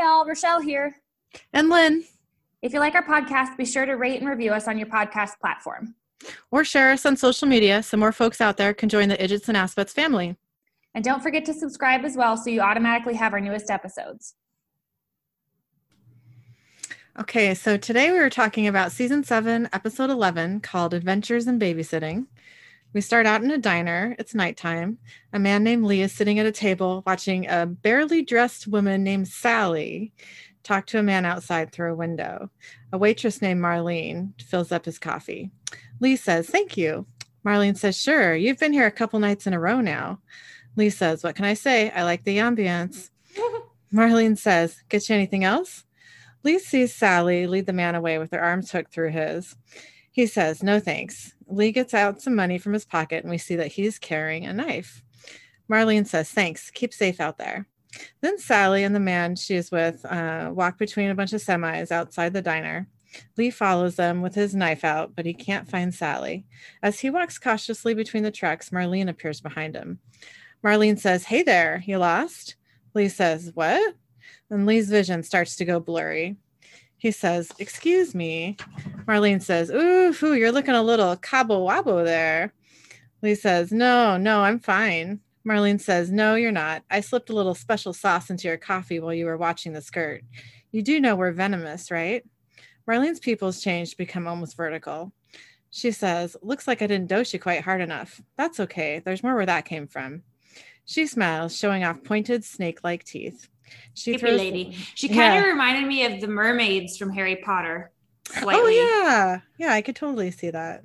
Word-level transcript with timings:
Hey, 0.00 0.06
all, 0.06 0.24
Rochelle 0.24 0.62
here. 0.62 0.96
And 1.52 1.68
Lynn. 1.68 2.04
If 2.62 2.72
you 2.72 2.80
like 2.80 2.94
our 2.94 3.04
podcast, 3.04 3.58
be 3.58 3.66
sure 3.66 3.84
to 3.84 3.98
rate 3.98 4.18
and 4.18 4.30
review 4.30 4.50
us 4.50 4.66
on 4.66 4.78
your 4.78 4.86
podcast 4.86 5.38
platform. 5.42 5.94
Or 6.50 6.64
share 6.64 6.90
us 6.90 7.04
on 7.04 7.18
social 7.18 7.46
media 7.46 7.82
so 7.82 7.98
more 7.98 8.10
folks 8.10 8.40
out 8.40 8.56
there 8.56 8.72
can 8.72 8.88
join 8.88 9.10
the 9.10 9.18
Idgits 9.18 9.48
and 9.48 9.58
Aspets 9.58 9.92
family. 9.92 10.36
And 10.94 11.04
don't 11.04 11.22
forget 11.22 11.44
to 11.44 11.52
subscribe 11.52 12.06
as 12.06 12.16
well 12.16 12.38
so 12.38 12.48
you 12.48 12.62
automatically 12.62 13.12
have 13.12 13.34
our 13.34 13.40
newest 13.40 13.70
episodes. 13.70 14.36
Okay, 17.18 17.52
so 17.52 17.76
today 17.76 18.10
we 18.10 18.20
were 18.20 18.30
talking 18.30 18.66
about 18.66 18.92
season 18.92 19.22
seven, 19.22 19.68
episode 19.70 20.08
11, 20.08 20.60
called 20.60 20.94
Adventures 20.94 21.46
in 21.46 21.58
Babysitting. 21.58 22.24
We 22.92 23.00
start 23.00 23.24
out 23.24 23.42
in 23.44 23.52
a 23.52 23.58
diner. 23.58 24.16
It's 24.18 24.34
nighttime. 24.34 24.98
A 25.32 25.38
man 25.38 25.62
named 25.62 25.84
Lee 25.84 26.02
is 26.02 26.12
sitting 26.12 26.40
at 26.40 26.46
a 26.46 26.52
table 26.52 27.04
watching 27.06 27.46
a 27.46 27.64
barely 27.66 28.22
dressed 28.22 28.66
woman 28.66 29.04
named 29.04 29.28
Sally 29.28 30.12
talk 30.64 30.86
to 30.86 30.98
a 30.98 31.02
man 31.02 31.24
outside 31.24 31.70
through 31.70 31.92
a 31.92 31.96
window. 31.96 32.50
A 32.92 32.98
waitress 32.98 33.40
named 33.40 33.62
Marlene 33.62 34.32
fills 34.42 34.72
up 34.72 34.84
his 34.84 34.98
coffee. 34.98 35.50
Lee 36.00 36.16
says, 36.16 36.48
Thank 36.48 36.76
you. 36.76 37.06
Marlene 37.46 37.76
says, 37.76 37.96
Sure, 37.96 38.34
you've 38.34 38.58
been 38.58 38.72
here 38.72 38.86
a 38.86 38.90
couple 38.90 39.20
nights 39.20 39.46
in 39.46 39.54
a 39.54 39.60
row 39.60 39.80
now. 39.80 40.20
Lee 40.74 40.90
says, 40.90 41.22
What 41.22 41.36
can 41.36 41.44
I 41.44 41.54
say? 41.54 41.90
I 41.90 42.02
like 42.02 42.24
the 42.24 42.38
ambience. 42.38 43.10
Marlene 43.94 44.36
says, 44.36 44.82
Get 44.88 45.08
you 45.08 45.14
anything 45.14 45.44
else? 45.44 45.84
Lee 46.42 46.58
sees 46.58 46.92
Sally 46.92 47.46
lead 47.46 47.66
the 47.66 47.72
man 47.72 47.94
away 47.94 48.18
with 48.18 48.32
her 48.32 48.42
arms 48.42 48.72
hooked 48.72 48.92
through 48.92 49.10
his. 49.10 49.54
He 50.20 50.26
says, 50.26 50.62
No 50.62 50.78
thanks. 50.78 51.32
Lee 51.46 51.72
gets 51.72 51.94
out 51.94 52.20
some 52.20 52.34
money 52.34 52.58
from 52.58 52.74
his 52.74 52.84
pocket 52.84 53.24
and 53.24 53.30
we 53.30 53.38
see 53.38 53.56
that 53.56 53.68
he's 53.68 53.98
carrying 53.98 54.44
a 54.44 54.52
knife. 54.52 55.02
Marlene 55.66 56.06
says, 56.06 56.28
Thanks. 56.28 56.70
Keep 56.70 56.92
safe 56.92 57.20
out 57.20 57.38
there. 57.38 57.66
Then 58.20 58.36
Sally 58.36 58.84
and 58.84 58.94
the 58.94 59.00
man 59.00 59.34
she 59.34 59.54
is 59.54 59.70
with 59.70 60.04
uh, 60.04 60.50
walk 60.52 60.76
between 60.76 61.08
a 61.08 61.14
bunch 61.14 61.32
of 61.32 61.40
semis 61.40 61.90
outside 61.90 62.34
the 62.34 62.42
diner. 62.42 62.86
Lee 63.38 63.48
follows 63.48 63.96
them 63.96 64.20
with 64.20 64.34
his 64.34 64.54
knife 64.54 64.84
out, 64.84 65.16
but 65.16 65.24
he 65.24 65.32
can't 65.32 65.70
find 65.70 65.94
Sally. 65.94 66.44
As 66.82 67.00
he 67.00 67.08
walks 67.08 67.38
cautiously 67.38 67.94
between 67.94 68.22
the 68.22 68.30
trucks, 68.30 68.68
Marlene 68.68 69.08
appears 69.08 69.40
behind 69.40 69.74
him. 69.74 70.00
Marlene 70.62 70.98
says, 70.98 71.24
Hey 71.24 71.42
there, 71.42 71.82
you 71.86 71.96
lost? 71.96 72.56
Lee 72.92 73.08
says, 73.08 73.52
What? 73.54 73.94
And 74.50 74.66
Lee's 74.66 74.90
vision 74.90 75.22
starts 75.22 75.56
to 75.56 75.64
go 75.64 75.80
blurry. 75.80 76.36
He 77.00 77.10
says, 77.10 77.50
Excuse 77.58 78.14
me. 78.14 78.58
Marlene 79.06 79.42
says, 79.42 79.70
Ooh, 79.70 80.34
you're 80.34 80.52
looking 80.52 80.74
a 80.74 80.82
little 80.82 81.16
cabo 81.16 81.66
wabo 81.66 82.04
there. 82.04 82.52
Lee 83.22 83.34
says, 83.34 83.72
No, 83.72 84.18
no, 84.18 84.42
I'm 84.42 84.60
fine. 84.60 85.20
Marlene 85.48 85.80
says, 85.80 86.10
No, 86.10 86.34
you're 86.34 86.52
not. 86.52 86.82
I 86.90 87.00
slipped 87.00 87.30
a 87.30 87.34
little 87.34 87.54
special 87.54 87.94
sauce 87.94 88.28
into 88.28 88.48
your 88.48 88.58
coffee 88.58 89.00
while 89.00 89.14
you 89.14 89.24
were 89.24 89.38
watching 89.38 89.72
the 89.72 89.80
skirt. 89.80 90.22
You 90.72 90.82
do 90.82 91.00
know 91.00 91.16
we're 91.16 91.32
venomous, 91.32 91.90
right? 91.90 92.22
Marlene's 92.86 93.18
pupils 93.18 93.62
change 93.62 93.92
to 93.92 93.96
become 93.96 94.28
almost 94.28 94.54
vertical. 94.54 95.10
She 95.70 95.92
says, 95.92 96.36
Looks 96.42 96.68
like 96.68 96.82
I 96.82 96.86
didn't 96.86 97.08
dose 97.08 97.32
you 97.32 97.38
quite 97.38 97.62
hard 97.62 97.80
enough. 97.80 98.20
That's 98.36 98.60
okay. 98.60 98.98
There's 98.98 99.22
more 99.22 99.34
where 99.34 99.46
that 99.46 99.64
came 99.64 99.86
from. 99.86 100.22
She 100.84 101.06
smiles, 101.06 101.56
showing 101.56 101.82
off 101.82 102.04
pointed 102.04 102.44
snake 102.44 102.84
like 102.84 103.04
teeth. 103.04 103.48
She 103.94 104.14
Hippie 104.14 104.36
lady. 104.36 104.76
She 104.94 105.08
kind 105.08 105.36
of 105.36 105.44
yeah. 105.44 105.50
reminded 105.50 105.86
me 105.86 106.04
of 106.04 106.20
the 106.20 106.28
mermaids 106.28 106.96
from 106.96 107.12
Harry 107.12 107.36
Potter. 107.36 107.90
Oh, 108.36 108.40
slightly. 108.40 108.62
Oh 108.62 108.68
yeah, 108.68 109.40
yeah, 109.58 109.72
I 109.72 109.82
could 109.82 109.96
totally 109.96 110.30
see 110.30 110.50
that. 110.50 110.82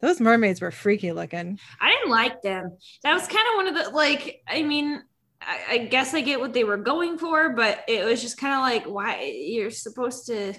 Those 0.00 0.20
mermaids 0.20 0.60
were 0.60 0.70
freaky 0.70 1.12
looking. 1.12 1.58
I 1.80 1.90
didn't 1.90 2.10
like 2.10 2.42
them. 2.42 2.76
That 3.02 3.14
was 3.14 3.26
kind 3.26 3.46
of 3.50 3.56
one 3.56 3.66
of 3.68 3.74
the 3.74 3.90
like. 3.90 4.42
I 4.46 4.62
mean, 4.62 5.02
I, 5.40 5.60
I 5.70 5.78
guess 5.78 6.14
I 6.14 6.20
get 6.20 6.40
what 6.40 6.52
they 6.52 6.64
were 6.64 6.76
going 6.76 7.18
for, 7.18 7.50
but 7.50 7.84
it 7.88 8.04
was 8.04 8.20
just 8.20 8.38
kind 8.38 8.54
of 8.54 8.60
like, 8.60 8.84
why 8.84 9.22
you're 9.22 9.70
supposed 9.70 10.26
to, 10.26 10.54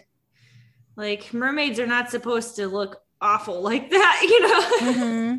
like, 0.95 1.33
mermaids 1.33 1.79
are 1.79 1.87
not 1.87 2.09
supposed 2.09 2.55
to 2.57 2.67
look 2.67 2.97
awful 3.21 3.61
like 3.71 3.89
that, 3.89 4.21
you 4.23 4.41
know? 4.41 4.93
mm-hmm. 4.93 5.37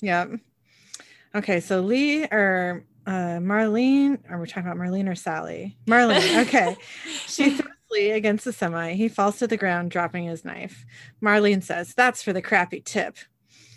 Yeah. 0.00 0.26
Okay, 1.34 1.60
so 1.60 1.80
Lee 1.80 2.24
or 2.24 2.84
uh, 3.10 3.40
Marlene, 3.40 4.20
are 4.30 4.40
we 4.40 4.46
talking 4.46 4.70
about 4.70 4.76
Marlene 4.76 5.10
or 5.10 5.16
Sally? 5.16 5.76
Marlene. 5.86 6.42
Okay. 6.42 6.76
she 7.26 7.50
throws 7.50 7.68
Lee 7.90 8.12
against 8.12 8.44
the 8.44 8.52
semi. 8.52 8.94
He 8.94 9.08
falls 9.08 9.38
to 9.38 9.48
the 9.48 9.56
ground, 9.56 9.90
dropping 9.90 10.26
his 10.26 10.44
knife. 10.44 10.84
Marlene 11.20 11.60
says, 11.60 11.92
That's 11.92 12.22
for 12.22 12.32
the 12.32 12.40
crappy 12.40 12.80
tip. 12.80 13.16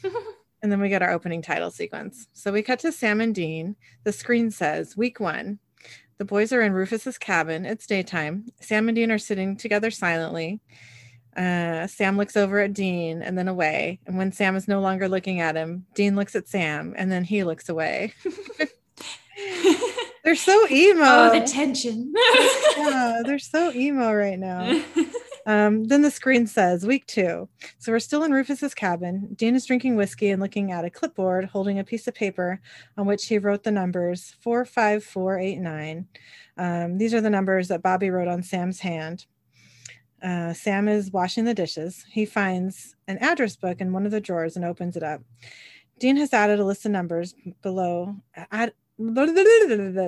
and 0.61 0.71
then 0.71 0.79
we 0.79 0.89
get 0.89 1.01
our 1.01 1.09
opening 1.09 1.41
title 1.41 1.71
sequence. 1.71 2.27
So 2.33 2.51
we 2.51 2.61
cut 2.61 2.77
to 2.79 2.91
Sam 2.91 3.21
and 3.21 3.33
Dean. 3.33 3.75
The 4.03 4.11
screen 4.11 4.51
says, 4.51 4.95
Week 4.95 5.19
one. 5.19 5.57
The 6.19 6.25
boys 6.25 6.53
are 6.53 6.61
in 6.61 6.73
Rufus's 6.73 7.17
cabin. 7.17 7.65
It's 7.65 7.87
daytime. 7.87 8.45
Sam 8.61 8.87
and 8.87 8.95
Dean 8.95 9.11
are 9.11 9.17
sitting 9.17 9.57
together 9.57 9.89
silently. 9.89 10.61
Uh, 11.35 11.87
Sam 11.87 12.17
looks 12.17 12.37
over 12.37 12.59
at 12.59 12.73
Dean 12.73 13.23
and 13.23 13.35
then 13.35 13.47
away. 13.47 13.99
And 14.05 14.15
when 14.15 14.31
Sam 14.31 14.55
is 14.55 14.67
no 14.67 14.79
longer 14.79 15.09
looking 15.09 15.39
at 15.39 15.55
him, 15.55 15.87
Dean 15.95 16.15
looks 16.15 16.35
at 16.35 16.47
Sam 16.47 16.93
and 16.95 17.11
then 17.11 17.23
he 17.23 17.43
looks 17.43 17.67
away. 17.67 18.13
they're 20.23 20.35
so 20.35 20.67
emo. 20.69 21.03
Oh, 21.03 21.39
the 21.39 21.45
tension. 21.45 22.13
yeah, 22.77 23.21
they're 23.25 23.39
so 23.39 23.71
emo 23.73 24.13
right 24.13 24.39
now. 24.39 24.83
Um, 25.45 25.83
then 25.83 26.03
the 26.03 26.09
screen 26.09 26.47
says 26.47 26.85
week 26.85 27.05
two. 27.05 27.49
So 27.77 27.91
we're 27.91 27.99
still 27.99 28.23
in 28.23 28.31
Rufus's 28.31 28.73
cabin. 28.73 29.27
Dean 29.35 29.55
is 29.55 29.65
drinking 29.65 29.97
whiskey 29.97 30.29
and 30.29 30.41
looking 30.41 30.71
at 30.71 30.85
a 30.85 30.89
clipboard 30.89 31.43
holding 31.43 31.79
a 31.79 31.83
piece 31.83 32.07
of 32.07 32.13
paper 32.13 32.61
on 32.97 33.05
which 33.05 33.25
he 33.25 33.37
wrote 33.39 33.63
the 33.63 33.69
numbers 33.69 34.37
45489. 34.39 36.07
Um, 36.57 36.97
these 36.97 37.13
are 37.13 37.19
the 37.19 37.29
numbers 37.29 37.67
that 37.67 37.83
Bobby 37.83 38.09
wrote 38.09 38.29
on 38.29 38.41
Sam's 38.41 38.79
hand. 38.79 39.25
Uh, 40.23 40.53
Sam 40.53 40.87
is 40.87 41.11
washing 41.11 41.43
the 41.43 41.53
dishes. 41.53 42.05
He 42.09 42.25
finds 42.25 42.95
an 43.09 43.17
address 43.17 43.57
book 43.57 43.81
in 43.81 43.91
one 43.91 44.05
of 44.05 44.13
the 44.13 44.21
drawers 44.21 44.55
and 44.55 44.63
opens 44.63 44.95
it 44.95 45.03
up. 45.03 45.21
Dean 45.99 46.15
has 46.17 46.33
added 46.33 46.59
a 46.59 46.65
list 46.65 46.85
of 46.85 46.91
numbers 46.91 47.35
below. 47.61 48.15
Add, 48.51 48.73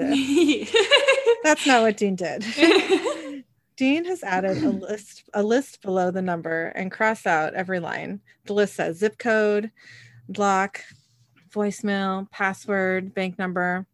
That's 1.44 1.66
not 1.66 1.81
what 1.81 1.97
Dean 1.97 2.16
did. 2.16 2.46
Dean 3.78 4.06
has 4.06 4.23
added 4.23 4.63
a 4.63 4.69
list 4.69 5.23
a 5.34 5.44
list 5.44 5.81
below 5.81 6.09
the 6.09 6.22
number 6.22 6.68
and 6.68 6.91
cross 6.91 7.25
out 7.25 7.56
every 7.56 7.79
line. 7.79 8.22
The 8.45 8.53
list 8.53 8.75
says 8.75 9.00
zip 9.00 9.18
code, 9.18 9.72
block, 10.29 10.81
voicemail, 11.53 12.29
password, 12.31 13.13
bank 13.13 13.38
number. 13.38 13.85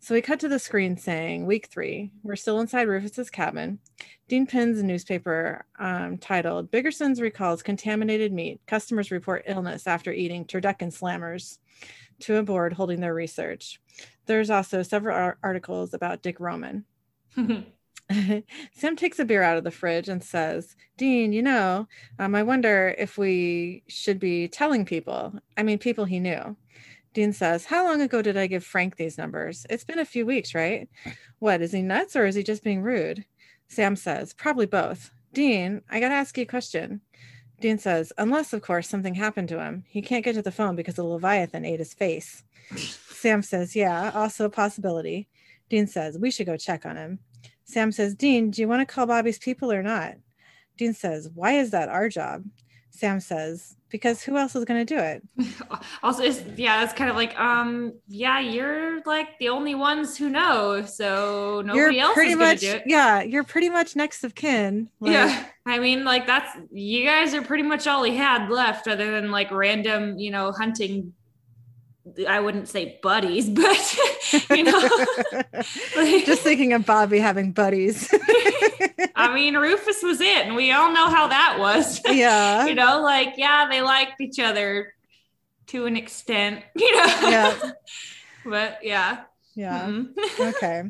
So 0.00 0.14
we 0.14 0.22
cut 0.22 0.40
to 0.40 0.48
the 0.48 0.58
screen 0.58 0.96
saying 0.96 1.46
week 1.46 1.68
three. 1.68 2.10
We're 2.22 2.36
still 2.36 2.60
inside 2.60 2.88
Rufus's 2.88 3.30
cabin. 3.30 3.78
Dean 4.28 4.46
pins 4.46 4.78
a 4.78 4.82
newspaper 4.82 5.64
um, 5.78 6.18
titled 6.18 6.70
Biggerson's 6.70 7.20
recalls 7.20 7.62
contaminated 7.62 8.32
meat. 8.32 8.60
Customers 8.66 9.10
report 9.10 9.44
illness 9.46 9.86
after 9.86 10.12
eating 10.12 10.44
turducken 10.44 10.88
slammers 10.88 11.58
to 12.20 12.36
a 12.36 12.42
board 12.42 12.72
holding 12.72 13.00
their 13.00 13.14
research. 13.14 13.80
There's 14.26 14.50
also 14.50 14.82
several 14.82 15.34
articles 15.42 15.94
about 15.94 16.22
Dick 16.22 16.38
Roman. 16.40 16.84
Sam 18.72 18.96
takes 18.96 19.18
a 19.18 19.24
beer 19.24 19.42
out 19.42 19.56
of 19.56 19.64
the 19.64 19.70
fridge 19.70 20.08
and 20.08 20.22
says, 20.22 20.76
Dean, 20.96 21.32
you 21.32 21.42
know, 21.42 21.86
um, 22.18 22.34
I 22.34 22.42
wonder 22.42 22.94
if 22.98 23.16
we 23.16 23.82
should 23.88 24.18
be 24.18 24.48
telling 24.48 24.84
people. 24.84 25.32
I 25.56 25.62
mean, 25.62 25.78
people 25.78 26.04
he 26.04 26.18
knew. 26.18 26.56
Dean 27.12 27.32
says, 27.32 27.64
How 27.64 27.84
long 27.84 28.00
ago 28.00 28.22
did 28.22 28.36
I 28.36 28.46
give 28.46 28.64
Frank 28.64 28.96
these 28.96 29.18
numbers? 29.18 29.66
It's 29.70 29.84
been 29.84 29.98
a 29.98 30.04
few 30.04 30.26
weeks, 30.26 30.54
right? 30.54 30.88
What, 31.38 31.62
is 31.62 31.72
he 31.72 31.82
nuts 31.82 32.16
or 32.16 32.26
is 32.26 32.34
he 32.34 32.42
just 32.42 32.64
being 32.64 32.82
rude? 32.82 33.24
Sam 33.68 33.96
says, 33.96 34.32
Probably 34.32 34.66
both. 34.66 35.10
Dean, 35.32 35.82
I 35.88 36.00
got 36.00 36.08
to 36.08 36.14
ask 36.14 36.36
you 36.36 36.42
a 36.42 36.46
question. 36.46 37.00
Dean 37.60 37.78
says, 37.78 38.12
Unless, 38.16 38.52
of 38.52 38.62
course, 38.62 38.88
something 38.88 39.14
happened 39.14 39.48
to 39.50 39.60
him. 39.60 39.84
He 39.88 40.02
can't 40.02 40.24
get 40.24 40.34
to 40.34 40.42
the 40.42 40.50
phone 40.50 40.76
because 40.76 40.94
the 40.94 41.04
Leviathan 41.04 41.64
ate 41.64 41.78
his 41.78 41.94
face. 41.94 42.42
Sam 42.76 43.42
says, 43.42 43.76
Yeah, 43.76 44.10
also 44.14 44.46
a 44.46 44.50
possibility. 44.50 45.28
Dean 45.68 45.86
says, 45.86 46.18
We 46.18 46.30
should 46.30 46.46
go 46.46 46.56
check 46.56 46.86
on 46.86 46.96
him. 46.96 47.18
Sam 47.64 47.92
says, 47.92 48.14
Dean, 48.14 48.50
do 48.50 48.60
you 48.60 48.68
want 48.68 48.86
to 48.86 48.92
call 48.92 49.06
Bobby's 49.06 49.38
people 49.38 49.70
or 49.70 49.82
not? 49.82 50.14
Dean 50.76 50.94
says, 50.94 51.28
Why 51.34 51.52
is 51.52 51.70
that 51.70 51.88
our 51.88 52.08
job? 52.08 52.44
Sam 52.90 53.20
says, 53.20 53.76
Because 53.88 54.22
who 54.22 54.36
else 54.36 54.54
is 54.54 54.64
going 54.64 54.84
to 54.84 54.94
do 54.94 55.00
it? 55.00 55.22
also, 56.02 56.22
yeah, 56.56 56.82
it's 56.84 56.92
kind 56.92 57.10
of 57.10 57.16
like, 57.16 57.38
um, 57.38 57.94
yeah, 58.08 58.40
you're 58.40 59.00
like 59.02 59.38
the 59.38 59.48
only 59.48 59.74
ones 59.74 60.16
who 60.16 60.28
know. 60.28 60.84
So 60.84 61.62
nobody 61.64 61.96
you're 61.96 62.04
else 62.04 62.18
is 62.18 62.36
going 62.36 62.56
to 62.56 62.60
do 62.60 62.72
it. 62.72 62.82
Yeah, 62.86 63.22
you're 63.22 63.44
pretty 63.44 63.70
much 63.70 63.96
next 63.96 64.24
of 64.24 64.34
kin. 64.34 64.90
Like, 65.00 65.12
yeah. 65.12 65.46
I 65.66 65.78
mean, 65.78 66.04
like, 66.04 66.26
that's 66.26 66.56
you 66.70 67.04
guys 67.04 67.32
are 67.34 67.42
pretty 67.42 67.62
much 67.62 67.86
all 67.86 68.02
he 68.02 68.16
had 68.16 68.50
left, 68.50 68.88
other 68.88 69.10
than 69.12 69.30
like 69.30 69.50
random, 69.50 70.18
you 70.18 70.30
know, 70.30 70.52
hunting 70.52 71.12
I 72.28 72.40
wouldn't 72.40 72.68
say 72.68 72.98
buddies, 73.02 73.48
but 73.50 73.96
you 74.50 74.64
know, 74.64 74.88
just 76.24 76.42
thinking 76.42 76.72
of 76.72 76.86
Bobby 76.86 77.18
having 77.18 77.52
buddies. 77.52 78.12
I 79.14 79.34
mean, 79.34 79.56
Rufus 79.56 80.02
was 80.02 80.20
it, 80.20 80.46
and 80.46 80.56
we 80.56 80.72
all 80.72 80.92
know 80.92 81.08
how 81.08 81.28
that 81.28 81.56
was. 81.58 82.00
Yeah, 82.04 82.66
you 82.66 82.74
know, 82.74 83.00
like 83.02 83.34
yeah, 83.36 83.68
they 83.68 83.82
liked 83.82 84.20
each 84.20 84.38
other 84.38 84.94
to 85.68 85.86
an 85.86 85.96
extent, 85.96 86.62
you 86.74 86.96
know. 86.96 87.06
Yeah, 87.22 87.72
but 88.44 88.78
yeah. 88.82 89.22
Yeah. 89.56 89.86
Mm-mm. 89.88 90.14
Okay. 90.38 90.84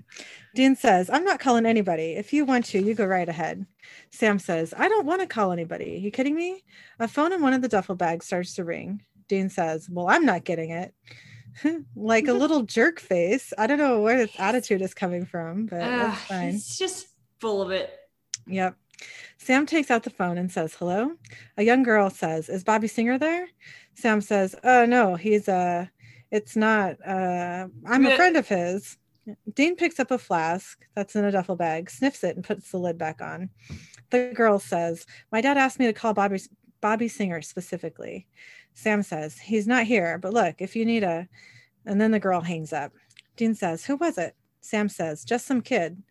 Dean 0.54 0.76
says, 0.76 1.08
I'm 1.10 1.24
not 1.24 1.40
calling 1.40 1.64
anybody. 1.64 2.12
If 2.12 2.32
you 2.32 2.44
want 2.44 2.66
to, 2.66 2.82
you 2.82 2.94
go 2.94 3.06
right 3.06 3.28
ahead. 3.28 3.66
Sam 4.10 4.38
says, 4.38 4.74
I 4.76 4.88
don't 4.88 5.06
want 5.06 5.20
to 5.22 5.26
call 5.26 5.52
anybody. 5.52 5.98
you 6.02 6.10
kidding 6.10 6.34
me? 6.34 6.62
A 6.98 7.08
phone 7.08 7.32
in 7.32 7.40
one 7.40 7.52
of 7.52 7.62
the 7.62 7.68
duffel 7.68 7.94
bags 7.94 8.26
starts 8.26 8.54
to 8.54 8.64
ring. 8.64 9.02
Dean 9.28 9.48
says, 9.48 9.88
Well, 9.88 10.08
I'm 10.08 10.26
not 10.26 10.44
getting 10.44 10.70
it. 10.70 10.92
like 11.96 12.28
a 12.28 12.32
little 12.32 12.62
jerk 12.62 13.00
face. 13.00 13.52
I 13.58 13.66
don't 13.66 13.78
know 13.78 14.00
where 14.00 14.16
this 14.18 14.34
attitude 14.38 14.82
is 14.82 14.94
coming 14.94 15.24
from, 15.24 15.66
but 15.66 15.82
Ugh, 15.82 15.88
that's 15.88 16.20
fine. 16.22 16.52
he's 16.52 16.78
just 16.78 17.08
full 17.38 17.62
of 17.62 17.70
it. 17.70 17.90
Yep. 18.46 18.76
Sam 19.38 19.66
takes 19.66 19.90
out 19.90 20.02
the 20.02 20.10
phone 20.10 20.38
and 20.38 20.50
says, 20.52 20.74
Hello. 20.74 21.12
A 21.56 21.62
young 21.62 21.82
girl 21.82 22.10
says, 22.10 22.48
Is 22.48 22.64
Bobby 22.64 22.88
Singer 22.88 23.18
there? 23.18 23.48
Sam 23.94 24.20
says, 24.20 24.54
Oh, 24.62 24.84
no, 24.84 25.16
he's 25.16 25.48
uh, 25.48 25.86
it's 26.30 26.56
not. 26.56 26.96
Uh, 27.06 27.68
I'm 27.86 28.06
a 28.06 28.16
friend 28.16 28.36
of 28.36 28.46
his. 28.46 28.96
Dean 29.54 29.76
picks 29.76 30.00
up 30.00 30.10
a 30.10 30.18
flask 30.18 30.84
that's 30.94 31.14
in 31.14 31.24
a 31.24 31.30
duffel 31.32 31.56
bag, 31.56 31.90
sniffs 31.90 32.24
it, 32.24 32.36
and 32.36 32.44
puts 32.44 32.70
the 32.70 32.78
lid 32.78 32.98
back 32.98 33.20
on. 33.20 33.50
The 34.10 34.32
girl 34.34 34.58
says, 34.58 35.06
My 35.30 35.40
dad 35.40 35.56
asked 35.56 35.78
me 35.78 35.86
to 35.86 35.92
call 35.92 36.14
Bobby, 36.14 36.40
Bobby 36.80 37.08
Singer 37.08 37.42
specifically. 37.42 38.26
Sam 38.74 39.02
says, 39.02 39.38
He's 39.38 39.66
not 39.66 39.84
here, 39.84 40.18
but 40.18 40.32
look, 40.32 40.56
if 40.58 40.74
you 40.76 40.84
need 40.84 41.02
a. 41.02 41.28
And 41.86 42.00
then 42.00 42.10
the 42.10 42.20
girl 42.20 42.40
hangs 42.42 42.72
up. 42.72 42.92
Dean 43.36 43.54
says, 43.54 43.84
Who 43.84 43.96
was 43.96 44.18
it? 44.18 44.34
Sam 44.60 44.88
says, 44.88 45.24
Just 45.24 45.46
some 45.46 45.62
kid. 45.62 46.02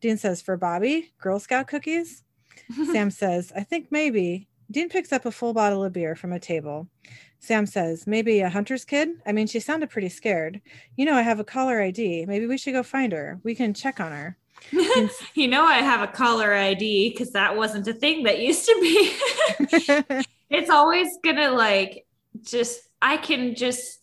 Dean 0.00 0.16
says, 0.16 0.42
For 0.42 0.56
Bobby, 0.56 1.12
Girl 1.20 1.38
Scout 1.38 1.66
cookies? 1.66 2.22
Sam 2.92 3.10
says, 3.10 3.52
I 3.54 3.62
think 3.62 3.88
maybe. 3.90 4.48
Dean 4.70 4.88
picks 4.88 5.12
up 5.12 5.26
a 5.26 5.30
full 5.30 5.52
bottle 5.52 5.84
of 5.84 5.92
beer 5.92 6.16
from 6.16 6.32
a 6.32 6.40
table. 6.40 6.88
Sam 7.38 7.66
says, 7.66 8.06
Maybe 8.06 8.40
a 8.40 8.48
hunter's 8.48 8.84
kid? 8.84 9.10
I 9.26 9.32
mean, 9.32 9.46
she 9.46 9.60
sounded 9.60 9.90
pretty 9.90 10.08
scared. 10.08 10.60
You 10.96 11.04
know, 11.04 11.14
I 11.14 11.22
have 11.22 11.40
a 11.40 11.44
caller 11.44 11.80
ID. 11.80 12.26
Maybe 12.26 12.46
we 12.46 12.58
should 12.58 12.72
go 12.72 12.82
find 12.82 13.12
her. 13.12 13.40
We 13.42 13.54
can 13.54 13.74
check 13.74 14.00
on 14.00 14.12
her. 14.12 14.36
you 15.34 15.48
know, 15.48 15.64
I 15.64 15.76
have 15.76 16.02
a 16.02 16.12
caller 16.12 16.54
ID 16.54 17.10
because 17.10 17.32
that 17.32 17.56
wasn't 17.56 17.86
a 17.88 17.94
thing 17.94 18.24
that 18.24 18.40
used 18.40 18.66
to 18.66 18.78
be. 18.80 20.24
it's 20.50 20.70
always 20.70 21.08
gonna 21.22 21.50
like 21.50 22.06
just, 22.42 22.80
I 23.00 23.16
can 23.16 23.54
just 23.54 24.00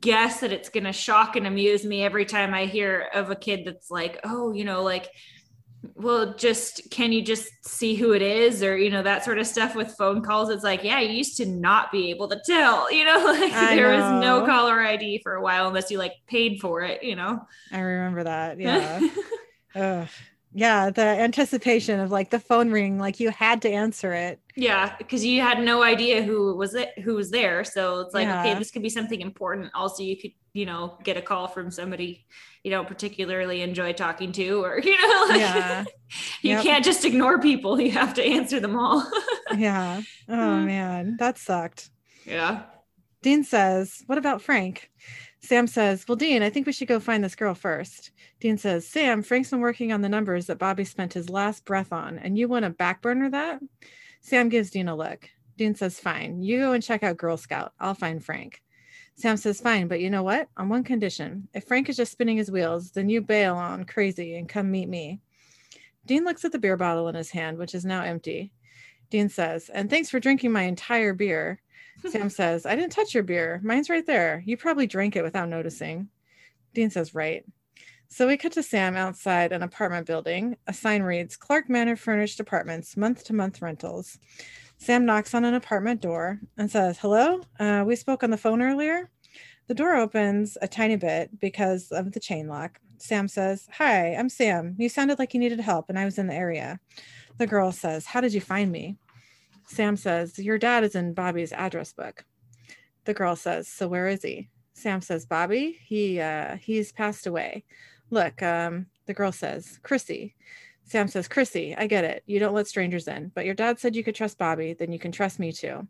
guess 0.00 0.40
that 0.40 0.52
it's 0.52 0.68
gonna 0.68 0.92
shock 0.92 1.36
and 1.36 1.46
amuse 1.46 1.84
me 1.84 2.04
every 2.04 2.24
time 2.24 2.54
I 2.54 2.66
hear 2.66 3.08
of 3.14 3.30
a 3.30 3.36
kid 3.36 3.62
that's 3.64 3.90
like, 3.90 4.20
oh, 4.24 4.52
you 4.52 4.64
know, 4.64 4.82
like, 4.82 5.08
well, 5.94 6.34
just 6.34 6.90
can 6.90 7.10
you 7.10 7.22
just 7.22 7.48
see 7.66 7.94
who 7.94 8.12
it 8.12 8.22
is 8.22 8.62
or, 8.62 8.76
you 8.76 8.90
know, 8.90 9.02
that 9.02 9.24
sort 9.24 9.38
of 9.38 9.46
stuff 9.46 9.74
with 9.74 9.94
phone 9.96 10.22
calls? 10.22 10.50
It's 10.50 10.62
like, 10.62 10.84
yeah, 10.84 11.00
you 11.00 11.12
used 11.12 11.36
to 11.38 11.46
not 11.46 11.90
be 11.90 12.10
able 12.10 12.28
to 12.28 12.40
tell, 12.44 12.92
you 12.92 13.04
know, 13.04 13.24
like 13.24 13.52
I 13.52 13.74
there 13.74 13.96
was 13.96 14.22
no 14.22 14.44
caller 14.44 14.80
ID 14.80 15.20
for 15.22 15.34
a 15.34 15.42
while 15.42 15.68
unless 15.68 15.90
you 15.90 15.98
like 15.98 16.12
paid 16.26 16.60
for 16.60 16.82
it, 16.82 17.02
you 17.02 17.16
know? 17.16 17.46
I 17.72 17.80
remember 17.80 18.24
that. 18.24 18.60
Yeah. 18.60 19.08
Ugh. 19.74 20.08
Yeah. 20.52 20.90
The 20.90 21.02
anticipation 21.02 22.00
of 22.00 22.10
like 22.10 22.30
the 22.30 22.40
phone 22.40 22.70
ring, 22.72 22.98
like 22.98 23.20
you 23.20 23.30
had 23.30 23.62
to 23.62 23.70
answer 23.70 24.12
it. 24.12 24.40
Yeah, 24.56 24.96
because 24.98 25.24
you 25.24 25.40
had 25.42 25.60
no 25.62 25.82
idea 25.82 26.22
who 26.24 26.56
was 26.56 26.74
it, 26.74 26.90
who 27.04 27.14
was 27.14 27.30
there. 27.30 27.62
So 27.62 28.00
it's 28.00 28.12
like, 28.14 28.26
Yeah. 28.26 28.40
okay, 28.40 28.58
this 28.58 28.70
could 28.72 28.82
be 28.82 28.88
something 28.88 29.20
important. 29.20 29.70
Also, 29.74 30.02
you 30.02 30.16
could, 30.20 30.32
you 30.52 30.66
know, 30.66 30.98
get 31.04 31.16
a 31.16 31.22
call 31.22 31.46
from 31.46 31.70
somebody 31.70 32.26
you 32.64 32.70
don't 32.70 32.88
particularly 32.88 33.62
enjoy 33.62 33.92
talking 33.92 34.32
to, 34.32 34.62
or 34.64 34.80
you 34.84 35.00
know, 35.00 35.26
like, 35.28 35.38
Yeah. 35.40 35.84
you 36.42 36.50
Yep. 36.50 36.62
can't 36.64 36.84
just 36.84 37.04
ignore 37.04 37.38
people. 37.38 37.80
You 37.80 37.92
have 37.92 38.14
to 38.14 38.24
answer 38.24 38.58
them 38.60 38.76
all. 38.76 39.08
Yeah. 39.56 40.02
Oh, 40.28 40.32
Mm. 40.32 40.66
man. 40.66 41.16
That 41.20 41.38
sucked. 41.38 41.90
yeah. 42.26 42.62
Dean 43.22 43.44
says, 43.44 44.02
What 44.06 44.18
about 44.18 44.42
Frank? 44.42 44.90
Sam 45.42 45.66
says, 45.66 46.06
Well, 46.06 46.16
Dean, 46.16 46.42
I 46.42 46.50
think 46.50 46.66
we 46.66 46.72
should 46.72 46.88
go 46.88 47.00
find 47.00 47.24
this 47.24 47.34
girl 47.34 47.54
first. 47.54 48.10
Dean 48.40 48.58
says, 48.58 48.86
Sam, 48.86 49.22
Frank's 49.22 49.50
been 49.50 49.60
working 49.60 49.92
on 49.92 50.02
the 50.02 50.08
numbers 50.08 50.46
that 50.46 50.58
Bobby 50.58 50.84
spent 50.84 51.14
his 51.14 51.30
last 51.30 51.64
breath 51.64 51.92
on, 51.92 52.18
and 52.18 52.38
you 52.38 52.46
want 52.48 52.64
to 52.64 52.70
backburner 52.70 53.30
that? 53.30 53.60
Sam 54.20 54.48
gives 54.48 54.70
Dean 54.70 54.88
a 54.88 54.96
look. 54.96 55.28
Dean 55.56 55.74
says, 55.74 55.98
Fine, 55.98 56.42
you 56.42 56.58
go 56.58 56.72
and 56.72 56.82
check 56.82 57.02
out 57.02 57.16
Girl 57.16 57.36
Scout. 57.36 57.72
I'll 57.80 57.94
find 57.94 58.24
Frank. 58.24 58.62
Sam 59.14 59.36
says, 59.36 59.60
Fine, 59.60 59.88
but 59.88 60.00
you 60.00 60.10
know 60.10 60.22
what? 60.22 60.48
On 60.56 60.68
one 60.68 60.84
condition. 60.84 61.48
If 61.54 61.64
Frank 61.64 61.88
is 61.88 61.96
just 61.96 62.12
spinning 62.12 62.36
his 62.36 62.50
wheels, 62.50 62.92
then 62.92 63.08
you 63.08 63.20
bail 63.20 63.56
on 63.56 63.84
crazy 63.84 64.36
and 64.36 64.48
come 64.48 64.70
meet 64.70 64.88
me. 64.88 65.20
Dean 66.06 66.24
looks 66.24 66.44
at 66.44 66.52
the 66.52 66.58
beer 66.58 66.76
bottle 66.76 67.08
in 67.08 67.14
his 67.14 67.30
hand, 67.30 67.58
which 67.58 67.74
is 67.74 67.84
now 67.84 68.02
empty. 68.02 68.52
Dean 69.10 69.28
says, 69.28 69.68
And 69.68 69.90
thanks 69.90 70.08
for 70.08 70.20
drinking 70.20 70.52
my 70.52 70.62
entire 70.62 71.12
beer. 71.12 71.60
Sam 72.08 72.30
says, 72.30 72.66
I 72.66 72.76
didn't 72.76 72.92
touch 72.92 73.14
your 73.14 73.22
beer. 73.22 73.60
Mine's 73.62 73.90
right 73.90 74.06
there. 74.06 74.42
You 74.46 74.56
probably 74.56 74.86
drank 74.86 75.16
it 75.16 75.22
without 75.22 75.48
noticing. 75.48 76.08
Dean 76.74 76.90
says, 76.90 77.14
Right. 77.14 77.44
So 78.08 78.26
we 78.26 78.36
cut 78.36 78.52
to 78.52 78.62
Sam 78.62 78.96
outside 78.96 79.52
an 79.52 79.62
apartment 79.62 80.06
building. 80.06 80.56
A 80.66 80.72
sign 80.72 81.02
reads 81.02 81.36
Clark 81.36 81.68
Manor 81.68 81.94
Furnished 81.94 82.40
Apartments, 82.40 82.96
month 82.96 83.22
to 83.24 83.32
month 83.32 83.62
rentals. 83.62 84.18
Sam 84.78 85.06
knocks 85.06 85.34
on 85.34 85.44
an 85.44 85.54
apartment 85.54 86.00
door 86.00 86.40
and 86.58 86.70
says, 86.70 86.98
Hello? 86.98 87.40
Uh, 87.60 87.84
we 87.86 87.94
spoke 87.94 88.24
on 88.24 88.30
the 88.30 88.36
phone 88.36 88.62
earlier. 88.62 89.10
The 89.68 89.74
door 89.74 89.94
opens 89.94 90.58
a 90.60 90.66
tiny 90.66 90.96
bit 90.96 91.38
because 91.38 91.92
of 91.92 92.10
the 92.10 92.18
chain 92.18 92.48
lock. 92.48 92.80
Sam 92.98 93.28
says, 93.28 93.68
Hi, 93.74 94.14
I'm 94.14 94.28
Sam. 94.28 94.74
You 94.78 94.88
sounded 94.88 95.18
like 95.20 95.32
you 95.32 95.38
needed 95.38 95.60
help 95.60 95.88
and 95.88 95.98
I 95.98 96.04
was 96.04 96.18
in 96.18 96.26
the 96.26 96.34
area. 96.34 96.80
The 97.38 97.46
girl 97.46 97.70
says, 97.70 98.06
How 98.06 98.20
did 98.20 98.34
you 98.34 98.40
find 98.40 98.72
me? 98.72 98.96
Sam 99.70 99.96
says, 99.96 100.38
Your 100.38 100.58
dad 100.58 100.82
is 100.82 100.96
in 100.96 101.14
Bobby's 101.14 101.52
address 101.52 101.92
book. 101.92 102.24
The 103.04 103.14
girl 103.14 103.36
says, 103.36 103.68
So 103.68 103.86
where 103.86 104.08
is 104.08 104.22
he? 104.22 104.48
Sam 104.72 105.00
says, 105.00 105.26
Bobby, 105.26 105.78
he 105.84 106.20
uh 106.20 106.56
he's 106.56 106.92
passed 106.92 107.26
away. 107.26 107.64
Look, 108.10 108.42
um, 108.42 108.86
the 109.06 109.14
girl 109.14 109.30
says, 109.30 109.78
Chrissy. 109.84 110.34
Sam 110.82 111.06
says, 111.06 111.28
Chrissy, 111.28 111.76
I 111.76 111.86
get 111.86 112.02
it. 112.02 112.24
You 112.26 112.40
don't 112.40 112.54
let 112.54 112.66
strangers 112.66 113.06
in, 113.06 113.30
but 113.32 113.44
your 113.44 113.54
dad 113.54 113.78
said 113.78 113.94
you 113.94 114.02
could 114.02 114.16
trust 114.16 114.38
Bobby, 114.38 114.72
then 114.72 114.90
you 114.90 114.98
can 114.98 115.12
trust 115.12 115.38
me 115.38 115.52
too. 115.52 115.86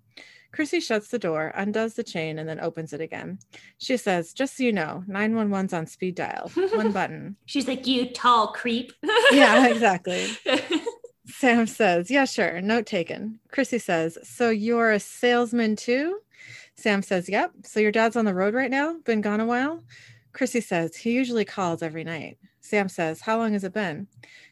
Chrissy 0.53 0.81
shuts 0.81 1.09
the 1.09 1.19
door, 1.19 1.53
undoes 1.55 1.95
the 1.95 2.05
chain, 2.05 2.39
and 2.39 2.47
then 2.47 2.61
opens 2.61 2.93
it 2.93 3.01
again. 3.01 3.39
She 3.79 3.97
says, 3.97 4.35
Just 4.35 4.59
so 4.59 4.65
you 4.65 4.73
know, 4.73 5.05
911's 5.09 5.73
on 5.73 5.87
speed 5.87 6.17
dial. 6.17 6.51
One 6.75 6.93
button. 7.01 7.37
She's 7.47 7.67
like, 7.67 7.87
you 7.87 8.11
tall 8.11 8.49
creep. 8.49 8.93
Yeah, 9.31 9.69
exactly. 9.69 10.29
Sam 11.41 11.67
says, 11.67 12.11
Yeah, 12.11 12.27
sure. 12.27 12.61
Note 12.61 12.85
taken. 12.85 13.41
Chrissy 13.51 13.79
says, 13.79 14.19
So 14.23 14.51
you're 14.51 14.91
a 14.91 15.01
salesman 15.01 15.75
too? 15.75 16.19
Sam 16.75 17.01
says, 17.01 17.31
Yep. 17.31 17.53
So 17.63 17.81
your 17.81 17.93
dad's 17.93 18.15
on 18.15 18.27
the 18.27 18.35
road 18.35 18.53
right 18.53 18.71
now? 18.71 18.99
Been 19.07 19.23
gone 19.23 19.41
a 19.41 19.47
while? 19.47 19.83
Chrissy 20.35 20.61
says, 20.61 20.97
He 20.97 21.13
usually 21.13 21.47
calls 21.47 21.83
every 21.83 22.05
night. 22.05 22.37
Sam 22.61 22.91
says, 22.91 23.23
How 23.23 23.39
long 23.39 23.55
has 23.55 23.65
it 23.65 23.73
been? 23.73 24.07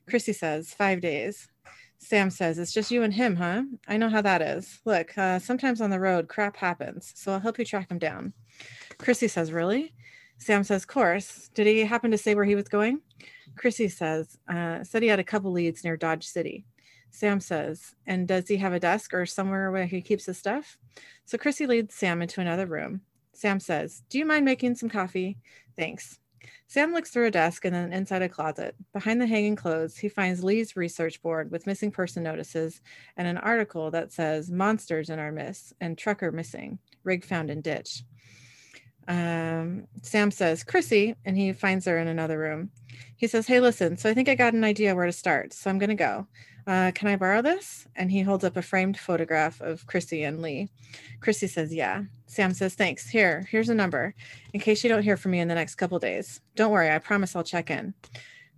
Chrissy 0.08 0.32
says, 0.32 0.72
Five 0.72 1.02
days. 1.02 1.50
Sam 1.98 2.30
says, 2.30 2.58
It's 2.58 2.72
just 2.72 2.90
you 2.90 3.02
and 3.02 3.12
him, 3.12 3.36
huh? 3.36 3.64
I 3.86 3.98
know 3.98 4.08
how 4.08 4.22
that 4.22 4.40
is. 4.40 4.78
Look, 4.86 5.18
uh, 5.18 5.40
sometimes 5.40 5.82
on 5.82 5.90
the 5.90 6.00
road, 6.00 6.26
crap 6.28 6.56
happens. 6.56 7.12
So 7.14 7.32
I'll 7.32 7.40
help 7.40 7.58
you 7.58 7.66
track 7.66 7.90
him 7.90 7.98
down. 7.98 8.32
Chrissy 8.96 9.28
says, 9.28 9.52
Really? 9.52 9.92
Sam 10.38 10.64
says, 10.64 10.86
Course. 10.86 11.50
Did 11.52 11.66
he 11.66 11.80
happen 11.80 12.12
to 12.12 12.18
say 12.18 12.34
where 12.34 12.46
he 12.46 12.54
was 12.54 12.68
going? 12.68 13.02
Chrissy 13.56 13.88
says, 13.88 14.38
uh, 14.48 14.84
said 14.84 15.02
he 15.02 15.08
had 15.08 15.18
a 15.18 15.24
couple 15.24 15.52
leads 15.52 15.84
near 15.84 15.96
Dodge 15.96 16.26
City. 16.26 16.64
Sam 17.10 17.40
says, 17.40 17.94
and 18.06 18.28
does 18.28 18.48
he 18.48 18.56
have 18.58 18.72
a 18.72 18.80
desk 18.80 19.14
or 19.14 19.26
somewhere 19.26 19.70
where 19.70 19.86
he 19.86 20.00
keeps 20.00 20.26
his 20.26 20.38
stuff? 20.38 20.78
So 21.24 21.38
Chrissy 21.38 21.66
leads 21.66 21.94
Sam 21.94 22.22
into 22.22 22.40
another 22.40 22.66
room. 22.66 23.02
Sam 23.32 23.60
says, 23.60 24.02
Do 24.08 24.18
you 24.18 24.26
mind 24.26 24.44
making 24.44 24.74
some 24.74 24.88
coffee? 24.88 25.38
Thanks. 25.76 26.18
Sam 26.66 26.92
looks 26.92 27.10
through 27.10 27.26
a 27.26 27.30
desk 27.30 27.64
and 27.64 27.74
then 27.74 27.92
inside 27.92 28.20
a 28.20 28.28
closet. 28.28 28.74
Behind 28.92 29.20
the 29.20 29.26
hanging 29.26 29.56
clothes, 29.56 29.96
he 29.96 30.08
finds 30.08 30.44
Lee's 30.44 30.76
research 30.76 31.22
board 31.22 31.50
with 31.50 31.66
missing 31.66 31.90
person 31.90 32.22
notices 32.22 32.82
and 33.16 33.26
an 33.26 33.38
article 33.38 33.90
that 33.90 34.12
says 34.12 34.50
monsters 34.50 35.08
in 35.08 35.18
our 35.18 35.32
midst 35.32 35.72
and 35.80 35.96
trucker 35.96 36.30
missing, 36.30 36.78
rig 37.04 37.24
found 37.24 37.50
in 37.50 37.62
ditch. 37.62 38.02
Um, 39.08 39.86
Sam 40.02 40.30
says, 40.30 40.62
Chrissy, 40.62 41.14
and 41.24 41.36
he 41.36 41.54
finds 41.54 41.86
her 41.86 41.98
in 41.98 42.08
another 42.08 42.38
room. 42.38 42.70
He 43.16 43.26
says, 43.26 43.46
Hey, 43.46 43.60
listen, 43.60 43.96
so 43.96 44.10
I 44.10 44.14
think 44.14 44.28
I 44.28 44.34
got 44.34 44.52
an 44.52 44.64
idea 44.64 44.94
where 44.94 45.06
to 45.06 45.12
start. 45.12 45.54
So 45.54 45.70
I'm 45.70 45.78
going 45.78 45.88
to 45.88 45.94
go. 45.94 46.26
Uh, 46.68 46.92
can 46.94 47.08
I 47.08 47.16
borrow 47.16 47.40
this? 47.40 47.88
And 47.96 48.10
he 48.10 48.20
holds 48.20 48.44
up 48.44 48.56
a 48.58 48.62
framed 48.62 48.98
photograph 48.98 49.60
of 49.62 49.86
Chrissy 49.86 50.22
and 50.22 50.42
Lee. 50.42 50.68
Chrissy 51.20 51.46
says, 51.46 51.74
Yeah. 51.74 52.02
Sam 52.26 52.52
says, 52.52 52.74
Thanks. 52.74 53.08
Here, 53.08 53.46
here's 53.50 53.70
a 53.70 53.74
number 53.74 54.14
in 54.52 54.60
case 54.60 54.84
you 54.84 54.90
don't 54.90 55.02
hear 55.02 55.16
from 55.16 55.30
me 55.32 55.40
in 55.40 55.48
the 55.48 55.54
next 55.54 55.76
couple 55.76 55.98
days. 55.98 56.40
Don't 56.56 56.70
worry, 56.70 56.90
I 56.90 56.98
promise 56.98 57.34
I'll 57.34 57.42
check 57.42 57.70
in. 57.70 57.94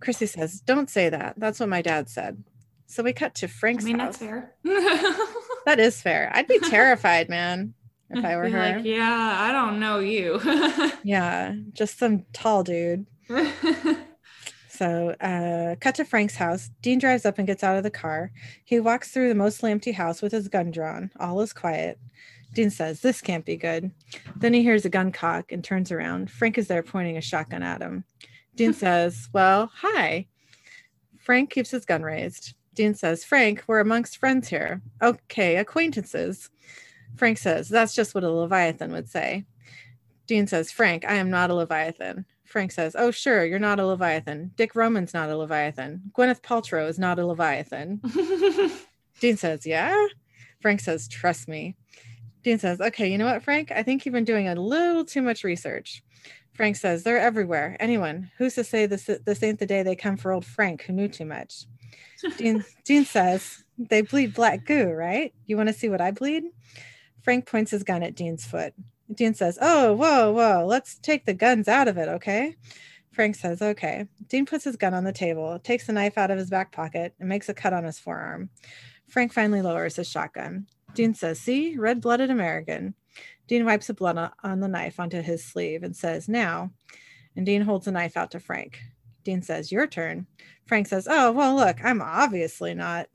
Chrissy 0.01 0.25
says, 0.25 0.59
Don't 0.59 0.89
say 0.89 1.07
that. 1.07 1.35
That's 1.37 1.59
what 1.61 1.69
my 1.69 1.81
dad 1.81 2.09
said. 2.09 2.43
So 2.85 3.01
we 3.01 3.13
cut 3.13 3.33
to 3.35 3.47
Frank's. 3.47 3.85
I 3.85 3.87
mean, 3.87 3.99
house. 3.99 4.17
that's 4.17 4.29
fair. 4.29 4.55
That 5.65 5.79
is 5.79 6.01
fair. 6.01 6.31
I'd 6.33 6.47
be 6.47 6.57
terrified, 6.59 7.29
man, 7.29 7.75
if 8.09 8.25
I 8.25 8.35
were 8.35 8.49
her. 8.49 8.77
like, 8.77 8.83
yeah, 8.83 9.37
I 9.39 9.51
don't 9.51 9.79
know 9.79 9.99
you. 9.99 10.41
Yeah, 11.03 11.53
just 11.71 11.99
some 11.99 12.25
tall 12.33 12.63
dude. 12.63 13.05
So, 14.81 15.11
uh, 15.21 15.75
cut 15.79 15.93
to 15.95 16.05
Frank's 16.05 16.35
house. 16.35 16.71
Dean 16.81 16.97
drives 16.97 17.23
up 17.23 17.37
and 17.37 17.45
gets 17.45 17.63
out 17.63 17.77
of 17.77 17.83
the 17.83 17.91
car. 17.91 18.31
He 18.65 18.79
walks 18.79 19.11
through 19.11 19.29
the 19.29 19.35
mostly 19.35 19.69
empty 19.69 19.91
house 19.91 20.23
with 20.23 20.31
his 20.31 20.47
gun 20.47 20.71
drawn. 20.71 21.11
All 21.19 21.39
is 21.41 21.53
quiet. 21.53 21.99
Dean 22.55 22.71
says, 22.71 22.99
This 22.99 23.21
can't 23.21 23.45
be 23.45 23.57
good. 23.57 23.91
Then 24.37 24.55
he 24.55 24.63
hears 24.63 24.83
a 24.83 24.89
gun 24.89 25.11
cock 25.11 25.51
and 25.51 25.63
turns 25.63 25.91
around. 25.91 26.31
Frank 26.31 26.57
is 26.57 26.67
there 26.67 26.81
pointing 26.81 27.15
a 27.15 27.21
shotgun 27.21 27.61
at 27.61 27.79
him. 27.79 28.05
Dean 28.55 28.73
says, 28.83 29.29
Well, 29.31 29.69
hi. 29.71 30.25
Frank 31.19 31.51
keeps 31.51 31.69
his 31.69 31.85
gun 31.85 32.01
raised. 32.01 32.55
Dean 32.73 32.95
says, 32.95 33.23
Frank, 33.23 33.63
we're 33.67 33.81
amongst 33.81 34.17
friends 34.17 34.47
here. 34.47 34.81
Okay, 34.99 35.57
acquaintances. 35.57 36.49
Frank 37.17 37.37
says, 37.37 37.69
That's 37.69 37.93
just 37.93 38.15
what 38.15 38.23
a 38.23 38.31
Leviathan 38.31 38.91
would 38.93 39.09
say. 39.09 39.45
Dean 40.25 40.47
says, 40.47 40.71
Frank, 40.71 41.05
I 41.07 41.17
am 41.17 41.29
not 41.29 41.51
a 41.51 41.53
Leviathan. 41.53 42.25
Frank 42.51 42.71
says, 42.71 42.95
Oh, 42.97 43.11
sure, 43.11 43.45
you're 43.45 43.59
not 43.59 43.79
a 43.79 43.85
Leviathan. 43.85 44.51
Dick 44.55 44.75
Roman's 44.75 45.13
not 45.13 45.29
a 45.29 45.37
Leviathan. 45.37 46.11
Gwyneth 46.13 46.41
Paltrow 46.41 46.87
is 46.87 46.99
not 46.99 47.19
a 47.19 47.25
Leviathan. 47.25 48.01
Dean 49.19 49.37
says, 49.37 49.65
Yeah? 49.65 50.07
Frank 50.59 50.81
says, 50.81 51.07
Trust 51.07 51.47
me. 51.47 51.75
Dean 52.43 52.59
says, 52.59 52.81
Okay, 52.81 53.11
you 53.11 53.17
know 53.17 53.25
what, 53.25 53.43
Frank? 53.43 53.71
I 53.71 53.83
think 53.83 54.05
you've 54.05 54.13
been 54.13 54.25
doing 54.25 54.47
a 54.47 54.55
little 54.55 55.05
too 55.05 55.21
much 55.21 55.43
research. 55.43 56.03
Frank 56.53 56.75
says, 56.75 57.03
They're 57.03 57.19
everywhere. 57.19 57.77
Anyone. 57.79 58.31
Who's 58.37 58.55
to 58.55 58.63
say 58.63 58.85
this, 58.85 59.09
this 59.25 59.43
ain't 59.43 59.59
the 59.59 59.65
day 59.65 59.83
they 59.83 59.95
come 59.95 60.17
for 60.17 60.31
old 60.31 60.45
Frank, 60.45 60.83
who 60.83 60.93
knew 60.93 61.07
too 61.07 61.25
much? 61.25 61.65
Dean, 62.37 62.65
Dean 62.83 63.05
says, 63.05 63.63
They 63.77 64.01
bleed 64.01 64.33
black 64.33 64.65
goo, 64.65 64.89
right? 64.91 65.33
You 65.45 65.57
want 65.57 65.69
to 65.69 65.73
see 65.73 65.89
what 65.89 66.01
I 66.01 66.11
bleed? 66.11 66.43
Frank 67.21 67.47
points 67.47 67.71
his 67.71 67.83
gun 67.83 68.03
at 68.03 68.15
Dean's 68.15 68.45
foot. 68.45 68.73
Dean 69.13 69.33
says, 69.33 69.57
Oh, 69.61 69.93
whoa, 69.93 70.31
whoa, 70.31 70.65
let's 70.65 70.97
take 70.99 71.25
the 71.25 71.33
guns 71.33 71.67
out 71.67 71.87
of 71.87 71.97
it, 71.97 72.07
okay? 72.07 72.55
Frank 73.11 73.35
says, 73.35 73.61
Okay. 73.61 74.07
Dean 74.27 74.45
puts 74.45 74.63
his 74.63 74.77
gun 74.77 74.93
on 74.93 75.03
the 75.03 75.11
table, 75.11 75.59
takes 75.59 75.87
the 75.87 75.93
knife 75.93 76.17
out 76.17 76.31
of 76.31 76.37
his 76.37 76.49
back 76.49 76.71
pocket, 76.71 77.13
and 77.19 77.27
makes 77.27 77.49
a 77.49 77.53
cut 77.53 77.73
on 77.73 77.83
his 77.83 77.99
forearm. 77.99 78.49
Frank 79.07 79.33
finally 79.33 79.61
lowers 79.61 79.97
his 79.97 80.09
shotgun. 80.09 80.67
Dean 80.93 81.13
says, 81.13 81.39
See, 81.39 81.77
red 81.77 82.01
blooded 82.01 82.29
American. 82.29 82.95
Dean 83.47 83.65
wipes 83.65 83.87
the 83.87 83.93
blood 83.93 84.31
on 84.43 84.59
the 84.61 84.67
knife 84.67 84.99
onto 84.99 85.21
his 85.21 85.43
sleeve 85.43 85.83
and 85.83 85.95
says, 85.95 86.29
Now. 86.29 86.71
And 87.35 87.45
Dean 87.45 87.61
holds 87.61 87.85
the 87.85 87.91
knife 87.91 88.15
out 88.15 88.31
to 88.31 88.39
Frank. 88.39 88.79
Dean 89.23 89.41
says, 89.41 89.71
Your 89.71 89.87
turn. 89.87 90.27
Frank 90.65 90.87
says, 90.87 91.07
Oh, 91.09 91.31
well, 91.31 91.55
look, 91.55 91.83
I'm 91.83 92.01
obviously 92.01 92.73
not. 92.73 93.07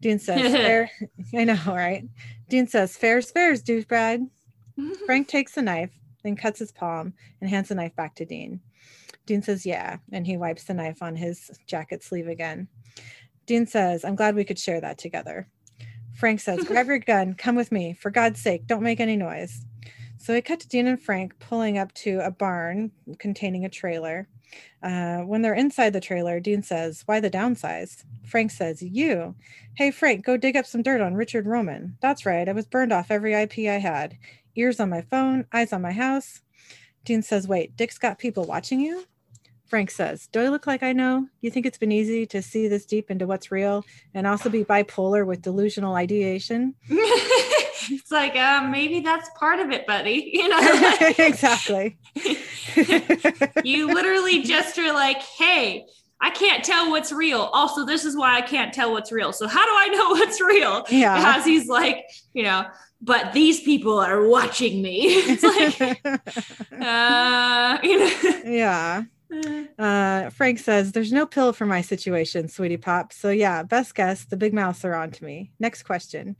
Dean 0.00 0.18
says, 0.18 0.52
Fair. 0.52 0.90
I 1.34 1.44
know, 1.44 1.58
right? 1.66 2.04
Dean 2.48 2.66
says, 2.66 2.96
Fair's 2.96 3.30
fair's, 3.30 3.62
douchebag. 3.62 4.28
Frank 5.06 5.28
takes 5.28 5.54
the 5.54 5.62
knife, 5.62 5.90
then 6.22 6.36
cuts 6.36 6.58
his 6.58 6.72
palm 6.72 7.14
and 7.40 7.50
hands 7.50 7.68
the 7.68 7.74
knife 7.74 7.94
back 7.96 8.14
to 8.16 8.24
Dean. 8.24 8.60
Dean 9.26 9.42
says, 9.42 9.66
Yeah. 9.66 9.98
And 10.12 10.26
he 10.26 10.36
wipes 10.36 10.64
the 10.64 10.74
knife 10.74 11.02
on 11.02 11.16
his 11.16 11.50
jacket 11.66 12.02
sleeve 12.02 12.28
again. 12.28 12.68
Dean 13.46 13.66
says, 13.66 14.04
I'm 14.04 14.16
glad 14.16 14.34
we 14.34 14.44
could 14.44 14.58
share 14.58 14.80
that 14.80 14.98
together. 14.98 15.48
Frank 16.14 16.40
says, 16.40 16.64
Grab 16.66 16.86
your 16.86 16.98
gun, 16.98 17.34
come 17.34 17.54
with 17.54 17.70
me. 17.70 17.92
For 17.92 18.10
God's 18.10 18.40
sake, 18.40 18.66
don't 18.66 18.82
make 18.82 19.00
any 19.00 19.16
noise. 19.16 19.64
So 20.16 20.32
we 20.34 20.40
cut 20.40 20.60
to 20.60 20.68
Dean 20.68 20.86
and 20.86 21.00
Frank 21.00 21.38
pulling 21.38 21.78
up 21.78 21.92
to 21.94 22.20
a 22.20 22.30
barn 22.30 22.90
containing 23.18 23.64
a 23.64 23.70
trailer. 23.70 24.28
Uh, 24.82 25.18
when 25.18 25.42
they're 25.42 25.54
inside 25.54 25.92
the 25.92 26.00
trailer, 26.00 26.40
Dean 26.40 26.62
says, 26.62 27.02
Why 27.06 27.20
the 27.20 27.30
downsize? 27.30 28.04
Frank 28.26 28.50
says, 28.50 28.82
You. 28.82 29.34
Hey, 29.74 29.90
Frank, 29.90 30.24
go 30.24 30.36
dig 30.36 30.56
up 30.56 30.66
some 30.66 30.82
dirt 30.82 31.00
on 31.00 31.14
Richard 31.14 31.46
Roman. 31.46 31.96
That's 32.00 32.26
right. 32.26 32.48
I 32.48 32.52
was 32.52 32.66
burned 32.66 32.92
off 32.92 33.10
every 33.10 33.34
IP 33.34 33.58
I 33.68 33.78
had. 33.78 34.16
Ears 34.56 34.80
on 34.80 34.90
my 34.90 35.02
phone, 35.02 35.46
eyes 35.52 35.72
on 35.72 35.82
my 35.82 35.92
house. 35.92 36.40
Dean 37.04 37.22
says, 37.22 37.48
Wait, 37.48 37.76
Dick's 37.76 37.98
got 37.98 38.18
people 38.18 38.44
watching 38.44 38.80
you? 38.80 39.04
Frank 39.66 39.90
says, 39.90 40.28
Do 40.28 40.40
I 40.40 40.48
look 40.48 40.66
like 40.66 40.82
I 40.82 40.92
know? 40.92 41.28
You 41.40 41.50
think 41.50 41.66
it's 41.66 41.78
been 41.78 41.92
easy 41.92 42.26
to 42.26 42.42
see 42.42 42.68
this 42.68 42.86
deep 42.86 43.10
into 43.10 43.26
what's 43.26 43.50
real 43.50 43.84
and 44.14 44.26
also 44.26 44.48
be 44.48 44.64
bipolar 44.64 45.26
with 45.26 45.42
delusional 45.42 45.94
ideation? 45.94 46.74
it's 46.88 48.10
like, 48.10 48.34
um, 48.36 48.70
maybe 48.70 49.00
that's 49.00 49.30
part 49.38 49.60
of 49.60 49.70
it, 49.70 49.86
buddy. 49.86 50.32
You 50.38 50.48
know, 50.48 50.96
exactly. 51.18 51.98
you 53.64 53.92
literally 53.92 54.42
just 54.42 54.78
are 54.78 54.94
like, 54.94 55.20
hey, 55.20 55.84
I 56.20 56.30
can't 56.30 56.64
tell 56.64 56.90
what's 56.90 57.12
real. 57.12 57.40
Also, 57.52 57.84
this 57.84 58.04
is 58.04 58.16
why 58.16 58.36
I 58.36 58.40
can't 58.40 58.72
tell 58.72 58.92
what's 58.92 59.10
real. 59.10 59.32
So 59.32 59.46
how 59.48 59.64
do 59.64 59.72
I 59.72 59.88
know 59.88 60.10
what's 60.10 60.40
real? 60.40 60.86
Yeah. 60.90 61.36
As 61.36 61.44
he's 61.44 61.66
like, 61.66 62.04
you 62.32 62.44
know, 62.44 62.66
but 63.00 63.32
these 63.32 63.60
people 63.60 63.98
are 63.98 64.26
watching 64.26 64.82
me. 64.82 65.06
It's 65.28 65.42
like, 65.42 66.00
uh, 66.72 67.78
you 67.82 67.98
know. 67.98 68.42
Yeah. 68.44 69.02
Uh, 69.78 70.30
Frank 70.30 70.58
says, 70.58 70.92
There's 70.92 71.12
no 71.12 71.26
pill 71.26 71.52
for 71.52 71.66
my 71.66 71.80
situation, 71.80 72.48
sweetie 72.48 72.76
pop. 72.76 73.12
So, 73.12 73.30
yeah, 73.30 73.62
best 73.62 73.94
guess, 73.94 74.24
the 74.24 74.36
big 74.36 74.54
mouths 74.54 74.84
are 74.84 74.94
on 74.94 75.10
to 75.12 75.24
me. 75.24 75.52
Next 75.58 75.82
question. 75.82 76.36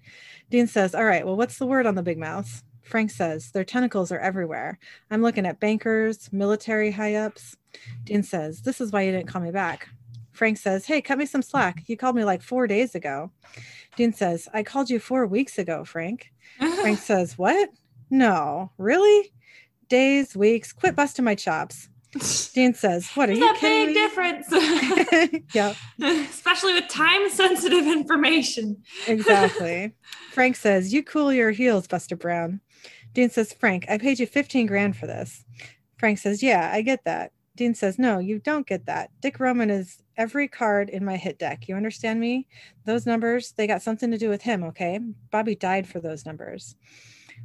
Dean 0.50 0.66
says, 0.66 0.94
All 0.94 1.04
right, 1.04 1.24
well, 1.26 1.36
what's 1.36 1.58
the 1.58 1.66
word 1.66 1.86
on 1.86 1.94
the 1.94 2.02
big 2.02 2.18
mouths? 2.18 2.64
Frank 2.82 3.10
says, 3.10 3.50
Their 3.52 3.64
tentacles 3.64 4.10
are 4.10 4.18
everywhere. 4.18 4.78
I'm 5.10 5.22
looking 5.22 5.46
at 5.46 5.60
bankers, 5.60 6.32
military 6.32 6.90
high 6.90 7.16
ups. 7.16 7.56
Dean 8.04 8.22
says, 8.22 8.62
This 8.62 8.80
is 8.80 8.90
why 8.90 9.02
you 9.02 9.12
didn't 9.12 9.28
call 9.28 9.42
me 9.42 9.50
back. 9.50 9.88
Frank 10.38 10.56
says, 10.56 10.86
Hey, 10.86 11.02
cut 11.02 11.18
me 11.18 11.26
some 11.26 11.42
slack. 11.42 11.82
You 11.88 11.96
called 11.96 12.14
me 12.14 12.22
like 12.24 12.42
four 12.42 12.68
days 12.68 12.94
ago. 12.94 13.32
Dean 13.96 14.12
says, 14.12 14.48
I 14.54 14.62
called 14.62 14.88
you 14.88 15.00
four 15.00 15.26
weeks 15.26 15.58
ago, 15.58 15.84
Frank. 15.84 16.30
Frank 16.58 16.98
says, 17.10 17.36
What? 17.36 17.70
No, 18.08 18.70
really? 18.78 19.32
Days, 19.88 20.36
weeks, 20.36 20.72
quit 20.72 20.94
busting 20.94 21.24
my 21.24 21.34
chops. 21.34 21.88
Dean 22.54 22.72
says, 22.72 23.10
"What 23.10 23.28
are 23.28 23.34
There's 23.34 23.38
you 23.38 23.50
a 23.50 23.54
kidding 23.54 23.86
big 23.86 23.94
me?" 23.94 23.94
difference, 23.94 25.44
yeah, 25.54 25.74
especially 26.30 26.72
with 26.72 26.88
time-sensitive 26.88 27.86
information. 27.86 28.82
exactly. 29.06 29.92
Frank 30.32 30.56
says, 30.56 30.90
"You 30.92 31.02
cool 31.02 31.34
your 31.34 31.50
heels, 31.50 31.86
Buster 31.86 32.16
Brown." 32.16 32.60
Dean 33.12 33.28
says, 33.28 33.52
"Frank, 33.52 33.84
I 33.90 33.98
paid 33.98 34.18
you 34.18 34.26
15 34.26 34.66
grand 34.66 34.96
for 34.96 35.06
this." 35.06 35.44
Frank 35.98 36.18
says, 36.18 36.42
"Yeah, 36.42 36.70
I 36.72 36.80
get 36.80 37.04
that." 37.04 37.32
Dean 37.58 37.74
says, 37.74 37.98
"No, 37.98 38.18
you 38.18 38.38
don't 38.38 38.66
get 38.66 38.86
that. 38.86 39.10
Dick 39.20 39.38
Roman 39.38 39.68
is 39.68 40.02
every 40.16 40.48
card 40.48 40.88
in 40.88 41.04
my 41.04 41.16
hit 41.16 41.38
deck. 41.38 41.68
You 41.68 41.74
understand 41.74 42.20
me? 42.20 42.48
Those 42.86 43.04
numbers, 43.04 43.52
they 43.52 43.66
got 43.66 43.82
something 43.82 44.10
to 44.12 44.18
do 44.18 44.30
with 44.30 44.42
him, 44.42 44.64
okay? 44.64 45.00
Bobby 45.30 45.54
died 45.54 45.86
for 45.86 46.00
those 46.00 46.24
numbers." 46.24 46.76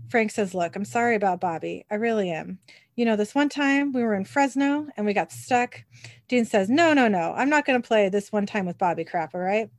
Frank 0.10 0.32
says, 0.32 0.54
Look, 0.54 0.76
I'm 0.76 0.86
sorry 0.86 1.16
about 1.16 1.42
Bobby. 1.42 1.86
I 1.90 1.96
really 1.96 2.32
am. 2.32 2.60
You 2.96 3.06
know, 3.06 3.16
this 3.16 3.34
one 3.34 3.50
time 3.50 3.92
we 3.92 4.04
were 4.04 4.16
in 4.16 4.26
Fresno 4.26 4.88
and 4.96 5.06
we 5.06 5.14
got 5.14 5.32
stuck. 5.32 5.84
Dean 6.28 6.46
says, 6.46 6.70
No, 6.70 6.94
no, 6.94 7.08
no. 7.08 7.34
I'm 7.36 7.50
not 7.50 7.66
going 7.66 7.82
to 7.82 7.88
play 7.88 8.10
this 8.10 8.32
one 8.32 8.46
time 8.46 8.66
with 8.66 8.78
Bobby 8.78 9.04
crap, 9.04 9.34
all 9.34 9.42
right? 9.42 9.70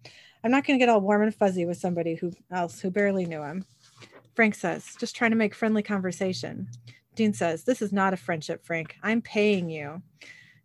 I'm 0.42 0.50
not 0.50 0.66
going 0.66 0.78
to 0.78 0.82
get 0.82 0.88
all 0.88 1.00
warm 1.00 1.22
and 1.22 1.34
fuzzy 1.34 1.64
with 1.64 1.78
somebody 1.78 2.16
who 2.16 2.32
else 2.50 2.80
who 2.80 2.90
barely 2.90 3.24
knew 3.24 3.42
him. 3.42 3.64
Frank 4.34 4.54
says, 4.54 4.94
Just 4.98 5.16
trying 5.16 5.30
to 5.30 5.36
make 5.36 5.54
friendly 5.54 5.82
conversation. 5.82 6.68
Dean 7.14 7.32
says, 7.32 7.64
This 7.64 7.82
is 7.82 7.92
not 7.92 8.12
a 8.14 8.16
friendship, 8.16 8.64
Frank. 8.64 8.96
I'm 9.02 9.22
paying 9.22 9.68
you. 9.70 10.02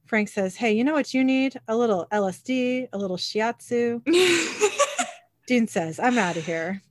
Frank 0.06 0.30
says, 0.30 0.56
Hey, 0.56 0.74
you 0.74 0.84
know 0.84 0.94
what 0.94 1.14
you 1.14 1.24
need? 1.24 1.60
A 1.68 1.76
little 1.78 2.08
LSD, 2.12 2.88
a 2.92 2.98
little 2.98 3.18
shiatsu. 3.18 4.02
Dean 5.48 5.68
says, 5.68 6.00
I'm 6.00 6.18
out 6.18 6.38
of 6.38 6.46
here. 6.46 6.82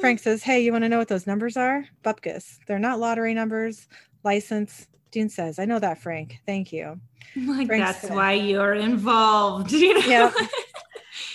Frank 0.00 0.18
says, 0.20 0.42
Hey, 0.42 0.62
you 0.62 0.72
want 0.72 0.84
to 0.84 0.88
know 0.88 0.98
what 0.98 1.08
those 1.08 1.26
numbers 1.26 1.56
are? 1.56 1.84
Bupkis. 2.04 2.58
They're 2.66 2.78
not 2.78 2.98
lottery 2.98 3.34
numbers, 3.34 3.88
license. 4.24 4.86
Dean 5.10 5.28
says, 5.28 5.58
I 5.58 5.64
know 5.66 5.78
that, 5.78 5.98
Frank. 6.02 6.38
Thank 6.46 6.72
you. 6.72 6.98
like 7.36 7.66
Frank 7.66 7.84
that's 7.84 8.00
said- 8.02 8.14
why 8.14 8.32
you're 8.32 8.74
involved. 8.74 9.72
You 9.72 9.94
know? 10.00 10.06
Yep. 10.06 10.34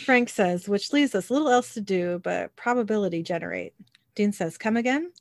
Frank 0.06 0.30
says, 0.30 0.68
which 0.68 0.92
leaves 0.94 1.14
us 1.14 1.30
little 1.30 1.50
else 1.50 1.74
to 1.76 1.82
do 1.82 2.20
but 2.24 2.56
probability 2.56 3.22
generate. 3.22 3.74
Dean 4.18 4.32
says, 4.34 4.58
Come 4.58 4.76
again? 4.78 5.12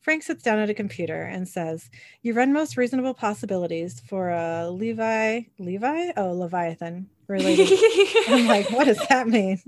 Frank 0.00 0.22
sits 0.22 0.42
down 0.42 0.58
at 0.58 0.70
a 0.70 0.74
computer 0.74 1.22
and 1.24 1.46
says, 1.46 1.90
You 2.22 2.32
run 2.32 2.54
most 2.54 2.78
reasonable 2.78 3.12
possibilities 3.12 4.00
for 4.00 4.30
a 4.30 4.70
Levi, 4.70 5.42
Levi? 5.58 6.12
Oh, 6.16 6.32
Leviathan 6.32 7.06
related. 7.28 7.68
I'm 8.28 8.46
like, 8.46 8.70
What 8.70 8.86
does 8.86 8.98
that 9.10 9.28
mean? 9.28 9.60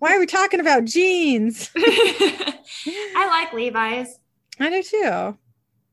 Why 0.00 0.16
are 0.16 0.18
we 0.18 0.26
talking 0.26 0.58
about 0.58 0.86
jeans? 0.86 1.70
I 1.76 3.26
like 3.28 3.52
Levi's. 3.52 4.18
I 4.58 4.70
do 4.70 4.82
too. 4.82 5.38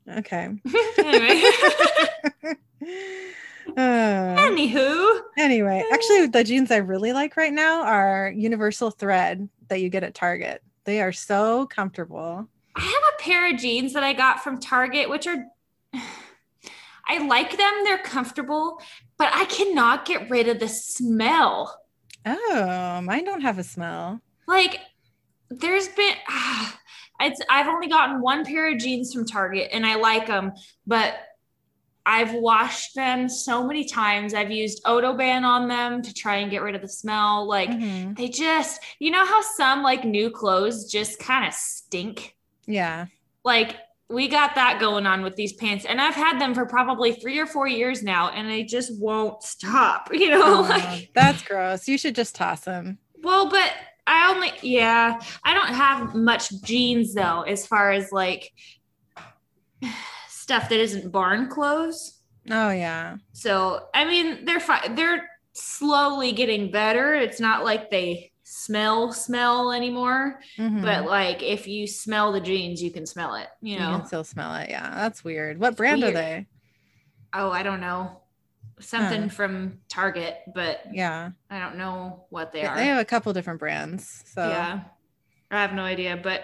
Okay. 0.10 0.50
Anyway. 0.98 1.44
Uh, 3.78 4.36
Anywho, 4.38 5.22
anyway, 5.38 5.84
actually, 5.92 6.28
the 6.28 6.44
jeans 6.44 6.70
I 6.70 6.78
really 6.78 7.14
like 7.14 7.38
right 7.38 7.54
now 7.54 7.84
are 7.84 8.32
universal 8.36 8.92
thread 8.92 9.48
that 9.70 9.80
you 9.80 9.90
get 9.90 10.04
at 10.04 10.14
Target. 10.14 10.62
They 10.86 11.02
are 11.02 11.12
so 11.12 11.66
comfortable. 11.68 12.48
I 12.76 12.82
have 12.82 12.92
a 12.92 13.22
pair 13.22 13.52
of 13.52 13.60
jeans 13.60 13.94
that 13.94 14.04
I 14.04 14.14
got 14.14 14.44
from 14.44 14.60
Target, 14.60 15.10
which 15.10 15.28
are 15.28 15.46
I 17.06 17.26
like 17.28 17.58
them, 17.58 17.74
they're 17.84 17.98
comfortable, 18.00 18.82
but 19.18 19.30
I 19.34 19.46
cannot 19.46 20.06
get 20.06 20.30
rid 20.30 20.48
of 20.48 20.60
the 20.60 20.70
smell. 20.70 21.80
Oh, 22.26 23.02
mine 23.04 23.26
don't 23.26 23.42
have 23.42 23.60
a 23.60 23.64
smell. 23.64 24.22
Like 24.48 24.80
there's 25.50 25.90
been 25.90 26.16
ah, 26.30 26.80
it's 27.20 27.42
I've 27.50 27.68
only 27.68 27.88
gotten 27.88 28.22
one 28.22 28.46
pair 28.46 28.72
of 28.72 28.80
jeans 28.80 29.14
from 29.14 29.26
Target 29.26 29.70
and 29.72 29.86
I 29.86 29.96
like 29.96 30.28
them, 30.28 30.54
but 30.88 31.16
I've 32.06 32.34
washed 32.34 32.96
them 32.96 33.30
so 33.30 33.66
many 33.66 33.86
times. 33.86 34.34
I've 34.34 34.52
used 34.52 34.84
Odoban 34.84 35.44
on 35.44 35.68
them 35.70 36.02
to 36.02 36.14
try 36.14 36.38
and 36.38 36.52
get 36.52 36.62
rid 36.62 36.76
of 36.76 36.82
the 36.82 36.88
smell. 36.90 37.48
Like 37.48 37.70
Mhm. 37.70 38.18
they 38.18 38.28
just, 38.28 38.82
you 39.00 39.10
know 39.12 39.26
how 39.26 39.42
some 39.42 39.84
like 39.84 40.04
new 40.04 40.30
clothes 40.30 40.92
just 40.92 41.18
kind 41.20 41.48
of 41.48 41.54
stink? 41.54 42.36
Yeah. 42.68 43.06
Like 43.46 43.78
we 44.10 44.28
got 44.28 44.56
that 44.56 44.80
going 44.80 45.06
on 45.08 45.24
with 45.24 45.36
these 45.38 45.54
pants, 45.54 45.86
and 45.86 46.00
I've 46.00 46.14
had 46.14 46.40
them 46.40 46.54
for 46.54 46.66
probably 46.66 47.14
three 47.14 47.40
or 47.40 47.46
four 47.48 47.68
years 47.68 48.04
now, 48.04 48.30
and 48.30 48.48
they 48.50 48.64
just 48.64 48.92
won't 49.02 49.42
stop. 49.42 50.10
You 50.14 50.30
know, 50.30 50.60
Oh, 50.60 50.62
like 50.70 51.10
that's 51.16 51.42
gross. 51.42 51.88
You 51.88 51.98
should 51.98 52.16
just 52.16 52.36
toss 52.36 52.62
them. 52.62 53.00
well, 53.24 53.50
but 53.50 53.72
I 54.06 54.30
only 54.34 54.52
yeah, 54.62 55.20
I 55.46 55.54
don't 55.54 55.74
have 55.74 56.14
much 56.16 56.52
jeans 56.64 57.14
though, 57.14 57.42
as 57.44 57.66
far 57.66 57.92
as 57.92 58.12
like 58.12 58.52
stuff 60.44 60.68
that 60.70 60.80
isn't 60.80 61.10
barn 61.12 61.48
clothes. 61.50 62.20
Oh 62.52 62.70
yeah. 62.72 63.18
So 63.32 63.88
I 63.94 64.04
mean, 64.06 64.44
they're 64.46 64.60
fine. 64.60 64.96
They're 64.96 65.30
slowly 65.54 66.34
getting 66.34 66.70
better. 66.72 67.14
It's 67.14 67.40
not 67.40 67.64
like 67.64 67.90
they 67.90 68.32
smell 68.44 69.14
smell 69.14 69.72
anymore, 69.72 70.42
Mhm. 70.60 70.82
but 70.82 71.06
like 71.06 71.42
if 71.42 71.66
you 71.66 71.88
smell 71.88 72.34
the 72.34 72.42
jeans, 72.42 72.84
you 72.84 72.92
can 72.92 73.06
smell 73.06 73.36
it. 73.36 73.48
You 73.62 73.78
know, 73.80 73.90
you 73.92 73.98
can 74.00 74.06
still 74.08 74.24
smell 74.26 74.54
it. 74.56 74.70
Yeah, 74.70 74.90
that's 74.96 75.24
weird. 75.24 75.60
What 75.60 75.78
brand 75.78 76.04
are 76.04 76.12
they? 76.12 76.46
oh, 77.36 77.50
I 77.50 77.64
don't 77.64 77.80
know, 77.82 78.22
something 78.80 79.24
Huh. 79.24 79.30
from 79.30 79.80
Target, 79.90 80.38
but 80.54 80.82
Yeah, 80.92 81.32
I 81.50 81.60
don't 81.60 81.78
know 81.78 82.26
what 82.30 82.52
they 82.52 82.62
they, 82.62 82.68
are. 82.68 82.76
they 82.76 82.86
have 82.88 83.00
a 83.00 83.06
couple 83.06 83.32
different 83.34 83.60
brands. 83.60 84.24
So 84.36 84.42
Yeah, 84.50 84.82
I 85.50 85.62
have 85.62 85.74
no 85.74 85.84
idea, 85.84 86.20
but. 86.22 86.42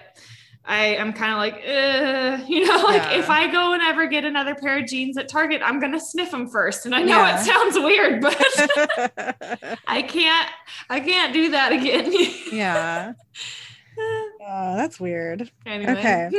I 0.64 0.84
am 0.96 1.12
kind 1.12 1.32
of 1.32 1.38
like, 1.38 1.62
you 2.48 2.66
know, 2.66 2.82
like 2.84 3.02
Yeah. 3.02 3.18
if 3.18 3.30
I 3.30 3.50
go 3.50 3.72
and 3.72 3.82
ever 3.82 4.06
get 4.06 4.24
another 4.24 4.54
pair 4.54 4.78
of 4.78 4.86
jeans 4.86 5.16
at 5.16 5.28
Target, 5.28 5.62
I'm 5.64 5.80
gonna 5.80 5.98
sniff 6.00 6.30
them 6.30 6.48
first. 6.48 6.86
And 6.86 6.94
I 6.94 7.02
know 7.02 7.16
Yeah. 7.18 7.40
it 7.40 7.44
sounds 7.44 7.76
weird, 7.78 8.20
but 8.20 8.36
I 9.86 10.02
can't 10.02 10.48
I 10.90 11.00
can't 11.00 11.32
do 11.32 11.50
that 11.50 11.72
again. 11.72 12.12
yeah. 12.52 13.12
Oh, 13.98 14.76
that's 14.76 15.00
weird. 15.00 15.50
anyway. 15.66 15.92
Okay. 15.98 16.30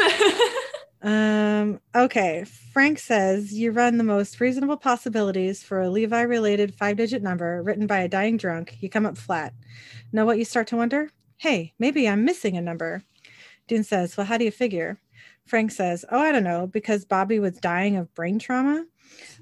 Um, 1.03 1.79
okay. 1.95 2.45
Frank 2.73 2.99
says 2.99 3.51
you 3.53 3.71
run 3.71 3.97
the 3.97 4.03
most 4.03 4.39
reasonable 4.39 4.77
possibilities 4.77 5.63
for 5.63 5.81
a 5.81 5.89
Levi 5.89 6.21
related 6.21 6.75
five 6.75 6.95
digit 6.97 7.23
number 7.23 7.61
written 7.63 7.87
by 7.87 7.99
a 7.99 8.07
dying 8.07 8.37
drunk. 8.37 8.77
You 8.81 8.89
come 8.89 9.05
up 9.07 9.17
flat. 9.17 9.53
Know 10.13 10.25
what 10.25 10.37
you 10.37 10.45
start 10.45 10.67
to 10.67 10.77
wonder? 10.77 11.09
Hey, 11.37 11.73
maybe 11.79 12.07
I'm 12.07 12.23
missing 12.23 12.55
a 12.55 12.61
number. 12.61 13.03
Dean 13.71 13.85
says, 13.85 14.17
Well, 14.17 14.25
how 14.25 14.37
do 14.37 14.43
you 14.43 14.51
figure? 14.51 14.99
Frank 15.45 15.71
says, 15.71 16.03
Oh, 16.11 16.19
I 16.19 16.33
don't 16.33 16.43
know, 16.43 16.67
because 16.67 17.05
Bobby 17.05 17.39
was 17.39 17.55
dying 17.55 17.95
of 17.95 18.13
brain 18.13 18.37
trauma. 18.37 18.83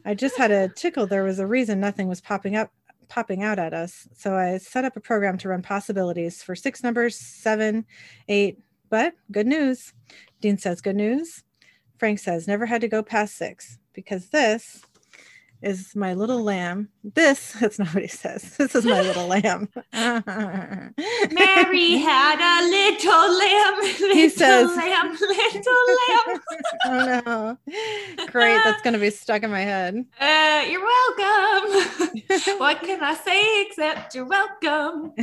I 0.06 0.14
just 0.14 0.38
had 0.38 0.52
a 0.52 0.70
tickle. 0.76 1.08
There 1.08 1.24
was 1.24 1.40
a 1.40 1.48
reason 1.48 1.80
nothing 1.80 2.08
was 2.08 2.22
popping 2.22 2.56
up, 2.56 2.72
popping 3.08 3.42
out 3.42 3.58
at 3.58 3.74
us. 3.74 4.08
So 4.14 4.36
I 4.36 4.60
set 4.60 4.86
up 4.86 4.96
a 4.96 5.00
program 5.00 5.40
to 5.40 5.50
run 5.50 5.64
possibilities 5.64 6.44
for 6.44 6.56
six 6.56 6.84
numbers, 6.84 7.16
seven, 7.16 7.88
eight. 8.28 8.60
But 8.92 9.16
good 9.32 9.48
news. 9.48 9.94
Dean 10.42 10.60
says, 10.60 10.80
Good 10.80 10.96
news. 10.96 11.44
Frank 11.98 12.20
says, 12.20 12.48
Never 12.48 12.68
had 12.68 12.82
to 12.82 12.88
go 12.88 13.02
past 13.02 13.36
six 13.36 13.80
because 13.94 14.30
this 14.30 14.84
is 15.62 15.94
my 15.96 16.14
little 16.14 16.44
lamb. 16.44 16.90
This, 17.04 17.54
that's 17.60 17.80
not 17.80 17.94
what 17.94 18.04
he 18.04 18.08
says. 18.10 18.44
This 18.58 18.76
is 18.76 18.86
my 18.86 19.02
little 19.02 19.28
lamb. 19.36 19.68
Mary 19.94 21.98
had 21.98 22.40
a 22.40 22.62
little 22.70 23.38
lamb, 23.38 23.76
little 23.82 24.14
He 24.16 24.30
says- 24.30 24.76
lamb, 24.76 25.12
little 25.12 25.96
lamb. 26.08 26.40
oh 26.86 27.22
no. 27.26 27.58
Great. 28.28 28.56
That's 28.64 28.82
going 28.82 28.94
to 28.94 29.00
be 29.00 29.10
stuck 29.10 29.44
in 29.44 29.52
my 29.52 29.62
head. 29.62 30.06
Uh, 30.20 30.66
you're 30.70 30.86
welcome. 30.86 32.60
what 32.60 32.82
can 32.82 33.04
I 33.04 33.14
say 33.16 33.62
except 33.64 34.16
you're 34.16 34.26
welcome? 34.26 35.14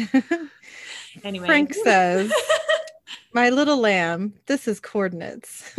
Anyway, 1.24 1.46
Frank 1.46 1.72
says, 1.74 2.30
My 3.32 3.48
little 3.50 3.78
lamb, 3.78 4.34
this 4.46 4.68
is 4.68 4.80
coordinates. 4.80 5.74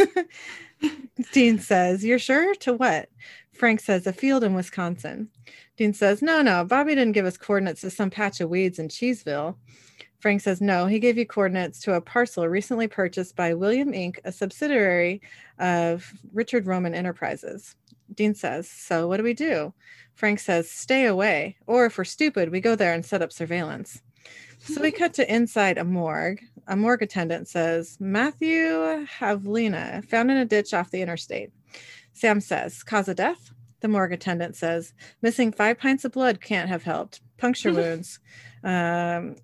Dean 1.31 1.59
says, 1.59 2.03
You're 2.03 2.19
sure? 2.19 2.55
To 2.55 2.73
what? 2.73 3.09
Frank 3.57 3.79
says, 3.79 4.07
A 4.07 4.13
field 4.13 4.43
in 4.43 4.53
Wisconsin. 4.53 5.29
Dean 5.77 5.93
says, 5.93 6.21
No, 6.21 6.41
no, 6.41 6.63
Bobby 6.63 6.95
didn't 6.95 7.13
give 7.13 7.25
us 7.25 7.37
coordinates 7.37 7.81
to 7.81 7.89
some 7.89 8.09
patch 8.09 8.39
of 8.39 8.49
weeds 8.49 8.79
in 8.79 8.87
Cheeseville. 8.87 9.55
Frank 10.19 10.41
says, 10.41 10.61
No, 10.61 10.85
he 10.85 10.99
gave 10.99 11.17
you 11.17 11.25
coordinates 11.25 11.79
to 11.81 11.93
a 11.93 12.01
parcel 12.01 12.47
recently 12.47 12.87
purchased 12.87 13.35
by 13.35 13.53
William 13.53 13.91
Inc., 13.91 14.17
a 14.23 14.31
subsidiary 14.31 15.21
of 15.59 16.11
Richard 16.33 16.67
Roman 16.67 16.93
Enterprises. 16.93 17.75
Dean 18.13 18.33
says, 18.33 18.69
So 18.69 19.07
what 19.07 19.17
do 19.17 19.23
we 19.23 19.33
do? 19.33 19.73
Frank 20.15 20.39
says, 20.39 20.69
Stay 20.69 21.05
away. 21.05 21.57
Or 21.67 21.85
if 21.85 21.97
we're 21.97 22.03
stupid, 22.03 22.51
we 22.51 22.61
go 22.61 22.75
there 22.75 22.93
and 22.93 23.05
set 23.05 23.21
up 23.21 23.31
surveillance. 23.31 24.01
So 24.59 24.81
we 24.81 24.91
cut 24.91 25.13
to 25.15 25.33
inside 25.33 25.77
a 25.77 25.83
morgue. 25.83 26.41
A 26.67 26.75
morgue 26.75 27.03
attendant 27.03 27.47
says, 27.47 27.97
Matthew 27.99 29.05
Havlina 29.05 30.03
found 30.05 30.31
in 30.31 30.37
a 30.37 30.45
ditch 30.45 30.73
off 30.73 30.91
the 30.91 31.01
interstate. 31.01 31.51
Sam 32.17 32.41
says, 32.41 32.83
Cause 32.83 33.07
of 33.07 33.15
death? 33.15 33.51
The 33.81 33.87
morgue 33.87 34.13
attendant 34.13 34.55
says, 34.55 34.93
Missing 35.21 35.51
five 35.51 35.77
pints 35.77 36.03
of 36.03 36.11
blood 36.11 36.41
can't 36.41 36.69
have 36.69 36.83
helped. 36.83 37.21
Puncture 37.37 37.71
wounds. 37.73 38.19
Um, 38.63 39.35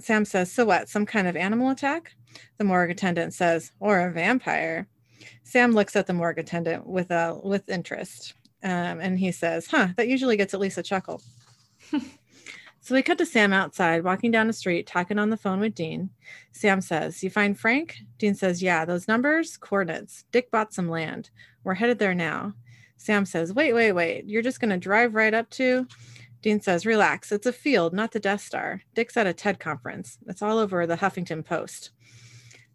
Sam 0.00 0.24
says, 0.24 0.50
So 0.50 0.64
what? 0.64 0.88
Some 0.88 1.04
kind 1.04 1.28
of 1.28 1.36
animal 1.36 1.70
attack? 1.70 2.14
The 2.58 2.64
morgue 2.64 2.90
attendant 2.90 3.34
says, 3.34 3.72
Or 3.78 4.00
a 4.00 4.12
vampire. 4.12 4.88
Sam 5.42 5.72
looks 5.72 5.96
at 5.96 6.06
the 6.06 6.14
morgue 6.14 6.38
attendant 6.38 6.86
with 6.86 7.10
a 7.10 7.38
with 7.42 7.68
interest. 7.68 8.34
Um, 8.62 9.00
and 9.00 9.18
he 9.18 9.30
says, 9.30 9.66
Huh, 9.66 9.88
that 9.96 10.08
usually 10.08 10.38
gets 10.38 10.54
at 10.54 10.60
least 10.60 10.78
a 10.78 10.82
chuckle. 10.82 11.20
So 12.84 12.94
we 12.94 13.00
cut 13.00 13.16
to 13.16 13.24
Sam 13.24 13.54
outside, 13.54 14.04
walking 14.04 14.30
down 14.30 14.46
the 14.46 14.52
street, 14.52 14.86
talking 14.86 15.18
on 15.18 15.30
the 15.30 15.38
phone 15.38 15.58
with 15.58 15.74
Dean. 15.74 16.10
Sam 16.52 16.82
says, 16.82 17.22
You 17.22 17.30
find 17.30 17.58
Frank? 17.58 17.96
Dean 18.18 18.34
says, 18.34 18.62
Yeah, 18.62 18.84
those 18.84 19.08
numbers, 19.08 19.56
coordinates. 19.56 20.26
Dick 20.32 20.50
bought 20.50 20.74
some 20.74 20.90
land. 20.90 21.30
We're 21.62 21.72
headed 21.72 21.98
there 21.98 22.14
now. 22.14 22.52
Sam 22.98 23.24
says, 23.24 23.54
Wait, 23.54 23.72
wait, 23.72 23.92
wait. 23.92 24.26
You're 24.26 24.42
just 24.42 24.60
going 24.60 24.68
to 24.68 24.76
drive 24.76 25.14
right 25.14 25.32
up 25.32 25.48
to? 25.52 25.86
Dean 26.42 26.60
says, 26.60 26.84
Relax. 26.84 27.32
It's 27.32 27.46
a 27.46 27.54
field, 27.54 27.94
not 27.94 28.12
the 28.12 28.20
Death 28.20 28.42
Star. 28.42 28.82
Dick's 28.94 29.16
at 29.16 29.26
a 29.26 29.32
TED 29.32 29.58
conference. 29.58 30.18
It's 30.26 30.42
all 30.42 30.58
over 30.58 30.86
the 30.86 30.98
Huffington 30.98 31.42
Post. 31.42 31.88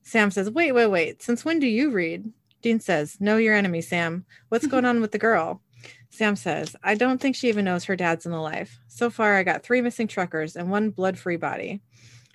Sam 0.01 0.31
says, 0.31 0.49
Wait, 0.49 0.71
wait, 0.71 0.87
wait. 0.87 1.21
Since 1.21 1.45
when 1.45 1.59
do 1.59 1.67
you 1.67 1.91
read? 1.91 2.33
Dean 2.63 2.79
says, 2.79 3.21
Know 3.21 3.37
your 3.37 3.53
enemy, 3.53 3.81
Sam. 3.81 4.25
What's 4.47 4.65
going 4.73 4.85
on 4.85 5.01
with 5.01 5.11
the 5.11 5.19
girl? 5.19 5.61
Sam 6.09 6.35
says, 6.35 6.75
I 6.83 6.95
don't 6.95 7.21
think 7.21 7.35
she 7.35 7.49
even 7.49 7.65
knows 7.65 7.85
her 7.85 7.95
dad's 7.95 8.25
in 8.25 8.31
the 8.31 8.41
life. 8.41 8.79
So 8.87 9.09
far, 9.09 9.35
I 9.35 9.43
got 9.43 9.63
three 9.63 9.81
missing 9.81 10.07
truckers 10.07 10.55
and 10.55 10.69
one 10.69 10.89
blood 10.89 11.17
free 11.17 11.37
body. 11.37 11.81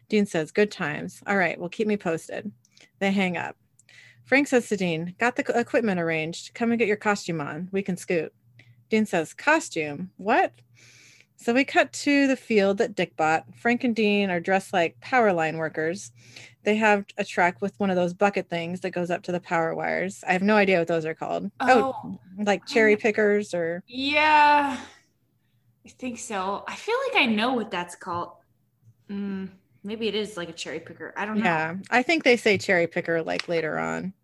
Dean 0.08 0.26
says, 0.26 0.52
Good 0.52 0.70
times. 0.70 1.22
All 1.26 1.36
right, 1.36 1.58
well, 1.58 1.68
keep 1.68 1.86
me 1.86 1.96
posted. 1.96 2.50
They 2.98 3.10
hang 3.10 3.36
up. 3.36 3.56
Frank 4.24 4.48
says 4.48 4.68
to 4.68 4.76
Dean, 4.76 5.14
Got 5.18 5.36
the 5.36 5.58
equipment 5.58 6.00
arranged. 6.00 6.54
Come 6.54 6.70
and 6.70 6.78
get 6.78 6.88
your 6.88 6.96
costume 6.96 7.40
on. 7.40 7.68
We 7.72 7.82
can 7.82 7.96
scoot. 7.96 8.32
Dean 8.88 9.06
says, 9.06 9.34
Costume? 9.34 10.10
What? 10.16 10.52
So 11.36 11.52
we 11.52 11.64
cut 11.64 11.92
to 11.92 12.26
the 12.26 12.36
field 12.36 12.78
that 12.78 12.94
Dick 12.94 13.16
bought. 13.16 13.44
Frank 13.56 13.84
and 13.84 13.94
Dean 13.94 14.30
are 14.30 14.40
dressed 14.40 14.72
like 14.72 14.98
power 15.00 15.32
line 15.32 15.58
workers. 15.58 16.10
They 16.62 16.76
have 16.76 17.04
a 17.18 17.24
truck 17.24 17.60
with 17.60 17.78
one 17.78 17.90
of 17.90 17.96
those 17.96 18.14
bucket 18.14 18.48
things 18.48 18.80
that 18.80 18.92
goes 18.92 19.10
up 19.10 19.22
to 19.24 19.32
the 19.32 19.40
power 19.40 19.74
wires. 19.74 20.24
I 20.26 20.32
have 20.32 20.42
no 20.42 20.56
idea 20.56 20.78
what 20.78 20.88
those 20.88 21.04
are 21.04 21.14
called. 21.14 21.50
Oh, 21.60 21.94
Oh, 22.02 22.18
like 22.38 22.64
cherry 22.66 22.96
pickers 22.96 23.52
or 23.52 23.82
yeah, 23.86 24.78
I 25.84 25.88
think 25.88 26.18
so. 26.18 26.64
I 26.66 26.74
feel 26.76 26.96
like 27.08 27.22
I 27.22 27.26
know 27.26 27.52
what 27.52 27.70
that's 27.70 27.94
called. 27.94 28.30
Mm, 29.10 29.50
maybe 29.82 30.08
it 30.08 30.14
is 30.14 30.36
like 30.38 30.48
a 30.48 30.52
cherry 30.54 30.80
picker. 30.80 31.12
I 31.16 31.26
don't 31.26 31.38
know. 31.38 31.44
yeah. 31.44 31.74
I 31.90 32.02
think 32.02 32.24
they 32.24 32.36
say 32.38 32.56
cherry 32.56 32.86
picker 32.86 33.22
like 33.22 33.48
later 33.48 33.78
on. 33.78 34.14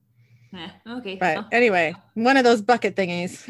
Eh, 0.52 0.68
okay. 0.88 1.16
But 1.16 1.36
well, 1.36 1.48
anyway, 1.52 1.94
one 2.14 2.36
of 2.36 2.44
those 2.44 2.60
bucket 2.60 2.96
thingies. 2.96 3.44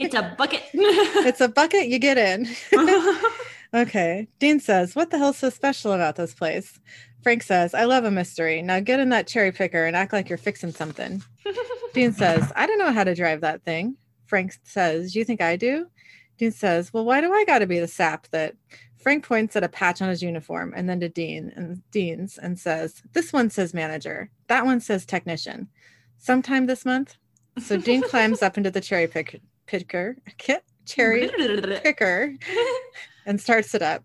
it's 0.00 0.14
a 0.14 0.34
bucket. 0.36 0.62
it's 0.74 1.40
a 1.40 1.48
bucket 1.48 1.88
you 1.88 1.98
get 1.98 2.18
in. 2.18 2.48
okay. 3.74 4.26
Dean 4.38 4.58
says, 4.58 4.96
What 4.96 5.10
the 5.10 5.18
hell's 5.18 5.38
so 5.38 5.50
special 5.50 5.92
about 5.92 6.16
this 6.16 6.34
place? 6.34 6.80
Frank 7.22 7.42
says, 7.42 7.74
I 7.74 7.84
love 7.84 8.04
a 8.04 8.10
mystery. 8.10 8.62
Now 8.62 8.80
get 8.80 9.00
in 9.00 9.08
that 9.10 9.26
cherry 9.26 9.52
picker 9.52 9.84
and 9.84 9.96
act 9.96 10.12
like 10.12 10.28
you're 10.28 10.38
fixing 10.38 10.72
something. 10.72 11.22
Dean 11.92 12.12
says, 12.12 12.52
I 12.56 12.66
don't 12.66 12.78
know 12.78 12.92
how 12.92 13.04
to 13.04 13.14
drive 13.14 13.40
that 13.42 13.64
thing. 13.64 13.96
Frank 14.26 14.54
says, 14.64 15.12
Do 15.12 15.20
You 15.20 15.24
think 15.24 15.40
I 15.40 15.56
do? 15.56 15.86
Dean 16.38 16.50
says, 16.52 16.92
Well, 16.92 17.04
why 17.04 17.20
do 17.20 17.32
I 17.32 17.44
got 17.44 17.60
to 17.60 17.66
be 17.66 17.78
the 17.78 17.88
sap 17.88 18.26
that? 18.28 18.54
Frank 19.06 19.24
points 19.24 19.54
at 19.54 19.62
a 19.62 19.68
patch 19.68 20.02
on 20.02 20.08
his 20.08 20.20
uniform 20.20 20.74
and 20.74 20.88
then 20.88 20.98
to 20.98 21.08
Dean 21.08 21.52
and 21.54 21.80
Dean's 21.92 22.38
and 22.38 22.58
says, 22.58 23.04
This 23.12 23.32
one 23.32 23.50
says 23.50 23.72
manager. 23.72 24.32
That 24.48 24.64
one 24.64 24.80
says 24.80 25.06
technician. 25.06 25.68
Sometime 26.18 26.66
this 26.66 26.84
month. 26.84 27.16
So 27.60 27.76
Dean 27.76 28.02
climbs 28.10 28.42
up 28.42 28.58
into 28.58 28.72
the 28.72 28.80
cherry 28.80 29.06
pick, 29.06 29.40
picker, 29.66 30.16
cherry 30.86 31.28
picker 31.84 32.34
and 33.26 33.40
starts 33.40 33.76
it 33.76 33.82
up. 33.82 34.02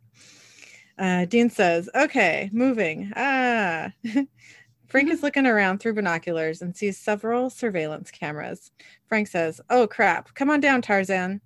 Uh, 0.99 1.25
Dean 1.25 1.49
says, 1.49 1.89
Okay, 1.95 2.51
moving. 2.53 3.11
Ah. 3.15 3.91
Frank 4.87 5.09
is 5.09 5.23
looking 5.23 5.47
around 5.47 5.79
through 5.79 5.95
binoculars 5.95 6.61
and 6.61 6.77
sees 6.77 6.99
several 6.99 7.49
surveillance 7.49 8.11
cameras. 8.11 8.69
Frank 9.07 9.29
says, 9.29 9.61
Oh 9.67 9.87
crap, 9.87 10.35
come 10.35 10.51
on 10.51 10.59
down, 10.59 10.83
Tarzan. 10.83 11.41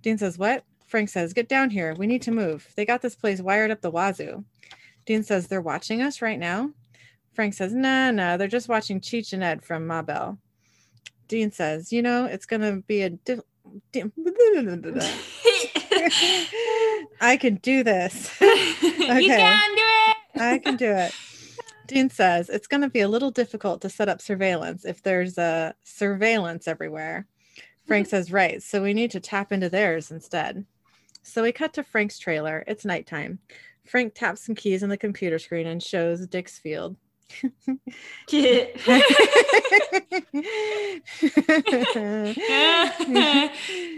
Dean 0.00 0.16
says, 0.16 0.38
What? 0.38 0.64
Frank 0.90 1.08
says, 1.08 1.32
Get 1.32 1.48
down 1.48 1.70
here. 1.70 1.94
We 1.94 2.06
need 2.06 2.22
to 2.22 2.32
move. 2.32 2.68
They 2.76 2.84
got 2.84 3.00
this 3.00 3.14
place 3.14 3.40
wired 3.40 3.70
up 3.70 3.80
the 3.80 3.90
wazoo. 3.90 4.44
Dean 5.06 5.22
says, 5.22 5.46
They're 5.46 5.62
watching 5.62 6.02
us 6.02 6.20
right 6.20 6.38
now. 6.38 6.72
Frank 7.32 7.54
says, 7.54 7.72
"No, 7.72 8.10
no, 8.10 8.36
they're 8.36 8.48
just 8.48 8.68
watching 8.68 9.00
Cheech 9.00 9.32
and 9.32 9.42
Ed 9.42 9.64
from 9.64 9.86
Ma 9.86 10.02
Bell." 10.02 10.38
Dean 11.28 11.50
says, 11.50 11.90
"You 11.92 12.02
know, 12.02 12.26
it's 12.26 12.46
going 12.46 12.62
to 12.62 12.82
be 12.86 13.02
a 13.02 13.10
di- 13.10 13.40
di- 13.92 14.10
I 17.20 17.36
can 17.36 17.56
do 17.56 17.82
this. 17.82 18.30
okay. 18.42 19.22
You 19.22 19.30
can 19.30 19.76
do 19.76 19.82
it. 19.82 20.40
I 20.40 20.58
can 20.58 20.76
do 20.76 20.90
it. 20.90 21.14
Dean 21.86 22.10
says 22.10 22.48
it's 22.48 22.66
going 22.66 22.82
to 22.82 22.90
be 22.90 23.00
a 23.00 23.08
little 23.08 23.30
difficult 23.30 23.80
to 23.82 23.90
set 23.90 24.08
up 24.08 24.20
surveillance 24.20 24.84
if 24.84 25.02
there's 25.02 25.38
a 25.38 25.74
surveillance 25.82 26.68
everywhere. 26.68 27.26
Frank 27.86 28.06
says, 28.06 28.30
right. 28.30 28.62
So 28.62 28.82
we 28.82 28.94
need 28.94 29.10
to 29.10 29.20
tap 29.20 29.50
into 29.50 29.68
theirs 29.68 30.12
instead. 30.12 30.64
So 31.22 31.42
we 31.42 31.52
cut 31.52 31.74
to 31.74 31.82
Frank's 31.82 32.18
trailer. 32.18 32.64
It's 32.66 32.84
nighttime. 32.84 33.38
Frank 33.86 34.14
taps 34.14 34.44
some 34.44 34.54
keys 34.54 34.82
on 34.82 34.88
the 34.88 34.96
computer 34.96 35.38
screen 35.38 35.66
and 35.66 35.82
shows 35.82 36.26
Dick's 36.26 36.58
field. 36.58 36.96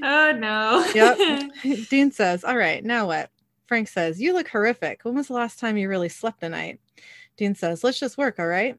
oh 0.02 0.32
no. 0.37 0.87
Yep. 0.94 1.18
Dean 1.90 2.11
says, 2.11 2.44
All 2.44 2.56
right, 2.56 2.85
now 2.85 3.06
what? 3.06 3.30
Frank 3.66 3.88
says, 3.88 4.20
You 4.20 4.35
look 4.35 4.48
horrific. 4.48 5.04
When 5.04 5.14
was 5.14 5.28
the 5.28 5.35
last 5.35 5.58
time 5.58 5.76
you 5.76 5.88
really 5.88 6.08
slept 6.08 6.42
a 6.42 6.48
night? 6.48 6.80
Dean 7.37 7.54
says, 7.54 7.82
Let's 7.82 7.98
just 7.98 8.18
work, 8.18 8.38
all 8.38 8.46
right? 8.46 8.78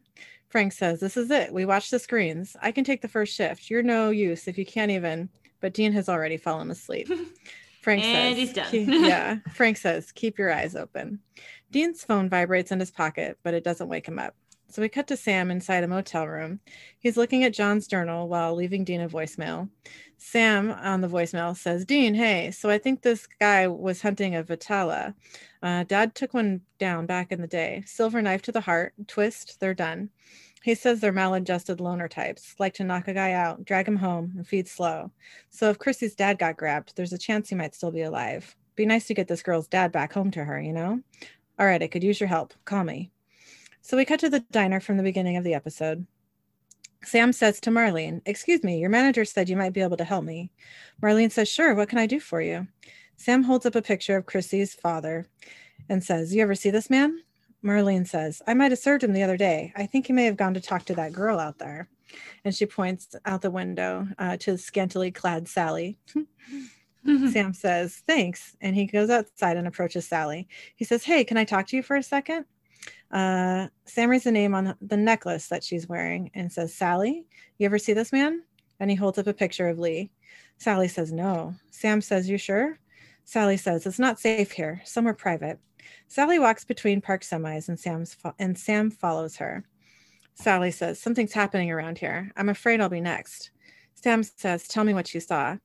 Frank 0.49 0.73
says, 0.73 0.99
This 0.99 1.17
is 1.17 1.31
it. 1.31 1.51
We 1.51 1.65
watch 1.65 1.89
the 1.89 1.99
screens. 1.99 2.55
I 2.61 2.71
can 2.71 2.83
take 2.83 3.01
the 3.01 3.07
first 3.07 3.35
shift. 3.35 3.69
You're 3.69 3.83
no 3.83 4.11
use 4.11 4.47
if 4.47 4.57
you 4.57 4.65
can't 4.65 4.91
even. 4.91 5.29
But 5.61 5.73
Dean 5.73 5.93
has 5.93 6.09
already 6.09 6.37
fallen 6.37 6.69
asleep. 6.69 7.09
Frank 7.83 8.03
And 8.03 8.35
says, 8.35 8.37
he's 8.37 8.53
done. 8.53 8.71
"Keep- 8.71 8.87
yeah. 9.07 9.37
Frank 9.53 9.77
says, 9.77 10.11
Keep 10.11 10.39
your 10.39 10.51
eyes 10.51 10.75
open. 10.75 11.19
Dean's 11.69 12.03
phone 12.03 12.29
vibrates 12.29 12.71
in 12.71 12.79
his 12.79 12.91
pocket, 12.91 13.37
but 13.43 13.53
it 13.53 13.63
doesn't 13.63 13.89
wake 13.89 14.07
him 14.07 14.17
up. 14.19 14.35
So 14.69 14.81
we 14.81 14.89
cut 14.89 15.05
to 15.07 15.17
Sam 15.17 15.51
inside 15.51 15.83
a 15.83 15.87
motel 15.87 16.27
room. 16.27 16.59
He's 16.97 17.17
looking 17.17 17.43
at 17.43 17.53
John's 17.53 17.85
journal 17.85 18.27
while 18.27 18.55
leaving 18.55 18.83
Dean 18.83 19.01
a 19.01 19.09
voicemail. 19.09 19.69
Sam 20.17 20.71
on 20.71 21.01
the 21.01 21.07
voicemail 21.07 21.55
says, 21.55 21.85
Dean, 21.85 22.15
hey, 22.15 22.49
so 22.49 22.69
I 22.71 22.79
think 22.79 23.01
this 23.01 23.27
guy 23.39 23.67
was 23.67 24.01
hunting 24.01 24.35
a 24.35 24.43
Vetala. 24.43 25.13
Uh, 25.61 25.83
Dad 25.83 26.15
took 26.15 26.33
one 26.33 26.61
down 26.79 27.05
back 27.05 27.31
in 27.31 27.39
the 27.41 27.47
day. 27.47 27.83
Silver 27.85 28.21
knife 28.21 28.41
to 28.43 28.51
the 28.51 28.61
heart, 28.61 28.93
twist, 29.07 29.59
they're 29.59 29.73
done. 29.75 30.09
He 30.63 30.75
says 30.75 31.01
they're 31.01 31.11
maladjusted 31.11 31.81
loner 31.81 32.07
types, 32.07 32.55
like 32.57 32.73
to 32.75 32.85
knock 32.85 33.09
a 33.09 33.13
guy 33.13 33.33
out, 33.33 33.65
drag 33.65 33.85
him 33.85 33.97
home, 33.97 34.31
and 34.37 34.47
feed 34.47 34.69
slow. 34.69 35.11
So 35.49 35.69
if 35.69 35.77
Chrissy's 35.77 36.15
dad 36.15 36.39
got 36.39 36.55
grabbed, 36.55 36.95
there's 36.95 37.11
a 37.11 37.17
chance 37.17 37.49
he 37.49 37.55
might 37.55 37.75
still 37.75 37.91
be 37.91 38.03
alive. 38.03 38.55
Be 38.77 38.85
nice 38.85 39.05
to 39.07 39.13
get 39.13 39.27
this 39.27 39.43
girl's 39.43 39.67
dad 39.67 39.91
back 39.91 40.13
home 40.13 40.31
to 40.31 40.45
her, 40.45 40.61
you 40.61 40.71
know? 40.71 41.01
All 41.59 41.65
right, 41.65 41.83
I 41.83 41.87
could 41.87 42.01
use 42.01 42.17
your 42.17 42.29
help. 42.29 42.53
Call 42.63 42.85
me. 42.85 43.11
So 43.81 43.97
we 43.97 44.05
cut 44.05 44.21
to 44.21 44.29
the 44.29 44.39
diner 44.51 44.79
from 44.79 44.95
the 44.95 45.03
beginning 45.03 45.35
of 45.35 45.43
the 45.43 45.53
episode. 45.53 46.07
Sam 47.03 47.33
says 47.33 47.59
to 47.59 47.69
Marlene, 47.69 48.21
Excuse 48.25 48.63
me, 48.63 48.79
your 48.79 48.89
manager 48.89 49.25
said 49.25 49.49
you 49.49 49.57
might 49.57 49.73
be 49.73 49.81
able 49.81 49.97
to 49.97 50.05
help 50.05 50.23
me. 50.23 50.49
Marlene 51.01 51.29
says, 51.29 51.49
Sure, 51.49 51.75
what 51.75 51.89
can 51.89 51.99
I 51.99 52.07
do 52.07 52.21
for 52.21 52.41
you? 52.41 52.67
Sam 53.17 53.43
holds 53.43 53.65
up 53.65 53.75
a 53.75 53.81
picture 53.81 54.15
of 54.15 54.27
Chrissy's 54.27 54.73
father 54.73 55.27
and 55.89 56.01
says, 56.01 56.33
You 56.33 56.41
ever 56.41 56.55
see 56.55 56.69
this 56.69 56.89
man? 56.89 57.19
Marlene 57.63 58.07
says, 58.07 58.41
I 58.45 58.53
might 58.53 58.71
have 58.71 58.79
served 58.79 59.03
him 59.03 59.13
the 59.13 59.23
other 59.23 59.37
day. 59.37 59.71
I 59.75 59.85
think 59.85 60.07
he 60.07 60.13
may 60.13 60.25
have 60.25 60.37
gone 60.37 60.53
to 60.53 60.61
talk 60.61 60.85
to 60.85 60.95
that 60.95 61.13
girl 61.13 61.39
out 61.39 61.59
there. 61.59 61.87
And 62.43 62.53
she 62.53 62.65
points 62.65 63.15
out 63.25 63.41
the 63.41 63.49
window 63.51 64.07
uh, 64.19 64.37
to 64.37 64.57
scantily 64.57 65.11
clad 65.11 65.47
Sally. 65.47 65.97
Sam 67.31 67.53
says, 67.53 68.01
Thanks. 68.07 68.55
And 68.61 68.75
he 68.75 68.85
goes 68.85 69.09
outside 69.09 69.57
and 69.57 69.67
approaches 69.67 70.07
Sally. 70.07 70.47
He 70.75 70.85
says, 70.85 71.03
Hey, 71.03 71.23
can 71.23 71.37
I 71.37 71.45
talk 71.45 71.67
to 71.67 71.75
you 71.75 71.83
for 71.83 71.95
a 71.95 72.03
second? 72.03 72.45
Uh, 73.11 73.67
Sam 73.85 74.09
reads 74.09 74.23
the 74.23 74.31
name 74.31 74.55
on 74.55 74.75
the 74.81 74.97
necklace 74.97 75.47
that 75.47 75.63
she's 75.63 75.87
wearing 75.87 76.31
and 76.33 76.51
says, 76.51 76.73
Sally, 76.73 77.25
you 77.57 77.65
ever 77.65 77.79
see 77.79 77.93
this 77.93 78.11
man? 78.11 78.43
And 78.79 78.89
he 78.89 78.95
holds 78.95 79.17
up 79.17 79.27
a 79.27 79.33
picture 79.33 79.67
of 79.67 79.79
Lee. 79.79 80.11
Sally 80.57 80.87
says, 80.87 81.11
No. 81.11 81.55
Sam 81.71 82.01
says, 82.01 82.29
You 82.29 82.37
sure? 82.37 82.79
Sally 83.25 83.57
says, 83.57 83.85
It's 83.85 83.99
not 83.99 84.19
safe 84.19 84.51
here, 84.51 84.81
somewhere 84.85 85.13
private. 85.13 85.59
Sally 86.07 86.39
walks 86.39 86.63
between 86.65 87.01
parked 87.01 87.29
semis 87.29 87.69
and 87.69 87.79
Sam's 87.79 88.13
fo- 88.13 88.35
and 88.39 88.57
Sam 88.57 88.91
follows 88.91 89.37
her. 89.37 89.65
Sally 90.35 90.71
says, 90.71 90.99
Something's 90.99 91.33
happening 91.33 91.71
around 91.71 91.97
here. 91.97 92.31
I'm 92.35 92.49
afraid 92.49 92.81
I'll 92.81 92.89
be 92.89 93.01
next. 93.01 93.51
Sam 93.95 94.23
says, 94.23 94.67
Tell 94.67 94.83
me 94.83 94.93
what 94.93 95.13
you 95.13 95.19
saw. 95.19 95.57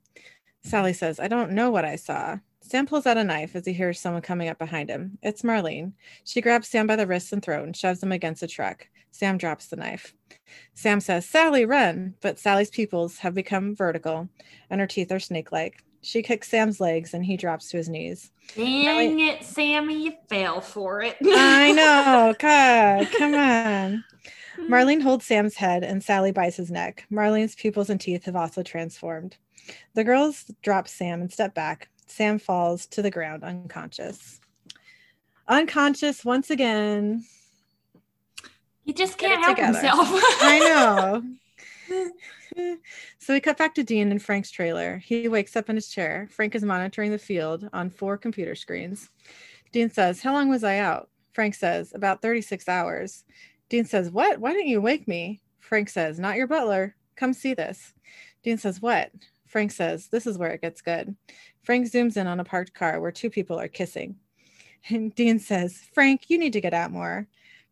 Sally 0.63 0.93
says, 0.93 1.19
I 1.19 1.29
don't 1.29 1.53
know 1.53 1.71
what 1.71 1.85
I 1.85 1.97
saw. 1.97 2.39
Sam 2.61 2.87
pulls 2.87 3.07
out 3.07 3.17
a 3.17 3.25
knife 3.25 3.57
as 3.57 3.65
he 3.65 3.73
hears 3.73 3.99
someone 3.99 4.21
coming 4.21 4.49
up 4.49 4.59
behind 4.59 4.91
him. 4.91 5.19
It's 5.23 5.43
Marlene. 5.43 5.93
She 6.25 6.43
grabs 6.43 6.69
Sam 6.69 6.87
by 6.87 6.97
the 6.97 7.07
wrists 7.07 7.33
and 7.33 7.43
throat 7.43 7.65
and 7.65 7.75
shoves 7.75 8.03
him 8.03 8.13
against 8.13 8.43
a 8.43 8.47
truck. 8.47 8.89
Sam 9.11 9.39
drops 9.39 9.69
the 9.69 9.77
knife. 9.77 10.15
Sam 10.75 11.01
says, 11.01 11.25
Sally, 11.27 11.65
run! 11.65 12.15
But 12.21 12.39
Sally's 12.39 12.71
pupils 12.71 13.19
have 13.19 13.35
become 13.35 13.75
vertical 13.75 14.29
and 14.69 14.81
her 14.81 14.87
teeth 14.87 15.11
are 15.11 15.19
snake 15.19 15.51
like. 15.51 15.83
She 16.09 16.23
kicks 16.23 16.49
Sam's 16.49 16.81
legs 16.81 17.13
and 17.13 17.23
he 17.23 17.37
drops 17.37 17.69
to 17.69 17.77
his 17.77 17.91
knees. 17.91 18.31
Dang 18.57 19.21
it, 19.21 19.45
Sammy, 19.45 20.05
you 20.05 20.15
fell 20.31 20.63
for 20.63 21.03
it. 21.03 21.19
I 21.23 21.73
know. 21.77 22.35
God, 22.39 23.09
come 23.19 23.35
on. 23.35 24.05
Marlene 24.71 25.03
holds 25.03 25.27
Sam's 25.27 25.55
head 25.55 25.85
and 25.85 26.03
Sally 26.03 26.33
bites 26.33 26.57
his 26.57 26.71
neck. 26.71 27.05
Marlene's 27.13 27.55
pupils 27.55 27.91
and 27.91 28.01
teeth 28.01 28.25
have 28.25 28.37
also 28.37 28.63
transformed. 28.63 29.37
The 29.93 30.03
girls 30.03 30.51
drop 30.63 30.89
Sam 30.89 31.21
and 31.21 31.31
step 31.31 31.53
back. 31.55 31.91
Sam 32.07 32.39
falls 32.39 32.87
to 32.87 33.03
the 33.03 33.11
ground 33.11 33.45
unconscious. 33.45 34.41
Unconscious 35.47 36.25
once 36.25 36.49
again. 36.49 37.23
He 38.83 38.95
just 38.95 39.19
can't 39.19 39.45
help 39.45 39.57
together. 39.59 39.79
himself. 39.79 40.09
I 40.41 40.59
know. 40.59 41.23
so 43.19 43.33
we 43.33 43.41
cut 43.41 43.59
back 43.59 43.75
to 43.75 43.85
Dean 43.85 44.11
in 44.11 44.19
Frank's 44.19 44.51
trailer. 44.51 44.99
He 44.99 45.29
wakes 45.29 45.57
up 45.57 45.69
in 45.69 45.77
his 45.77 45.89
chair. 45.89 46.29
Frank 46.31 46.55
is 46.55 46.63
monitoring 46.63 47.11
the 47.11 47.19
field 47.19 47.69
on 47.73 47.91
four 47.91 48.17
computer 48.17 48.55
screens. 48.55 49.11
Dean 49.73 49.91
says, 49.91 50.23
How 50.23 50.33
long 50.33 50.49
was 50.49 50.65
I 50.65 50.79
out? 50.79 51.11
Frank 51.33 51.55
says, 51.55 51.93
About 51.95 52.23
36 52.23 52.69
hours. 52.69 53.25
Dean 53.69 53.85
says, 53.85 54.11
What? 54.11 54.41
Why 54.41 54.53
didn't 54.53 54.69
you 54.69 54.81
wake 54.81 55.07
me? 55.09 55.41
Frank 55.61 55.89
says, 55.89 56.19
Not 56.19 56.37
your 56.37 56.47
butler. 56.47 56.97
Come 57.17 57.33
see 57.33 57.55
this. 57.55 57.93
Dean 58.43 58.59
says, 58.59 58.81
What? 58.81 59.11
Frank 59.47 59.73
says, 59.73 60.09
This 60.09 60.27
is 60.27 60.39
where 60.39 60.51
it 60.51 60.63
gets 60.63 60.81
good. 60.81 61.17
Frank 61.63 61.87
zooms 61.91 62.17
in 62.17 62.27
on 62.27 62.41
a 62.41 62.45
parked 62.45 62.75
car 62.75 63.01
where 63.01 63.13
two 63.13 63.31
people 63.31 63.59
are 63.59 63.69
kissing. 63.69 64.17
And 64.89 65.15
Dean 65.15 65.39
says, 65.39 65.89
Frank, 65.93 66.25
you 66.29 66.39
need 66.39 66.53
to 66.55 66.61
get 66.61 66.75
out 66.75 66.91
more. 66.91 67.27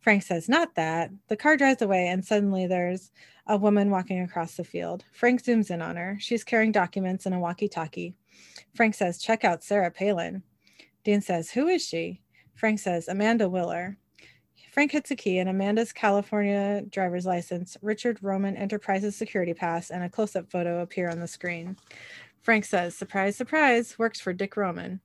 Frank 0.07 0.23
says, 0.23 0.49
Not 0.49 0.77
that. 0.77 1.11
The 1.27 1.37
car 1.37 1.57
drives 1.57 1.83
away, 1.83 2.07
and 2.07 2.25
suddenly 2.25 2.69
there's 2.69 3.11
a 3.49 3.57
woman 3.57 3.91
walking 3.91 4.21
across 4.21 4.55
the 4.55 4.63
field. 4.63 5.05
Frank 5.11 5.43
zooms 5.43 5.69
in 5.69 5.83
on 5.83 5.97
her. 5.97 6.17
She's 6.21 6.45
carrying 6.45 6.71
documents 6.71 7.27
and 7.27 7.35
a 7.35 7.41
walkie 7.41 7.67
talkie. 7.67 8.15
Frank 8.77 8.95
says, 8.95 9.21
Check 9.21 9.45
out 9.45 9.65
Sarah 9.65 9.91
Palin. 9.91 10.45
Dean 11.03 11.21
says, 11.21 11.51
Who 11.51 11.67
is 11.67 11.85
she? 11.85 12.23
Frank 12.55 12.79
says, 12.79 13.09
Amanda 13.09 13.49
Willer. 13.49 13.97
Frank 14.71 14.93
hits 14.93 15.11
a 15.11 15.17
key, 15.17 15.39
and 15.41 15.49
Amanda's 15.49 15.93
California 15.93 16.83
driver's 16.89 17.27
license, 17.27 17.77
Richard 17.83 18.21
Roman 18.23 18.57
Enterprises 18.57 19.17
security 19.17 19.55
pass, 19.55 19.91
and 19.91 20.05
a 20.05 20.09
close 20.09 20.37
up 20.37 20.49
photo 20.53 20.83
appear 20.83 21.11
on 21.11 21.19
the 21.19 21.27
screen. 21.27 21.77
Frank 22.43 22.65
says, 22.65 22.97
Surprise, 22.97 23.35
surprise, 23.35 23.99
works 23.99 24.21
for 24.21 24.33
Dick 24.33 24.57
Roman. 24.57 25.01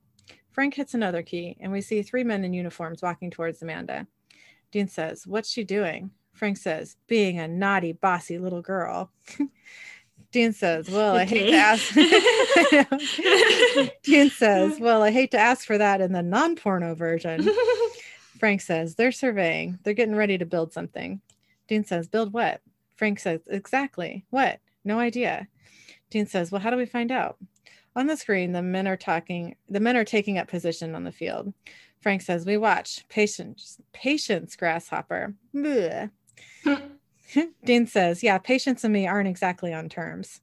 Frank 0.52 0.74
hits 0.74 0.94
another 0.94 1.24
key, 1.24 1.56
and 1.60 1.72
we 1.72 1.80
see 1.80 2.02
three 2.02 2.22
men 2.22 2.44
in 2.44 2.54
uniforms 2.54 3.02
walking 3.02 3.32
towards 3.32 3.62
Amanda. 3.62 4.06
Dean 4.72 4.88
says, 4.88 5.26
What's 5.26 5.50
she 5.50 5.62
doing? 5.62 6.10
Frank 6.32 6.56
says, 6.56 6.96
Being 7.06 7.38
a 7.38 7.46
naughty, 7.46 7.92
bossy 7.92 8.38
little 8.38 8.62
girl. 8.62 9.12
Dean 10.32 10.52
says, 10.54 10.88
Well, 10.90 11.14
I 11.14 11.26
hate 11.26 11.50
to 11.50 11.56
ask. 11.56 11.94
Dean 14.02 14.30
says, 14.30 14.80
Well, 14.80 15.02
I 15.02 15.10
hate 15.10 15.30
to 15.32 15.38
ask 15.38 15.66
for 15.66 15.76
that 15.78 16.00
in 16.00 16.12
the 16.12 16.22
non 16.22 16.56
porno 16.56 16.94
version. 16.94 17.48
Frank 18.38 18.62
says, 18.62 18.94
They're 18.94 19.12
surveying. 19.12 19.78
They're 19.84 19.92
getting 19.94 20.16
ready 20.16 20.38
to 20.38 20.46
build 20.46 20.72
something. 20.72 21.20
Dean 21.68 21.84
says, 21.84 22.08
Build 22.08 22.32
what? 22.32 22.62
Frank 22.96 23.20
says, 23.20 23.40
Exactly. 23.46 24.24
What? 24.30 24.58
No 24.84 24.98
idea. 24.98 25.48
Dean 26.10 26.26
says, 26.26 26.50
Well, 26.50 26.62
how 26.62 26.70
do 26.70 26.78
we 26.78 26.86
find 26.86 27.12
out? 27.12 27.36
On 27.94 28.06
the 28.06 28.16
screen, 28.16 28.52
the 28.52 28.62
men 28.62 28.88
are 28.88 28.96
talking, 28.96 29.54
the 29.68 29.80
men 29.80 29.98
are 29.98 30.04
taking 30.04 30.38
up 30.38 30.48
position 30.48 30.94
on 30.94 31.04
the 31.04 31.12
field. 31.12 31.52
Frank 32.02 32.20
says, 32.20 32.44
We 32.44 32.56
watch. 32.56 33.04
Patience, 33.08 33.80
patience, 33.92 34.56
grasshopper. 34.56 35.34
Dean 37.64 37.86
says, 37.86 38.22
Yeah, 38.22 38.38
patience 38.38 38.84
and 38.84 38.92
me 38.92 39.06
aren't 39.06 39.28
exactly 39.28 39.72
on 39.72 39.88
terms. 39.88 40.40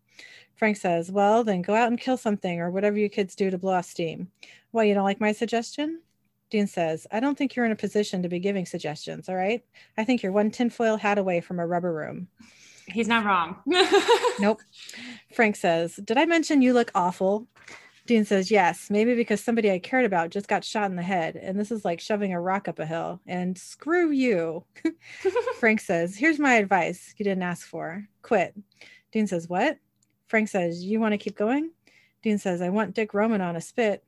Frank 0.56 0.78
says, 0.78 1.12
Well, 1.12 1.44
then 1.44 1.62
go 1.62 1.76
out 1.76 1.90
and 1.90 2.00
kill 2.00 2.18
something 2.18 2.60
or 2.60 2.72
whatever 2.72 2.98
you 2.98 3.10
kids 3.10 3.36
do 3.36 3.52
to 3.52 3.58
blow 3.58 3.74
off 3.74 3.86
steam. 3.86 4.32
Why, 4.72 4.86
you 4.86 4.94
don't 4.94 5.04
like 5.04 5.20
my 5.20 5.34
suggestion? 5.34 6.02
Dean 6.50 6.66
says, 6.66 7.06
I 7.12 7.20
don't 7.20 7.38
think 7.38 7.56
you're 7.56 7.66
in 7.66 7.72
a 7.72 7.76
position 7.76 8.24
to 8.24 8.30
be 8.30 8.40
giving 8.40 8.66
suggestions, 8.66 9.30
all 9.30 9.36
right? 9.36 9.64
I 9.98 10.04
think 10.04 10.24
you're 10.24 10.32
one 10.32 10.50
tinfoil 10.50 10.98
hat 10.98 11.20
away 11.20 11.42
from 11.42 11.60
a 11.60 11.68
rubber 11.68 11.94
room. 11.94 12.28
He's 12.88 13.08
not 13.08 13.26
wrong. 13.26 13.58
Nope. 14.40 14.62
Frank 15.34 15.58
says, 15.58 15.98
Did 15.98 16.18
I 16.18 16.26
mention 16.26 16.62
you 16.62 16.74
look 16.74 16.92
awful? 16.96 17.46
Dean 18.10 18.26
says, 18.26 18.50
Yes, 18.50 18.90
maybe 18.90 19.14
because 19.14 19.40
somebody 19.40 19.70
I 19.70 19.78
cared 19.78 20.04
about 20.04 20.32
just 20.32 20.48
got 20.48 20.64
shot 20.64 20.90
in 20.90 20.96
the 20.96 21.04
head. 21.04 21.36
And 21.36 21.60
this 21.60 21.70
is 21.70 21.86
like 21.86 22.00
shoving 22.00 22.34
a 22.34 22.42
rock 22.42 22.68
up 22.68 22.80
a 22.80 22.86
hill. 22.88 23.22
And 23.28 23.56
screw 23.56 24.10
you. 24.10 24.66
Frank 25.60 25.80
says, 25.80 26.16
Here's 26.16 26.40
my 26.40 26.56
advice 26.56 27.14
you 27.18 27.24
didn't 27.24 27.44
ask 27.44 27.68
for 27.68 28.08
quit. 28.24 28.56
Dean 29.12 29.28
says, 29.28 29.48
What? 29.48 29.78
Frank 30.26 30.50
says, 30.50 30.84
You 30.84 31.00
want 31.00 31.12
to 31.12 31.20
keep 31.20 31.38
going? 31.38 31.70
Dean 32.24 32.40
says, 32.40 32.64
I 32.64 32.70
want 32.70 32.96
Dick 32.96 33.14
Roman 33.14 33.42
on 33.42 33.56
a 33.56 33.62
spit. 33.62 34.04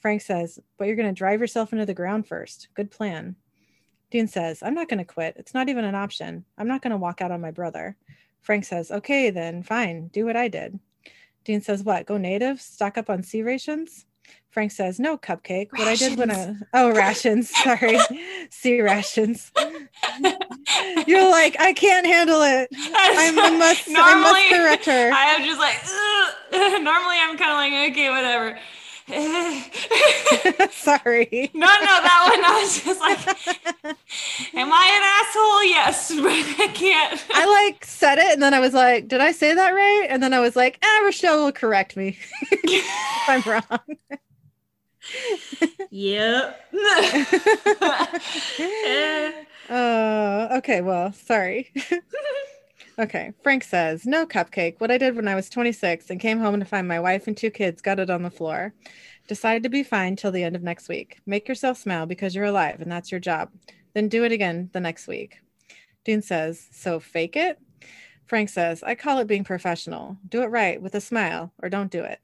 Frank 0.00 0.22
says, 0.22 0.58
But 0.78 0.86
you're 0.86 0.96
going 0.96 1.14
to 1.14 1.18
drive 1.18 1.42
yourself 1.42 1.70
into 1.74 1.84
the 1.84 1.92
ground 1.92 2.26
first. 2.26 2.68
Good 2.72 2.90
plan. 2.90 3.36
Dean 4.10 4.26
says, 4.26 4.62
I'm 4.62 4.74
not 4.74 4.88
going 4.88 5.00
to 5.00 5.04
quit. 5.04 5.34
It's 5.36 5.52
not 5.52 5.68
even 5.68 5.84
an 5.84 5.94
option. 5.94 6.46
I'm 6.56 6.68
not 6.68 6.80
going 6.80 6.92
to 6.92 6.96
walk 6.96 7.20
out 7.20 7.30
on 7.30 7.42
my 7.42 7.50
brother. 7.50 7.98
Frank 8.40 8.64
says, 8.64 8.90
Okay, 8.90 9.28
then 9.28 9.62
fine. 9.62 10.08
Do 10.08 10.24
what 10.24 10.34
I 10.34 10.48
did. 10.48 10.80
Dean 11.44 11.60
says, 11.60 11.82
What? 11.82 12.06
Go 12.06 12.16
native? 12.16 12.60
Stock 12.60 12.98
up 12.98 13.10
on 13.10 13.22
sea 13.22 13.42
rations? 13.42 14.06
Frank 14.50 14.70
says, 14.70 15.00
No, 15.00 15.18
cupcake. 15.18 15.68
What 15.72 15.88
I 15.88 15.96
did 15.96 16.18
when 16.18 16.30
I, 16.30 16.54
oh, 16.72 16.92
rations. 16.92 17.50
Sorry. 17.62 17.98
sea 18.50 18.80
rations. 18.80 19.52
You're 21.06 21.30
like, 21.30 21.56
I 21.60 21.72
can't 21.74 22.06
handle 22.06 22.42
it. 22.42 22.68
I 22.72 23.30
must, 23.58 23.88
normally, 23.88 24.12
I 24.12 24.20
must 24.20 24.48
correct 24.50 24.86
her. 24.86 25.12
I 25.12 25.24
am 25.34 25.44
just 25.44 25.58
like, 25.60 25.76
Ugh. 25.84 26.14
normally 26.82 27.16
I'm 27.20 27.36
kind 27.36 27.50
of 27.50 27.56
like, 27.56 27.90
okay, 27.90 28.10
whatever. 28.10 28.58
Sorry. 30.70 31.50
No, 31.52 31.66
no, 31.66 31.66
that 31.66 32.30
one 32.30 32.44
I 32.44 32.60
was 32.62 32.82
just 32.82 33.00
like, 33.00 33.18
Am 34.54 34.72
I 34.72 34.86
an 34.96 35.02
asshole? 35.20 35.64
Yes, 35.64 36.10
but 36.16 36.32
I 36.62 36.72
can't. 36.72 37.24
I 37.34 37.44
like 37.44 37.84
said 37.84 38.16
it 38.18 38.32
and 38.32 38.42
then 38.42 38.54
I 38.54 38.60
was 38.60 38.72
like, 38.72 39.08
Did 39.08 39.20
I 39.20 39.32
say 39.32 39.54
that 39.54 39.70
right? 39.70 40.06
And 40.08 40.22
then 40.22 40.32
I 40.32 40.40
was 40.40 40.56
like, 40.56 40.78
eh, 40.82 41.00
Rochelle 41.04 41.44
will 41.44 41.52
correct 41.52 41.96
me 41.96 42.18
if 42.50 43.28
I'm 43.28 43.42
wrong. 43.42 43.62
yep. 45.90 46.64
uh, 49.68 50.48
okay, 50.58 50.80
well, 50.80 51.12
sorry. 51.12 51.70
Okay. 52.98 53.32
Frank 53.42 53.64
says, 53.64 54.06
No 54.06 54.24
cupcake. 54.26 54.76
What 54.78 54.90
I 54.90 54.98
did 54.98 55.16
when 55.16 55.26
I 55.26 55.34
was 55.34 55.50
26 55.50 56.10
and 56.10 56.20
came 56.20 56.38
home 56.38 56.60
to 56.60 56.66
find 56.66 56.86
my 56.86 57.00
wife 57.00 57.26
and 57.26 57.36
two 57.36 57.50
kids 57.50 57.82
gutted 57.82 58.10
on 58.10 58.22
the 58.22 58.30
floor. 58.30 58.72
Decided 59.26 59.62
to 59.64 59.68
be 59.68 59.82
fine 59.82 60.16
till 60.16 60.30
the 60.30 60.44
end 60.44 60.54
of 60.54 60.62
next 60.62 60.88
week. 60.88 61.18
Make 61.26 61.48
yourself 61.48 61.78
smile 61.78 62.06
because 62.06 62.34
you're 62.34 62.44
alive 62.44 62.80
and 62.80 62.92
that's 62.92 63.10
your 63.10 63.20
job. 63.20 63.50
Then 63.94 64.08
do 64.08 64.24
it 64.24 64.32
again 64.32 64.70
the 64.72 64.80
next 64.80 65.08
week. 65.08 65.38
Dean 66.04 66.22
says, 66.22 66.68
So 66.72 67.00
fake 67.00 67.36
it? 67.36 67.58
Frank 68.26 68.48
says, 68.48 68.82
I 68.82 68.94
call 68.94 69.18
it 69.18 69.26
being 69.26 69.44
professional. 69.44 70.16
Do 70.28 70.42
it 70.42 70.46
right 70.46 70.80
with 70.80 70.94
a 70.94 71.00
smile 71.00 71.52
or 71.62 71.68
don't 71.68 71.90
do 71.90 72.04
it. 72.04 72.20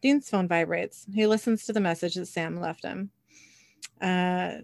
Dean's 0.00 0.30
phone 0.30 0.48
vibrates. 0.48 1.06
He 1.12 1.26
listens 1.26 1.64
to 1.64 1.72
the 1.72 1.80
message 1.80 2.14
that 2.14 2.26
Sam 2.26 2.60
left 2.60 2.84
him. 2.84 3.10
Uh, 4.00 4.58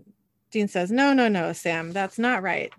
Dean 0.50 0.68
says, 0.68 0.90
No, 0.90 1.12
no, 1.12 1.28
no, 1.28 1.52
Sam, 1.52 1.92
that's 1.92 2.18
not 2.18 2.42
right. 2.42 2.72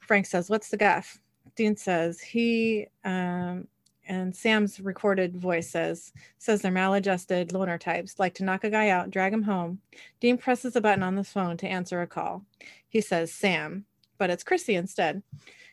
Frank 0.00 0.26
says, 0.26 0.50
What's 0.50 0.68
the 0.68 0.76
guff? 0.76 1.18
Dean 1.56 1.76
says 1.76 2.20
he 2.20 2.86
um, 3.04 3.66
and 4.08 4.34
Sam's 4.34 4.80
recorded 4.80 5.36
voice 5.36 5.70
says 5.70 6.12
says 6.38 6.62
they're 6.62 6.72
maladjusted 6.72 7.52
loner 7.52 7.78
types, 7.78 8.18
like 8.18 8.34
to 8.34 8.44
knock 8.44 8.64
a 8.64 8.70
guy 8.70 8.88
out, 8.88 9.10
drag 9.10 9.32
him 9.32 9.42
home. 9.42 9.80
Dean 10.20 10.38
presses 10.38 10.76
a 10.76 10.80
button 10.80 11.02
on 11.02 11.14
the 11.14 11.24
phone 11.24 11.56
to 11.58 11.68
answer 11.68 12.02
a 12.02 12.06
call. 12.06 12.44
He 12.88 13.00
says 13.00 13.32
Sam, 13.32 13.84
but 14.18 14.30
it's 14.30 14.44
Chrissy 14.44 14.74
instead. 14.74 15.22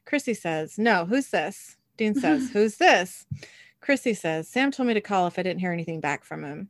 Chrissy 0.05 0.33
says, 0.33 0.77
"No, 0.77 1.05
who's 1.05 1.29
this?" 1.29 1.77
Dean 1.97 2.15
says, 2.19 2.51
"Who's 2.51 2.77
this?" 2.77 3.25
Chrissy 3.81 4.13
says, 4.13 4.47
"Sam 4.47 4.71
told 4.71 4.87
me 4.87 4.93
to 4.93 5.01
call 5.01 5.27
if 5.27 5.39
I 5.39 5.43
didn't 5.43 5.61
hear 5.61 5.71
anything 5.71 5.99
back 5.99 6.23
from 6.23 6.43
him." 6.43 6.69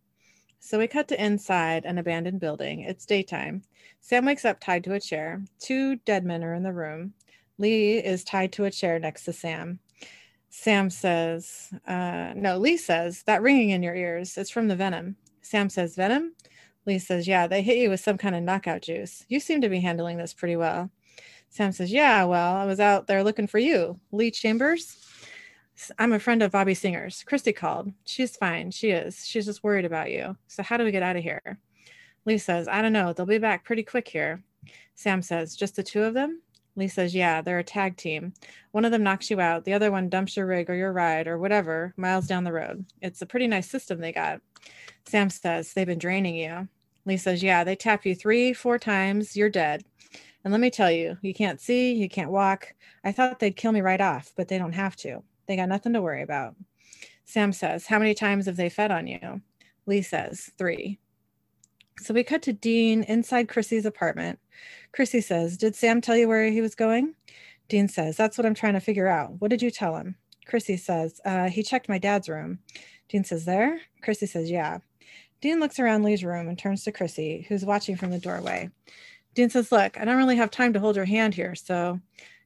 So 0.61 0.77
we 0.77 0.87
cut 0.87 1.07
to 1.09 1.23
inside 1.23 1.85
an 1.85 1.97
abandoned 1.97 2.39
building. 2.39 2.81
It's 2.81 3.05
daytime. 3.05 3.63
Sam 4.01 4.25
wakes 4.25 4.45
up 4.45 4.59
tied 4.59 4.83
to 4.85 4.93
a 4.93 4.99
chair. 4.99 5.41
Two 5.59 5.97
dead 5.97 6.25
men 6.25 6.43
are 6.43 6.53
in 6.53 6.63
the 6.63 6.73
room. 6.73 7.13
Lee 7.59 7.97
is 7.97 8.23
tied 8.23 8.53
to 8.53 8.65
a 8.65 8.71
chair 8.71 8.97
next 8.97 9.25
to 9.25 9.33
Sam. 9.33 9.79
Sam 10.49 10.89
says, 10.89 11.71
uh, 11.85 12.33
no, 12.35 12.57
Lee 12.57 12.77
says, 12.77 13.21
that 13.23 13.43
ringing 13.43 13.69
in 13.69 13.83
your 13.83 13.93
ears, 13.93 14.35
it's 14.37 14.49
from 14.49 14.67
the 14.67 14.75
venom. 14.75 15.17
Sam 15.41 15.69
says, 15.69 15.95
venom? 15.95 16.33
Lee 16.85 16.97
says, 16.97 17.27
yeah, 17.27 17.45
they 17.45 17.61
hit 17.61 17.77
you 17.77 17.89
with 17.89 17.99
some 17.99 18.17
kind 18.17 18.33
of 18.33 18.41
knockout 18.41 18.81
juice. 18.81 19.25
You 19.27 19.39
seem 19.39 19.61
to 19.61 19.69
be 19.69 19.81
handling 19.81 20.17
this 20.17 20.33
pretty 20.33 20.55
well. 20.55 20.89
Sam 21.49 21.71
says, 21.71 21.91
yeah, 21.91 22.23
well, 22.23 22.55
I 22.55 22.65
was 22.65 22.79
out 22.79 23.07
there 23.07 23.23
looking 23.23 23.47
for 23.47 23.59
you. 23.59 23.99
Lee 24.11 24.31
Chambers? 24.31 25.05
I'm 25.97 26.13
a 26.13 26.19
friend 26.19 26.41
of 26.41 26.51
Bobby 26.51 26.73
Singer's. 26.73 27.23
Chrissy 27.23 27.53
called. 27.53 27.91
She's 28.05 28.35
fine. 28.35 28.71
She 28.71 28.91
is. 28.91 29.25
She's 29.25 29.45
just 29.45 29.63
worried 29.63 29.85
about 29.85 30.11
you. 30.11 30.35
So 30.47 30.63
how 30.63 30.77
do 30.77 30.83
we 30.83 30.91
get 30.91 31.03
out 31.03 31.15
of 31.15 31.23
here? 31.23 31.59
Lee 32.25 32.37
says, 32.37 32.67
I 32.67 32.81
don't 32.81 32.93
know. 32.93 33.13
They'll 33.13 33.25
be 33.25 33.37
back 33.37 33.65
pretty 33.65 33.83
quick 33.83 34.07
here. 34.07 34.43
Sam 34.95 35.21
says, 35.21 35.55
just 35.55 35.75
the 35.75 35.83
two 35.83 36.03
of 36.03 36.13
them? 36.13 36.41
Lee 36.79 36.87
says, 36.87 37.13
Yeah, 37.13 37.41
they're 37.41 37.59
a 37.59 37.63
tag 37.63 37.97
team. 37.97 38.33
One 38.71 38.85
of 38.85 38.91
them 38.91 39.03
knocks 39.03 39.29
you 39.29 39.39
out, 39.39 39.65
the 39.65 39.73
other 39.73 39.91
one 39.91 40.09
dumps 40.09 40.37
your 40.37 40.47
rig 40.47 40.69
or 40.69 40.75
your 40.75 40.93
ride 40.93 41.27
or 41.27 41.37
whatever 41.37 41.93
miles 41.97 42.25
down 42.25 42.45
the 42.45 42.53
road. 42.53 42.85
It's 43.01 43.21
a 43.21 43.25
pretty 43.25 43.47
nice 43.47 43.69
system 43.69 43.99
they 43.99 44.13
got. 44.13 44.41
Sam 45.05 45.29
says, 45.29 45.73
They've 45.73 45.85
been 45.85 45.99
draining 45.99 46.35
you. 46.35 46.67
Lee 47.05 47.17
says, 47.17 47.43
Yeah, 47.43 47.63
they 47.63 47.75
tap 47.75 48.05
you 48.05 48.15
three, 48.15 48.53
four 48.53 48.79
times, 48.79 49.35
you're 49.35 49.49
dead. 49.49 49.83
And 50.43 50.53
let 50.53 50.61
me 50.61 50.69
tell 50.71 50.89
you, 50.89 51.17
you 51.21 51.33
can't 51.33 51.59
see, 51.59 51.93
you 51.93 52.07
can't 52.07 52.31
walk. 52.31 52.73
I 53.03 53.11
thought 53.11 53.39
they'd 53.39 53.55
kill 53.55 53.73
me 53.73 53.81
right 53.81 54.01
off, 54.01 54.31
but 54.37 54.47
they 54.47 54.57
don't 54.57 54.71
have 54.71 54.95
to. 54.97 55.21
They 55.47 55.57
got 55.57 55.69
nothing 55.69 55.93
to 55.93 56.01
worry 56.01 56.23
about. 56.23 56.55
Sam 57.25 57.51
says, 57.51 57.87
How 57.87 57.99
many 57.99 58.13
times 58.13 58.45
have 58.45 58.55
they 58.55 58.69
fed 58.69 58.91
on 58.91 59.05
you? 59.05 59.41
Lee 59.85 60.01
says, 60.01 60.49
Three. 60.57 60.97
So 62.01 62.13
we 62.13 62.23
cut 62.23 62.41
to 62.43 62.53
Dean 62.53 63.03
inside 63.03 63.49
Chrissy's 63.49 63.85
apartment. 63.85 64.39
Chrissy 64.93 65.21
says, 65.21 65.57
Did 65.57 65.75
Sam 65.75 66.01
tell 66.01 66.15
you 66.15 66.27
where 66.27 66.49
he 66.49 66.61
was 66.61 66.75
going? 66.75 67.15
Dean 67.67 67.87
says, 67.87 68.15
That's 68.15 68.37
what 68.37 68.45
I'm 68.45 68.55
trying 68.55 68.73
to 68.73 68.79
figure 68.79 69.07
out. 69.07 69.33
What 69.39 69.49
did 69.51 69.61
you 69.61 69.69
tell 69.69 69.97
him? 69.97 70.15
Chrissy 70.45 70.77
says, 70.77 71.19
uh, 71.25 71.49
He 71.49 71.61
checked 71.61 71.89
my 71.89 71.97
dad's 71.97 72.29
room. 72.29 72.59
Dean 73.09 73.23
says, 73.23 73.45
There? 73.45 73.79
Chrissy 74.01 74.27
says, 74.27 74.49
Yeah. 74.49 74.79
Dean 75.41 75.59
looks 75.59 75.79
around 75.79 76.03
Lee's 76.03 76.23
room 76.23 76.47
and 76.47 76.57
turns 76.57 76.83
to 76.83 76.91
Chrissy, 76.91 77.45
who's 77.47 77.65
watching 77.65 77.95
from 77.95 78.11
the 78.11 78.19
doorway. 78.19 78.69
Dean 79.35 79.49
says, 79.49 79.71
Look, 79.71 79.99
I 79.99 80.05
don't 80.05 80.17
really 80.17 80.37
have 80.37 80.51
time 80.51 80.73
to 80.73 80.79
hold 80.79 80.95
your 80.95 81.05
hand 81.05 81.35
here. 81.35 81.53
So 81.55 81.99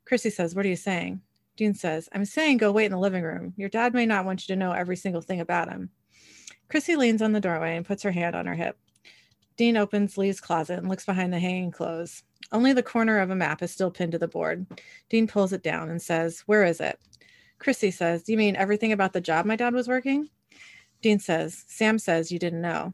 Chrissy 0.05 0.31
says, 0.31 0.55
What 0.55 0.65
are 0.65 0.69
you 0.69 0.75
saying? 0.75 1.21
Dean 1.55 1.75
says, 1.75 2.09
I'm 2.11 2.25
saying 2.25 2.57
go 2.57 2.71
wait 2.71 2.85
in 2.85 2.91
the 2.91 2.97
living 2.97 3.23
room. 3.23 3.53
Your 3.55 3.69
dad 3.69 3.93
may 3.93 4.07
not 4.07 4.25
want 4.25 4.47
you 4.47 4.55
to 4.55 4.59
know 4.59 4.71
every 4.71 4.95
single 4.95 5.21
thing 5.21 5.39
about 5.39 5.69
him. 5.69 5.91
Chrissy 6.69 6.95
leans 6.95 7.21
on 7.21 7.33
the 7.33 7.39
doorway 7.39 7.77
and 7.77 7.85
puts 7.85 8.01
her 8.01 8.11
hand 8.11 8.35
on 8.35 8.47
her 8.47 8.55
hip. 8.55 8.77
Dean 9.55 9.77
opens 9.77 10.17
Lee's 10.17 10.41
closet 10.41 10.79
and 10.79 10.89
looks 10.89 11.05
behind 11.05 11.31
the 11.31 11.39
hanging 11.39 11.71
clothes. 11.71 12.23
Only 12.51 12.73
the 12.73 12.83
corner 12.83 13.19
of 13.19 13.29
a 13.29 13.35
map 13.35 13.61
is 13.61 13.71
still 13.71 13.91
pinned 13.91 14.11
to 14.13 14.19
the 14.19 14.27
board. 14.27 14.65
Dean 15.09 15.27
pulls 15.27 15.53
it 15.53 15.63
down 15.63 15.89
and 15.89 16.01
says, 16.01 16.41
Where 16.45 16.63
is 16.63 16.79
it? 16.79 16.99
Chrissy 17.59 17.91
says, 17.91 18.27
You 18.27 18.37
mean 18.37 18.55
everything 18.55 18.91
about 18.91 19.13
the 19.13 19.21
job 19.21 19.45
my 19.45 19.55
dad 19.55 19.73
was 19.73 19.87
working? 19.87 20.29
Dean 21.01 21.19
says, 21.19 21.65
Sam 21.67 21.99
says 21.99 22.31
you 22.31 22.39
didn't 22.39 22.61
know. 22.61 22.93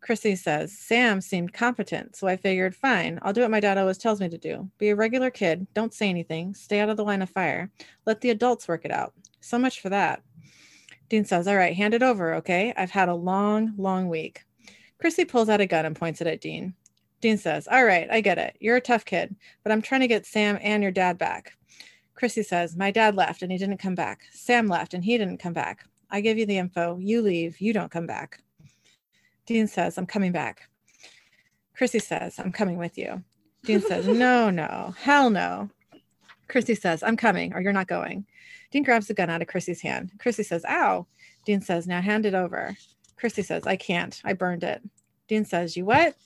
Chrissy 0.00 0.36
says, 0.36 0.78
Sam 0.78 1.20
seemed 1.20 1.52
competent, 1.52 2.14
so 2.14 2.28
I 2.28 2.36
figured, 2.36 2.76
fine, 2.76 3.18
I'll 3.22 3.32
do 3.32 3.40
what 3.40 3.50
my 3.50 3.58
dad 3.58 3.78
always 3.78 3.98
tells 3.98 4.20
me 4.20 4.28
to 4.28 4.38
do. 4.38 4.70
Be 4.78 4.90
a 4.90 4.96
regular 4.96 5.30
kid, 5.30 5.66
don't 5.74 5.92
say 5.92 6.08
anything, 6.08 6.54
stay 6.54 6.80
out 6.80 6.88
of 6.88 6.96
the 6.96 7.04
line 7.04 7.20
of 7.20 7.30
fire, 7.30 7.70
let 8.06 8.20
the 8.20 8.30
adults 8.30 8.68
work 8.68 8.84
it 8.84 8.92
out. 8.92 9.12
So 9.40 9.58
much 9.58 9.80
for 9.80 9.88
that. 9.88 10.22
Dean 11.08 11.24
says, 11.24 11.48
All 11.48 11.56
right, 11.56 11.74
hand 11.74 11.94
it 11.94 12.02
over, 12.02 12.34
okay? 12.34 12.72
I've 12.76 12.90
had 12.90 13.08
a 13.08 13.14
long, 13.14 13.74
long 13.76 14.08
week. 14.08 14.44
Chrissy 14.98 15.24
pulls 15.24 15.48
out 15.48 15.60
a 15.60 15.66
gun 15.66 15.86
and 15.86 15.96
points 15.96 16.20
it 16.20 16.26
at 16.26 16.40
Dean. 16.40 16.74
Dean 17.20 17.38
says, 17.38 17.68
All 17.68 17.84
right, 17.84 18.08
I 18.10 18.20
get 18.20 18.38
it. 18.38 18.56
You're 18.60 18.76
a 18.76 18.80
tough 18.80 19.04
kid, 19.04 19.34
but 19.62 19.72
I'm 19.72 19.82
trying 19.82 20.00
to 20.02 20.08
get 20.08 20.26
Sam 20.26 20.58
and 20.60 20.82
your 20.82 20.92
dad 20.92 21.18
back. 21.18 21.52
Chrissy 22.14 22.42
says, 22.42 22.76
My 22.76 22.90
dad 22.90 23.14
left 23.14 23.42
and 23.42 23.52
he 23.52 23.58
didn't 23.58 23.78
come 23.78 23.94
back. 23.94 24.22
Sam 24.32 24.66
left 24.66 24.94
and 24.94 25.04
he 25.04 25.18
didn't 25.18 25.38
come 25.38 25.52
back. 25.52 25.84
I 26.10 26.20
give 26.20 26.38
you 26.38 26.46
the 26.46 26.58
info. 26.58 26.98
You 26.98 27.22
leave. 27.22 27.60
You 27.60 27.72
don't 27.72 27.90
come 27.90 28.06
back. 28.06 28.40
Dean 29.46 29.66
says, 29.66 29.98
I'm 29.98 30.06
coming 30.06 30.32
back. 30.32 30.68
Chrissy 31.76 32.00
says, 32.00 32.38
I'm 32.38 32.52
coming 32.52 32.76
with 32.76 32.98
you. 32.98 33.22
Dean 33.64 33.80
says, 33.80 34.06
No, 34.08 34.50
no, 34.50 34.94
hell 34.98 35.30
no. 35.30 35.70
Chrissy 36.48 36.74
says, 36.74 37.02
I'm 37.02 37.16
coming 37.16 37.54
or 37.54 37.60
you're 37.60 37.72
not 37.72 37.86
going. 37.86 38.26
Dean 38.70 38.82
grabs 38.82 39.06
the 39.06 39.14
gun 39.14 39.30
out 39.30 39.42
of 39.42 39.48
Chrissy's 39.48 39.80
hand. 39.80 40.12
Chrissy 40.18 40.42
says, 40.42 40.64
Ow. 40.68 41.06
Dean 41.44 41.60
says, 41.60 41.86
Now 41.86 42.00
hand 42.00 42.26
it 42.26 42.34
over. 42.34 42.76
Chrissy 43.18 43.42
says, 43.42 43.66
I 43.66 43.76
can't. 43.76 44.20
I 44.24 44.32
burned 44.32 44.64
it. 44.64 44.82
Dean 45.28 45.44
says, 45.44 45.76
You 45.76 45.84
what? 45.84 46.16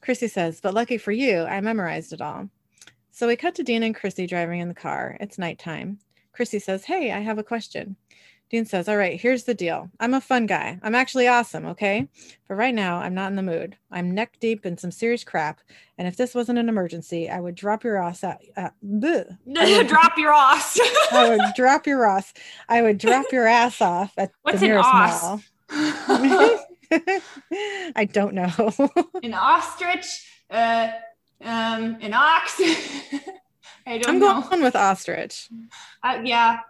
Chrissy 0.00 0.28
says, 0.28 0.60
But 0.60 0.74
lucky 0.74 0.98
for 0.98 1.12
you, 1.12 1.42
I 1.42 1.60
memorized 1.60 2.12
it 2.12 2.20
all. 2.20 2.48
So 3.10 3.26
we 3.26 3.36
cut 3.36 3.54
to 3.56 3.62
Dean 3.62 3.82
and 3.82 3.94
Chrissy 3.94 4.26
driving 4.26 4.60
in 4.60 4.68
the 4.68 4.74
car. 4.74 5.16
It's 5.20 5.38
nighttime. 5.38 5.98
Chrissy 6.32 6.58
says, 6.58 6.84
Hey, 6.84 7.12
I 7.12 7.20
have 7.20 7.38
a 7.38 7.42
question. 7.44 7.96
Dean 8.50 8.64
says, 8.64 8.88
All 8.88 8.96
right, 8.96 9.20
here's 9.20 9.44
the 9.44 9.54
deal. 9.54 9.90
I'm 10.00 10.14
a 10.14 10.20
fun 10.20 10.46
guy. 10.46 10.78
I'm 10.82 10.94
actually 10.94 11.28
awesome, 11.28 11.66
okay? 11.66 12.08
But 12.48 12.54
right 12.54 12.74
now, 12.74 12.96
I'm 12.98 13.14
not 13.14 13.28
in 13.30 13.36
the 13.36 13.42
mood. 13.42 13.76
I'm 13.90 14.14
neck 14.14 14.38
deep 14.40 14.64
in 14.64 14.78
some 14.78 14.90
serious 14.90 15.22
crap. 15.22 15.60
And 15.98 16.08
if 16.08 16.16
this 16.16 16.34
wasn't 16.34 16.58
an 16.58 16.68
emergency, 16.68 17.28
I 17.28 17.40
would 17.40 17.54
drop 17.54 17.84
your 17.84 18.02
ass 18.02 18.24
out. 18.24 18.38
Uh, 18.56 18.70
drop 19.88 20.16
your 20.16 20.32
ass. 20.32 20.80
I 21.12 21.28
would 21.28 21.54
drop 21.54 21.86
your 21.86 22.06
ass. 22.08 22.32
I 22.68 22.80
would 22.82 22.96
drop 22.98 23.26
your 23.32 23.46
ass 23.46 23.82
off 23.82 24.14
at 24.16 24.32
What's 24.42 24.60
the 24.60 24.66
nearest 24.68 24.88
ass? 24.88 25.22
mall. 25.22 25.42
I 25.70 26.58
don't 28.10 28.34
know. 28.34 28.50
an 29.22 29.34
ostrich, 29.34 30.26
uh, 30.50 30.88
um, 31.42 31.98
an 32.00 32.14
ox. 32.14 32.60
I 33.86 33.98
don't 33.98 34.08
I'm 34.08 34.18
know. 34.18 34.42
going 34.48 34.62
with 34.62 34.76
ostrich. 34.76 35.48
Uh, 36.02 36.20
yeah, 36.24 36.60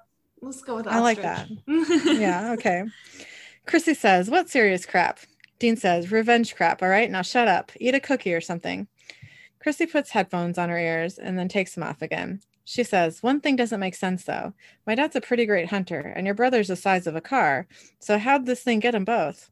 let's 0.40 0.62
go 0.62 0.76
with 0.76 0.86
ostrich. 0.86 0.98
I 0.98 1.00
like 1.00 1.22
that. 1.22 1.48
Yeah, 2.18 2.52
okay. 2.52 2.84
Chrissy 3.66 3.94
says, 3.94 4.30
What 4.30 4.48
serious 4.48 4.86
crap? 4.86 5.20
Dean 5.58 5.76
says, 5.76 6.10
Revenge 6.10 6.54
crap. 6.54 6.82
All 6.82 6.88
right, 6.88 7.10
now 7.10 7.22
shut 7.22 7.48
up. 7.48 7.72
Eat 7.78 7.94
a 7.94 8.00
cookie 8.00 8.34
or 8.34 8.40
something. 8.40 8.88
Chrissy 9.60 9.86
puts 9.86 10.10
headphones 10.10 10.58
on 10.58 10.68
her 10.68 10.78
ears 10.78 11.18
and 11.18 11.38
then 11.38 11.48
takes 11.48 11.74
them 11.74 11.84
off 11.84 12.00
again. 12.00 12.40
She 12.70 12.84
says, 12.84 13.22
One 13.22 13.40
thing 13.40 13.56
doesn't 13.56 13.80
make 13.80 13.94
sense 13.94 14.24
though. 14.24 14.52
My 14.86 14.94
dad's 14.94 15.16
a 15.16 15.22
pretty 15.22 15.46
great 15.46 15.70
hunter, 15.70 16.00
and 16.00 16.26
your 16.26 16.34
brother's 16.34 16.68
the 16.68 16.76
size 16.76 17.06
of 17.06 17.16
a 17.16 17.20
car. 17.22 17.66
So 17.98 18.18
how'd 18.18 18.44
this 18.44 18.62
thing 18.62 18.80
get 18.80 18.90
them 18.90 19.06
both? 19.06 19.50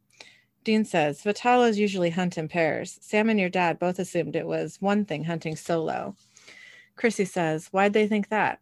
Dean 0.64 0.84
says, 0.84 1.22
Vetalas 1.22 1.78
usually 1.78 2.10
hunt 2.10 2.36
in 2.36 2.46
pairs. 2.46 2.98
Sam 3.00 3.30
and 3.30 3.40
your 3.40 3.48
dad 3.48 3.78
both 3.78 3.98
assumed 3.98 4.36
it 4.36 4.46
was 4.46 4.82
one 4.82 5.06
thing 5.06 5.24
hunting 5.24 5.56
solo. 5.56 6.14
Chrissy 6.96 7.24
says, 7.24 7.68
Why'd 7.68 7.94
they 7.94 8.06
think 8.06 8.28
that? 8.28 8.58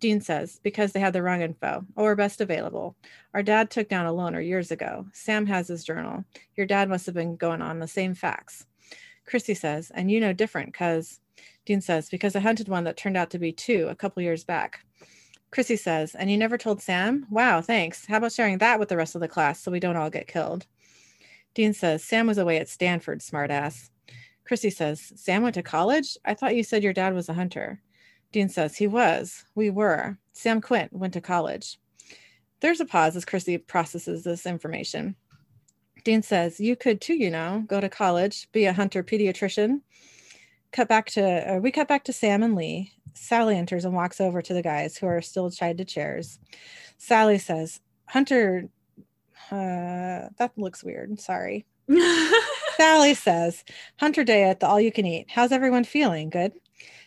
Dean 0.00 0.20
says, 0.20 0.58
Because 0.64 0.90
they 0.90 0.98
had 0.98 1.12
the 1.12 1.22
wrong 1.22 1.40
info, 1.40 1.86
or 1.94 2.16
best 2.16 2.40
available. 2.40 2.96
Our 3.34 3.44
dad 3.44 3.70
took 3.70 3.88
down 3.88 4.04
a 4.04 4.12
loner 4.12 4.40
years 4.40 4.72
ago. 4.72 5.06
Sam 5.12 5.46
has 5.46 5.68
his 5.68 5.84
journal. 5.84 6.24
Your 6.56 6.66
dad 6.66 6.88
must 6.88 7.06
have 7.06 7.14
been 7.14 7.36
going 7.36 7.62
on 7.62 7.78
the 7.78 7.86
same 7.86 8.14
facts. 8.14 8.66
Chrissy 9.26 9.54
says, 9.54 9.92
And 9.94 10.10
you 10.10 10.18
know 10.18 10.32
different, 10.32 10.72
because 10.72 11.20
Dean 11.66 11.80
says, 11.80 12.08
Because 12.08 12.34
I 12.36 12.40
hunted 12.40 12.68
one 12.68 12.84
that 12.84 12.96
turned 12.96 13.16
out 13.16 13.30
to 13.30 13.38
be 13.38 13.52
two 13.52 13.88
a 13.88 13.94
couple 13.94 14.22
years 14.22 14.44
back. 14.44 14.80
Chrissy 15.50 15.76
says, 15.76 16.14
And 16.14 16.30
you 16.30 16.38
never 16.38 16.58
told 16.58 16.80
Sam? 16.80 17.26
Wow, 17.30 17.60
thanks. 17.60 18.06
How 18.06 18.18
about 18.18 18.32
sharing 18.32 18.58
that 18.58 18.78
with 18.78 18.88
the 18.88 18.96
rest 18.96 19.14
of 19.14 19.20
the 19.20 19.28
class 19.28 19.60
so 19.60 19.70
we 19.70 19.80
don't 19.80 19.96
all 19.96 20.10
get 20.10 20.28
killed? 20.28 20.66
Dean 21.54 21.72
says, 21.72 22.04
Sam 22.04 22.26
was 22.26 22.38
away 22.38 22.58
at 22.58 22.68
Stanford, 22.68 23.20
smartass. 23.20 23.90
Chrissy 24.44 24.70
says, 24.70 25.12
Sam 25.16 25.42
went 25.42 25.54
to 25.54 25.62
college? 25.62 26.16
I 26.24 26.34
thought 26.34 26.56
you 26.56 26.62
said 26.62 26.82
your 26.82 26.92
dad 26.92 27.14
was 27.14 27.28
a 27.28 27.34
hunter. 27.34 27.80
Dean 28.32 28.48
says, 28.48 28.76
He 28.76 28.86
was. 28.86 29.44
We 29.54 29.70
were. 29.70 30.18
Sam 30.32 30.60
Quint 30.60 30.92
went 30.92 31.12
to 31.14 31.20
college. 31.20 31.78
There's 32.60 32.80
a 32.80 32.84
pause 32.84 33.16
as 33.16 33.24
Chrissy 33.24 33.58
processes 33.58 34.22
this 34.22 34.46
information. 34.46 35.16
Dean 36.04 36.22
says, 36.22 36.60
You 36.60 36.76
could 36.76 37.00
too, 37.00 37.14
you 37.14 37.30
know, 37.30 37.64
go 37.66 37.80
to 37.80 37.88
college, 37.88 38.50
be 38.52 38.66
a 38.66 38.72
hunter 38.72 39.02
pediatrician. 39.02 39.80
Cut 40.72 40.88
back 40.88 41.10
to, 41.10 41.56
uh, 41.56 41.58
we 41.58 41.70
cut 41.70 41.88
back 41.88 42.04
to 42.04 42.12
Sam 42.12 42.42
and 42.42 42.54
Lee. 42.54 42.92
Sally 43.14 43.56
enters 43.56 43.84
and 43.84 43.94
walks 43.94 44.20
over 44.20 44.40
to 44.40 44.54
the 44.54 44.62
guys 44.62 44.96
who 44.96 45.06
are 45.06 45.20
still 45.20 45.50
tied 45.50 45.78
to 45.78 45.84
chairs. 45.84 46.38
Sally 46.96 47.38
says, 47.38 47.80
Hunter, 48.06 48.68
uh, 49.50 50.28
that 50.38 50.52
looks 50.56 50.84
weird. 50.84 51.18
Sorry. 51.20 51.66
Sally 52.76 53.14
says, 53.14 53.64
Hunter 53.98 54.24
Day 54.24 54.44
at 54.44 54.60
the 54.60 54.66
All 54.68 54.80
You 54.80 54.92
Can 54.92 55.06
Eat. 55.06 55.26
How's 55.28 55.52
everyone 55.52 55.84
feeling? 55.84 56.30
Good. 56.30 56.52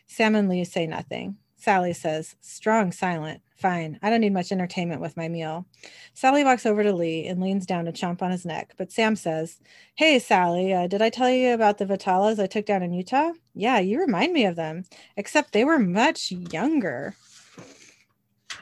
Sam 0.08 0.36
and 0.36 0.50
Lee 0.50 0.66
say 0.66 0.86
nothing. 0.86 1.38
Sally 1.64 1.94
says, 1.94 2.36
Strong, 2.42 2.92
silent. 2.92 3.42
Fine. 3.56 3.98
I 4.02 4.10
don't 4.10 4.20
need 4.20 4.34
much 4.34 4.52
entertainment 4.52 5.00
with 5.00 5.16
my 5.16 5.30
meal. 5.30 5.66
Sally 6.14 6.44
walks 6.44 6.66
over 6.66 6.84
to 6.84 6.92
Lee 6.92 7.26
and 7.26 7.40
leans 7.40 7.66
down 7.66 7.86
to 7.86 7.94
chomp 7.94 8.22
on 8.22 8.32
his 8.32 8.46
neck. 8.46 8.74
But 8.76 8.92
Sam 8.92 9.16
says, 9.16 9.62
Hey, 9.96 10.20
Sally, 10.20 10.74
uh, 10.74 10.88
did 10.88 11.02
I 11.02 11.10
tell 11.10 11.30
you 11.30 11.54
about 11.54 11.78
the 11.78 11.86
Vetalas 11.86 12.38
I 12.38 12.48
took 12.48 12.66
down 12.66 12.84
in 12.84 12.92
Utah? 12.92 13.32
Yeah, 13.56 13.80
you 13.80 14.02
remind 14.02 14.34
me 14.34 14.46
of 14.46 14.58
them, 14.58 14.84
except 15.16 15.54
they 15.54 15.64
were 15.64 15.80
much 15.80 16.32
younger. 16.32 17.16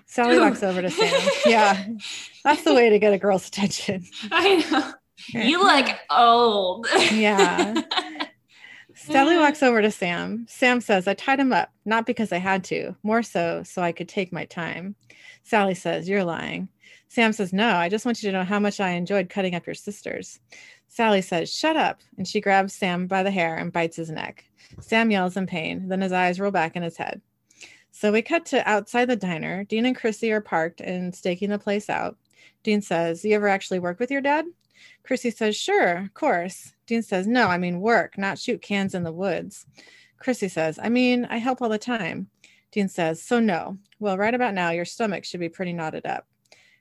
Sally 0.05 0.37
Ooh. 0.37 0.41
walks 0.41 0.61
over 0.61 0.83
to 0.83 0.91
Sam. 0.91 1.29
Yeah, 1.47 1.83
that's 2.43 2.63
the 2.63 2.75
way 2.75 2.91
to 2.91 2.99
get 2.99 3.13
a 3.13 3.17
girl's 3.17 3.47
attention. 3.47 4.05
I 4.31 4.63
know. 4.69 4.93
You 5.41 5.63
look 5.63 5.87
old. 6.11 6.85
Yeah. 7.11 7.81
Sally 9.01 9.31
mm-hmm. 9.31 9.41
walks 9.41 9.63
over 9.63 9.81
to 9.81 9.89
Sam. 9.89 10.45
Sam 10.47 10.79
says, 10.79 11.07
I 11.07 11.15
tied 11.15 11.39
him 11.39 11.51
up, 11.51 11.71
not 11.85 12.05
because 12.05 12.31
I 12.31 12.37
had 12.37 12.63
to, 12.65 12.95
more 13.01 13.23
so 13.23 13.63
so 13.63 13.81
I 13.81 13.91
could 13.91 14.07
take 14.07 14.31
my 14.31 14.45
time. 14.45 14.95
Sally 15.43 15.73
says, 15.73 16.07
You're 16.07 16.23
lying. 16.23 16.69
Sam 17.07 17.33
says, 17.33 17.51
No, 17.51 17.75
I 17.75 17.89
just 17.89 18.05
want 18.05 18.21
you 18.21 18.29
to 18.31 18.37
know 18.37 18.43
how 18.43 18.59
much 18.59 18.79
I 18.79 18.91
enjoyed 18.91 19.27
cutting 19.29 19.55
up 19.55 19.65
your 19.65 19.73
sisters. 19.73 20.39
Sally 20.87 21.23
says, 21.23 21.51
Shut 21.51 21.75
up. 21.75 22.01
And 22.17 22.27
she 22.27 22.41
grabs 22.41 22.75
Sam 22.75 23.07
by 23.07 23.23
the 23.23 23.31
hair 23.31 23.55
and 23.57 23.73
bites 23.73 23.97
his 23.97 24.11
neck. 24.11 24.45
Sam 24.79 25.09
yells 25.09 25.35
in 25.35 25.47
pain, 25.47 25.87
then 25.87 26.01
his 26.01 26.11
eyes 26.11 26.39
roll 26.39 26.51
back 26.51 26.75
in 26.75 26.83
his 26.83 26.97
head. 26.97 27.21
So 27.91 28.11
we 28.11 28.21
cut 28.21 28.45
to 28.47 28.69
outside 28.69 29.05
the 29.05 29.15
diner. 29.15 29.63
Dean 29.63 29.87
and 29.87 29.95
Chrissy 29.95 30.31
are 30.31 30.41
parked 30.41 30.79
and 30.79 31.13
staking 31.15 31.49
the 31.49 31.57
place 31.57 31.89
out. 31.89 32.17
Dean 32.61 32.83
says, 32.83 33.25
You 33.25 33.35
ever 33.35 33.47
actually 33.47 33.79
work 33.79 33.99
with 33.99 34.11
your 34.11 34.21
dad? 34.21 34.45
Chrissy 35.03 35.31
says, 35.31 35.55
Sure, 35.55 35.97
of 35.97 36.13
course. 36.13 36.73
Dean 36.91 37.01
says, 37.01 37.25
No, 37.25 37.47
I 37.47 37.57
mean 37.57 37.79
work, 37.79 38.17
not 38.17 38.37
shoot 38.37 38.61
cans 38.61 38.93
in 38.93 39.03
the 39.03 39.13
woods. 39.13 39.65
Chrissy 40.19 40.49
says, 40.49 40.77
I 40.77 40.89
mean, 40.89 41.23
I 41.23 41.37
help 41.37 41.61
all 41.61 41.69
the 41.69 41.77
time. 41.77 42.27
Dean 42.69 42.89
says, 42.89 43.23
So 43.23 43.39
no. 43.39 43.77
Well, 44.01 44.17
right 44.17 44.33
about 44.33 44.53
now, 44.53 44.71
your 44.71 44.83
stomach 44.83 45.23
should 45.23 45.39
be 45.39 45.47
pretty 45.47 45.71
knotted 45.71 46.05
up. 46.05 46.27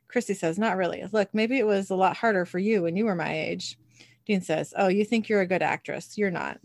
Chrissy 0.08 0.34
says, 0.34 0.58
Not 0.58 0.76
really. 0.76 1.04
Look, 1.12 1.28
maybe 1.32 1.60
it 1.60 1.66
was 1.66 1.90
a 1.90 1.94
lot 1.94 2.16
harder 2.16 2.44
for 2.44 2.58
you 2.58 2.82
when 2.82 2.96
you 2.96 3.04
were 3.04 3.14
my 3.14 3.32
age. 3.32 3.78
Dean 4.26 4.40
says, 4.40 4.74
Oh, 4.76 4.88
you 4.88 5.04
think 5.04 5.28
you're 5.28 5.42
a 5.42 5.46
good 5.46 5.62
actress. 5.62 6.18
You're 6.18 6.32
not. 6.32 6.58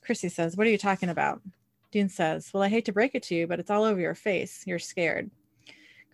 Chrissy 0.00 0.28
says, 0.28 0.56
What 0.56 0.68
are 0.68 0.70
you 0.70 0.78
talking 0.78 1.08
about? 1.08 1.42
Dean 1.90 2.08
says, 2.08 2.52
Well, 2.54 2.62
I 2.62 2.68
hate 2.68 2.84
to 2.84 2.92
break 2.92 3.16
it 3.16 3.24
to 3.24 3.34
you, 3.34 3.48
but 3.48 3.58
it's 3.58 3.72
all 3.72 3.82
over 3.82 4.00
your 4.00 4.14
face. 4.14 4.62
You're 4.64 4.78
scared. 4.78 5.28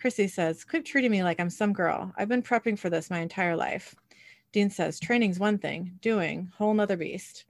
Chrissy 0.01 0.27
says, 0.27 0.65
Quit 0.65 0.87
treating 0.87 1.11
me 1.11 1.23
like 1.23 1.39
I'm 1.39 1.51
some 1.51 1.75
girl. 1.75 2.15
I've 2.17 2.31
been 2.31 2.43
prepping 2.43 2.79
for 2.79 2.89
this 2.89 3.11
my 3.11 3.21
entire 3.21 3.57
life. 3.57 3.95
Dean 4.53 4.71
says, 4.71 5.01
Training's 5.01 5.38
one 5.38 5.59
thing, 5.59 5.99
doing, 6.03 6.53
whole 6.57 6.75
nother 6.75 6.97
beast. 6.97 7.45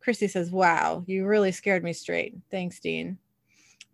Chrissy 0.00 0.28
says, 0.28 0.50
Wow, 0.50 1.04
you 1.06 1.26
really 1.26 1.52
scared 1.52 1.84
me 1.84 1.92
straight. 1.92 2.36
Thanks, 2.50 2.80
Dean. 2.80 3.18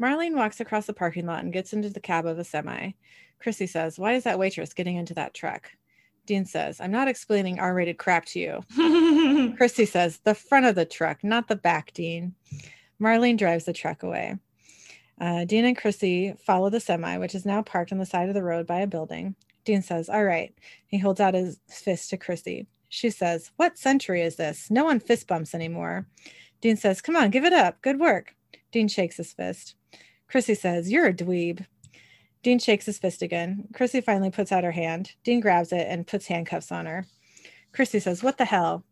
Marlene 0.00 0.34
walks 0.34 0.60
across 0.60 0.86
the 0.86 0.92
parking 0.92 1.26
lot 1.26 1.44
and 1.44 1.52
gets 1.52 1.72
into 1.72 1.90
the 1.90 2.00
cab 2.00 2.26
of 2.26 2.38
a 2.38 2.44
semi. 2.44 2.92
Chrissy 3.38 3.66
says, 3.66 3.98
Why 3.98 4.14
is 4.14 4.24
that 4.24 4.38
waitress 4.38 4.72
getting 4.72 4.96
into 4.96 5.14
that 5.14 5.34
truck? 5.34 5.70
Dean 6.26 6.46
says, 6.46 6.80
I'm 6.80 6.90
not 6.90 7.08
explaining 7.08 7.60
R 7.60 7.74
rated 7.74 7.98
crap 7.98 8.24
to 8.26 8.40
you. 8.40 9.54
Chrissy 9.56 9.84
says, 9.84 10.18
The 10.18 10.34
front 10.34 10.66
of 10.66 10.74
the 10.74 10.86
truck, 10.86 11.22
not 11.22 11.48
the 11.48 11.56
back, 11.56 11.92
Dean. 11.92 12.34
Marlene 13.00 13.36
drives 13.36 13.64
the 13.64 13.72
truck 13.72 14.02
away. 14.02 14.36
Uh, 15.20 15.44
Dean 15.44 15.64
and 15.64 15.76
Chrissy 15.76 16.34
follow 16.44 16.70
the 16.70 16.80
semi, 16.80 17.18
which 17.18 17.34
is 17.34 17.44
now 17.44 17.62
parked 17.62 17.92
on 17.92 17.98
the 17.98 18.06
side 18.06 18.28
of 18.28 18.34
the 18.34 18.42
road 18.42 18.66
by 18.66 18.80
a 18.80 18.86
building. 18.86 19.36
Dean 19.64 19.82
says, 19.82 20.08
All 20.08 20.24
right. 20.24 20.54
He 20.86 20.98
holds 20.98 21.20
out 21.20 21.34
his 21.34 21.58
fist 21.68 22.10
to 22.10 22.16
Chrissy. 22.16 22.66
She 22.88 23.10
says, 23.10 23.50
What 23.56 23.78
century 23.78 24.22
is 24.22 24.36
this? 24.36 24.70
No 24.70 24.84
one 24.84 25.00
fist 25.00 25.26
bumps 25.26 25.54
anymore. 25.54 26.06
Dean 26.60 26.76
says, 26.76 27.00
Come 27.00 27.16
on, 27.16 27.30
give 27.30 27.44
it 27.44 27.52
up. 27.52 27.82
Good 27.82 27.98
work. 27.98 28.34
Dean 28.72 28.88
shakes 28.88 29.16
his 29.16 29.32
fist. 29.32 29.74
Chrissy 30.28 30.54
says, 30.54 30.90
You're 30.90 31.08
a 31.08 31.14
dweeb. 31.14 31.66
Dean 32.42 32.58
shakes 32.58 32.86
his 32.86 32.98
fist 32.98 33.22
again. 33.22 33.68
Chrissy 33.72 34.00
finally 34.00 34.30
puts 34.30 34.52
out 34.52 34.64
her 34.64 34.72
hand. 34.72 35.12
Dean 35.24 35.40
grabs 35.40 35.72
it 35.72 35.86
and 35.88 36.06
puts 36.06 36.26
handcuffs 36.26 36.70
on 36.70 36.86
her. 36.86 37.06
Chrissy 37.72 38.00
says, 38.00 38.22
What 38.22 38.38
the 38.38 38.44
hell? 38.44 38.84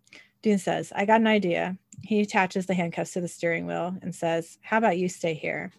Dean 0.43 0.59
says, 0.59 0.93
I 0.97 1.05
got 1.05 1.21
an 1.21 1.27
idea. 1.27 1.77
He 2.03 2.21
attaches 2.21 2.67
the 2.67 2.75
handcuffs 2.75 3.13
to 3.13 3.21
the 3.21 3.29
steering 3.29 3.67
wheel 3.67 3.97
and 4.03 4.15
says, 4.15 4.59
How 4.63 4.79
about 4.79 4.99
you 4.99 5.09
stay 5.09 5.35
here? 5.35 5.73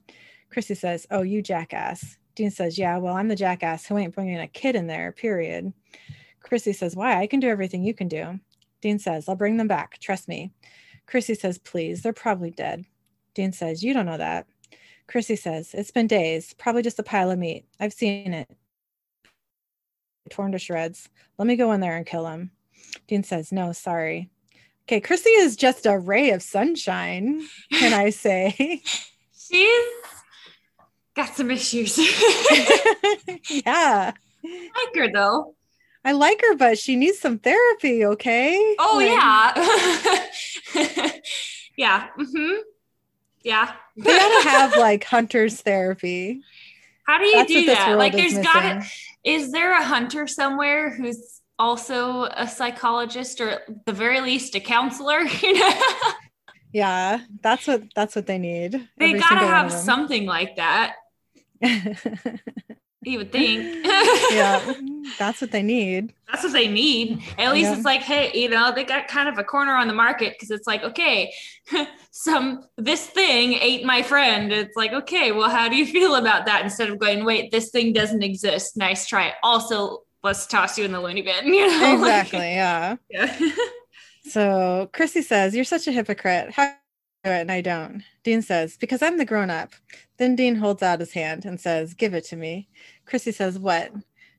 Chrissy 0.49 0.75
says, 0.75 1.07
Oh, 1.11 1.21
you 1.21 1.41
jackass. 1.41 2.17
Dean 2.35 2.51
says, 2.51 2.77
Yeah, 2.77 2.97
well, 2.97 3.15
I'm 3.15 3.27
the 3.27 3.35
jackass 3.35 3.85
who 3.85 3.97
ain't 3.97 4.15
bringing 4.15 4.39
a 4.39 4.47
kid 4.47 4.75
in 4.75 4.87
there, 4.87 5.11
period. 5.11 5.73
Chrissy 6.41 6.73
says, 6.73 6.95
Why? 6.95 7.19
I 7.19 7.27
can 7.27 7.39
do 7.39 7.49
everything 7.49 7.83
you 7.83 7.93
can 7.93 8.07
do. 8.07 8.39
Dean 8.81 8.99
says, 8.99 9.29
I'll 9.29 9.35
bring 9.35 9.57
them 9.57 9.67
back. 9.67 9.99
Trust 9.99 10.27
me. 10.27 10.51
Chrissy 11.07 11.35
says, 11.35 11.57
Please, 11.57 12.01
they're 12.01 12.13
probably 12.13 12.51
dead. 12.51 12.85
Dean 13.33 13.51
says, 13.51 13.83
You 13.83 13.93
don't 13.93 14.05
know 14.05 14.17
that. 14.17 14.47
Chrissy 15.07 15.35
says, 15.35 15.73
It's 15.73 15.91
been 15.91 16.07
days, 16.07 16.53
probably 16.57 16.81
just 16.81 16.99
a 16.99 17.03
pile 17.03 17.31
of 17.31 17.39
meat. 17.39 17.65
I've 17.79 17.93
seen 17.93 18.33
it. 18.33 18.49
Torn 20.29 20.51
to 20.53 20.59
shreds. 20.59 21.09
Let 21.37 21.47
me 21.47 21.55
go 21.55 21.71
in 21.71 21.81
there 21.81 21.97
and 21.97 22.05
kill 22.05 22.27
him. 22.27 22.51
Dean 23.07 23.23
says, 23.23 23.51
No, 23.51 23.71
sorry. 23.71 24.29
Okay, 24.85 24.99
Chrissy 24.99 25.29
is 25.29 25.55
just 25.55 25.85
a 25.85 25.97
ray 25.97 26.31
of 26.31 26.41
sunshine, 26.41 27.41
can 27.71 27.93
I 27.93 28.09
say? 28.09 28.81
She's 29.37 29.85
got 31.15 31.35
some 31.35 31.51
issues. 31.51 31.97
yeah. 33.49 34.11
I 34.45 34.85
like 34.85 34.95
her 34.95 35.11
though. 35.11 35.55
I 36.05 36.11
like 36.11 36.41
her, 36.41 36.55
but 36.55 36.77
she 36.77 36.95
needs 36.95 37.19
some 37.19 37.39
therapy, 37.39 38.05
okay? 38.05 38.75
Oh 38.77 38.97
Like, 40.75 40.75
yeah. 40.75 41.11
yeah. 41.77 42.07
hmm 42.17 42.55
Yeah. 43.43 43.73
They 43.95 44.17
gotta 44.17 44.49
have 44.49 44.77
like 44.77 45.03
hunter's 45.05 45.61
therapy. 45.61 46.41
How 47.05 47.19
do 47.19 47.25
you 47.25 47.37
That's 47.37 47.47
do 47.47 47.65
that? 47.67 47.97
Like 47.97 48.13
there's 48.13 48.37
gotta 48.37 48.85
is 49.23 49.51
there 49.51 49.77
a 49.77 49.83
hunter 49.83 50.27
somewhere 50.27 50.89
who's 50.89 51.41
also 51.57 52.23
a 52.25 52.47
psychologist 52.47 53.39
or 53.39 53.49
at 53.49 53.85
the 53.85 53.93
very 53.93 54.19
least 54.19 54.55
a 54.55 54.59
counselor? 54.59 55.21
You 55.21 55.53
know? 55.59 55.71
Yeah, 56.73 57.21
that's 57.41 57.67
what 57.67 57.83
that's 57.95 58.15
what 58.15 58.25
they 58.25 58.39
need. 58.39 58.89
they 58.97 59.13
gotta 59.13 59.45
have 59.45 59.71
something 59.71 60.25
like 60.25 60.55
that. 60.55 60.95
You 63.05 63.17
would 63.17 63.31
think. 63.33 63.85
yeah, 63.85 64.61
mm, 64.63 65.03
that's 65.19 65.41
what 65.41 65.51
they 65.51 65.61
need. 65.61 66.13
That's 66.31 66.41
what 66.45 66.53
they 66.53 66.69
need. 66.69 67.21
At 67.37 67.51
least 67.51 67.69
Yeah. 67.69 67.75
it's 67.75 67.83
like, 67.83 67.99
hey, 68.01 68.31
you 68.33 68.47
know, 68.47 68.71
they 68.73 68.85
got 68.85 69.09
kind 69.09 69.27
of 69.27 69.37
a 69.37 69.43
corner 69.43 69.75
on 69.75 69.89
the 69.89 69.93
market 69.93 70.33
because 70.33 70.51
it's 70.51 70.65
like, 70.65 70.83
okay, 70.83 71.33
some 72.11 72.63
this 72.77 73.05
thing 73.05 73.53
ate 73.55 73.83
my 73.85 74.03
friend. 74.03 74.53
It's 74.53 74.77
like, 74.77 74.93
okay, 74.93 75.33
well, 75.33 75.49
how 75.49 75.67
do 75.67 75.75
you 75.75 75.85
feel 75.85 76.15
about 76.15 76.45
that? 76.45 76.63
Instead 76.63 76.89
of 76.91 76.97
going, 76.97 77.25
wait, 77.25 77.51
this 77.51 77.71
thing 77.71 77.91
doesn't 77.91 78.23
exist. 78.23 78.77
Nice 78.77 79.05
try. 79.05 79.33
Also, 79.43 80.03
let's 80.23 80.47
toss 80.47 80.77
you 80.77 80.85
in 80.85 80.93
the 80.93 81.01
loony 81.01 81.23
bin. 81.23 81.53
You 81.53 81.67
know, 81.67 81.95
Like, 81.95 81.99
Exactly. 81.99 82.39
Yeah. 82.53 82.95
yeah. 83.09 83.37
So 84.29 84.89
Chrissy 84.93 85.23
says, 85.23 85.53
You're 85.53 85.65
such 85.65 85.87
a 85.87 85.91
hypocrite. 85.91 86.51
How 86.51 86.63
do 86.67 86.71
you 86.71 86.77
do 86.77 86.82
it 87.31 87.41
and 87.41 87.51
I 87.51 87.61
don't? 87.61 88.03
Dean 88.23 88.41
says, 88.41 88.77
Because 88.77 89.01
I'm 89.01 89.17
the 89.17 89.25
grown 89.25 89.49
up. 89.49 89.73
Then 90.17 90.35
Dean 90.35 90.55
holds 90.55 90.83
out 90.83 90.99
his 90.99 91.13
hand 91.13 91.45
and 91.45 91.59
says, 91.59 91.93
Give 91.93 92.13
it 92.13 92.25
to 92.25 92.35
me. 92.35 92.67
Chrissy 93.05 93.31
says, 93.31 93.57
What? 93.57 93.91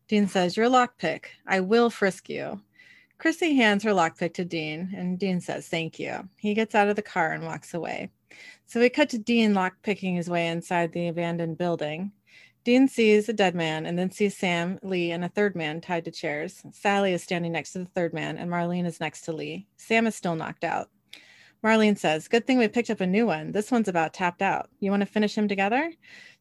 Dean 0.09 0.29
says, 0.29 0.57
Your 0.57 0.69
lockpick. 0.69 1.27
I 1.47 1.61
will 1.61 1.91
frisk 1.91 2.29
you. 2.29 2.61
Chrissy 3.19 3.57
hands 3.57 3.85
her 3.85 3.93
lockpick 3.93 4.35
to 4.35 4.45
Dean, 4.45 4.93
and 4.97 5.19
Dean 5.19 5.41
says, 5.41 5.69
Thank 5.69 5.99
you. 5.99 6.29
He 6.37 6.55
gets 6.55 6.75
out 6.75 6.89
of 6.89 6.97
the 6.97 7.03
car 7.03 7.33
and 7.33 7.45
walks 7.45 7.75
away. 7.75 8.11
So 8.67 8.81
we 8.81 8.89
cut 8.89 9.11
to 9.11 9.19
Dean 9.19 9.55
lockpicking 9.55 10.17
his 10.17 10.29
way 10.29 10.49
inside 10.49 10.93
the 10.93 11.09
abandoned 11.09 11.59
building. 11.59 12.13
Dean 12.65 12.89
sees 12.89 13.29
a 13.29 13.33
dead 13.35 13.55
man 13.55 13.85
and 13.85 13.99
then 13.99 14.11
sees 14.11 14.37
Sam, 14.37 14.79
Lee, 14.83 15.11
and 15.11 15.23
a 15.23 15.29
third 15.29 15.55
man 15.55 15.83
tied 15.83 16.07
to 16.07 16.11
chairs. 16.11 16.63
Sally 16.73 17.13
is 17.13 17.23
standing 17.23 17.53
next 17.53 17.73
to 17.73 17.81
the 17.81 17.85
third 17.85 18.15
man, 18.15 18.39
and 18.39 18.51
Marlene 18.51 18.87
is 18.87 19.01
next 19.01 19.23
to 19.23 19.33
Lee. 19.33 19.67
Sam 19.77 20.07
is 20.07 20.15
still 20.15 20.35
knocked 20.35 20.65
out. 20.65 20.89
Marlene 21.65 21.97
says, 21.97 22.29
Good 22.29 22.47
thing 22.47 22.59
we 22.59 22.69
picked 22.69 22.91
up 22.91 23.01
a 23.01 23.07
new 23.07 23.25
one. 23.25 23.53
This 23.53 23.71
one's 23.71 23.89
about 23.89 24.13
tapped 24.13 24.43
out. 24.43 24.69
You 24.81 24.91
want 24.91 25.01
to 25.01 25.07
finish 25.07 25.35
him 25.35 25.49
together? 25.49 25.91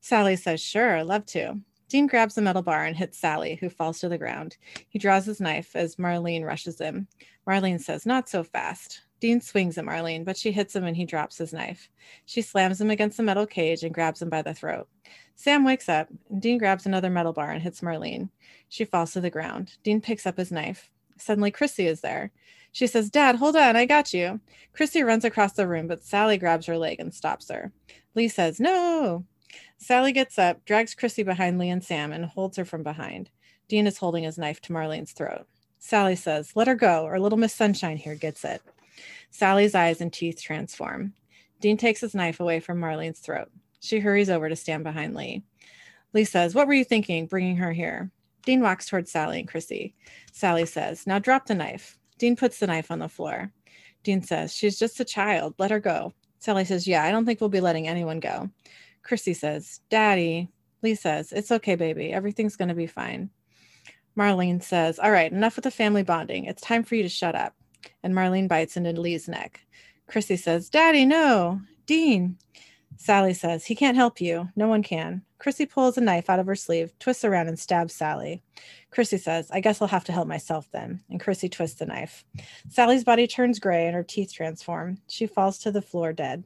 Sally 0.02 0.36
says, 0.36 0.60
Sure, 0.60 1.02
love 1.02 1.26
to. 1.28 1.62
Dean 1.88 2.08
grabs 2.08 2.36
the 2.36 2.42
metal 2.42 2.62
bar 2.62 2.84
and 2.84 2.98
hits 2.98 3.18
Sally, 3.18 3.56
who 3.56 3.70
falls 3.70 4.02
to 4.02 4.10
the 4.10 4.18
ground. 4.18 4.58
He 4.90 5.00
draws 5.00 5.26
his 5.26 5.40
knife 5.40 5.78
as 5.78 5.96
Marlene 5.96 6.44
rushes 6.44 6.80
him. 6.80 7.08
Marlene 7.48 7.80
says, 7.80 8.06
Not 8.06 8.28
so 8.28 8.44
fast. 8.44 9.04
Dean 9.22 9.40
swings 9.40 9.78
at 9.78 9.86
Marlene, 9.86 10.26
but 10.26 10.36
she 10.36 10.52
hits 10.52 10.76
him 10.76 10.84
and 10.84 10.98
he 10.98 11.06
drops 11.06 11.38
his 11.38 11.54
knife. 11.54 11.90
She 12.26 12.42
slams 12.42 12.82
him 12.82 12.90
against 12.90 13.16
the 13.16 13.24
metal 13.24 13.48
cage 13.48 13.84
and 13.84 13.94
grabs 13.94 14.22
him 14.22 14.30
by 14.30 14.42
the 14.42 14.54
throat. 14.54 14.90
Sam 15.36 15.64
wakes 15.64 15.88
up, 15.88 16.10
and 16.30 16.42
Dean 16.42 16.58
grabs 16.58 16.86
another 16.86 17.10
metal 17.10 17.32
bar 17.32 17.52
and 17.52 17.64
hits 17.64 17.80
Marlene. 17.80 18.28
She 18.68 18.84
falls 18.84 19.14
to 19.14 19.22
the 19.22 19.30
ground. 19.30 19.78
Dean 19.84 20.02
picks 20.02 20.26
up 20.26 20.38
his 20.38 20.52
knife. 20.52 20.90
Suddenly, 21.18 21.52
Chrissy 21.52 21.88
is 21.88 22.02
there. 22.02 22.34
She 22.74 22.88
says, 22.88 23.10
Dad, 23.10 23.36
hold 23.36 23.56
on, 23.56 23.76
I 23.76 23.86
got 23.86 24.14
you. 24.14 24.42
Chrissy 24.74 25.04
runs 25.04 25.24
across 25.24 25.54
the 25.54 25.68
room, 25.68 25.88
but 25.88 26.04
Sally 26.04 26.38
grabs 26.38 26.66
her 26.66 26.78
leg 26.78 27.00
and 27.00 27.14
stops 27.14 27.50
her. 27.50 27.72
Lee 28.16 28.28
says, 28.28 28.60
No. 28.60 29.26
Sally 29.78 30.12
gets 30.12 30.40
up, 30.40 30.66
drags 30.66 30.96
Chrissy 30.96 31.22
behind 31.22 31.60
Lee 31.60 31.70
and 31.70 31.84
Sam, 31.84 32.12
and 32.12 32.26
holds 32.26 32.58
her 32.58 32.66
from 32.66 32.82
behind. 32.82 33.30
Dean 33.68 33.86
is 33.86 34.00
holding 34.00 34.24
his 34.24 34.40
knife 34.40 34.60
to 34.62 34.74
Marlene's 34.74 35.12
throat. 35.12 35.46
Sally 35.78 36.16
says, 36.16 36.56
Let 36.56 36.68
her 36.68 36.76
go, 36.76 37.04
or 37.04 37.20
little 37.20 37.38
Miss 37.38 37.54
Sunshine 37.54 37.98
here 37.98 38.16
gets 38.16 38.44
it. 38.44 38.62
Sally's 39.30 39.76
eyes 39.76 40.02
and 40.02 40.12
teeth 40.12 40.42
transform. 40.42 41.14
Dean 41.60 41.78
takes 41.78 42.02
his 42.02 42.16
knife 42.16 42.40
away 42.40 42.60
from 42.60 42.80
Marlene's 42.80 43.20
throat. 43.20 43.50
She 43.82 44.00
hurries 44.00 44.30
over 44.30 44.50
to 44.50 44.56
stand 44.56 44.84
behind 44.84 45.16
Lee. 45.16 45.44
Lee 46.14 46.24
says, 46.24 46.56
What 46.56 46.68
were 46.68 46.74
you 46.74 46.84
thinking, 46.86 47.28
bringing 47.28 47.58
her 47.58 47.72
here? 47.72 48.10
Dean 48.46 48.62
walks 48.62 48.88
towards 48.88 49.12
Sally 49.12 49.40
and 49.40 49.48
Chrissy. 49.48 49.94
Sally 50.32 50.66
says, 50.66 51.06
Now 51.06 51.20
drop 51.20 51.46
the 51.46 51.56
knife. 51.56 52.00
Dean 52.18 52.36
puts 52.36 52.60
the 52.60 52.68
knife 52.68 52.92
on 52.92 53.00
the 53.00 53.10
floor. 53.10 53.52
Dean 54.04 54.22
says, 54.22 54.54
She's 54.54 54.78
just 54.78 55.00
a 55.00 55.06
child. 55.06 55.56
Let 55.58 55.72
her 55.72 55.80
go. 55.80 56.14
Sally 56.40 56.66
says, 56.66 56.88
Yeah, 56.88 57.04
I 57.04 57.12
don't 57.12 57.26
think 57.26 57.40
we'll 57.40 57.50
be 57.50 57.62
letting 57.62 57.88
anyone 57.88 58.20
go. 58.20 58.50
Chrissy 59.02 59.34
says, 59.34 59.82
Daddy. 59.90 60.50
Lee 60.82 60.96
says, 60.96 61.32
It's 61.32 61.52
okay, 61.52 61.76
baby. 61.76 62.12
Everything's 62.12 62.58
going 62.58 62.70
to 62.70 62.76
be 62.76 62.88
fine. 62.88 63.30
Marlene 64.18 64.62
says, 64.62 65.00
All 65.00 65.12
right, 65.12 65.32
enough 65.32 65.56
with 65.56 65.64
the 65.64 65.72
family 65.72 66.04
bonding. 66.04 66.46
It's 66.46 66.62
time 66.62 66.84
for 66.84 66.96
you 66.96 67.04
to 67.04 67.10
shut 67.10 67.36
up. 67.36 67.56
And 68.04 68.14
Marlene 68.14 68.48
bites 68.48 68.78
into 68.78 69.00
Lee's 69.00 69.28
neck. 69.28 69.62
Chrissy 70.08 70.38
says, 70.38 70.70
Daddy, 70.70 71.06
no. 71.06 71.62
Dean. 71.86 72.38
Sally 72.98 73.34
says, 73.34 73.66
He 73.66 73.76
can't 73.76 73.98
help 73.98 74.22
you. 74.22 74.50
No 74.56 74.68
one 74.68 74.84
can. 74.84 75.24
Chrissy 75.44 75.66
pulls 75.66 75.98
a 75.98 76.02
knife 76.02 76.30
out 76.30 76.40
of 76.40 76.48
her 76.48 76.56
sleeve, 76.56 76.98
twists 77.00 77.26
around, 77.26 77.50
and 77.50 77.60
stabs 77.60 77.94
Sally. 77.94 78.42
Chrissy 78.92 79.18
says, 79.18 79.52
I 79.52 79.60
guess 79.60 79.82
I'll 79.82 79.90
have 79.90 80.06
to 80.06 80.14
help 80.14 80.26
myself 80.26 80.70
then. 80.72 81.02
And 81.10 81.20
Chrissy 81.20 81.50
twists 81.50 81.78
the 81.78 81.86
knife. 81.86 82.24
Sally's 82.70 83.04
body 83.04 83.28
turns 83.28 83.60
gray 83.60 83.86
and 83.86 83.94
her 83.94 84.04
teeth 84.04 84.32
transform. 84.32 85.00
She 85.10 85.28
falls 85.28 85.58
to 85.58 85.70
the 85.70 85.82
floor 85.82 86.14
dead. 86.14 86.46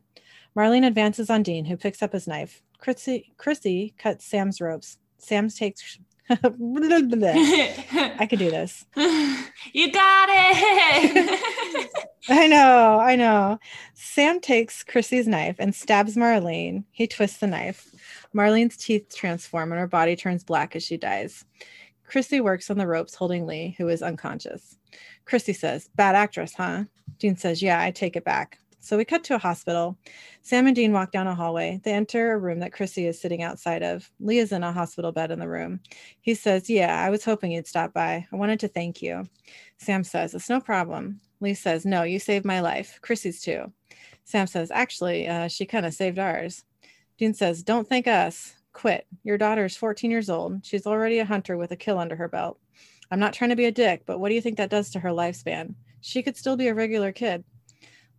Marlene 0.58 0.84
advances 0.84 1.30
on 1.30 1.44
Dean, 1.44 1.66
who 1.66 1.78
picks 1.78 2.02
up 2.02 2.12
his 2.12 2.26
knife. 2.26 2.64
Chrissy, 2.80 3.36
Chrissy 3.38 3.94
cuts 4.00 4.26
Sam's 4.26 4.60
ropes. 4.60 4.98
Sam 5.20 5.48
takes. 5.50 6.00
I 6.32 8.26
could 8.28 8.40
do 8.40 8.50
this. 8.50 8.84
you 8.96 9.92
got 9.92 10.30
it. 10.32 11.90
I 12.30 12.48
know, 12.48 13.00
I 13.00 13.16
know. 13.16 13.60
Sam 13.94 14.42
takes 14.42 14.84
Chrissy's 14.84 15.28
knife 15.28 15.58
and 15.60 15.76
stabs 15.76 16.16
Marlene. 16.16 16.86
He 16.92 17.06
twists 17.06 17.38
the 17.38 17.46
knife. 17.46 17.92
Marlene's 18.34 18.78
teeth 18.78 19.14
transform 19.16 19.72
and 19.72 19.80
her 19.80 19.88
body 19.88 20.16
turns 20.16 20.44
black 20.44 20.76
as 20.76 20.84
she 20.84 20.98
dies. 20.98 21.46
Chrissy 22.06 22.40
works 22.40 22.70
on 22.70 22.78
the 22.78 22.88
ropes 22.88 23.16
holding 23.16 23.46
Lee, 23.46 23.76
who 23.78 23.90
is 23.90 24.02
unconscious. 24.02 24.78
Chrissy 25.26 25.54
says, 25.54 25.90
Bad 25.96 26.16
actress, 26.16 26.54
huh? 26.56 26.86
Dean 27.20 27.36
says, 27.36 27.62
Yeah, 27.62 27.82
I 27.82 27.92
take 27.92 28.16
it 28.16 28.24
back. 28.24 28.60
So 28.80 28.96
we 28.96 29.04
cut 29.04 29.26
to 29.26 29.36
a 29.36 29.40
hospital. 29.40 29.98
Sam 30.44 30.66
and 30.66 30.76
Dean 30.76 30.94
walk 30.94 31.12
down 31.12 31.28
a 31.28 31.36
hallway. 31.36 31.82
They 31.84 31.92
enter 31.92 32.32
a 32.32 32.38
room 32.38 32.60
that 32.60 32.72
Chrissy 32.72 33.06
is 33.06 33.20
sitting 33.20 33.44
outside 33.44 33.84
of. 33.84 34.10
Lee 34.22 34.38
is 34.38 34.54
in 34.54 34.64
a 34.64 34.72
hospital 34.72 35.12
bed 35.12 35.30
in 35.30 35.40
the 35.40 35.48
room. 35.50 35.82
He 36.22 36.34
says, 36.34 36.70
Yeah, 36.70 37.04
I 37.04 37.10
was 37.10 37.26
hoping 37.26 37.52
you'd 37.52 37.68
stop 37.68 37.94
by. 37.94 38.26
I 38.32 38.36
wanted 38.36 38.62
to 38.62 38.70
thank 38.70 39.02
you. 39.02 39.28
Sam 39.78 40.06
says, 40.06 40.34
It's 40.34 40.50
no 40.50 40.62
problem. 40.62 41.20
Lee 41.42 41.54
says, 41.54 41.86
No, 41.86 42.04
you 42.04 42.20
saved 42.20 42.46
my 42.46 42.62
life. 42.62 43.00
Chrissy's 43.02 43.42
too. 43.42 43.74
Sam 44.24 44.48
says, 44.48 44.72
Actually, 44.72 45.28
uh, 45.28 45.50
she 45.50 45.66
kind 45.66 45.86
of 45.86 45.94
saved 45.94 46.20
ours. 46.20 46.64
Dean 47.18 47.34
says, 47.34 47.64
Don't 47.64 47.88
thank 47.88 48.08
us. 48.08 48.54
Quit. 48.74 49.08
Your 49.24 49.38
daughter's 49.38 49.76
14 49.76 50.12
years 50.12 50.30
old. 50.30 50.66
She's 50.66 50.86
already 50.86 51.20
a 51.20 51.26
hunter 51.26 51.58
with 51.58 51.72
a 51.72 51.76
kill 51.76 51.98
under 51.98 52.16
her 52.16 52.28
belt. 52.28 52.60
I'm 53.10 53.20
not 53.20 53.34
trying 53.34 53.50
to 53.50 53.56
be 53.56 53.66
a 53.66 53.72
dick, 53.72 54.04
but 54.06 54.20
what 54.20 54.30
do 54.30 54.36
you 54.36 54.42
think 54.42 54.58
that 54.58 54.70
does 54.70 54.92
to 54.92 55.00
her 55.00 55.10
lifespan? 55.10 55.76
She 56.02 56.22
could 56.22 56.38
still 56.38 56.58
be 56.58 56.68
a 56.68 56.76
regular 56.76 57.12
kid. 57.12 57.44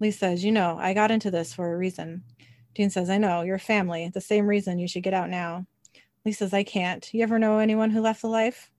Lee 0.01 0.11
says, 0.11 0.45
You 0.45 0.53
know, 0.53 0.77
I 0.81 0.95
got 0.95 1.11
into 1.11 1.31
this 1.31 1.55
for 1.55 1.73
a 1.73 1.77
reason. 1.77 2.25
Dean 2.75 2.91
says, 2.91 3.11
I 3.11 3.19
know, 3.19 3.43
your 3.43 3.59
family, 3.59 4.11
the 4.13 4.21
same 4.21 4.47
reason 4.47 4.79
you 4.79 4.89
should 4.89 5.03
get 5.03 5.15
out 5.15 5.31
now. 5.31 5.67
Lee 6.25 6.33
says, 6.33 6.53
I 6.53 6.65
can't. 6.65 7.13
You 7.13 7.23
ever 7.23 7.39
know 7.39 7.59
anyone 7.59 7.91
who 7.91 8.01
left 8.01 8.23
the 8.23 8.29
life? 8.29 8.71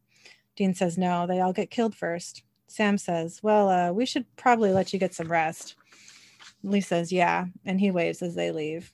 Dean 0.56 0.74
says, 0.74 0.98
No, 0.98 1.28
they 1.28 1.40
all 1.40 1.54
get 1.54 1.72
killed 1.72 1.96
first. 1.96 2.44
Sam 2.68 2.98
says, 2.98 3.40
Well, 3.42 3.70
uh, 3.70 3.92
we 3.92 4.06
should 4.06 4.26
probably 4.36 4.72
let 4.72 4.94
you 4.94 5.00
get 5.00 5.14
some 5.14 5.32
rest. 5.32 5.76
Lee 6.64 6.82
says, 6.82 7.12
Yeah, 7.12 7.46
and 7.66 7.80
he 7.80 7.92
waves 7.92 8.22
as 8.22 8.36
they 8.36 8.52
leave. 8.52 8.92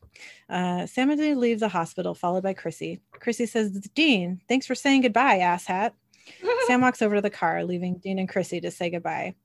Uh, 0.49 0.85
Sam 0.85 1.09
and 1.09 1.19
Dean 1.19 1.39
leave 1.39 1.59
the 1.59 1.69
hospital, 1.69 2.13
followed 2.13 2.43
by 2.43 2.53
Chrissy. 2.53 3.01
Chrissy 3.11 3.45
says, 3.45 3.71
Dean, 3.95 4.41
thanks 4.47 4.67
for 4.67 4.75
saying 4.75 5.01
goodbye, 5.01 5.39
asshat. 5.39 5.91
Sam 6.67 6.81
walks 6.81 7.01
over 7.01 7.15
to 7.15 7.21
the 7.21 7.29
car, 7.29 7.63
leaving 7.63 7.97
Dean 7.97 8.19
and 8.19 8.29
Chrissy 8.29 8.61
to 8.61 8.71
say 8.71 8.89
goodbye. 8.89 9.35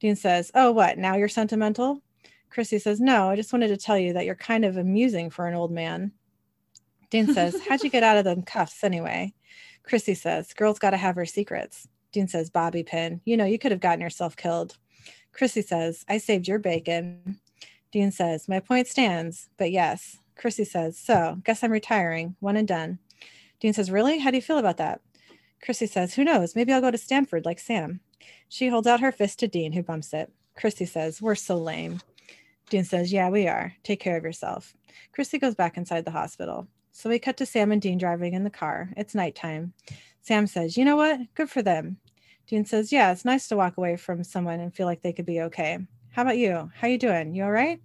Dean 0.00 0.16
says, 0.16 0.50
Oh, 0.54 0.72
what? 0.72 0.98
Now 0.98 1.16
you're 1.16 1.28
sentimental? 1.28 2.02
Chrissy 2.50 2.78
says, 2.78 3.00
No, 3.00 3.30
I 3.30 3.36
just 3.36 3.52
wanted 3.52 3.68
to 3.68 3.76
tell 3.76 3.98
you 3.98 4.12
that 4.14 4.24
you're 4.24 4.34
kind 4.34 4.64
of 4.64 4.76
amusing 4.76 5.30
for 5.30 5.46
an 5.46 5.54
old 5.54 5.70
man. 5.70 6.12
Dean 7.10 7.32
says, 7.32 7.56
How'd 7.68 7.82
you 7.82 7.90
get 7.90 8.02
out 8.02 8.16
of 8.16 8.24
them 8.24 8.42
cuffs 8.42 8.84
anyway? 8.84 9.34
Chrissy 9.82 10.14
says, 10.14 10.52
Girl's 10.52 10.78
got 10.78 10.90
to 10.90 10.96
have 10.96 11.16
her 11.16 11.26
secrets. 11.26 11.88
Dean 12.12 12.28
says, 12.28 12.50
Bobby 12.50 12.82
pin, 12.82 13.20
you 13.24 13.36
know, 13.36 13.44
you 13.44 13.58
could 13.58 13.70
have 13.70 13.80
gotten 13.80 14.00
yourself 14.00 14.36
killed. 14.36 14.76
Chrissy 15.32 15.62
says, 15.62 16.04
I 16.08 16.18
saved 16.18 16.48
your 16.48 16.58
bacon. 16.58 17.40
Dean 17.92 18.10
says, 18.10 18.48
My 18.48 18.60
point 18.60 18.86
stands, 18.86 19.48
but 19.56 19.70
yes. 19.72 20.18
Chrissy 20.36 20.64
says, 20.64 20.98
So, 20.98 21.38
guess 21.44 21.62
I'm 21.62 21.72
retiring, 21.72 22.36
one 22.40 22.56
and 22.56 22.68
done. 22.68 22.98
Dean 23.60 23.72
says, 23.72 23.90
Really? 23.90 24.18
How 24.18 24.30
do 24.30 24.36
you 24.36 24.42
feel 24.42 24.58
about 24.58 24.78
that? 24.78 25.00
Chrissy 25.62 25.86
says, 25.86 26.14
Who 26.14 26.24
knows? 26.24 26.56
Maybe 26.56 26.72
I'll 26.72 26.80
go 26.80 26.90
to 26.90 26.98
Stanford 26.98 27.44
like 27.44 27.58
Sam. 27.58 28.00
She 28.48 28.68
holds 28.68 28.86
out 28.86 29.00
her 29.00 29.12
fist 29.12 29.38
to 29.40 29.48
Dean, 29.48 29.72
who 29.72 29.82
bumps 29.82 30.12
it. 30.14 30.32
Chrissy 30.56 30.86
says, 30.86 31.20
We're 31.20 31.34
so 31.34 31.56
lame. 31.56 32.00
Dean 32.68 32.84
says, 32.84 33.12
Yeah, 33.12 33.28
we 33.28 33.48
are. 33.48 33.74
Take 33.82 34.00
care 34.00 34.16
of 34.16 34.24
yourself. 34.24 34.74
Chrissy 35.12 35.38
goes 35.38 35.54
back 35.54 35.76
inside 35.76 36.04
the 36.04 36.10
hospital. 36.10 36.68
So 36.92 37.10
we 37.10 37.18
cut 37.18 37.36
to 37.38 37.46
Sam 37.46 37.72
and 37.72 37.82
Dean 37.82 37.98
driving 37.98 38.34
in 38.34 38.44
the 38.44 38.50
car. 38.50 38.90
It's 38.96 39.14
nighttime. 39.14 39.72
Sam 40.22 40.46
says, 40.46 40.76
You 40.76 40.84
know 40.84 40.96
what? 40.96 41.20
Good 41.34 41.50
for 41.50 41.62
them. 41.62 41.98
Dean 42.46 42.64
says, 42.64 42.92
Yeah, 42.92 43.12
it's 43.12 43.24
nice 43.24 43.48
to 43.48 43.56
walk 43.56 43.76
away 43.76 43.96
from 43.96 44.24
someone 44.24 44.60
and 44.60 44.74
feel 44.74 44.86
like 44.86 45.02
they 45.02 45.12
could 45.12 45.26
be 45.26 45.40
okay. 45.42 45.78
How 46.12 46.22
about 46.22 46.38
you? 46.38 46.70
How 46.74 46.88
you 46.88 46.98
doing? 46.98 47.34
You 47.34 47.44
all 47.44 47.50
right? 47.50 47.80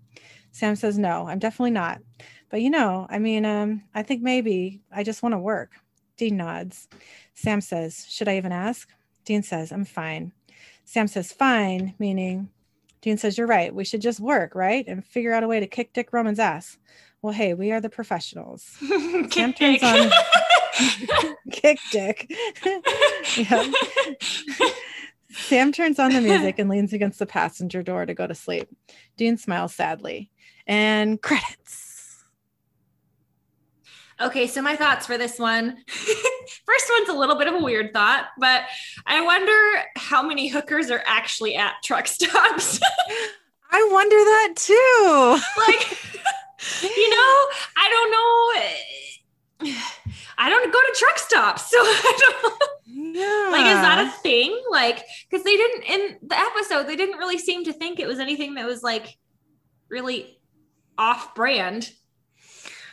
Sam 0.52 0.76
says, 0.76 0.98
No, 0.98 1.28
I'm 1.28 1.40
definitely 1.40 1.72
not. 1.72 2.02
But 2.50 2.62
you 2.62 2.70
know, 2.70 3.06
I 3.10 3.20
mean, 3.20 3.46
um, 3.46 3.84
I 3.94 4.04
think 4.04 4.22
maybe 4.22 4.82
I 4.92 5.04
just 5.04 5.22
want 5.22 5.34
to 5.34 5.40
work. 5.40 5.72
Dean 6.18 6.38
nods. 6.38 6.88
Sam 7.34 7.62
says, 7.62 8.06
Should 8.10 8.28
I 8.28 8.38
even 8.38 8.52
ask? 8.52 8.90
Dean 9.26 9.44
says, 9.44 9.72
I'm 9.72 9.86
fine. 9.86 10.32
Sam 10.86 11.08
says, 11.08 11.32
Fine, 11.32 11.94
meaning 12.00 12.50
Dean 13.02 13.18
says, 13.18 13.38
You're 13.38 13.48
right. 13.48 13.74
We 13.74 13.86
should 13.86 14.02
just 14.02 14.20
work, 14.20 14.56
right? 14.56 14.86
And 14.88 15.06
figure 15.06 15.34
out 15.34 15.44
a 15.44 15.48
way 15.48 15.60
to 15.60 15.68
kick 15.68 15.94
Dick 15.94 16.12
Roman's 16.12 16.40
ass. 16.40 16.78
Well, 17.22 17.34
hey, 17.34 17.54
we 17.54 17.72
are 17.72 17.82
the 17.82 17.90
professionals. 17.90 18.64
Sam 19.32 19.54
turns 19.54 19.84
on 19.84 20.12
Kick 21.52 21.80
dick. 21.92 22.32
yeah. 23.38 23.72
Sam 25.38 25.72
turns 25.72 26.00
on 26.00 26.12
the 26.12 26.22
music 26.22 26.56
and 26.60 26.70
leans 26.70 26.94
against 26.94 27.20
the 27.20 27.26
passenger 27.26 27.84
door 27.84 28.06
to 28.06 28.14
go 28.14 28.26
to 28.26 28.36
sleep. 28.36 28.70
Dean 29.18 29.38
smiles 29.38 29.76
sadly. 29.76 30.32
And 30.68 31.22
credits. 31.22 32.24
Okay, 34.20 34.48
so 34.48 34.62
my 34.62 34.76
thoughts 34.76 35.06
for 35.06 35.18
this 35.18 35.38
one. 35.38 35.78
First 35.88 36.92
one's 36.98 37.10
a 37.10 37.14
little 37.14 37.38
bit 37.38 37.48
of 37.48 37.56
a 37.56 37.64
weird 37.64 37.92
thought, 37.94 38.28
but 38.40 38.62
I 39.06 39.22
wonder 39.22 39.84
how 39.98 40.24
many 40.24 40.48
hookers 40.48 40.90
are 40.90 41.04
actually 41.06 41.56
at 41.56 41.74
truck 41.84 42.08
stops. 42.08 42.80
I 43.72 43.90
wonder 43.92 44.16
that 44.16 44.54
too. 44.56 45.38
like, 45.58 46.00
you 46.82 47.10
know, 47.10 47.48
I 47.78 47.90
don't 49.60 49.70
know. 49.70 49.76
I 50.38 50.50
don't 50.50 50.72
go 50.72 50.80
to 50.80 50.96
truck 50.98 51.20
stops, 51.20 51.70
so 51.72 51.78
I 51.80 52.18
don't. 52.20 52.64
Yeah. 52.88 53.50
Like, 53.52 53.66
is 53.66 53.82
that 53.82 54.06
a 54.08 54.22
thing? 54.22 54.62
Like, 54.70 55.04
because 55.30 55.44
they 55.44 55.56
didn't 55.56 55.84
in 55.84 56.18
the 56.28 56.38
episode, 56.38 56.88
they 56.88 56.96
didn't 56.96 57.18
really 57.18 57.38
seem 57.38 57.64
to 57.66 57.74
think 57.74 58.00
it 58.00 58.08
was 58.08 58.20
anything 58.20 58.56
that 58.56 58.66
was 58.66 58.84
like 58.84 59.18
really 59.90 60.40
off 60.98 61.36
brand. 61.36 61.90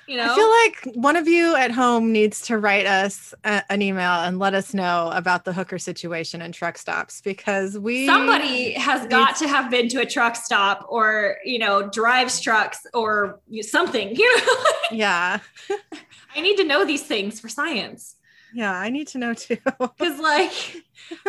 You 0.07 0.17
know, 0.17 0.33
I 0.33 0.35
feel 0.35 0.51
like 0.91 0.97
one 0.97 1.15
of 1.17 1.29
you 1.29 1.55
at 1.55 1.71
home 1.71 2.13
needs 2.13 2.41
to 2.43 2.59
write 2.59 2.87
us 2.87 3.33
a- 3.45 3.63
an 3.71 3.83
email 3.83 4.11
and 4.11 4.39
let 4.39 4.53
us 4.53 4.75
know 4.75 5.11
about 5.15 5.45
the 5.45 5.53
hooker 5.53 5.79
situation 5.79 6.43
and 6.43 6.53
truck 6.53 6.77
stops 6.77 7.21
because 7.21 7.79
we 7.79 8.07
somebody 8.07 8.73
has 8.73 9.07
got 9.07 9.37
to 9.37 9.47
have 9.49 9.71
been 9.71 9.89
to 9.89 10.01
a 10.01 10.07
truck 10.07 10.35
stop 10.37 10.85
or 10.89 11.37
you 11.45 11.59
know 11.59 11.89
drives 11.89 12.41
trucks 12.41 12.81
or 12.95 13.41
something. 13.63 14.17
You 14.17 14.37
know, 14.39 14.65
Yeah. 14.91 15.39
I 16.37 16.41
need 16.41 16.57
to 16.57 16.65
know 16.65 16.85
these 16.85 17.03
things 17.05 17.39
for 17.41 17.49
science. 17.49 18.17
Yeah, 18.55 18.73
I 18.73 18.91
need 18.91 19.09
to 19.09 19.19
know 19.19 19.35
too. 19.35 19.57
because 19.79 20.21
like 20.21 20.53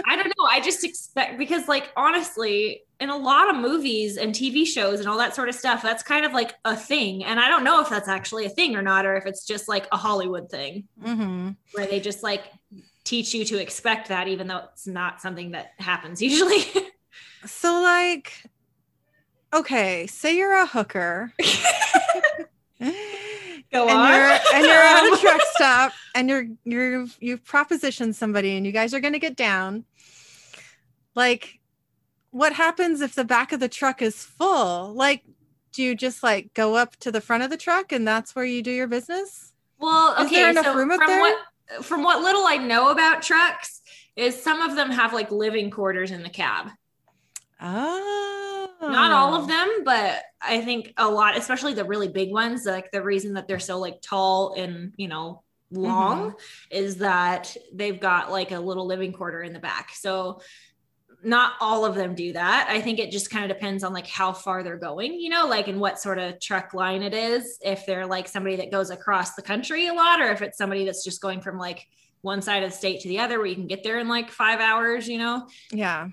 i 0.05 0.15
don't 0.15 0.27
know 0.27 0.45
i 0.49 0.59
just 0.61 0.83
expect 0.83 1.37
because 1.37 1.67
like 1.67 1.91
honestly 1.97 2.83
in 2.99 3.09
a 3.09 3.17
lot 3.17 3.49
of 3.49 3.55
movies 3.55 4.17
and 4.17 4.33
tv 4.33 4.65
shows 4.65 4.99
and 4.99 5.09
all 5.09 5.17
that 5.17 5.33
sort 5.35 5.49
of 5.49 5.55
stuff 5.55 5.81
that's 5.81 6.03
kind 6.03 6.25
of 6.25 6.31
like 6.31 6.53
a 6.65 6.75
thing 6.75 7.23
and 7.25 7.39
i 7.39 7.47
don't 7.49 7.63
know 7.63 7.81
if 7.81 7.89
that's 7.89 8.07
actually 8.07 8.45
a 8.45 8.49
thing 8.49 8.75
or 8.75 8.81
not 8.81 9.05
or 9.05 9.15
if 9.15 9.25
it's 9.25 9.45
just 9.45 9.67
like 9.67 9.87
a 9.91 9.97
hollywood 9.97 10.49
thing 10.49 10.87
hmm 11.03 11.49
where 11.71 11.87
they 11.87 11.99
just 11.99 12.21
like 12.23 12.43
teach 13.03 13.33
you 13.33 13.43
to 13.43 13.59
expect 13.59 14.09
that 14.09 14.27
even 14.27 14.47
though 14.47 14.61
it's 14.71 14.85
not 14.87 15.19
something 15.21 15.51
that 15.51 15.71
happens 15.79 16.21
usually 16.21 16.63
So 17.45 17.81
like 17.81 18.43
okay, 19.53 20.07
say 20.07 20.35
you're 20.35 20.53
a 20.53 20.65
hooker. 20.65 21.31
Go 23.73 23.87
and 23.89 23.97
on. 23.97 24.07
you're 24.13 24.39
and 24.53 24.65
you're 24.65 24.75
at 24.75 25.13
a 25.13 25.17
truck 25.21 25.41
stop 25.55 25.91
and 26.13 26.29
you're 26.29 26.45
you're 26.63 27.05
you've 27.19 27.43
propositioned 27.43 28.13
somebody 28.15 28.55
and 28.55 28.65
you 28.65 28.71
guys 28.71 28.93
are 28.93 28.99
gonna 28.99 29.19
get 29.19 29.35
down. 29.35 29.85
Like, 31.15 31.59
what 32.31 32.53
happens 32.53 33.01
if 33.01 33.15
the 33.15 33.25
back 33.25 33.51
of 33.51 33.59
the 33.59 33.69
truck 33.69 34.01
is 34.01 34.23
full? 34.23 34.93
Like, 34.93 35.23
do 35.71 35.81
you 35.83 35.95
just 35.95 36.21
like 36.23 36.53
go 36.53 36.75
up 36.75 36.95
to 36.97 37.11
the 37.11 37.21
front 37.21 37.43
of 37.43 37.49
the 37.49 37.57
truck 37.57 37.91
and 37.91 38.07
that's 38.07 38.35
where 38.35 38.45
you 38.45 38.61
do 38.61 38.71
your 38.71 38.87
business? 38.87 39.51
Well, 39.79 40.13
Is 40.19 40.27
okay. 40.27 40.35
there 40.35 40.49
enough 40.51 40.65
so 40.65 40.75
room 40.75 40.91
up 40.91 40.97
from 40.99 41.07
there? 41.07 41.21
what 41.21 41.37
from 41.83 42.03
what 42.03 42.21
little 42.21 42.45
I 42.45 42.57
know 42.57 42.91
about 42.91 43.21
trucks 43.23 43.81
is 44.15 44.39
some 44.41 44.61
of 44.61 44.75
them 44.75 44.91
have 44.91 45.13
like 45.13 45.31
living 45.31 45.71
quarters 45.71 46.11
in 46.11 46.21
the 46.21 46.29
cab. 46.29 46.69
Oh, 47.59 48.42
Not 48.91 49.11
all 49.11 49.35
of 49.35 49.47
them, 49.47 49.83
but 49.83 50.21
I 50.41 50.61
think 50.61 50.93
a 50.97 51.07
lot, 51.09 51.37
especially 51.37 51.73
the 51.73 51.85
really 51.85 52.07
big 52.07 52.31
ones. 52.31 52.65
Like 52.65 52.91
the 52.91 53.01
reason 53.03 53.33
that 53.33 53.47
they're 53.47 53.59
so 53.59 53.79
like 53.79 54.01
tall 54.01 54.53
and 54.57 54.93
you 54.97 55.07
know 55.07 55.43
long 55.71 56.31
Mm-hmm. 56.31 56.37
is 56.71 56.97
that 56.97 57.55
they've 57.73 57.99
got 57.99 58.31
like 58.31 58.51
a 58.51 58.59
little 58.59 58.85
living 58.85 59.11
quarter 59.11 59.41
in 59.41 59.53
the 59.53 59.59
back. 59.59 59.91
So 59.95 60.41
not 61.23 61.53
all 61.61 61.85
of 61.85 61.95
them 61.95 62.15
do 62.15 62.33
that. 62.33 62.67
I 62.69 62.81
think 62.81 62.99
it 62.99 63.09
just 63.09 63.31
kind 63.31 63.49
of 63.49 63.57
depends 63.57 63.83
on 63.83 63.93
like 63.93 64.07
how 64.07 64.33
far 64.33 64.61
they're 64.61 64.77
going, 64.77 65.13
you 65.13 65.29
know, 65.29 65.47
like 65.47 65.67
in 65.67 65.79
what 65.79 65.99
sort 65.99 66.19
of 66.19 66.39
truck 66.39 66.73
line 66.73 67.01
it 67.01 67.13
is. 67.13 67.57
If 67.61 67.85
they're 67.85 68.05
like 68.05 68.27
somebody 68.27 68.57
that 68.57 68.71
goes 68.71 68.89
across 68.89 69.33
the 69.33 69.41
country 69.41 69.87
a 69.87 69.93
lot, 69.93 70.21
or 70.21 70.31
if 70.31 70.41
it's 70.41 70.57
somebody 70.57 70.85
that's 70.85 71.03
just 71.03 71.21
going 71.21 71.41
from 71.41 71.57
like 71.57 71.87
one 72.21 72.41
side 72.41 72.63
of 72.63 72.71
the 72.71 72.77
state 72.77 73.01
to 73.01 73.07
the 73.07 73.19
other 73.19 73.37
where 73.37 73.47
you 73.47 73.55
can 73.55 73.67
get 73.67 73.83
there 73.83 73.99
in 73.99 74.07
like 74.07 74.31
five 74.31 74.59
hours, 74.59 75.07
you 75.07 75.17
know. 75.17 75.47
Yeah. 75.71 76.09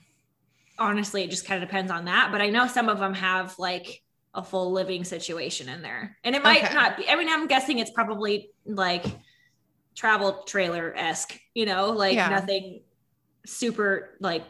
Honestly, 0.80 1.22
it 1.22 1.30
just 1.30 1.44
kind 1.44 1.62
of 1.62 1.68
depends 1.68 1.92
on 1.92 2.06
that. 2.06 2.30
But 2.32 2.40
I 2.40 2.48
know 2.48 2.66
some 2.66 2.88
of 2.88 2.98
them 2.98 3.12
have 3.14 3.56
like 3.58 4.02
a 4.34 4.42
full 4.42 4.72
living 4.72 5.04
situation 5.04 5.68
in 5.68 5.82
there. 5.82 6.16
And 6.24 6.34
it 6.34 6.42
might 6.42 6.64
Okay. 6.64 6.74
not 6.74 6.96
be, 6.96 7.08
I 7.08 7.16
mean, 7.16 7.28
I'm 7.28 7.46
guessing 7.46 7.78
it's 7.78 7.90
probably 7.90 8.50
like 8.64 9.04
travel 9.94 10.44
trailer 10.44 10.94
esque, 10.96 11.38
you 11.54 11.66
know, 11.66 11.90
like 11.90 12.14
Yeah. 12.14 12.30
nothing 12.30 12.82
super 13.44 14.16
like 14.20 14.44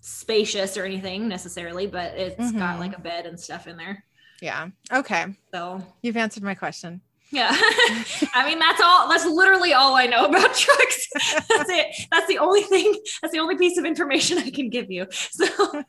spacious 0.00 0.76
or 0.76 0.84
anything 0.84 1.28
necessarily, 1.28 1.86
but 1.86 2.14
it's 2.18 2.52
got 2.52 2.76
Mhm. 2.76 2.80
like 2.80 2.96
a 2.96 3.00
bed 3.00 3.24
and 3.24 3.38
stuff 3.40 3.66
in 3.66 3.76
there. 3.76 4.04
Yeah. 4.42 4.68
Okay. 4.92 5.26
So 5.54 5.80
You've 6.02 6.16
answered 6.16 6.42
my 6.42 6.54
question. 6.56 7.00
Yeah. 7.32 7.50
I 8.34 8.44
mean, 8.46 8.58
that's 8.58 8.80
all, 8.80 9.08
that's 9.08 9.24
literally 9.24 9.72
all 9.72 9.94
I 9.94 10.06
know 10.06 10.26
about 10.26 10.54
trucks. 10.54 11.08
that's 11.48 11.70
it. 11.70 12.06
That's 12.10 12.26
the 12.26 12.38
only 12.38 12.62
thing, 12.62 12.94
that's 13.20 13.32
the 13.32 13.40
only 13.40 13.56
piece 13.56 13.78
of 13.78 13.84
information 13.84 14.38
I 14.38 14.50
can 14.50 14.68
give 14.70 14.90
you. 14.90 15.06
So, 15.32 15.82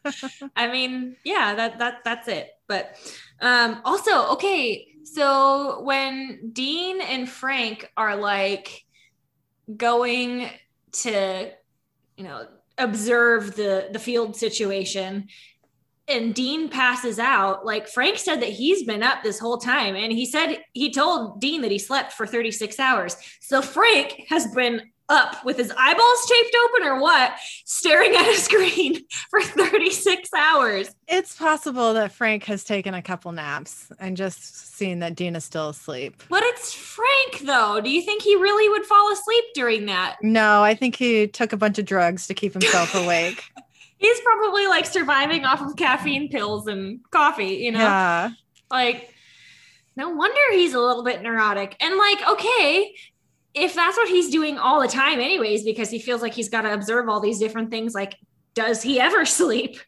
I 0.55 0.71
mean, 0.71 1.17
yeah, 1.25 1.53
that, 1.55 1.79
that, 1.79 2.03
that's 2.05 2.27
it. 2.27 2.49
But, 2.67 2.95
um, 3.41 3.81
also, 3.83 4.29
okay. 4.33 4.87
So 5.03 5.81
when 5.81 6.51
Dean 6.53 7.01
and 7.01 7.29
Frank 7.29 7.91
are 7.97 8.15
like 8.15 8.83
going 9.75 10.49
to, 10.93 11.51
you 12.15 12.23
know, 12.23 12.47
observe 12.77 13.55
the, 13.55 13.89
the 13.91 13.99
field 13.99 14.35
situation, 14.37 15.27
and 16.07 16.35
Dean 16.35 16.69
passes 16.69 17.17
out, 17.19 17.65
like 17.65 17.87
Frank 17.87 18.17
said 18.17 18.41
that 18.41 18.49
he's 18.49 18.83
been 18.83 19.03
up 19.03 19.23
this 19.23 19.39
whole 19.39 19.57
time. 19.57 19.95
And 19.95 20.11
he 20.11 20.25
said 20.25 20.57
he 20.73 20.91
told 20.91 21.39
Dean 21.39 21.61
that 21.61 21.71
he 21.71 21.79
slept 21.79 22.13
for 22.13 22.27
36 22.27 22.79
hours. 22.79 23.15
So 23.41 23.61
Frank 23.61 24.25
has 24.29 24.47
been 24.47 24.81
up 25.09 25.43
with 25.45 25.57
his 25.57 25.71
eyeballs 25.77 26.25
taped 26.25 26.55
open 26.65 26.87
or 26.87 26.99
what, 26.99 27.33
staring 27.65 28.15
at 28.15 28.27
a 28.27 28.35
screen 28.35 28.95
for 29.29 29.41
36 29.41 30.29
hours. 30.33 30.95
It's 31.07 31.35
possible 31.35 31.93
that 31.93 32.11
Frank 32.11 32.45
has 32.45 32.63
taken 32.63 32.93
a 32.93 33.01
couple 33.01 33.31
naps 33.31 33.91
and 33.99 34.15
just 34.17 34.75
seen 34.75 34.99
that 34.99 35.15
Dean 35.15 35.35
is 35.35 35.43
still 35.43 35.69
asleep. 35.69 36.23
But 36.29 36.43
it's 36.43 36.73
Frank, 36.73 37.41
though. 37.45 37.81
Do 37.81 37.89
you 37.89 38.01
think 38.01 38.21
he 38.21 38.35
really 38.35 38.69
would 38.69 38.85
fall 38.85 39.11
asleep 39.11 39.43
during 39.53 39.85
that? 39.87 40.17
No, 40.21 40.63
I 40.63 40.73
think 40.73 40.95
he 40.95 41.27
took 41.27 41.53
a 41.53 41.57
bunch 41.57 41.77
of 41.79 41.85
drugs 41.85 42.27
to 42.27 42.33
keep 42.33 42.53
himself 42.53 42.95
awake. 43.03 43.43
He's 44.03 44.19
probably 44.19 44.67
like 44.67 44.85
surviving 44.85 45.45
off 45.45 45.61
of 45.61 45.77
caffeine 45.77 46.27
pills 46.27 46.67
and 46.67 46.99
coffee, 47.09 47.55
you 47.55 47.71
know? 47.71 47.79
Yeah. 47.79 48.31
Like, 48.69 49.13
no 49.95 50.09
wonder 50.09 50.41
he's 50.51 50.73
a 50.73 50.79
little 50.79 51.05
bit 51.05 51.21
neurotic. 51.21 51.77
And 51.79 51.95
like, 51.95 52.27
okay, 52.27 52.93
if 53.53 53.75
that's 53.75 53.95
what 53.95 54.09
he's 54.09 54.29
doing 54.29 54.57
all 54.57 54.81
the 54.81 54.89
time, 54.89 55.21
anyways, 55.21 55.63
because 55.63 55.89
he 55.89 55.99
feels 55.99 56.21
like 56.21 56.33
he's 56.33 56.49
got 56.49 56.63
to 56.63 56.73
observe 56.73 57.07
all 57.07 57.21
these 57.21 57.39
different 57.39 57.71
things, 57.71 57.93
like, 57.93 58.17
does 58.55 58.81
he 58.81 58.99
ever 58.99 59.25
sleep? 59.39 59.79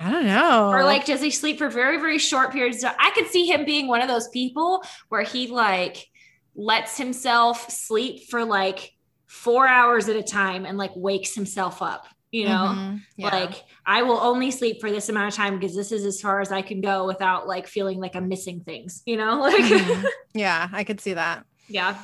I 0.00 0.10
don't 0.10 0.26
know. 0.26 0.70
Or 0.70 0.82
like, 0.82 1.04
does 1.04 1.20
he 1.20 1.30
sleep 1.30 1.58
for 1.58 1.68
very, 1.68 1.98
very 1.98 2.18
short 2.18 2.52
periods? 2.52 2.82
of 2.82 2.90
I 2.98 3.10
could 3.10 3.28
see 3.28 3.46
him 3.46 3.64
being 3.64 3.86
one 3.86 4.00
of 4.00 4.08
those 4.08 4.28
people 4.28 4.82
where 5.10 5.22
he 5.22 5.46
like 5.46 6.08
lets 6.56 6.96
himself 6.96 7.70
sleep 7.70 8.30
for 8.30 8.44
like 8.44 8.92
four 9.26 9.68
hours 9.68 10.08
at 10.08 10.16
a 10.16 10.22
time 10.22 10.64
and 10.64 10.76
like 10.76 10.90
wakes 10.96 11.34
himself 11.34 11.82
up, 11.82 12.06
you 12.32 12.44
know? 12.46 12.74
Mhm. 12.76 13.02
Yeah. 13.16 13.28
Like, 13.28 13.64
I 13.84 14.02
will 14.02 14.18
only 14.18 14.50
sleep 14.50 14.80
for 14.80 14.90
this 14.90 15.08
amount 15.08 15.28
of 15.28 15.34
time 15.34 15.58
because 15.58 15.74
this 15.74 15.90
is 15.92 16.04
as 16.04 16.20
far 16.20 16.40
as 16.40 16.52
I 16.52 16.62
can 16.62 16.80
go 16.80 17.06
without 17.06 17.46
like 17.48 17.66
feeling 17.66 17.98
like 17.98 18.14
I'm 18.14 18.28
missing 18.28 18.60
things, 18.60 19.02
you 19.06 19.16
know? 19.16 19.40
Like, 19.42 19.56
Mhm. 19.64 20.04
yeah, 20.34 20.68
I 20.72 20.84
could 20.84 21.00
see 21.00 21.14
that. 21.14 21.44
yeah, 21.68 21.96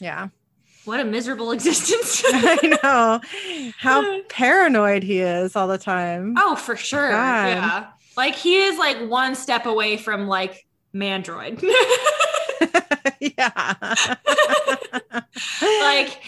Yeah. 0.00 0.28
what 0.84 1.00
a 1.00 1.04
miserable 1.04 1.50
existence. 1.56 2.22
I 2.26 2.78
know 2.82 3.20
how 3.78 4.20
paranoid 4.28 5.02
he 5.02 5.20
is 5.20 5.56
all 5.56 5.66
the 5.68 5.78
time. 5.78 6.34
oh, 6.38 6.54
for 6.56 6.76
sure. 6.76 7.10
God. 7.10 7.46
Yeah. 7.48 7.86
Like, 8.16 8.34
he 8.36 8.56
is 8.62 8.78
like 8.78 8.98
one 9.10 9.34
step 9.34 9.66
away 9.66 9.96
from 9.96 10.26
like 10.28 10.64
Mandroid. 10.94 11.60
yeah. 13.20 13.74
like, 15.62 16.20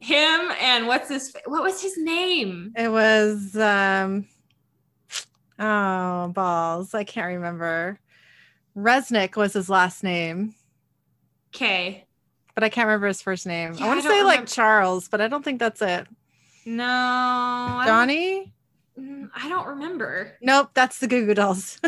him 0.00 0.50
and 0.60 0.86
what's 0.86 1.08
his, 1.08 1.34
what 1.46 1.62
was 1.62 1.80
his 1.80 1.96
name? 1.98 2.72
it 2.76 2.90
was 2.90 3.56
um 3.56 4.26
oh 5.58 6.28
balls. 6.28 6.94
I 6.94 7.04
can't 7.04 7.34
remember. 7.34 7.98
Resnick 8.76 9.36
was 9.36 9.52
his 9.52 9.68
last 9.68 10.02
name, 10.02 10.54
Okay. 11.54 12.06
but 12.54 12.64
I 12.64 12.68
can't 12.68 12.86
remember 12.86 13.08
his 13.08 13.20
first 13.20 13.46
name. 13.46 13.74
Yeah, 13.74 13.84
I 13.84 13.88
want 13.88 14.02
to 14.02 14.08
say 14.08 14.22
like. 14.22 14.46
Charles, 14.46 15.08
but 15.08 15.20
I 15.20 15.28
don't 15.28 15.44
think 15.44 15.58
that's 15.58 15.82
it. 15.82 16.06
No. 16.64 16.84
I 16.84 17.84
don't- 17.84 17.86
Johnny? 17.86 18.52
Mm, 18.98 19.30
I 19.34 19.48
don't 19.48 19.66
remember. 19.66 20.36
Nope, 20.42 20.70
that's 20.74 20.98
the 20.98 21.06
Goo 21.08 21.26
Goo 21.26 21.34
Dolls 21.34 21.78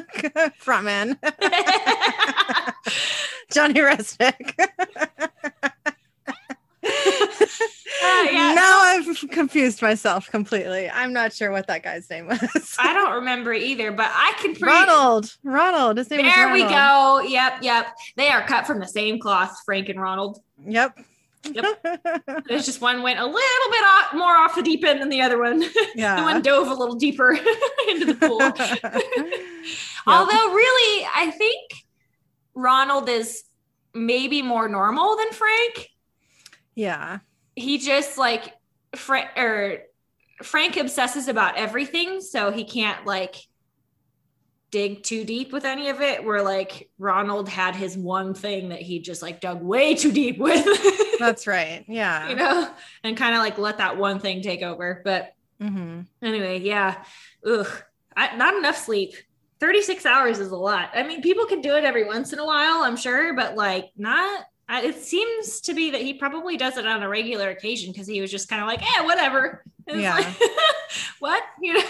frontman. 0.62 1.18
Johnny 3.52 3.80
Resnick. 3.80 4.54
Uh, 8.04 8.26
yeah. 8.32 8.52
Now 8.54 8.80
I've 8.80 9.30
confused 9.30 9.80
myself 9.80 10.28
completely. 10.28 10.90
I'm 10.90 11.12
not 11.12 11.32
sure 11.32 11.52
what 11.52 11.68
that 11.68 11.84
guy's 11.84 12.10
name 12.10 12.26
was. 12.26 12.76
I 12.76 12.92
don't 12.92 13.12
remember 13.12 13.52
either, 13.52 13.92
but 13.92 14.10
I 14.12 14.32
can 14.40 14.54
Ronald. 14.60 15.36
Ronald. 15.44 15.98
His 15.98 16.10
name 16.10 16.22
There 16.22 16.52
we 16.52 16.62
go. 16.62 17.20
Yep, 17.20 17.58
yep. 17.62 17.96
They 18.16 18.28
are 18.28 18.44
cut 18.44 18.66
from 18.66 18.80
the 18.80 18.88
same 18.88 19.20
cloth, 19.20 19.56
Frank 19.64 19.88
and 19.88 20.00
Ronald. 20.00 20.40
Yep. 20.66 20.98
Yep. 21.50 21.64
There's 22.48 22.66
just 22.66 22.80
one 22.80 23.02
went 23.02 23.18
a 23.18 23.24
little 23.24 23.70
bit 23.70 23.84
off, 23.84 24.14
more 24.14 24.34
off 24.34 24.54
the 24.54 24.62
deep 24.62 24.84
end 24.84 25.00
than 25.00 25.08
the 25.08 25.20
other 25.20 25.38
one. 25.38 25.62
Yeah. 25.94 26.16
the 26.16 26.22
one 26.22 26.42
dove 26.42 26.68
a 26.68 26.74
little 26.74 26.96
deeper 26.96 27.32
into 27.88 28.06
the 28.06 28.14
pool. 28.14 28.40
Although, 30.06 30.54
really, 30.54 31.06
I 31.14 31.30
think 31.30 31.72
Ronald 32.54 33.08
is 33.08 33.44
maybe 33.94 34.42
more 34.42 34.68
normal 34.68 35.16
than 35.16 35.30
Frank. 35.32 35.88
Yeah. 36.74 37.18
He 37.54 37.78
just 37.78 38.18
like 38.18 38.54
Frank 38.96 39.28
or 39.36 39.78
Frank 40.42 40.76
obsesses 40.76 41.28
about 41.28 41.56
everything, 41.56 42.20
so 42.20 42.50
he 42.50 42.64
can't 42.64 43.04
like 43.06 43.36
dig 44.70 45.02
too 45.02 45.24
deep 45.24 45.52
with 45.52 45.64
any 45.64 45.88
of 45.90 46.00
it. 46.00 46.24
Where 46.24 46.42
like 46.42 46.88
Ronald 46.98 47.48
had 47.48 47.76
his 47.76 47.96
one 47.96 48.34
thing 48.34 48.70
that 48.70 48.80
he 48.80 49.00
just 49.00 49.22
like 49.22 49.40
dug 49.40 49.62
way 49.62 49.94
too 49.94 50.12
deep 50.12 50.38
with, 50.38 50.66
That's 51.18 51.46
right. 51.46 51.84
Yeah. 51.88 52.28
you 52.28 52.36
know, 52.36 52.70
and 53.04 53.16
kind 53.16 53.34
of 53.34 53.40
like 53.40 53.58
let 53.58 53.78
that 53.78 53.96
one 53.96 54.18
thing 54.18 54.42
take 54.42 54.62
over. 54.62 55.02
But 55.04 55.34
hmm 55.60 56.00
Anyway, 56.22 56.60
yeah. 56.60 57.04
Ugh. 57.46 57.68
I, 58.16 58.36
not 58.36 58.54
enough 58.54 58.76
sleep. 58.76 59.14
36 59.60 60.04
hours 60.04 60.38
is 60.40 60.50
a 60.50 60.56
lot. 60.56 60.90
I 60.92 61.04
mean, 61.04 61.22
people 61.22 61.46
can 61.46 61.60
do 61.60 61.76
it 61.76 61.84
every 61.84 62.04
once 62.04 62.32
in 62.32 62.40
a 62.40 62.44
while, 62.44 62.82
I'm 62.82 62.96
sure, 62.96 63.34
but 63.34 63.54
like 63.54 63.90
not 63.96 64.44
it 64.80 64.96
seems 64.96 65.60
to 65.62 65.74
be 65.74 65.90
that 65.90 66.00
he 66.02 66.14
probably 66.14 66.56
does 66.56 66.76
it 66.76 66.86
on 66.86 67.02
a 67.02 67.08
regular 67.08 67.50
occasion 67.50 67.92
because 67.92 68.06
he 68.06 68.20
was 68.20 68.30
just 68.30 68.48
kind 68.48 68.62
of 68.62 68.68
like, 68.68 68.82
eh, 68.82 69.04
whatever. 69.04 69.64
It's 69.86 69.98
Yeah. 69.98 70.14
like, 70.14 70.26
what? 71.18 71.42
You 71.60 71.74
know? 71.74 71.84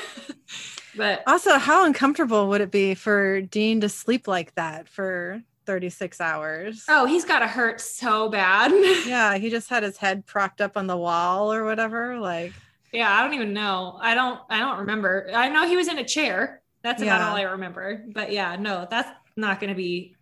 But 0.95 1.23
Also, 1.27 1.59
how 1.59 1.85
uncomfortable 1.87 2.49
would 2.49 2.61
it 2.61 2.71
be 2.71 2.95
for 2.95 3.41
Dean 3.43 3.81
to 3.81 3.89
sleep 3.89 4.29
like 4.29 4.55
that 4.57 4.89
for 4.89 5.43
36 5.67 6.21
hours? 6.21 6.85
oh, 6.89 7.07
he's 7.07 7.25
got 7.25 7.39
to 7.41 7.47
hurt 7.47 7.81
so 7.81 8.29
bad. 8.29 8.73
Yeah, 9.07 9.37
he 9.39 9.49
just 9.51 9.69
had 9.71 9.83
his 9.83 9.97
head 9.97 10.27
propped 10.27 10.61
up 10.61 10.77
on 10.77 10.87
the 10.87 10.97
wall 10.97 11.53
or 11.53 11.65
whatever. 11.65 12.19
Like, 12.19 12.53
yeah, 12.93 13.11
I 13.11 13.23
don't 13.23 13.35
even 13.35 13.53
know. 13.55 13.99
I 14.01 14.15
don't 14.15 14.41
I 14.51 14.59
don't 14.59 14.81
remember. 14.81 15.31
I 15.35 15.49
know 15.49 15.67
he 15.67 15.77
was 15.77 15.89
in 15.89 15.99
a 15.99 16.05
chair. 16.05 16.61
That's 16.83 17.01
about 17.03 17.21
Yeah. 17.21 17.31
all 17.31 17.37
I 17.37 17.43
remember. 17.43 18.05
But 18.13 18.33
yeah, 18.33 18.57
no, 18.57 18.87
that's 18.91 19.09
not 19.37 19.61
going 19.61 19.71
to 19.71 19.77
be 19.77 20.15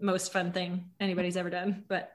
most 0.00 0.32
fun 0.32 0.52
thing 0.52 0.90
anybody's 1.00 1.36
ever 1.36 1.50
done. 1.50 1.84
But 1.88 2.10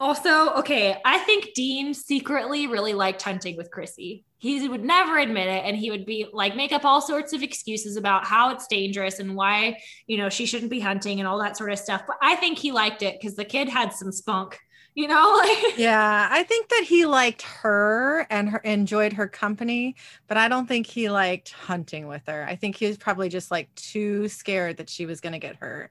also, 0.00 0.50
okay, 0.54 0.96
I 1.04 1.18
think 1.18 1.54
Dean 1.54 1.92
secretly 1.92 2.66
really 2.66 2.94
liked 2.94 3.20
hunting 3.22 3.56
with 3.56 3.70
Chrissy. 3.70 4.24
He 4.38 4.68
would 4.68 4.84
never 4.84 5.18
admit 5.18 5.48
it 5.48 5.64
and 5.64 5.76
he 5.76 5.90
would 5.90 6.06
be 6.06 6.26
like 6.32 6.54
make 6.54 6.70
up 6.70 6.84
all 6.84 7.00
sorts 7.00 7.32
of 7.32 7.42
excuses 7.42 7.96
about 7.96 8.24
how 8.24 8.50
it's 8.50 8.68
dangerous 8.68 9.18
and 9.18 9.34
why, 9.34 9.80
you 10.06 10.16
know, 10.16 10.28
she 10.28 10.46
shouldn't 10.46 10.70
be 10.70 10.78
hunting 10.78 11.18
and 11.18 11.26
all 11.26 11.38
that 11.40 11.56
sort 11.56 11.72
of 11.72 11.78
stuff. 11.80 12.02
But 12.06 12.18
I 12.22 12.36
think 12.36 12.58
he 12.58 12.70
liked 12.70 13.02
it 13.02 13.20
cuz 13.20 13.34
the 13.34 13.44
kid 13.44 13.68
had 13.68 13.92
some 13.92 14.12
spunk, 14.12 14.56
you 14.94 15.08
know, 15.08 15.42
yeah, 15.76 16.28
I 16.30 16.44
think 16.44 16.68
that 16.68 16.84
he 16.84 17.04
liked 17.04 17.42
her 17.42 18.24
and 18.30 18.48
her 18.50 18.58
enjoyed 18.58 19.14
her 19.14 19.26
company, 19.26 19.96
but 20.28 20.36
I 20.36 20.46
don't 20.46 20.68
think 20.68 20.86
he 20.86 21.10
liked 21.10 21.50
hunting 21.50 22.06
with 22.06 22.22
her. 22.28 22.46
I 22.48 22.54
think 22.54 22.76
he 22.76 22.86
was 22.86 22.96
probably 22.96 23.28
just 23.28 23.50
like 23.50 23.74
too 23.74 24.28
scared 24.28 24.76
that 24.76 24.88
she 24.88 25.06
was 25.06 25.20
going 25.20 25.32
to 25.32 25.40
get 25.40 25.56
hurt. 25.56 25.90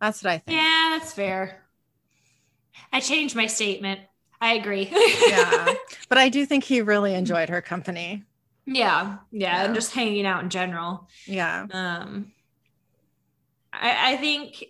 That's 0.00 0.22
what 0.22 0.32
I 0.32 0.38
think. 0.38 0.56
Yeah, 0.58 0.96
that's 0.98 1.12
fair. 1.12 1.62
I 2.92 3.00
changed 3.00 3.34
my 3.36 3.46
statement. 3.46 4.00
I 4.40 4.54
agree. 4.54 4.88
yeah. 5.28 5.74
But 6.08 6.18
I 6.18 6.28
do 6.28 6.46
think 6.46 6.64
he 6.64 6.80
really 6.80 7.14
enjoyed 7.14 7.48
her 7.48 7.60
company. 7.60 8.24
yeah. 8.66 9.18
Yeah. 9.32 9.64
And 9.64 9.74
just 9.74 9.92
hanging 9.92 10.26
out 10.26 10.42
in 10.44 10.50
general. 10.50 11.08
Yeah. 11.26 11.66
Um, 11.70 12.32
I, 13.72 14.12
I 14.12 14.16
think, 14.16 14.64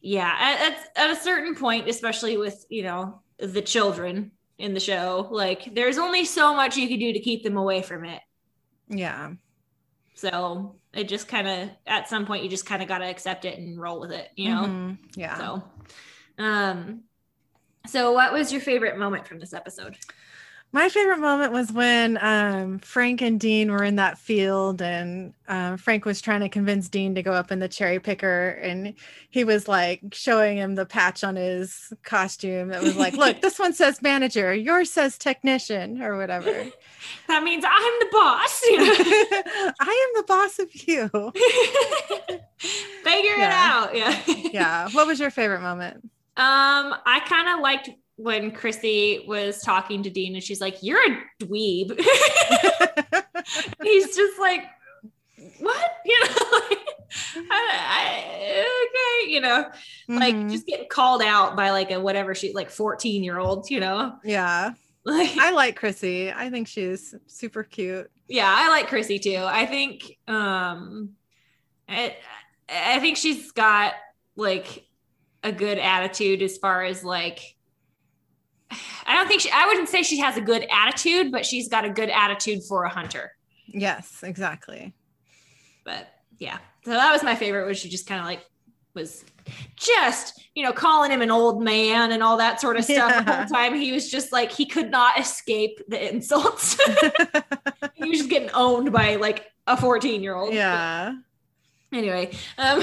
yeah, 0.00 0.34
at, 0.38 0.72
at, 0.72 0.88
at 0.96 1.10
a 1.16 1.20
certain 1.20 1.54
point, 1.54 1.88
especially 1.88 2.36
with, 2.36 2.64
you 2.68 2.82
know, 2.82 3.20
the 3.38 3.62
children 3.62 4.32
in 4.58 4.74
the 4.74 4.80
show, 4.80 5.28
like 5.30 5.74
there's 5.74 5.98
only 5.98 6.24
so 6.24 6.54
much 6.54 6.76
you 6.76 6.88
can 6.88 6.98
do 6.98 7.12
to 7.12 7.20
keep 7.20 7.42
them 7.44 7.56
away 7.56 7.82
from 7.82 8.04
it. 8.04 8.20
Yeah. 8.88 9.32
So 10.14 10.76
it 10.92 11.08
just 11.08 11.28
kind 11.28 11.46
of, 11.46 11.70
at 11.86 12.08
some 12.08 12.26
point, 12.26 12.42
you 12.42 12.50
just 12.50 12.66
kind 12.66 12.82
of 12.82 12.88
got 12.88 12.98
to 12.98 13.04
accept 13.06 13.44
it 13.44 13.58
and 13.58 13.80
roll 13.80 14.00
with 14.00 14.12
it, 14.12 14.28
you 14.36 14.48
know? 14.50 14.62
Mhm. 14.62 14.98
Yeah. 15.16 15.36
So, 15.36 15.62
um, 16.38 17.04
so 17.86 18.12
what 18.12 18.32
was 18.32 18.52
your 18.52 18.60
favorite 18.60 18.98
moment 18.98 19.26
from 19.26 19.38
this 19.38 19.52
episode? 19.52 19.96
My 20.72 20.88
favorite 20.88 21.18
moment 21.18 21.52
was 21.52 21.72
when 21.72 22.16
um, 22.22 22.78
Frank 22.78 23.22
and 23.22 23.40
Dean 23.40 23.72
were 23.72 23.82
in 23.82 23.96
that 23.96 24.18
field, 24.18 24.80
and 24.80 25.34
um, 25.48 25.76
Frank 25.76 26.04
was 26.04 26.20
trying 26.20 26.40
to 26.40 26.48
convince 26.48 26.88
Dean 26.88 27.16
to 27.16 27.24
go 27.24 27.32
up 27.32 27.50
in 27.50 27.58
the 27.58 27.66
cherry 27.66 27.98
picker, 27.98 28.50
and 28.62 28.94
he 29.30 29.42
was 29.42 29.66
like 29.66 30.00
showing 30.12 30.58
him 30.58 30.76
the 30.76 30.86
patch 30.86 31.24
on 31.24 31.34
his 31.34 31.92
costume 32.04 32.68
that 32.68 32.82
was 32.82 32.96
like, 32.96 33.14
"Look, 33.14 33.40
this 33.40 33.58
one 33.58 33.72
says 33.72 34.00
manager, 34.00 34.54
yours 34.54 34.92
says 34.92 35.18
technician, 35.18 36.02
or 36.02 36.16
whatever." 36.16 36.66
That 37.28 37.42
means 37.42 37.64
I'm 37.66 37.98
the 37.98 38.08
boss. 38.12 38.60
I 39.80 40.08
am 40.14 40.20
the 40.20 40.24
boss 40.26 40.58
of 40.58 40.68
you. 40.86 41.08
Figure 42.58 43.34
it 43.34 43.40
out. 43.40 43.96
Yeah. 43.96 44.20
Yeah. 44.26 44.88
What 44.90 45.06
was 45.06 45.18
your 45.18 45.30
favorite 45.30 45.62
moment? 45.62 46.04
Um, 46.36 46.94
I 47.06 47.20
kind 47.26 47.48
of 47.48 47.60
liked 47.60 47.90
when 48.22 48.50
Chrissy 48.50 49.24
was 49.26 49.62
talking 49.62 50.02
to 50.02 50.10
Dean 50.10 50.34
and 50.34 50.42
she's 50.44 50.60
like, 50.60 50.82
You're 50.82 51.00
a 51.12 51.18
dweeb. 51.42 51.98
He's 53.82 54.14
just 54.16 54.38
like, 54.38 54.64
What? 55.58 55.90
You 56.04 56.18
know, 56.24 56.60
like, 56.68 56.78
I, 57.50 57.68
I, 57.70 58.64
okay, 59.24 59.32
you 59.32 59.40
know, 59.40 59.66
like 60.08 60.34
Mhm. 60.34 60.50
just 60.50 60.66
getting 60.66 60.88
called 60.88 61.22
out 61.22 61.56
by 61.56 61.70
like 61.70 61.90
a 61.90 62.00
whatever 62.00 62.34
she 62.34 62.52
like 62.52 62.70
14 62.70 63.22
year 63.24 63.38
old, 63.38 63.68
you 63.70 63.80
know, 63.80 64.14
yeah. 64.24 64.72
like 65.04 65.36
I 65.38 65.50
like 65.50 65.76
Chrissy. 65.76 66.32
I 66.32 66.50
think 66.50 66.68
she's 66.68 67.14
super 67.26 67.62
cute. 67.64 68.10
yeah, 68.28 68.52
I 68.52 68.68
like 68.68 68.88
Chrissy 68.88 69.18
too. 69.18 69.42
I 69.44 69.66
think 69.66 70.18
um 70.28 71.10
I, 71.88 72.16
I 72.68 72.98
think 73.00 73.16
she's 73.16 73.50
got 73.52 73.94
like 74.36 74.86
a 75.42 75.52
good 75.52 75.78
attitude 75.78 76.42
as 76.42 76.56
far 76.58 76.82
as 76.84 77.02
like 77.04 77.56
I 79.10 79.14
don't 79.14 79.26
think 79.26 79.40
she 79.40 79.50
I 79.50 79.66
wouldn't 79.66 79.88
say 79.88 80.04
she 80.04 80.18
has 80.18 80.36
a 80.36 80.40
good 80.40 80.64
attitude, 80.70 81.32
but 81.32 81.44
she's 81.44 81.68
got 81.68 81.84
a 81.84 81.90
good 81.90 82.10
attitude 82.10 82.62
for 82.62 82.84
a 82.84 82.88
hunter. 82.88 83.32
Yes, 83.66 84.22
exactly. 84.22 84.94
But 85.84 86.08
yeah. 86.38 86.58
So 86.84 86.92
that 86.92 87.12
was 87.12 87.24
my 87.24 87.34
favorite 87.34 87.66
was 87.66 87.76
she 87.76 87.88
just 87.88 88.06
kind 88.06 88.20
of 88.20 88.26
like 88.26 88.44
was 88.94 89.24
just, 89.74 90.40
you 90.54 90.62
know, 90.62 90.72
calling 90.72 91.10
him 91.10 91.22
an 91.22 91.30
old 91.30 91.60
man 91.60 92.12
and 92.12 92.22
all 92.22 92.36
that 92.36 92.60
sort 92.60 92.76
of 92.76 92.84
stuff 92.84 93.24
the 93.24 93.32
whole 93.32 93.44
time. 93.52 93.74
He 93.74 93.90
was 93.90 94.08
just 94.08 94.30
like 94.30 94.52
he 94.52 94.64
could 94.64 94.92
not 94.92 95.18
escape 95.18 95.80
the 95.88 96.08
insults. 96.08 96.74
he 97.94 98.08
was 98.08 98.18
just 98.18 98.30
getting 98.30 98.50
owned 98.54 98.92
by 98.92 99.16
like 99.16 99.46
a 99.66 99.76
14 99.76 100.22
year 100.22 100.36
old. 100.36 100.54
yeah. 100.54 101.14
Anyway, 101.92 102.30
um, 102.58 102.80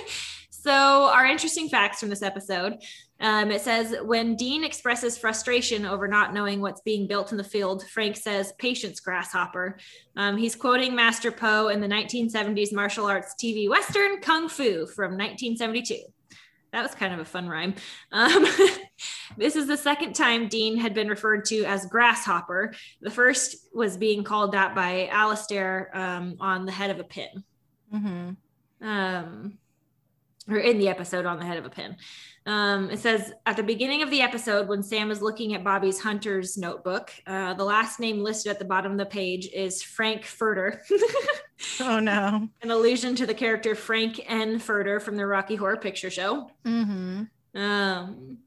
so 0.50 0.72
our 0.72 1.24
interesting 1.24 1.68
facts 1.68 2.00
from 2.00 2.08
this 2.08 2.22
episode. 2.22 2.78
Um, 3.20 3.50
it 3.50 3.60
says 3.60 3.94
when 4.02 4.36
Dean 4.36 4.64
expresses 4.64 5.18
frustration 5.18 5.84
over 5.84 6.06
not 6.06 6.32
knowing 6.32 6.60
what's 6.60 6.80
being 6.82 7.06
built 7.06 7.32
in 7.32 7.38
the 7.38 7.44
field, 7.44 7.84
Frank 7.88 8.16
says, 8.16 8.52
"Patience, 8.58 9.00
grasshopper." 9.00 9.78
Um, 10.16 10.36
he's 10.36 10.54
quoting 10.54 10.94
Master 10.94 11.32
Po 11.32 11.68
in 11.68 11.80
the 11.80 11.88
1970s 11.88 12.72
martial 12.72 13.06
arts 13.06 13.34
TV 13.40 13.68
western 13.68 14.20
Kung 14.20 14.48
Fu 14.48 14.86
from 14.86 15.16
1972. 15.16 15.98
That 16.72 16.82
was 16.82 16.94
kind 16.94 17.14
of 17.14 17.20
a 17.20 17.24
fun 17.24 17.48
rhyme. 17.48 17.74
Um, 18.12 18.46
this 19.38 19.56
is 19.56 19.66
the 19.66 19.76
second 19.76 20.12
time 20.12 20.48
Dean 20.48 20.76
had 20.76 20.92
been 20.92 21.08
referred 21.08 21.46
to 21.46 21.64
as 21.64 21.86
grasshopper. 21.86 22.74
The 23.00 23.10
first 23.10 23.56
was 23.72 23.96
being 23.96 24.22
called 24.22 24.52
that 24.52 24.74
by 24.74 25.08
Alastair 25.08 25.90
um, 25.94 26.36
on 26.40 26.66
the 26.66 26.72
head 26.72 26.90
of 26.90 27.00
a 27.00 27.04
pin 27.04 27.44
hmm 27.90 28.30
um, 28.80 29.58
or 30.48 30.56
in 30.58 30.78
the 30.78 30.88
episode 30.88 31.26
on 31.26 31.38
the 31.38 31.44
head 31.44 31.58
of 31.58 31.64
a 31.66 31.70
pin. 31.70 31.96
Um, 32.46 32.88
it 32.90 32.98
says 32.98 33.32
at 33.44 33.56
the 33.56 33.62
beginning 33.62 34.02
of 34.02 34.10
the 34.10 34.22
episode, 34.22 34.68
when 34.68 34.82
Sam 34.82 35.10
is 35.10 35.20
looking 35.20 35.54
at 35.54 35.62
Bobby's 35.62 36.00
hunter's 36.00 36.56
notebook, 36.56 37.12
uh, 37.26 37.52
the 37.54 37.64
last 37.64 38.00
name 38.00 38.20
listed 38.20 38.50
at 38.50 38.58
the 38.58 38.64
bottom 38.64 38.92
of 38.92 38.98
the 38.98 39.04
page 39.06 39.48
is 39.52 39.82
Frank 39.82 40.22
Furter, 40.22 40.78
Oh 41.80 41.98
no. 42.00 42.48
an 42.62 42.70
allusion 42.70 43.14
to 43.16 43.26
the 43.26 43.34
character 43.34 43.74
Frank 43.74 44.20
N. 44.26 44.58
Furter 44.58 45.02
from 45.02 45.16
the 45.16 45.26
Rocky 45.26 45.56
Horror 45.56 45.76
Picture 45.76 46.10
Show. 46.10 46.50
hmm 46.64 47.24
Um, 47.54 48.38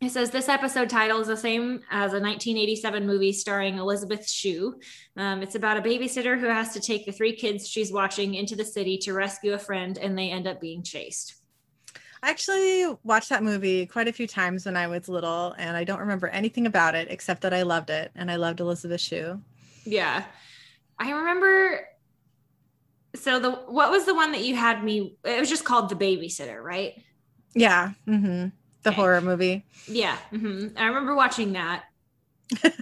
it 0.00 0.10
says 0.10 0.30
this 0.30 0.48
episode 0.48 0.90
title 0.90 1.20
is 1.20 1.28
the 1.28 1.36
same 1.36 1.80
as 1.90 2.12
a 2.12 2.20
1987 2.20 3.06
movie 3.06 3.32
starring 3.32 3.78
Elizabeth 3.78 4.28
Shue. 4.28 4.78
Um, 5.16 5.42
it's 5.42 5.54
about 5.54 5.76
a 5.76 5.82
babysitter 5.82 6.38
who 6.38 6.46
has 6.46 6.72
to 6.74 6.80
take 6.80 7.06
the 7.06 7.12
three 7.12 7.34
kids 7.34 7.68
she's 7.68 7.92
watching 7.92 8.34
into 8.34 8.54
the 8.56 8.64
city 8.64 8.98
to 8.98 9.12
rescue 9.14 9.54
a 9.54 9.58
friend, 9.58 9.96
and 9.96 10.18
they 10.18 10.30
end 10.30 10.46
up 10.46 10.60
being 10.60 10.82
chased. 10.82 11.36
I 12.22 12.30
actually 12.30 12.96
watched 13.02 13.28
that 13.28 13.42
movie 13.42 13.86
quite 13.86 14.08
a 14.08 14.12
few 14.12 14.26
times 14.26 14.66
when 14.66 14.76
I 14.76 14.86
was 14.86 15.08
little, 15.08 15.54
and 15.58 15.76
I 15.76 15.84
don't 15.84 16.00
remember 16.00 16.28
anything 16.28 16.66
about 16.66 16.94
it 16.94 17.08
except 17.10 17.42
that 17.42 17.54
I 17.54 17.62
loved 17.62 17.90
it 17.90 18.10
and 18.14 18.30
I 18.30 18.36
loved 18.36 18.60
Elizabeth 18.60 19.00
Shue. 19.00 19.40
Yeah. 19.84 20.24
I 20.98 21.10
remember 21.12 21.86
so 23.14 23.38
the 23.38 23.50
what 23.52 23.90
was 23.90 24.06
the 24.06 24.14
one 24.14 24.32
that 24.32 24.42
you 24.42 24.56
had 24.56 24.82
me 24.82 25.16
it 25.24 25.38
was 25.38 25.48
just 25.48 25.64
called 25.64 25.88
The 25.88 25.96
Babysitter, 25.96 26.62
right? 26.62 26.94
Yeah. 27.54 27.92
hmm 28.06 28.46
The 28.84 28.90
Okay. 28.90 28.96
horror 28.96 29.20
movie. 29.20 29.64
Yeah. 29.86 30.16
hmm 30.30 30.68
I 30.76 30.86
remember 30.86 31.14
watching 31.14 31.52
that. 31.54 31.84
and 32.62 32.72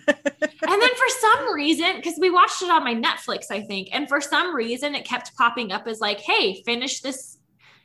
then 0.83 0.91
for 0.95 1.09
some 1.21 1.55
reason, 1.55 1.97
because 1.97 2.15
we 2.21 2.31
watched 2.31 2.63
it 2.63 2.71
on 2.71 2.85
my 2.85 2.95
Netflix, 2.95 3.47
I 3.51 3.63
think, 3.63 3.89
and 3.93 4.09
for 4.09 4.21
some 4.21 4.55
reason 4.55 4.95
it 4.95 5.05
kept 5.05 5.35
popping 5.37 5.73
up 5.73 5.87
as 5.87 6.01
like, 6.01 6.19
"Hey, 6.21 6.63
finish 6.65 7.01
this, 7.01 7.39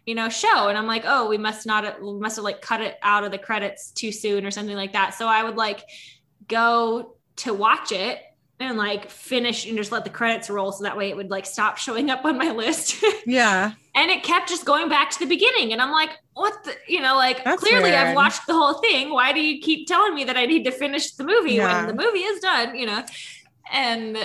you 0.05 0.15
know, 0.15 0.29
show." 0.29 0.67
And 0.67 0.77
I'm 0.77 0.87
like, 0.87 1.03
"Oh, 1.05 1.27
we 1.29 1.37
must 1.37 1.65
not, 1.65 2.01
we 2.01 2.13
must 2.19 2.35
have 2.37 2.43
like 2.45 2.61
cut 2.61 2.81
it 2.81 2.97
out 3.03 3.23
of 3.23 3.31
the 3.31 3.37
credits 3.37 3.91
too 3.91 4.11
soon 4.11 4.45
or 4.45 4.51
something 4.51 4.75
like 4.75 4.93
that." 4.93 5.13
So 5.13 5.27
I 5.27 5.43
would 5.43 5.55
like 5.55 5.83
go 6.47 7.15
to 7.37 7.53
watch 7.53 7.91
it 7.91 8.19
and 8.59 8.77
like 8.77 9.09
finish 9.09 9.67
and 9.67 9.77
just 9.77 9.91
let 9.91 10.03
the 10.03 10.09
credits 10.09 10.49
roll, 10.49 10.71
so 10.71 10.83
that 10.83 10.97
way 10.97 11.09
it 11.09 11.15
would 11.15 11.29
like 11.29 11.45
stop 11.45 11.77
showing 11.77 12.09
up 12.09 12.25
on 12.25 12.37
my 12.37 12.51
list. 12.51 13.03
yeah. 13.25 13.73
and 13.93 14.09
it 14.11 14.23
kept 14.23 14.49
just 14.49 14.65
going 14.65 14.89
back 14.89 15.09
to 15.11 15.19
the 15.19 15.25
beginning 15.25 15.73
and 15.73 15.81
i'm 15.81 15.91
like 15.91 16.11
what 16.33 16.53
the 16.63 16.73
you 16.87 17.01
know 17.01 17.15
like 17.15 17.43
That's 17.43 17.61
clearly 17.61 17.93
i've 17.93 18.15
watched 18.15 18.45
the 18.47 18.53
whole 18.53 18.75
thing 18.75 19.11
why 19.11 19.33
do 19.33 19.41
you 19.41 19.59
keep 19.59 19.87
telling 19.87 20.13
me 20.15 20.23
that 20.25 20.37
i 20.37 20.45
need 20.45 20.63
to 20.65 20.71
finish 20.71 21.11
the 21.13 21.23
movie 21.23 21.53
Yeah. 21.53 21.85
when 21.85 21.95
the 21.95 22.03
movie 22.03 22.19
is 22.19 22.39
done 22.39 22.75
you 22.75 22.85
know 22.85 23.03
and 23.71 24.17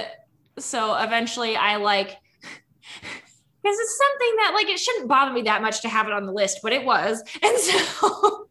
so 0.59 0.95
eventually 0.97 1.57
i 1.57 1.77
like 1.77 2.09
because 2.43 3.79
it's 3.79 3.99
something 3.99 4.37
that 4.39 4.53
like 4.55 4.69
it 4.69 4.79
shouldn't 4.79 5.09
bother 5.09 5.33
me 5.33 5.43
that 5.43 5.63
much 5.63 5.81
to 5.83 5.89
have 5.89 6.07
it 6.07 6.13
on 6.13 6.27
the 6.27 6.33
list 6.33 6.59
but 6.63 6.73
it 6.73 6.85
was 6.85 7.23
and 7.43 7.59
so 7.59 8.49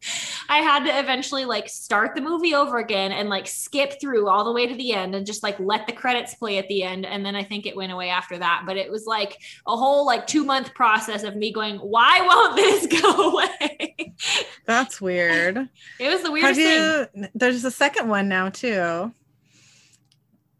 i 0.51 0.57
had 0.57 0.83
to 0.83 0.99
eventually 0.99 1.45
like 1.45 1.67
start 1.67 2.13
the 2.15 2.21
movie 2.21 2.53
over 2.53 2.77
again 2.77 3.11
and 3.11 3.29
like 3.29 3.47
skip 3.47 3.99
through 3.99 4.27
all 4.27 4.43
the 4.43 4.51
way 4.51 4.67
to 4.67 4.75
the 4.75 4.93
end 4.93 5.15
and 5.15 5.25
just 5.25 5.41
like 5.43 5.59
let 5.59 5.87
the 5.87 5.93
credits 5.93 6.35
play 6.35 6.57
at 6.57 6.67
the 6.67 6.83
end 6.83 7.05
and 7.05 7.25
then 7.25 7.35
i 7.35 7.43
think 7.43 7.65
it 7.65 7.75
went 7.75 7.91
away 7.91 8.09
after 8.09 8.37
that 8.37 8.63
but 8.65 8.77
it 8.77 8.91
was 8.91 9.05
like 9.05 9.37
a 9.67 9.75
whole 9.75 10.05
like 10.05 10.27
two 10.27 10.45
month 10.45 10.73
process 10.73 11.23
of 11.23 11.35
me 11.35 11.51
going 11.51 11.77
why 11.77 12.21
won't 12.21 12.55
this 12.55 12.87
go 13.01 13.31
away 13.31 14.13
That's 14.65 15.01
weird. 15.01 15.69
it 15.99 16.09
was 16.09 16.21
the 16.21 16.31
weirdest 16.31 16.59
thing 16.59 17.29
there's 17.33 17.63
a 17.63 17.71
second 17.71 18.07
one 18.09 18.27
now 18.27 18.49
too. 18.49 19.13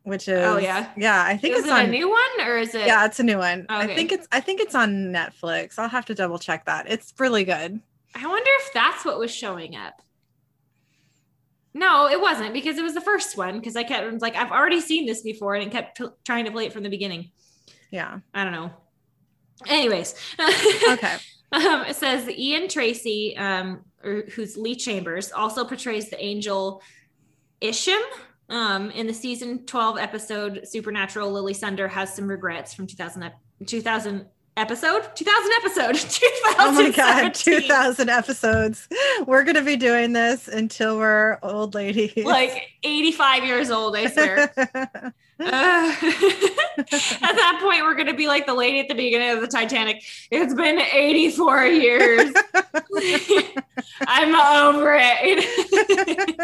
Which 0.04 0.28
oh, 0.30 0.34
is 0.34 0.46
Oh, 0.46 0.58
yeah? 0.58 0.90
Yeah, 0.98 1.24
I 1.24 1.38
think 1.38 1.54
is 1.54 1.60
it's 1.60 1.68
it 1.68 1.74
on 1.74 1.86
a 1.86 1.88
new 1.88 2.10
one 2.10 2.48
or 2.48 2.58
is 2.58 2.74
it 2.74 2.88
Yeah, 2.88 3.06
it's 3.06 3.20
a 3.20 3.24
new 3.24 3.38
one. 3.38 3.68
I 3.70 3.86
think 3.88 4.12
it's 4.12 4.28
I 4.32 4.40
think 4.40 4.60
it's 4.60 4.74
on 4.74 5.14
Netflix. 5.14 5.78
I'll 5.78 5.90
have 5.90 6.06
to 6.06 6.16
double 6.16 6.40
check 6.40 6.66
that. 6.66 6.92
It's 6.92 7.14
really 7.20 7.44
good. 7.44 7.80
I 8.16 8.28
wonder 8.28 8.50
if 8.60 8.74
that's 8.74 9.06
what 9.06 9.20
was 9.20 9.34
showing 9.34 9.76
up 9.76 10.02
no 11.74 12.08
it 12.10 12.20
wasn't 12.20 12.54
because 12.54 12.78
it 12.78 12.84
was 12.84 12.94
the 12.94 13.00
first 13.02 13.38
one 13.38 13.58
because 13.58 13.76
i 13.78 13.84
kept 13.84 14.04
I 14.04 14.10
was 14.10 14.22
like 14.22 14.36
i've 14.36 14.52
already 14.52 14.82
seen 14.82 15.06
this 15.06 15.22
before 15.22 15.56
and 15.56 15.66
it 15.66 15.72
kept 15.72 15.98
t- 15.98 16.06
trying 16.26 16.44
to 16.46 16.52
play 16.52 16.66
it 16.66 16.74
from 16.74 16.84
the 16.84 16.90
beginning 16.90 17.32
Yeah. 17.92 18.20
i 18.34 18.44
don't 18.44 18.52
know 18.54 18.72
anyways 19.68 20.16
Okay. 20.92 21.18
Um, 21.54 21.82
it 21.82 21.98
says 21.98 22.30
Ian 22.30 22.70
Tracey, 22.70 23.36
um, 23.36 23.84
or, 24.06 24.24
who's 24.34 24.56
Lee 24.56 24.74
Chambers, 24.74 25.34
also 25.34 25.66
portrays 25.66 26.10
the 26.10 26.18
angel 26.24 26.82
Isham. 27.60 28.00
Um, 28.50 28.90
in 28.92 29.06
the 29.06 29.14
season 29.14 29.66
12 29.66 29.98
episode 29.98 30.62
Supernatural, 30.66 31.30
Lily 31.30 31.54
Sunder 31.54 31.90
has 31.90 32.16
some 32.16 32.26
regrets 32.30 32.74
from 32.74 32.88
2000, 32.88 33.34
2000 33.66 34.28
episode, 34.62 35.04
2000 35.16 35.52
episode, 35.58 35.96
2017. 35.96 36.30
Oh 36.60 36.72
my 36.72 36.92
god, 36.92 37.34
2000 37.34 38.10
episodes. 38.10 38.88
We're 39.26 39.44
going 39.44 39.56
to 39.56 39.64
be 39.64 39.76
doing 39.76 40.14
this 40.14 40.48
until 40.48 40.98
we're 40.98 41.40
old 41.42 41.74
ladies. 41.74 42.26
Like 42.26 42.70
85 42.84 43.44
years 43.44 43.72
old, 43.72 43.96
I 43.96 44.08
swear. 44.08 45.14
Uh, 45.42 45.44
at 46.78 46.86
that 46.86 47.60
point, 47.64 47.82
we're 47.82 47.96
going 47.96 48.06
to 48.06 48.14
be 48.14 48.28
like 48.28 48.46
the 48.46 48.54
lady 48.54 48.80
at 48.80 48.88
the 48.88 48.94
beginning 48.94 49.32
of 49.32 49.42
the 49.42 49.48
Titanic. 49.48 50.04
It's 50.30 50.54
been 50.54 50.78
84 50.80 51.66
years. 51.66 52.32
I'm 54.02 54.36
over 54.36 55.00
it. 55.02 56.40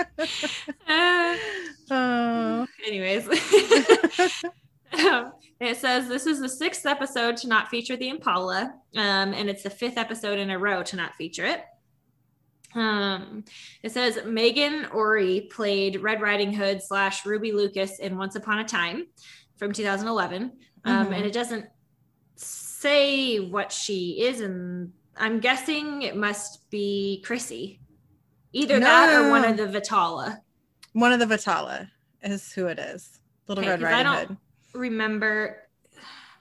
Uh, 0.88 1.38
oh. 1.92 2.68
anyways, 2.88 3.28
it 5.60 5.78
says 5.78 6.08
this 6.08 6.26
is 6.26 6.40
the 6.40 6.50
sixth 6.50 6.86
episode 6.86 7.38
to 7.38 7.48
not 7.48 7.70
feature 7.70 7.96
the 7.96 8.10
Impala, 8.10 8.74
um, 8.96 9.34
and 9.34 9.50
it's 9.50 9.64
the 9.64 9.70
fifth 9.70 9.98
episode 9.98 10.40
in 10.40 10.50
a 10.50 10.58
row 10.60 10.84
to 10.84 10.96
not 10.96 11.16
feature 11.16 11.46
it. 11.46 11.62
Um, 12.76 13.46
it 13.82 13.92
says 13.92 14.18
Meghan 14.18 14.94
Ory 14.94 15.42
played 15.52 16.02
Red 16.02 16.22
Riding 16.22 16.54
Hood 16.54 16.82
slash 16.84 17.26
Ruby 17.26 17.52
Lucas 17.52 18.00
in 18.00 18.18
Once 18.18 18.36
Upon 18.36 18.60
a 18.60 18.64
Time 18.66 19.08
from 19.56 19.72
2011, 19.72 20.52
um, 20.86 21.08
Mhm. 21.08 21.14
and 21.16 21.26
it 21.26 21.34
doesn't 21.34 21.66
say 22.36 23.40
what 23.40 23.72
she 23.72 24.22
is, 24.22 24.42
and 24.42 24.94
I'm 25.16 25.40
guessing 25.40 26.04
it 26.04 26.16
must 26.16 26.70
be 26.70 27.24
Chrissy, 27.26 27.80
either 28.54 28.80
that 28.80 29.14
or 29.14 29.30
one 29.32 29.44
of 29.46 29.58
the 29.58 29.68
Vetala. 29.68 30.42
One 30.94 31.12
of 31.12 31.20
the 31.20 31.26
Vetala 31.26 31.90
is 32.22 32.52
who 32.52 32.68
it 32.68 32.78
is. 32.80 33.20
Little 33.48 33.64
Okay, 33.64 33.72
Red 33.72 33.82
Riding 33.82 34.12
Hood. 34.28 34.38
Remember 34.78 35.58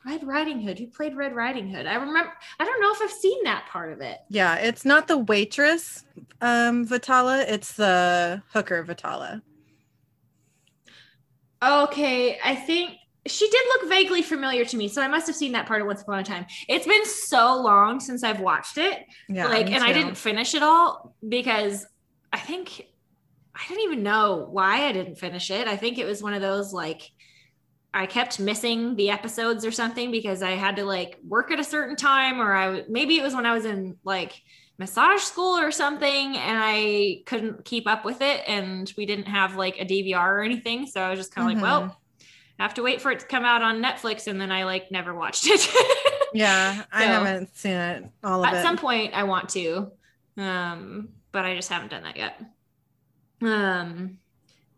Red 0.05 0.25
Riding 0.25 0.61
Hood. 0.61 0.79
Who 0.79 0.87
played 0.87 1.17
Red 1.17 1.35
Riding 1.35 1.69
Hood? 1.69 1.87
I 1.87 1.95
remember. 1.95 2.33
I 2.61 2.65
don't 2.65 2.81
know 2.81 2.93
if 2.93 3.03
I've 3.03 3.11
seen 3.11 3.43
that 3.45 3.67
part 3.69 3.93
of 3.93 4.01
it. 4.01 4.19
Yeah, 4.29 4.57
it's 4.57 4.85
not 4.85 5.09
the 5.09 5.19
waitress 5.19 6.05
um 6.41 6.87
Vetala, 6.87 7.45
it's 7.49 7.73
the 7.73 8.43
hooker 8.53 8.85
Vetala. 8.85 9.43
Okay, 11.63 12.39
I 12.45 12.55
think 12.55 12.93
she 13.27 13.49
did 13.49 13.63
look 13.75 13.89
vaguely 13.89 14.23
familiar 14.23 14.65
to 14.67 14.77
me, 14.77 14.89
so 14.89 15.03
I 15.03 15.09
must 15.09 15.27
have 15.27 15.35
seen 15.35 15.53
that 15.53 15.67
part 15.67 15.81
of 15.81 15.87
Once 15.87 16.03
Upon 16.03 16.19
a 16.21 16.23
Time. 16.23 16.47
It's 16.69 16.87
been 16.87 17.05
so 17.07 17.61
long 17.61 17.99
since 17.99 18.23
I've 18.23 18.41
watched 18.41 18.79
it, 18.79 19.05
Yeah. 19.29 19.49
like, 19.49 19.73
and 19.73 19.83
I 19.83 19.93
didn't 19.93 20.17
finish 20.17 20.55
it 20.55 20.63
all 20.63 21.17
because 21.27 21.85
I 22.33 22.39
think 22.39 22.87
I 23.55 23.67
didn't 23.69 23.85
even 23.85 24.03
know 24.03 24.47
why 24.51 24.87
I 24.87 24.93
didn't 24.93 25.17
finish 25.17 25.51
it. 25.51 25.67
I 25.67 25.77
think 25.77 25.99
it 25.99 26.05
was 26.05 26.23
one 26.23 26.35
of 26.35 26.43
those 26.43 26.73
like 26.73 27.11
I 27.97 28.07
kept 28.07 28.39
missing 28.39 28.95
the 28.97 29.11
episodes 29.11 29.65
or 29.65 29.71
something 29.73 30.11
because 30.11 30.43
I 30.43 30.51
had 30.53 30.77
to 30.77 30.85
like 30.85 31.19
work 31.27 31.51
at 31.51 31.59
a 31.59 31.65
certain 31.65 31.97
time, 31.97 32.41
or 32.41 32.55
I 32.55 32.85
maybe 32.89 33.17
it 33.19 33.23
was 33.23 33.35
when 33.35 33.47
I 33.47 33.53
was 33.55 33.65
in 33.65 33.97
like 34.05 34.41
massage 34.79 35.21
school 35.23 35.57
or 35.59 35.71
something, 35.73 36.37
and 36.37 36.59
I 36.63 37.23
couldn't 37.25 37.65
keep 37.65 37.87
up 37.89 38.05
with 38.05 38.21
it, 38.21 38.43
and 38.47 38.93
we 38.99 39.07
didn't 39.07 39.25
have 39.27 39.57
like 39.57 39.81
a 39.81 39.85
DVR 39.87 40.39
or 40.39 40.43
anything, 40.43 40.87
so 40.87 41.01
I 41.01 41.09
was 41.11 41.19
just 41.19 41.35
kind 41.35 41.51
of 41.51 41.57
Mhm. 41.57 41.63
like, 41.63 41.71
well, 41.71 42.01
I 42.59 42.63
have 42.63 42.75
to 42.75 42.83
wait 42.83 43.01
for 43.01 43.11
it 43.11 43.21
to 43.21 43.27
come 43.27 43.45
out 43.45 43.63
on 43.63 43.83
Netflix, 43.83 44.27
and 44.27 44.39
then 44.41 44.53
I 44.53 44.65
like 44.65 44.91
never 44.91 45.15
watched 45.15 45.47
it. 45.47 45.67
Yeah, 46.35 46.83
I 46.93 47.03
So- 47.03 47.07
haven't 47.09 47.57
seen 47.57 47.73
it 47.73 48.05
all 48.23 48.43
of 48.45 48.47
At 48.49 48.57
it. 48.57 48.63
some 48.63 48.77
point, 48.77 49.15
I 49.15 49.23
want 49.23 49.49
to, 49.51 49.91
um, 50.37 51.09
but 51.33 51.47
I 51.47 51.55
just 51.57 51.71
haven't 51.71 51.91
done 51.93 52.03
that 52.03 52.17
yet. 52.19 52.39
Um, 53.41 54.19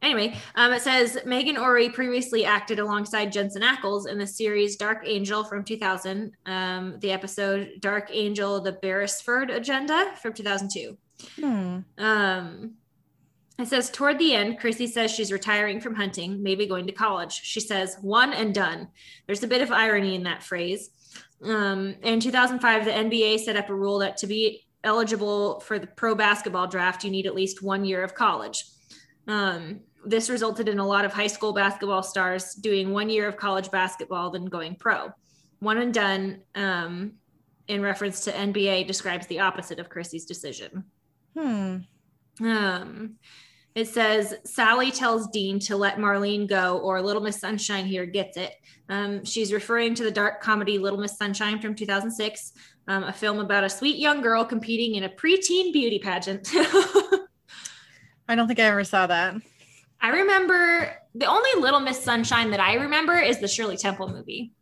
anyway, 0.02 0.36
um, 0.54 0.72
it 0.72 0.82
says 0.82 1.18
Meghan 1.26 1.60
Ory 1.60 1.88
previously 1.90 2.44
acted 2.44 2.78
alongside 2.78 3.32
Jensen 3.32 3.62
Ackles 3.62 4.08
in 4.08 4.18
the 4.18 4.26
series 4.26 4.76
Dark 4.76 5.02
Angel 5.06 5.44
from 5.44 5.64
2000, 5.64 6.32
um, 6.46 6.98
the 7.00 7.12
episode 7.12 7.72
Dark 7.80 8.08
Angel: 8.12 8.60
The 8.60 8.72
Berrisford 8.72 9.50
Agenda 9.50 10.12
from 10.20 10.32
2002. 10.32 10.96
Hmm. 11.40 11.78
Um, 12.02 12.74
it 13.58 13.66
says 13.66 13.90
toward 13.90 14.18
the 14.18 14.34
end, 14.34 14.60
Chrissy 14.60 14.86
says 14.86 15.10
she's 15.10 15.32
retiring 15.32 15.80
from 15.80 15.96
hunting, 15.96 16.42
maybe 16.42 16.66
going 16.66 16.86
to 16.86 16.92
college. 16.92 17.32
She 17.32 17.58
says 17.58 17.96
one 18.00 18.32
and 18.32 18.54
done. 18.54 18.88
There's 19.26 19.42
a 19.42 19.48
bit 19.48 19.62
of 19.62 19.72
irony 19.72 20.14
in 20.14 20.22
that 20.24 20.44
phrase. 20.44 20.90
Um, 21.42 21.96
in 22.02 22.20
2005, 22.20 22.84
the 22.84 22.90
NBA 22.90 23.40
set 23.40 23.56
up 23.56 23.68
a 23.68 23.74
rule 23.74 23.98
that 23.98 24.16
to 24.18 24.28
be 24.28 24.66
eligible 24.84 25.58
for 25.60 25.78
the 25.78 25.88
pro 25.88 26.14
basketball 26.14 26.68
draft, 26.68 27.02
you 27.02 27.10
need 27.10 27.26
at 27.26 27.34
least 27.34 27.62
one 27.62 27.84
year 27.84 28.04
of 28.04 28.14
college. 28.14 28.64
Um, 29.26 29.80
this 30.08 30.30
resulted 30.30 30.68
in 30.68 30.78
a 30.78 30.86
lot 30.86 31.04
of 31.04 31.12
high 31.12 31.26
school 31.26 31.52
basketball 31.52 32.02
stars 32.02 32.54
doing 32.54 32.92
one 32.92 33.10
year 33.10 33.28
of 33.28 33.36
college 33.36 33.70
basketball, 33.70 34.30
then 34.30 34.46
going 34.46 34.74
pro. 34.74 35.12
One 35.60 35.78
and 35.78 35.92
done, 35.92 36.42
um, 36.54 37.12
in 37.66 37.82
reference 37.82 38.24
to 38.24 38.32
NBA, 38.32 38.86
describes 38.86 39.26
the 39.26 39.40
opposite 39.40 39.78
of 39.78 39.90
Chrissy's 39.90 40.24
decision. 40.24 40.84
Hmm. 41.36 41.78
Um, 42.40 43.16
it 43.74 43.86
says 43.86 44.34
Sally 44.44 44.90
tells 44.90 45.28
Dean 45.28 45.58
to 45.60 45.76
let 45.76 45.98
Marlene 45.98 46.48
go, 46.48 46.78
or 46.78 47.02
Little 47.02 47.22
Miss 47.22 47.38
Sunshine 47.38 47.84
here 47.84 48.06
gets 48.06 48.36
it. 48.36 48.54
Um, 48.88 49.24
she's 49.24 49.52
referring 49.52 49.94
to 49.96 50.04
the 50.04 50.10
dark 50.10 50.40
comedy 50.40 50.78
Little 50.78 50.98
Miss 50.98 51.18
Sunshine 51.18 51.60
from 51.60 51.74
2006, 51.74 52.52
um, 52.88 53.04
a 53.04 53.12
film 53.12 53.40
about 53.40 53.64
a 53.64 53.68
sweet 53.68 53.98
young 53.98 54.22
girl 54.22 54.44
competing 54.44 54.94
in 54.94 55.04
a 55.04 55.08
preteen 55.08 55.72
beauty 55.72 55.98
pageant. 55.98 56.48
I 56.54 58.34
don't 58.34 58.46
think 58.46 58.58
I 58.58 58.64
ever 58.64 58.84
saw 58.84 59.06
that. 59.06 59.34
I 60.00 60.08
remember 60.10 60.94
the 61.14 61.26
only 61.26 61.50
Little 61.60 61.80
Miss 61.80 62.02
Sunshine 62.02 62.50
that 62.52 62.60
I 62.60 62.74
remember 62.74 63.18
is 63.18 63.38
the 63.40 63.48
Shirley 63.48 63.76
Temple 63.76 64.08
movie. 64.08 64.52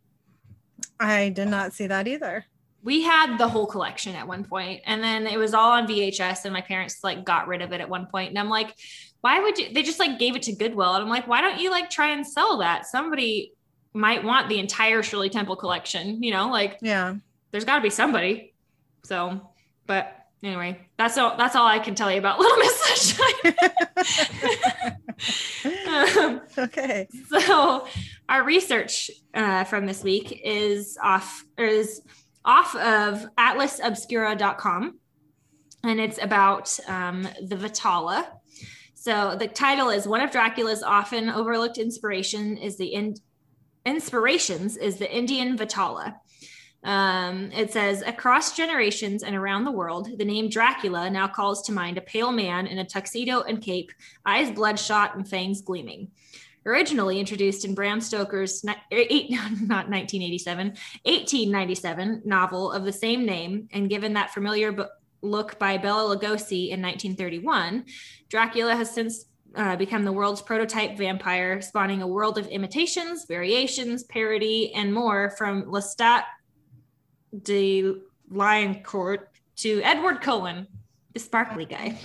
I 0.99 1.29
did 1.29 1.47
not 1.47 1.73
see 1.73 1.87
that 1.87 2.07
either. 2.07 2.45
we 2.83 3.01
had 3.03 3.37
the 3.37 3.47
whole 3.47 3.67
collection 3.67 4.15
at 4.15 4.27
one 4.27 4.43
point 4.43 4.81
and 4.85 5.03
then 5.03 5.27
it 5.27 5.37
was 5.37 5.53
all 5.53 5.71
on 5.71 5.87
VHS 5.87 6.45
and 6.45 6.53
my 6.53 6.61
parents 6.61 6.99
like 7.03 7.23
got 7.25 7.47
rid 7.47 7.61
of 7.61 7.71
it 7.73 7.81
at 7.81 7.89
one 7.89 8.05
point 8.07 8.29
and 8.29 8.39
I'm 8.39 8.49
like 8.49 8.73
why 9.21 9.39
would 9.39 9.57
you 9.57 9.73
they 9.73 9.83
just 9.83 9.99
like 9.99 10.17
gave 10.19 10.35
it 10.35 10.43
to 10.43 10.53
Goodwill 10.55 10.93
and 10.93 11.03
I'm 11.03 11.09
like 11.09 11.27
why 11.27 11.41
don't 11.41 11.59
you 11.59 11.69
like 11.69 11.89
try 11.89 12.09
and 12.11 12.25
sell 12.25 12.57
that 12.59 12.85
somebody 12.85 13.53
might 13.93 14.23
want 14.23 14.47
the 14.47 14.59
entire 14.59 15.03
Shirley 15.03 15.29
Temple 15.29 15.55
collection 15.55 16.21
you 16.23 16.31
know 16.31 16.49
like 16.49 16.77
Yeah. 16.81 17.15
there's 17.51 17.65
got 17.65 17.75
to 17.77 17.81
be 17.81 17.89
somebody 17.89 18.53
so 19.03 19.51
but 19.85 20.16
anyway 20.43 20.79
that's 20.97 21.17
all 21.17 21.35
that's 21.37 21.55
all 21.55 21.65
I 21.65 21.79
can 21.79 21.95
tell 21.95 22.11
you 22.11 22.19
about 22.19 22.39
Little 22.39 22.57
Miss 22.57 22.75
Sunshine. 23.03 23.55
Um, 25.87 26.41
okay. 26.57 27.07
so 27.29 27.87
our 28.29 28.43
research 28.43 29.09
uh, 29.33 29.63
from 29.63 29.85
this 29.85 30.03
week 30.03 30.41
is 30.43 30.97
off 31.01 31.43
is 31.57 32.01
off 32.45 32.75
of 32.75 33.27
atlasobscura.com 33.35 34.99
and 35.83 35.99
it's 35.99 36.21
about 36.21 36.77
um, 36.87 37.23
the 37.41 37.55
vetala. 37.55 38.25
So 38.93 39.35
the 39.37 39.47
title 39.47 39.89
is 39.89 40.07
one 40.07 40.21
of 40.21 40.31
dracula's 40.31 40.83
often 40.83 41.29
overlooked 41.29 41.77
inspiration 41.77 42.57
is 42.57 42.77
the 42.77 42.93
in- 42.93 43.15
inspirations 43.85 44.75
is 44.75 44.97
the 44.97 45.09
indian 45.15 45.57
vetala 45.57 46.15
um, 46.83 47.51
it 47.51 47.71
says 47.71 48.03
across 48.03 48.55
generations 48.55 49.23
and 49.23 49.35
around 49.35 49.65
the 49.65 49.71
world, 49.71 50.17
the 50.17 50.25
name 50.25 50.49
Dracula 50.49 51.09
now 51.09 51.27
calls 51.27 51.61
to 51.63 51.71
mind 51.71 51.97
a 51.97 52.01
pale 52.01 52.31
man 52.31 52.67
in 52.67 52.77
a 52.79 52.85
tuxedo 52.85 53.41
and 53.41 53.61
cape, 53.61 53.91
eyes 54.25 54.51
bloodshot 54.51 55.15
and 55.15 55.27
fangs 55.27 55.61
gleaming. 55.61 56.09
Originally 56.65 57.19
introduced 57.19 57.65
in 57.65 57.73
Bram 57.73 58.01
Stoker's 58.01 58.63
not 58.63 58.77
1987, 58.91 60.67
1897 60.67 62.21
novel 62.25 62.71
of 62.71 62.83
the 62.83 62.93
same 62.93 63.25
name, 63.25 63.67
and 63.71 63.89
given 63.89 64.13
that 64.13 64.33
familiar 64.33 64.75
look 65.21 65.57
by 65.57 65.77
Bela 65.77 66.15
Lugosi 66.15 66.69
in 66.69 66.81
1931, 66.81 67.85
Dracula 68.29 68.75
has 68.75 68.91
since 68.91 69.25
uh, 69.55 69.75
become 69.75 70.03
the 70.03 70.11
world's 70.11 70.41
prototype 70.41 70.97
vampire, 70.97 71.61
spawning 71.61 72.01
a 72.01 72.07
world 72.07 72.37
of 72.37 72.47
imitations, 72.47 73.25
variations, 73.25 74.03
parody, 74.03 74.73
and 74.73 74.93
more 74.93 75.31
from 75.37 75.63
Lestat 75.63 76.23
de 77.43 77.95
Lioncourt 78.29 79.27
to 79.57 79.81
Edward 79.83 80.21
Cullen, 80.21 80.67
the 81.13 81.19
sparkly 81.19 81.65
guy. 81.65 81.97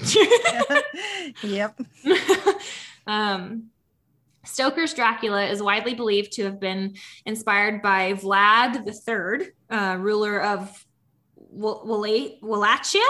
yep. 1.43 1.78
um, 3.07 3.64
Stoker's 4.45 4.95
Dracula 4.95 5.45
is 5.47 5.62
widely 5.62 5.95
believed 5.95 6.33
to 6.33 6.45
have 6.45 6.59
been 6.59 6.97
inspired 7.26 7.83
by 7.83 8.14
Vlad 8.14 8.87
III, 8.87 9.49
uh, 9.70 9.97
ruler 9.99 10.41
of 10.41 10.85
Wallachia. 11.37 13.01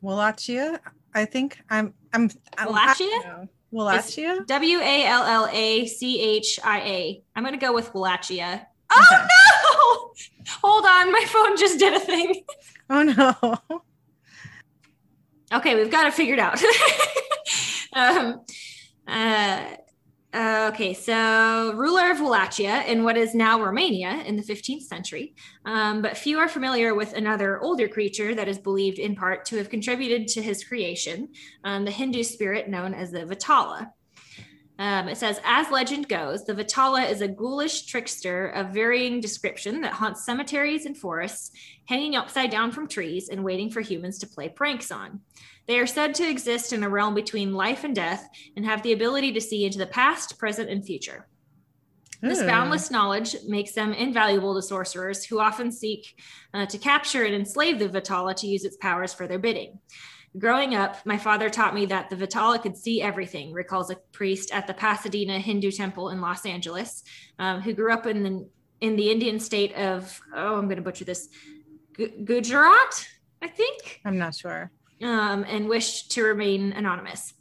Wallachia. 0.00 0.80
I 1.14 1.24
think 1.24 1.58
I'm 1.70 1.94
I'm 2.12 2.30
I- 2.58 2.66
Wallachia? 2.66 3.06
I 3.06 3.10
don't 3.10 3.26
know. 3.26 3.48
Wallachia? 3.72 4.44
W 4.46 4.78
A 4.80 5.06
L 5.06 5.24
L 5.24 5.48
A 5.52 5.86
C 5.86 6.20
H 6.20 6.60
I 6.62 6.80
A. 6.80 7.22
I'm 7.34 7.42
going 7.42 7.58
to 7.58 7.60
go 7.60 7.72
with 7.72 7.92
Wallachia. 7.92 8.66
Okay. 8.92 9.00
Oh 9.10 9.26
no! 9.26 9.65
Hold 10.62 10.84
on, 10.84 11.12
my 11.12 11.24
phone 11.26 11.56
just 11.56 11.78
did 11.78 11.94
a 11.94 12.00
thing. 12.00 12.42
Oh 12.88 13.02
no. 13.02 13.80
Okay, 15.52 15.74
we've 15.74 15.90
got 15.90 16.06
it 16.06 16.14
figured 16.14 16.38
out. 16.38 16.62
um, 17.92 18.40
uh, 19.08 19.64
uh, 20.36 20.70
okay, 20.72 20.92
so 20.92 21.72
ruler 21.76 22.10
of 22.10 22.20
Wallachia 22.20 22.82
in 22.82 23.04
what 23.04 23.16
is 23.16 23.34
now 23.34 23.58
Romania 23.60 24.22
in 24.26 24.36
the 24.36 24.42
15th 24.42 24.82
century, 24.82 25.34
um, 25.64 26.02
but 26.02 26.16
few 26.16 26.38
are 26.38 26.48
familiar 26.48 26.94
with 26.94 27.14
another 27.14 27.58
older 27.62 27.88
creature 27.88 28.34
that 28.34 28.46
is 28.46 28.58
believed 28.58 28.98
in 28.98 29.16
part 29.16 29.46
to 29.46 29.56
have 29.56 29.70
contributed 29.70 30.28
to 30.28 30.42
his 30.42 30.62
creation, 30.62 31.28
um, 31.64 31.84
the 31.86 31.90
Hindu 31.90 32.22
spirit 32.22 32.68
known 32.68 32.92
as 32.92 33.10
the 33.10 33.20
Vetala. 33.20 33.88
Um, 34.78 35.08
it 35.08 35.16
says, 35.16 35.40
as 35.44 35.70
legend 35.70 36.08
goes, 36.08 36.44
the 36.44 36.54
Vetala 36.54 37.10
is 37.10 37.22
a 37.22 37.28
ghoulish 37.28 37.86
trickster 37.86 38.48
of 38.48 38.74
varying 38.74 39.20
description 39.20 39.80
that 39.80 39.94
haunts 39.94 40.26
cemeteries 40.26 40.84
and 40.84 40.96
forests, 40.96 41.50
hanging 41.86 42.14
upside 42.14 42.50
down 42.50 42.72
from 42.72 42.86
trees 42.86 43.30
and 43.30 43.42
waiting 43.42 43.70
for 43.70 43.80
humans 43.80 44.18
to 44.18 44.26
play 44.26 44.50
pranks 44.50 44.90
on. 44.90 45.20
They 45.66 45.78
are 45.78 45.86
said 45.86 46.14
to 46.16 46.28
exist 46.28 46.72
in 46.72 46.84
a 46.84 46.88
realm 46.88 47.14
between 47.14 47.54
life 47.54 47.84
and 47.84 47.94
death 47.94 48.28
and 48.54 48.66
have 48.66 48.82
the 48.82 48.92
ability 48.92 49.32
to 49.32 49.40
see 49.40 49.64
into 49.64 49.78
the 49.78 49.86
past, 49.86 50.38
present, 50.38 50.68
and 50.68 50.84
future. 50.84 51.26
This 52.22 52.42
boundless 52.42 52.90
knowledge 52.90 53.36
makes 53.46 53.72
them 53.72 53.92
invaluable 53.92 54.54
to 54.54 54.62
sorcerers 54.62 55.24
who 55.24 55.38
often 55.38 55.70
seek 55.70 56.18
uh, 56.54 56.66
to 56.66 56.78
capture 56.78 57.24
and 57.24 57.34
enslave 57.34 57.78
the 57.78 57.88
Vetala 57.88 58.34
to 58.36 58.46
use 58.46 58.64
its 58.64 58.76
powers 58.78 59.12
for 59.12 59.26
their 59.26 59.38
bidding. 59.38 59.78
Growing 60.38 60.74
up, 60.74 61.04
my 61.06 61.16
father 61.16 61.48
taught 61.48 61.74
me 61.74 61.86
that 61.86 62.10
the 62.10 62.16
Vetala 62.16 62.60
could 62.60 62.76
see 62.76 63.00
everything, 63.00 63.52
recalls 63.52 63.90
a 63.90 63.96
priest 64.12 64.52
at 64.52 64.66
the 64.66 64.74
Pasadena 64.74 65.38
Hindu 65.38 65.70
temple 65.70 66.10
in 66.10 66.20
Los 66.20 66.44
Angeles, 66.44 67.02
um, 67.38 67.60
who 67.60 67.72
grew 67.72 67.92
up 67.92 68.06
in 68.06 68.22
the, 68.22 68.48
in 68.80 68.96
the 68.96 69.10
Indian 69.10 69.40
state 69.40 69.74
of, 69.74 70.20
oh, 70.34 70.56
I'm 70.56 70.66
going 70.66 70.76
to 70.76 70.82
butcher 70.82 71.04
this, 71.04 71.28
Gu- 71.94 72.24
Gujarat, 72.24 73.06
I 73.40 73.48
think 73.48 74.00
I'm 74.04 74.18
not 74.18 74.34
sure. 74.34 74.70
um, 75.02 75.44
and 75.48 75.68
wished 75.68 76.12
to 76.12 76.22
remain 76.22 76.72
anonymous. 76.72 77.32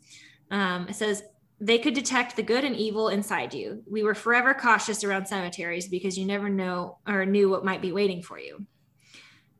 Um, 0.52 0.88
it 0.88 0.96
says, 0.96 1.24
they 1.60 1.80
could 1.80 1.94
detect 1.94 2.36
the 2.36 2.44
good 2.44 2.64
and 2.64 2.76
evil 2.76 3.10
inside 3.10 3.54
you. 3.54 3.82
We 3.90 4.04
were 4.04 4.16
forever 4.16 4.54
cautious 4.54 5.04
around 5.04 5.26
cemeteries 5.26 5.88
because 5.88 6.18
you 6.18 6.26
never 6.26 6.50
know 6.50 7.00
or 7.08 7.26
knew 7.26 7.50
what 7.50 7.66
might 7.66 7.82
be 7.82 7.92
waiting 7.92 8.22
for 8.22 8.38
you. 8.38 8.66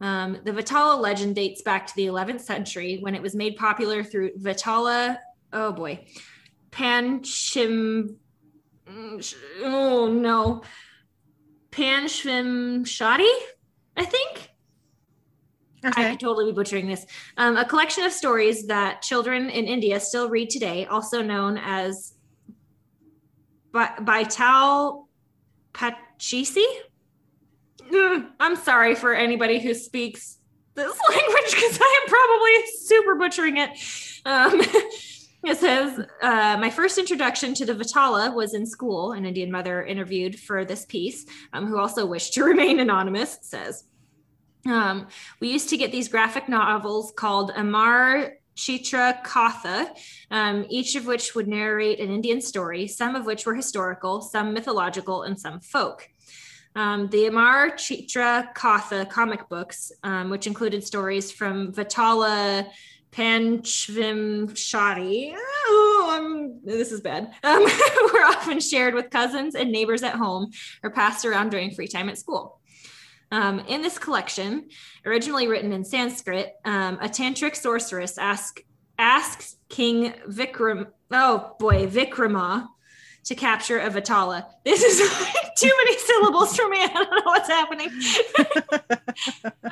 Um, 0.02 0.40
the 0.44 0.52
Vetala 0.52 1.00
legend 1.00 1.36
dates 1.36 1.62
back 1.62 1.88
to 1.88 1.96
the 1.96 2.08
11th 2.08 2.42
century 2.42 2.98
when 3.00 3.16
it 3.16 3.22
was 3.22 3.36
made 3.36 3.56
popular 3.56 4.04
through 4.04 4.32
Vetala, 4.38 5.18
oh 5.54 5.72
boy, 5.72 6.06
Panchim, 6.72 8.16
oh 8.88 10.08
no, 10.12 10.64
Panchimshadi, 11.72 13.32
I 13.96 14.06
think. 14.06 14.52
I 15.84 16.10
could 16.10 16.20
totally 16.20 16.46
be 16.46 16.56
butchering 16.56 16.88
this. 16.88 17.06
Um, 17.38 17.58
a 17.58 17.66
collection 17.66 18.04
of 18.06 18.12
stories 18.12 18.66
that 18.68 19.02
children 19.02 19.50
in 19.50 19.66
India 19.66 20.00
still 20.00 20.30
read 20.30 20.50
today, 20.50 20.86
also 20.88 21.22
known 21.22 21.58
as 21.58 22.16
Baital 23.72 25.06
Pachisi. 25.74 26.66
I'm 27.94 28.56
sorry 28.56 28.96
for 28.96 29.14
anybody 29.14 29.60
who 29.60 29.74
speaks 29.74 30.38
this 30.76 31.00
language 31.10 31.52
because 31.52 31.80
I 31.82 32.02
am 32.02 32.10
probably 32.10 32.72
super 32.80 33.16
butchering 33.16 33.58
it. 33.58 33.70
Um, 34.26 34.62
it 35.44 35.58
says, 35.58 36.06
uh, 36.22 36.58
My 36.60 36.70
first 36.70 36.98
introduction 36.98 37.54
to 37.56 37.66
the 37.66 37.74
Vetala 37.74 38.34
was 38.34 38.54
in 38.54 38.66
school. 38.66 39.14
An 39.14 39.26
Indian 39.26 39.52
mother 39.52 39.84
interviewed 39.84 40.40
for 40.40 40.66
this 40.66 40.86
piece, 40.86 41.26
um, 41.54 41.68
who 41.68 41.78
also 41.78 42.06
wished 42.06 42.34
to 42.34 42.44
remain 42.46 42.80
anonymous, 42.80 43.40
says. 43.42 43.86
Um, 44.68 45.08
we 45.40 45.52
used 45.52 45.70
to 45.70 45.78
get 45.78 45.92
these 45.92 46.08
graphic 46.08 46.50
novels 46.50 47.14
called 47.16 47.52
Amar 47.56 48.34
Chitra 48.56 49.24
Katha, 49.24 49.90
um, 50.32 50.66
each 50.70 50.96
of 50.96 51.06
which 51.06 51.36
would 51.36 51.48
narrate 51.48 52.00
an 52.00 52.10
Indian 52.10 52.42
story, 52.42 52.88
some 52.88 53.16
of 53.16 53.26
which 53.26 53.46
were 53.46 53.54
historical, 53.54 54.22
some 54.22 54.54
mythological, 54.54 55.24
and 55.24 55.40
some 55.40 55.60
folk. 55.60 56.10
Um, 56.76 57.08
the 57.08 57.28
Amar 57.28 57.72
Chitra 57.72 58.54
Katha 58.54 59.10
comic 59.10 59.48
books, 59.48 59.94
um, 60.04 60.30
which 60.30 60.46
included 60.46 60.84
stories 60.84 61.32
from 61.32 61.72
Vetala 61.72 62.68
Panchvim 63.14 64.52
Shadi, 64.52 65.34
oh, 65.38 66.60
this 66.66 66.92
is 66.92 67.00
bad, 67.00 67.34
um, 67.44 67.64
were 67.64 68.26
often 68.26 68.60
shared 68.60 68.94
with 68.94 69.10
cousins 69.10 69.56
and 69.56 69.72
neighbors 69.72 70.04
at 70.04 70.16
home 70.16 70.52
or 70.84 70.90
passed 70.90 71.24
around 71.24 71.50
during 71.50 71.72
free 71.72 71.88
time 71.88 72.10
at 72.10 72.18
school. 72.18 72.60
Um, 73.32 73.60
in 73.62 73.82
this 73.82 73.98
collection, 73.98 74.68
originally 75.06 75.48
written 75.48 75.72
in 75.72 75.86
Sanskrit, 75.86 76.54
um, 76.66 77.00
a 77.02 77.08
tantric 77.08 77.56
sorceress 77.56 78.18
ask, 78.18 78.60
asks 79.00 79.56
King 79.70 80.14
Vikram, 80.28 80.88
oh 81.12 81.56
boy, 81.58 81.88
Vikrama, 81.88 82.68
to 83.26 83.36
capture 83.36 83.80
a 83.80 83.90
Vetala. 83.90 84.46
This 84.64 84.84
is 84.84 85.00
like 85.00 85.56
too 85.58 85.72
many 85.78 85.98
syllables 85.98 86.56
for 86.56 86.70
me. 86.70 86.78
I 86.82 86.88
don't 86.88 87.12
know 87.12 87.22
what's 87.26 87.50
happening. 87.50 87.90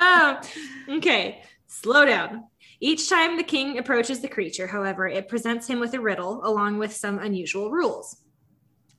um, 0.00 0.98
okay, 0.98 1.42
slow 1.66 2.04
down. 2.04 2.44
Each 2.80 3.08
time 3.08 3.36
the 3.36 3.44
king 3.44 3.78
approaches 3.78 4.20
the 4.20 4.28
creature, 4.28 4.66
however, 4.66 5.06
it 5.06 5.28
presents 5.28 5.68
him 5.68 5.80
with 5.80 5.94
a 5.94 6.00
riddle 6.00 6.40
along 6.44 6.78
with 6.78 6.92
some 6.94 7.18
unusual 7.18 7.70
rules. 7.70 8.16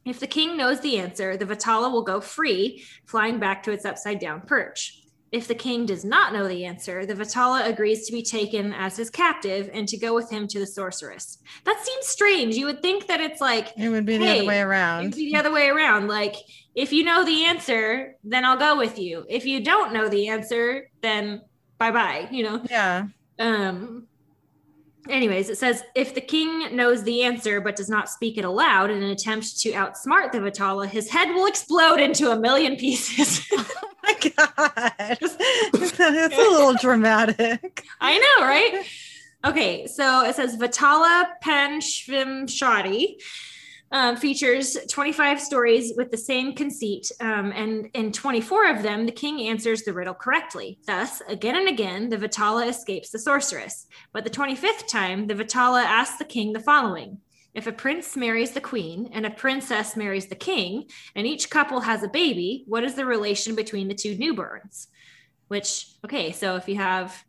If 0.06 0.20
the 0.20 0.28
king 0.28 0.56
knows 0.56 0.80
the 0.80 0.98
answer, 0.98 1.36
the 1.36 1.46
Vetala 1.46 1.92
will 1.92 2.04
go 2.04 2.22
free, 2.22 2.84
flying 3.06 3.40
back 3.40 3.64
to 3.64 3.72
its 3.72 3.86
upside 3.86 4.20
down 4.20 4.42
perch. 4.42 5.02
If 5.32 5.48
the 5.48 5.56
king 5.56 5.86
does 5.86 6.06
not 6.06 6.32
know 6.34 6.48
the 6.48 6.66
answer, 6.66 7.06
the 7.06 7.14
Vetala 7.16 7.66
agrees 7.68 8.06
to 8.08 8.14
be 8.14 8.24
taken 8.24 8.74
as 8.74 8.96
his 8.96 9.10
captive 9.10 9.70
and 9.74 9.88
to 9.90 9.98
go 9.98 10.14
with 10.16 10.30
him 10.30 10.48
to 10.48 10.60
the 10.60 10.68
sorceress. 10.68 11.40
That 11.66 11.84
seems 11.84 12.06
strange. 12.06 12.56
You 12.56 12.68
would 12.68 12.82
think 12.82 13.08
that 13.08 13.20
it's 13.20 13.42
like 13.42 13.70
It 13.78 13.90
would 13.90 14.06
be 14.06 14.18
the 14.18 14.26
Hey, 14.26 14.40
other 14.40 14.48
way 14.48 14.60
around. 14.62 15.16
be 15.16 15.32
the 15.32 15.38
other 15.40 15.52
way 15.52 15.68
around. 15.68 16.08
Like 16.08 16.36
if 16.76 16.94
you 16.94 17.04
know 17.04 17.26
the 17.26 17.46
answer, 17.46 18.16
then 18.24 18.46
I'll 18.46 18.58
go 18.58 18.78
with 18.78 18.98
you. 18.98 19.26
If 19.28 19.46
you 19.46 19.62
don't 19.64 19.94
know 19.94 20.08
the 20.08 20.28
answer, 20.30 20.90
then 21.02 21.42
bye 21.80 21.92
bye, 21.92 22.28
you 22.32 22.44
know? 22.44 22.64
Yeah. 22.70 23.08
Um, 23.40 24.08
anyways, 25.10 25.50
it 25.50 25.58
says 25.58 25.84
if 25.96 26.14
the 26.14 26.22
king 26.22 26.76
knows 26.76 27.04
the 27.04 27.24
answer 27.24 27.62
but 27.62 27.76
does 27.76 27.90
not 27.90 28.10
speak 28.10 28.38
it 28.38 28.46
aloud 28.46 28.90
in 28.90 29.02
an 29.02 29.10
attempt 29.10 29.60
to 29.62 29.72
outsmart 29.72 30.32
the 30.32 30.40
Vetala, 30.40 30.88
his 30.88 31.10
head 31.10 31.34
will 31.34 31.46
explode 31.46 32.00
into 32.00 32.32
a 32.32 32.40
million 32.40 32.76
pieces. 32.76 33.48
Oh 34.08 34.14
my 34.14 34.32
god. 34.38 35.18
That's 35.74 36.38
a 36.38 36.50
little 36.52 36.76
dramatic. 36.76 37.84
I 38.00 38.20
know, 38.20 38.46
right? 38.46 38.86
Okay, 39.44 39.88
so 39.88 40.24
it 40.24 40.36
says 40.36 40.58
Vetala 40.58 41.26
Panchvim 41.44 42.44
Shadi 42.44 43.16
um, 43.92 44.18
features 44.18 44.76
25 44.90 45.40
stories 45.40 45.94
with 45.96 46.10
the 46.12 46.18
same 46.18 46.54
conceit, 46.54 47.12
um, 47.22 47.52
and 47.52 47.90
in 47.94 48.12
24 48.12 48.70
of 48.70 48.84
them, 48.84 49.06
the 49.06 49.12
king 49.12 49.48
answers 49.48 49.84
the 49.84 49.94
riddle 49.94 50.14
correctly. 50.14 50.80
Thus, 50.88 51.22
again 51.28 51.56
and 51.56 51.68
again, 51.68 52.10
the 52.10 52.18
Vetala 52.18 52.68
escapes 52.68 53.12
the 53.12 53.20
sorceress. 53.20 53.88
But 54.12 54.24
the 54.24 54.30
25th 54.30 54.88
time, 54.88 55.28
the 55.28 55.36
Vetala 55.36 55.84
asks 55.84 56.18
the 56.18 56.26
king 56.26 56.54
the 56.54 56.60
following 56.60 57.20
If 57.54 57.68
a 57.68 57.72
prince 57.72 58.18
marries 58.18 58.52
the 58.52 58.62
queen 58.62 59.12
and 59.14 59.26
a 59.26 59.30
princess 59.30 59.96
marries 59.96 60.28
the 60.28 60.36
king, 60.36 60.90
and 61.16 61.28
each 61.28 61.50
couple 61.52 61.82
has 61.82 62.02
a 62.02 62.10
baby, 62.10 62.64
what 62.68 62.84
is 62.84 62.96
the 62.96 63.06
relation 63.06 63.56
between 63.56 63.88
the 63.88 63.96
two 63.96 64.18
newborns? 64.18 64.88
Which, 65.48 65.88
okay, 66.04 66.32
so 66.32 66.56
if 66.56 66.68
you 66.68 66.78
have. 66.78 67.24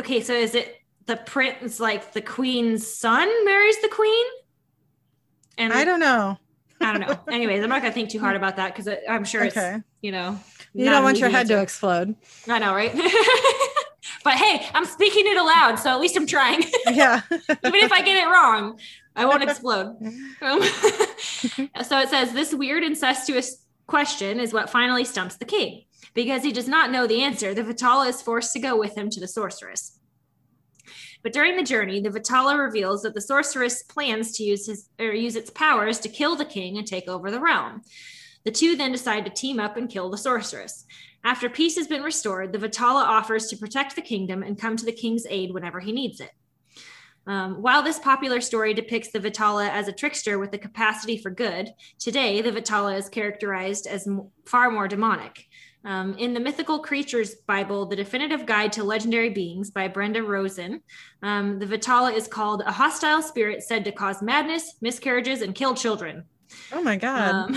Okay, 0.00 0.20
so 0.20 0.34
is 0.34 0.54
it 0.54 0.83
the 1.06 1.16
prince 1.16 1.80
like 1.80 2.12
the 2.12 2.22
queen's 2.22 2.86
son 2.86 3.28
marries 3.44 3.80
the 3.82 3.88
queen? 3.88 4.26
And 5.58 5.72
i 5.72 5.84
don't 5.84 6.00
know. 6.00 6.38
I 6.80 6.92
don't 6.92 7.00
know. 7.00 7.18
Anyways 7.30 7.62
i'm 7.62 7.68
not 7.68 7.82
gonna 7.82 7.94
think 7.94 8.10
too 8.10 8.20
hard 8.20 8.36
about 8.36 8.56
that 8.56 8.74
because 8.74 8.92
i'm 9.08 9.24
sure 9.24 9.44
okay. 9.46 9.76
it's 9.76 9.84
you 10.02 10.12
know 10.12 10.38
you 10.72 10.86
don't 10.86 11.04
want 11.04 11.18
your 11.18 11.30
head 11.30 11.46
to 11.48 11.60
explode. 11.60 12.14
I 12.48 12.58
know 12.58 12.74
right? 12.74 12.94
But 14.22 14.34
hey 14.34 14.66
i'm 14.74 14.86
speaking 14.86 15.26
it 15.26 15.36
aloud 15.36 15.76
so 15.76 15.90
at 15.90 16.00
least 16.00 16.16
i'm 16.16 16.26
trying. 16.26 16.64
Yeah. 16.90 17.20
Even 17.30 17.74
if 17.74 17.92
i 17.92 18.00
get 18.00 18.26
it 18.26 18.30
wrong 18.30 18.78
i 19.16 19.24
won't 19.26 19.42
explode. 19.48 19.96
Um, 20.40 20.62
so 21.82 21.98
it 22.00 22.08
says 22.08 22.32
this 22.32 22.54
weird 22.54 22.82
incestuous 22.84 23.64
question 23.86 24.40
is 24.40 24.52
what 24.52 24.70
finally 24.70 25.04
stumps 25.04 25.36
the 25.36 25.44
king 25.44 25.84
because 26.14 26.42
he 26.42 26.52
does 26.52 26.68
not 26.68 26.90
know 26.90 27.06
the 27.06 27.22
answer. 27.22 27.52
The 27.52 27.62
vetala 27.62 28.08
is 28.08 28.22
forced 28.22 28.52
to 28.54 28.60
go 28.60 28.78
with 28.78 28.96
him 28.96 29.10
to 29.10 29.20
the 29.20 29.28
sorceress 29.28 29.98
but 31.24 31.32
during 31.32 31.56
the 31.56 31.62
journey, 31.62 32.00
the 32.00 32.10
Vetala 32.10 32.56
reveals 32.58 33.02
that 33.02 33.14
the 33.14 33.20
sorceress 33.20 33.82
plans 33.82 34.36
to 34.36 34.44
use 34.44 34.66
his 34.66 34.90
or 35.00 35.06
use 35.06 35.34
its 35.34 35.50
powers 35.50 35.98
to 36.00 36.08
kill 36.10 36.36
the 36.36 36.44
king 36.44 36.76
and 36.76 36.86
take 36.86 37.08
over 37.08 37.30
the 37.30 37.40
realm. 37.40 37.80
The 38.44 38.50
two 38.50 38.76
then 38.76 38.92
decide 38.92 39.24
to 39.24 39.30
team 39.30 39.58
up 39.58 39.78
and 39.78 39.88
kill 39.88 40.10
the 40.10 40.18
sorceress. 40.18 40.84
After 41.24 41.48
peace 41.48 41.76
has 41.76 41.86
been 41.86 42.02
restored, 42.02 42.52
the 42.52 42.58
Vetala 42.58 43.02
offers 43.02 43.46
to 43.46 43.56
protect 43.56 43.96
the 43.96 44.02
kingdom 44.02 44.42
and 44.42 44.60
come 44.60 44.76
to 44.76 44.84
the 44.84 44.92
king's 44.92 45.26
aid 45.30 45.54
whenever 45.54 45.80
he 45.80 45.92
needs 45.92 46.20
it. 46.20 46.30
Um, 47.26 47.62
while 47.62 47.82
this 47.82 47.98
popular 47.98 48.42
story 48.42 48.74
depicts 48.74 49.10
the 49.10 49.18
Vetala 49.18 49.70
as 49.70 49.88
a 49.88 49.92
trickster 49.92 50.38
with 50.38 50.50
the 50.50 50.58
capacity 50.58 51.16
for 51.16 51.30
good, 51.30 51.70
today 51.98 52.42
the 52.42 52.52
Vetala 52.52 52.98
is 52.98 53.08
characterized 53.08 53.86
as 53.86 54.06
m- 54.06 54.30
far 54.44 54.70
more 54.70 54.88
demonic. 54.88 55.46
Um, 55.84 56.14
in 56.14 56.32
the 56.32 56.40
Mythical 56.40 56.78
Creatures 56.78 57.34
Bible, 57.46 57.84
The 57.86 57.96
Definitive 57.96 58.46
Guide 58.46 58.72
to 58.72 58.84
Legendary 58.84 59.28
Beings 59.28 59.70
by 59.70 59.86
Brenda 59.88 60.22
Rosen, 60.22 60.80
um, 61.22 61.58
the 61.58 61.66
Vetala 61.66 62.14
is 62.14 62.26
called 62.26 62.62
a 62.62 62.72
hostile 62.72 63.20
spirit 63.20 63.62
said 63.62 63.84
to 63.84 63.92
cause 63.92 64.22
madness, 64.22 64.76
miscarriages, 64.80 65.42
and 65.42 65.54
kill 65.54 65.74
children. 65.74 66.24
Oh 66.72 66.82
my 66.82 66.96
God. 66.96 67.50
Um, 67.50 67.56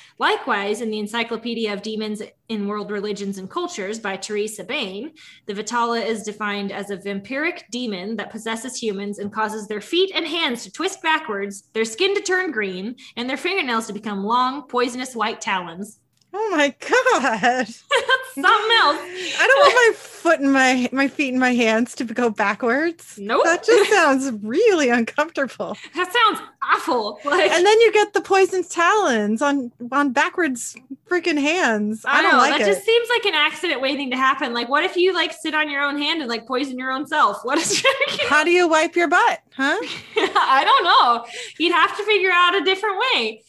likewise, 0.18 0.80
in 0.80 0.90
the 0.90 0.98
Encyclopedia 0.98 1.72
of 1.72 1.82
Demons 1.82 2.22
in 2.48 2.66
World 2.66 2.90
Religions 2.90 3.38
and 3.38 3.50
Cultures 3.50 3.98
by 3.98 4.16
Theresa 4.16 4.64
Bane, 4.64 5.12
the 5.46 5.54
Vetala 5.54 6.04
is 6.04 6.22
defined 6.22 6.72
as 6.72 6.90
a 6.90 6.96
vampiric 6.96 7.64
demon 7.70 8.16
that 8.16 8.30
possesses 8.30 8.80
humans 8.80 9.18
and 9.18 9.32
causes 9.32 9.66
their 9.66 9.80
feet 9.80 10.12
and 10.14 10.26
hands 10.26 10.64
to 10.64 10.72
twist 10.72 11.02
backwards, 11.02 11.68
their 11.72 11.84
skin 11.84 12.14
to 12.14 12.22
turn 12.22 12.52
green, 12.52 12.96
and 13.16 13.28
their 13.28 13.36
fingernails 13.36 13.86
to 13.86 13.92
become 13.92 14.24
long, 14.24 14.66
poisonous 14.68 15.14
white 15.14 15.40
talons. 15.40 15.98
Oh 16.38 16.50
my 16.50 16.68
god. 16.80 17.66
Something 18.34 18.44
else. 18.44 19.00
I 19.40 19.46
don't 19.46 19.58
want 19.58 19.74
my 19.74 19.92
foot 19.96 20.40
and 20.40 20.52
my 20.52 20.86
my 20.92 21.08
feet 21.08 21.30
and 21.30 21.40
my 21.40 21.54
hands 21.54 21.94
to 21.94 22.04
go 22.04 22.28
backwards. 22.28 23.18
Nope. 23.18 23.44
That 23.44 23.64
just 23.64 23.90
sounds 23.94 24.30
really 24.42 24.90
uncomfortable. 24.90 25.78
That 25.94 26.12
sounds 26.12 26.46
awful. 26.62 27.18
Like, 27.24 27.50
and 27.50 27.64
then 27.64 27.80
you 27.80 27.90
get 27.90 28.12
the 28.12 28.20
poison 28.20 28.64
talons 28.64 29.40
on 29.40 29.72
on 29.90 30.12
backwards 30.12 30.76
freaking 31.08 31.40
hands. 31.40 32.04
I, 32.04 32.18
I 32.18 32.22
don't 32.22 32.32
know, 32.32 32.38
like 32.38 32.50
that 32.50 32.60
it. 32.60 32.66
just 32.66 32.84
seems 32.84 33.08
like 33.08 33.24
an 33.24 33.34
accident 33.34 33.80
waiting 33.80 34.10
to 34.10 34.16
happen. 34.18 34.52
Like, 34.52 34.68
what 34.68 34.84
if 34.84 34.94
you 34.94 35.14
like 35.14 35.32
sit 35.32 35.54
on 35.54 35.70
your 35.70 35.82
own 35.82 35.96
hand 35.96 36.20
and 36.20 36.28
like 36.28 36.46
poison 36.46 36.78
your 36.78 36.90
own 36.90 37.06
self? 37.06 37.38
What 37.44 37.56
is? 37.56 37.82
How 38.28 38.44
do 38.44 38.50
you 38.50 38.68
wipe 38.68 38.94
your 38.94 39.08
butt? 39.08 39.40
Huh? 39.56 39.78
I 40.18 40.64
don't 40.66 40.84
know. 40.84 41.24
You'd 41.58 41.72
have 41.72 41.96
to 41.96 42.04
figure 42.04 42.30
out 42.30 42.54
a 42.60 42.62
different 42.62 42.98
way. 43.14 43.42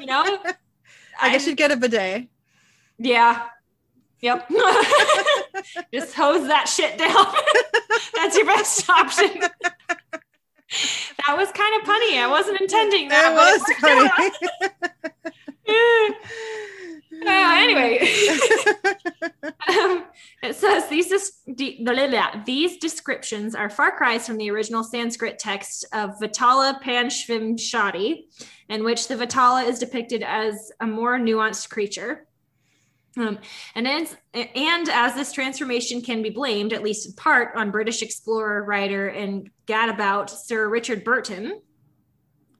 You 0.00 0.06
know. 0.06 0.40
I 1.20 1.30
guess 1.32 1.46
you'd 1.46 1.56
get 1.56 1.70
a 1.70 1.76
bidet. 1.76 2.28
Yeah. 2.98 3.46
Yep. 4.20 4.48
Just 5.94 6.14
hose 6.14 6.46
that 6.48 6.68
shit 6.68 6.98
down. 6.98 7.10
That's 8.14 8.36
your 8.36 8.46
best 8.46 8.88
option. 8.90 9.40
that 9.40 11.36
was 11.36 11.50
kind 11.52 11.80
of 11.80 11.88
punny. 11.88 12.18
I 12.18 12.26
wasn't 12.28 12.60
intending 12.60 13.08
that. 13.08 13.32
It 13.32 13.36
was 13.36 13.62
funny. 13.80 14.10
uh, 17.26 17.54
anyway, 17.56 17.98
um, 19.68 20.04
it 20.42 20.54
says 20.54 20.88
these 20.88 21.08
these 22.46 22.76
descriptions 22.78 23.54
are 23.54 23.70
far 23.70 23.96
cries 23.96 24.26
from 24.26 24.36
the 24.36 24.50
original 24.50 24.84
Sanskrit 24.84 25.38
text 25.38 25.84
of 25.92 26.18
Vetala 26.20 26.80
Panchvimshati, 26.82 28.24
in 28.68 28.84
which 28.84 29.08
the 29.08 29.14
Vetala 29.16 29.66
is 29.66 29.78
depicted 29.78 30.22
as 30.22 30.70
a 30.80 30.86
more 30.86 31.18
nuanced 31.18 31.70
creature. 31.70 32.26
Um, 33.16 33.38
and, 33.74 33.88
as, 33.88 34.16
and 34.32 34.88
as 34.88 35.14
this 35.14 35.32
transformation 35.32 36.02
can 36.02 36.22
be 36.22 36.30
blamed, 36.30 36.72
at 36.72 36.84
least 36.84 37.06
in 37.06 37.12
part, 37.14 37.56
on 37.56 37.70
British 37.72 38.02
explorer, 38.02 38.62
writer, 38.62 39.08
and 39.08 39.50
gadabout 39.66 40.30
Sir 40.30 40.68
Richard 40.68 41.02
Burton, 41.02 41.60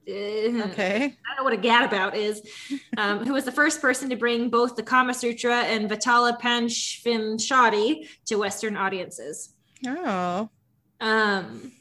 okay. 0.09 1.17
I 1.25 1.35
don't 1.35 1.37
know 1.37 1.43
what 1.43 1.53
a 1.53 1.57
gadabout 1.57 2.15
is, 2.15 2.41
um, 2.97 3.25
who 3.25 3.33
was 3.33 3.45
the 3.45 3.51
first 3.51 3.81
person 3.81 4.09
to 4.09 4.15
bring 4.15 4.49
both 4.49 4.75
the 4.75 4.83
Kama 4.83 5.13
Sutra 5.13 5.61
and 5.61 5.89
Vetala 5.89 6.39
Panchvimshati 6.39 8.07
to 8.25 8.35
Western 8.35 8.75
audiences. 8.75 9.53
Oh. 9.85 10.49
Um, 11.01 11.71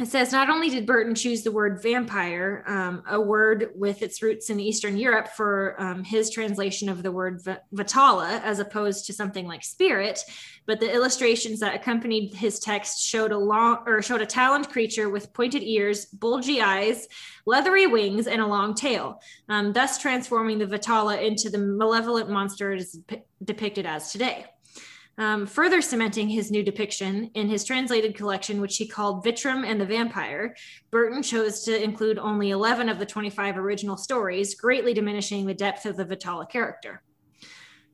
it 0.00 0.08
says 0.08 0.32
not 0.32 0.48
only 0.48 0.70
did 0.70 0.86
Burton 0.86 1.14
choose 1.14 1.42
the 1.42 1.52
word 1.52 1.82
vampire, 1.82 2.64
um, 2.66 3.02
a 3.08 3.20
word 3.20 3.70
with 3.74 4.02
its 4.02 4.22
roots 4.22 4.48
in 4.48 4.58
Eastern 4.58 4.96
Europe, 4.96 5.28
for 5.28 5.80
um, 5.80 6.02
his 6.02 6.30
translation 6.30 6.88
of 6.88 7.02
the 7.02 7.12
word 7.12 7.42
Vetala, 7.74 8.40
as 8.42 8.58
opposed 8.58 9.06
to 9.06 9.12
something 9.12 9.46
like 9.46 9.62
spirit, 9.62 10.20
but 10.66 10.80
the 10.80 10.92
illustrations 10.92 11.60
that 11.60 11.74
accompanied 11.74 12.34
his 12.34 12.58
text 12.58 13.04
showed 13.04 13.32
a 13.32 13.38
long 13.38 13.84
or 13.86 14.00
showed 14.00 14.22
a 14.22 14.26
taloned 14.26 14.68
creature 14.70 15.10
with 15.10 15.32
pointed 15.34 15.62
ears, 15.62 16.06
bulgy 16.06 16.60
eyes, 16.60 17.06
leathery 17.46 17.86
wings, 17.86 18.26
and 18.26 18.40
a 18.40 18.46
long 18.46 18.74
tail, 18.74 19.20
um, 19.48 19.72
thus 19.72 19.98
transforming 19.98 20.58
the 20.58 20.66
Vetala 20.66 21.22
into 21.22 21.50
the 21.50 21.58
malevolent 21.58 22.30
monster 22.30 22.72
it 22.72 22.80
is 22.80 22.98
depicted 23.44 23.84
as 23.84 24.10
today. 24.10 24.46
Um, 25.18 25.46
further 25.46 25.82
cementing 25.82 26.28
his 26.28 26.50
new 26.50 26.62
depiction 26.62 27.30
in 27.34 27.48
his 27.48 27.64
translated 27.64 28.14
collection, 28.14 28.60
which 28.60 28.78
he 28.78 28.86
called 28.86 29.24
Vikram 29.24 29.64
and 29.66 29.80
the 29.80 29.86
Vampire, 29.86 30.56
Burton 30.90 31.22
chose 31.22 31.64
to 31.64 31.82
include 31.82 32.18
only 32.18 32.50
11 32.50 32.88
of 32.88 32.98
the 32.98 33.06
25 33.06 33.58
original 33.58 33.96
stories, 33.96 34.54
greatly 34.54 34.94
diminishing 34.94 35.44
the 35.44 35.54
depth 35.54 35.84
of 35.84 35.96
the 35.96 36.04
Vetala 36.04 36.48
character. 36.48 37.02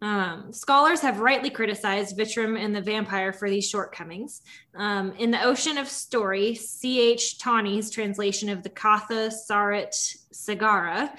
Um, 0.01 0.53
scholars 0.53 1.01
have 1.01 1.19
rightly 1.19 1.51
criticized 1.51 2.17
Vikram 2.17 2.57
and 2.57 2.75
the 2.75 2.81
Vampire 2.81 3.33
for 3.33 3.51
these 3.51 3.69
shortcomings. 3.69 4.43
Um, 4.77 5.13
in 5.19 5.33
The 5.33 5.43
Ocean 5.43 5.77
of 5.77 5.89
Story, 5.89 6.55
C.H. 6.55 7.39
Tawney's 7.39 7.91
translation 7.91 8.49
of 8.49 8.63
the 8.63 8.71
Katha 8.71 9.33
Sarit 9.33 9.95
Sagara, 10.33 11.11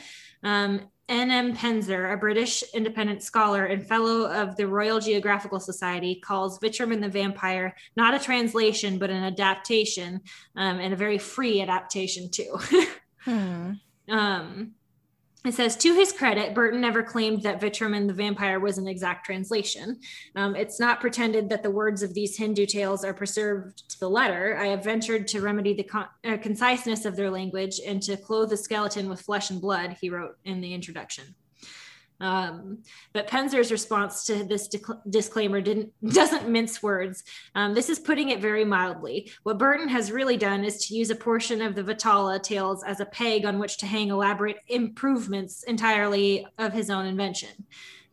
um, 0.44 0.82
N.M. 1.10 1.56
Penzer, 1.56 2.14
a 2.14 2.18
British 2.18 2.64
independent 2.74 3.24
scholar 3.24 3.66
and 3.66 3.86
fellow 3.86 4.32
of 4.32 4.56
the 4.56 4.68
Royal 4.68 5.00
Geographical 5.00 5.60
Society, 5.60 6.22
calls 6.24 6.60
Vikram 6.60 6.94
and 6.94 7.04
the 7.04 7.10
Vampire 7.10 7.76
not 7.98 8.14
a 8.14 8.20
translation, 8.20 9.00
but 9.00 9.10
an 9.10 9.24
adaptation, 9.24 10.22
um, 10.56 10.80
and 10.80 10.94
a 10.94 10.98
very 10.98 11.18
free 11.18 11.62
adaptation, 11.62 12.30
too. 12.30 12.60
hmm. 13.26 13.72
um, 14.10 14.74
it 15.46 15.54
says 15.54 15.78
to 15.78 15.94
his 15.96 16.12
credit 16.12 16.54
burton 16.54 16.82
never 16.82 17.02
claimed 17.02 17.44
that 17.44 17.62
Vikram 17.62 17.96
and 17.96 18.10
the 18.10 18.14
vampire 18.14 18.60
was 18.60 18.78
an 18.78 18.88
exact 18.88 19.26
translation. 19.26 20.00
Um, 20.36 20.56
it's 20.56 20.80
not 20.80 21.00
pretended 21.00 21.50
that 21.50 21.64
the 21.64 21.72
words 21.72 22.04
of 22.04 22.14
these 22.14 22.38
hindu 22.38 22.66
tales 22.66 23.06
are 23.06 23.14
preserved 23.14 23.90
to 23.90 24.00
the 24.00 24.10
letter. 24.10 24.58
I 24.58 24.68
have 24.68 24.84
ventured 24.84 25.28
to 25.30 25.42
remedy 25.42 25.74
the 25.74 25.84
con- 25.84 26.10
uh, 26.26 26.38
conciseness 26.38 27.06
of 27.06 27.16
their 27.16 27.30
language 27.30 27.80
and 27.86 28.02
to 28.04 28.18
clothe 28.18 28.50
the 28.50 28.58
skeleton 28.58 29.10
with 29.10 29.22
flesh 29.22 29.50
and 29.50 29.62
blood 29.62 29.96
he 30.02 30.10
wrote 30.10 30.38
in 30.44 30.62
the 30.62 30.74
introduction 30.74 31.36
um, 32.20 32.80
but 33.14 33.28
Penzer's 33.28 33.72
response 33.72 34.26
to 34.26 34.44
this 34.44 34.70
disclaimer 35.10 35.62
didn't 35.62 35.94
doesn't 36.14 36.50
mince 36.50 36.84
words. 36.84 37.24
Um, 37.56 37.74
this 37.74 37.90
is 37.90 38.00
putting 38.00 38.30
it 38.30 38.42
very 38.42 38.66
mildly. 38.66 39.32
What 39.44 39.58
Burton 39.58 39.88
has 39.90 40.12
really 40.12 40.38
done 40.38 40.64
is 40.64 40.86
to 40.88 40.96
use 40.96 41.10
a 41.10 41.16
portion 41.16 41.62
of 41.62 41.76
the 41.76 41.84
Vetala 41.84 42.42
tales 42.42 42.84
as 42.84 43.00
a 43.00 43.06
peg 43.06 43.46
on 43.46 43.60
which 43.60 43.78
to 43.78 43.86
hang 43.86 44.10
elaborate 44.10 44.58
improvements 44.68 45.64
entirely 45.64 46.46
of 46.58 46.74
his 46.74 46.90
own 46.90 47.06
invention. 47.06 47.50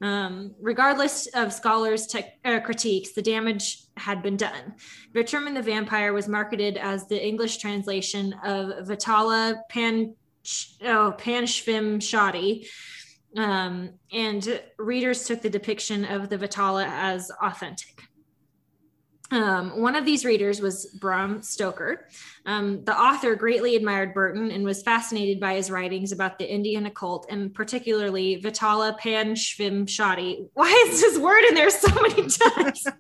Um, 0.03 0.55
regardless 0.61 1.27
of 1.29 1.55
scholars' 1.55 2.07
te- 2.07 2.25
uh, 2.45 2.61
critiques, 2.61 3.13
the 3.13 3.23
damage 3.23 3.85
had 3.97 4.23
been 4.23 4.37
done. 4.37 4.75
Vikram 5.15 5.47
and 5.47 5.57
the 5.57 5.63
Vampire 5.63 6.13
was 6.13 6.29
marketed 6.29 6.77
as 6.77 7.09
the 7.09 7.25
English 7.25 7.57
translation 7.57 8.35
of 8.45 8.87
Vetala 8.87 9.57
Pan, 9.71 10.15
oh, 10.83 11.15
Panshvim 11.19 11.97
Shadi, 11.97 12.67
um, 13.37 13.91
and 14.13 14.61
readers 14.79 15.27
took 15.27 15.43
the 15.43 15.51
depiction 15.51 16.05
of 16.05 16.29
the 16.29 16.39
Vetala 16.39 16.87
as 16.89 17.33
authentic. 17.43 18.03
Um, 19.33 19.81
one 19.81 19.97
of 19.97 20.05
these 20.05 20.25
readers 20.25 20.61
was 20.61 20.87
Bram 21.01 21.43
Stoker. 21.43 22.07
Um, 22.45 22.85
the 22.85 22.97
author 22.97 23.35
greatly 23.35 23.75
admired 23.75 24.15
Burton 24.15 24.53
and 24.53 24.65
was 24.65 24.85
fascinated 24.85 25.41
by 25.41 25.55
his 25.55 25.69
writings 25.69 26.13
about 26.13 26.39
the 26.39 26.49
Indian 26.49 26.87
occult 26.87 27.27
and 27.29 27.53
particularly 27.53 28.41
Vetala 28.41 28.97
Pan 28.99 29.35
Shvim 29.35 29.87
Shadi. 29.87 30.49
Why 30.55 30.71
is 30.89 31.01
this 31.01 31.19
word 31.19 31.43
in 31.49 31.55
there 31.55 31.71
so 31.71 31.93
many 31.95 32.29
times? 32.29 32.87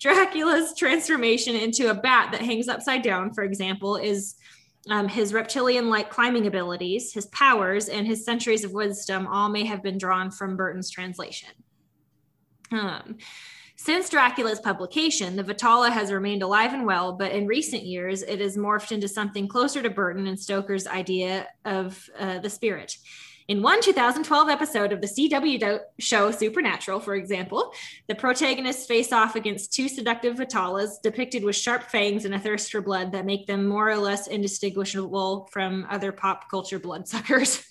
Dracula's 0.00 0.74
transformation 0.76 1.56
into 1.56 1.90
a 1.90 1.94
bat 1.94 2.32
that 2.32 2.42
hangs 2.42 2.68
upside 2.68 3.02
down, 3.02 3.32
for 3.32 3.44
example, 3.44 3.96
is 3.96 4.34
um, 4.90 5.08
his 5.08 5.32
reptilian 5.32 5.90
like 5.90 6.10
climbing 6.10 6.46
abilities, 6.46 7.12
his 7.12 7.26
powers, 7.26 7.88
and 7.88 8.06
his 8.06 8.24
centuries 8.24 8.64
of 8.64 8.72
wisdom 8.72 9.26
all 9.26 9.48
may 9.48 9.64
have 9.64 9.82
been 9.82 9.98
drawn 9.98 10.30
from 10.30 10.56
Burton's 10.56 10.90
translation. 10.90 11.50
Um, 12.70 13.16
since 13.76 14.10
Dracula's 14.10 14.58
publication, 14.58 15.36
the 15.36 15.44
Vetala 15.44 15.90
has 15.90 16.10
remained 16.10 16.42
alive 16.42 16.74
and 16.74 16.84
well, 16.84 17.12
but 17.12 17.32
in 17.32 17.46
recent 17.46 17.84
years, 17.84 18.22
it 18.22 18.40
has 18.40 18.56
morphed 18.56 18.90
into 18.90 19.06
something 19.06 19.46
closer 19.46 19.82
to 19.82 19.90
Burton 19.90 20.26
and 20.26 20.38
Stoker's 20.38 20.86
idea 20.86 21.46
of 21.64 22.02
uh, 22.18 22.40
the 22.40 22.50
spirit. 22.50 22.96
In 23.48 23.62
one 23.62 23.80
2012 23.80 24.50
episode 24.50 24.92
of 24.92 25.00
the 25.00 25.06
CW 25.06 25.80
show 25.98 26.30
Supernatural, 26.30 27.00
for 27.00 27.14
example, 27.14 27.72
the 28.06 28.14
protagonists 28.14 28.84
face 28.84 29.10
off 29.10 29.36
against 29.36 29.72
two 29.72 29.88
seductive 29.88 30.36
Vetalas 30.36 31.00
depicted 31.02 31.42
with 31.42 31.56
sharp 31.56 31.84
fangs 31.84 32.26
and 32.26 32.34
a 32.34 32.38
thirst 32.38 32.70
for 32.70 32.82
blood 32.82 33.10
that 33.12 33.24
make 33.24 33.46
them 33.46 33.66
more 33.66 33.88
or 33.88 33.96
less 33.96 34.26
indistinguishable 34.26 35.48
from 35.50 35.86
other 35.88 36.12
pop 36.12 36.50
culture 36.50 36.78
bloodsuckers. 36.78 37.64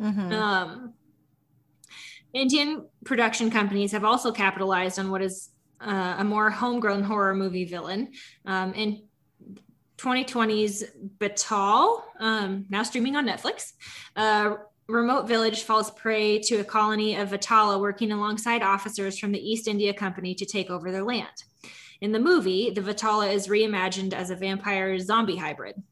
Mm-hmm. 0.00 0.30
Um, 0.32 0.92
Indian 2.32 2.86
production 3.04 3.50
companies 3.50 3.92
have 3.92 4.04
also 4.04 4.30
capitalized 4.30 4.98
on 4.98 5.10
what 5.10 5.22
is 5.22 5.48
uh, 5.80 6.16
a 6.18 6.24
more 6.24 6.50
homegrown 6.50 7.02
horror 7.02 7.34
movie 7.34 7.64
villain. 7.64 8.12
Um, 8.44 8.74
in 8.74 9.02
2020's 9.96 10.84
Betaal, 11.18 12.02
um, 12.20 12.66
now 12.68 12.82
streaming 12.82 13.16
on 13.16 13.26
Netflix, 13.26 13.72
uh, 14.14 14.56
remote 14.88 15.26
village 15.26 15.62
falls 15.62 15.90
prey 15.90 16.38
to 16.38 16.56
a 16.56 16.64
colony 16.64 17.16
of 17.16 17.30
Vetala 17.30 17.80
working 17.80 18.12
alongside 18.12 18.62
officers 18.62 19.18
from 19.18 19.32
the 19.32 19.50
East 19.50 19.66
India 19.66 19.92
Company 19.92 20.34
to 20.34 20.46
take 20.46 20.70
over 20.70 20.92
their 20.92 21.04
land. 21.04 21.44
In 22.00 22.12
the 22.12 22.20
movie, 22.20 22.70
the 22.70 22.80
Vetala 22.80 23.32
is 23.32 23.48
reimagined 23.48 24.12
as 24.12 24.30
a 24.30 24.36
vampire 24.36 24.98
zombie 24.98 25.36
hybrid. 25.36 25.82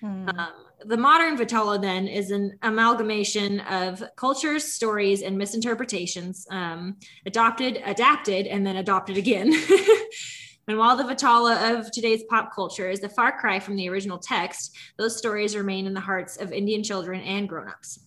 Hmm. 0.00 0.28
Um, 0.28 0.52
the 0.84 0.96
modern 0.96 1.38
Vetala 1.38 1.80
then 1.80 2.06
is 2.06 2.30
an 2.30 2.58
amalgamation 2.62 3.60
of 3.60 4.02
cultures, 4.16 4.64
stories, 4.64 5.22
and 5.22 5.38
misinterpretations, 5.38 6.46
um, 6.50 6.96
adopted, 7.24 7.82
adapted, 7.84 8.46
and 8.46 8.66
then 8.66 8.76
adopted 8.76 9.16
again. 9.16 9.52
and 10.68 10.78
while 10.78 10.96
the 10.96 11.04
Vetala 11.04 11.78
of 11.78 11.90
today's 11.92 12.24
pop 12.24 12.54
culture 12.54 12.90
is 12.90 13.02
a 13.02 13.08
far 13.08 13.38
cry 13.38 13.58
from 13.58 13.76
the 13.76 13.88
original 13.88 14.18
text, 14.18 14.76
those 14.98 15.16
stories 15.16 15.56
remain 15.56 15.86
in 15.86 15.94
the 15.94 16.00
hearts 16.00 16.36
of 16.36 16.52
Indian 16.52 16.82
children 16.82 17.20
and 17.22 17.48
grown-ups. 17.48 18.05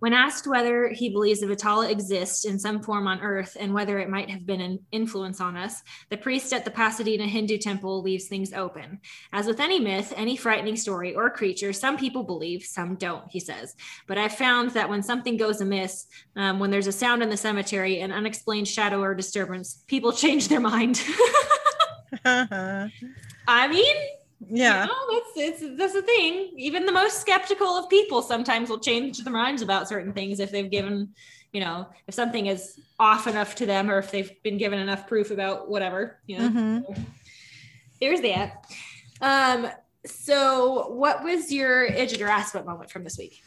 When 0.00 0.12
asked 0.12 0.46
whether 0.46 0.88
he 0.88 1.10
believes 1.10 1.40
the 1.40 1.46
Vetala 1.46 1.90
exists 1.90 2.44
in 2.44 2.58
some 2.58 2.82
form 2.82 3.06
on 3.06 3.20
Earth 3.20 3.56
and 3.58 3.72
whether 3.72 3.98
it 3.98 4.08
might 4.08 4.30
have 4.30 4.44
been 4.44 4.60
an 4.60 4.80
influence 4.92 5.40
on 5.40 5.56
us, 5.56 5.82
the 6.08 6.16
priest 6.16 6.52
at 6.52 6.64
the 6.64 6.70
Pasadena 6.70 7.26
Hindu 7.26 7.58
temple 7.58 8.02
leaves 8.02 8.26
things 8.26 8.52
open. 8.52 9.00
As 9.32 9.46
with 9.46 9.60
any 9.60 9.78
myth, 9.78 10.12
any 10.16 10.36
frightening 10.36 10.76
story 10.76 11.14
or 11.14 11.30
creature, 11.30 11.72
some 11.72 11.96
people 11.96 12.24
believe, 12.24 12.64
some 12.64 12.96
don't, 12.96 13.24
he 13.30 13.40
says. 13.40 13.76
But 14.06 14.18
I've 14.18 14.34
found 14.34 14.70
that 14.72 14.88
when 14.88 15.02
something 15.02 15.36
goes 15.36 15.60
amiss, 15.60 16.06
um, 16.34 16.58
when 16.58 16.70
there's 16.70 16.86
a 16.86 16.92
sound 16.92 17.22
in 17.22 17.30
the 17.30 17.36
cemetery, 17.36 18.00
an 18.00 18.10
unexplained 18.10 18.68
shadow 18.68 19.00
or 19.00 19.14
disturbance, 19.14 19.84
people 19.86 20.12
change 20.24 20.48
their 20.48 20.60
mind. 20.60 21.02
I 22.24 23.68
mean, 23.68 23.96
yeah. 24.48 24.82
You 24.82 24.88
know, 24.88 25.22
that's 25.36 25.62
it's 25.62 25.78
that's 25.78 25.92
the 25.92 26.02
thing. 26.02 26.52
Even 26.56 26.86
the 26.86 26.92
most 26.92 27.20
skeptical 27.20 27.68
of 27.68 27.90
people 27.90 28.22
sometimes 28.22 28.70
will 28.70 28.78
change 28.78 29.18
their 29.18 29.32
minds 29.32 29.62
about 29.62 29.88
certain 29.88 30.12
things 30.12 30.40
if 30.40 30.50
they've 30.50 30.70
given 30.70 31.10
you 31.52 31.60
know 31.60 31.86
if 32.06 32.14
something 32.14 32.46
is 32.46 32.80
off 32.98 33.26
enough 33.26 33.54
to 33.56 33.66
them 33.66 33.90
or 33.90 33.98
if 33.98 34.10
they've 34.10 34.42
been 34.42 34.56
given 34.56 34.78
enough 34.78 35.06
proof 35.06 35.30
about 35.30 35.68
whatever 35.68 36.18
you 36.26 36.38
know. 36.38 36.48
Mm-hmm. 36.48 36.94
so 36.94 37.00
there's 38.00 38.20
that. 38.22 38.64
Um 39.20 39.68
so 40.06 40.88
what 40.92 41.22
was 41.22 41.52
your 41.52 41.84
idiot 41.84 42.22
or 42.22 42.28
ass 42.28 42.54
moment 42.54 42.90
from 42.90 43.04
this 43.04 43.18
week? 43.18 43.42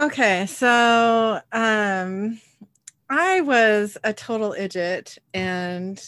Okay 0.00 0.46
so 0.46 1.40
um 1.52 2.40
i 3.08 3.40
was 3.40 3.96
a 4.02 4.12
total 4.12 4.52
idiot 4.52 5.18
and 5.32 6.02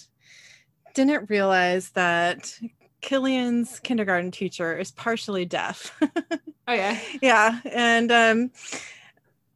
didn't 0.95 1.31
realize 1.31 1.91
that 1.91 2.59
Killian's 3.01 3.81
kindergarten 3.81 4.31
teacher 4.31 4.77
is 4.77 4.91
partially 4.91 5.45
deaf. 5.45 5.97
oh 6.69 6.73
yeah. 6.73 6.99
Yeah, 7.23 7.61
and 7.65 8.13
um, 8.13 8.51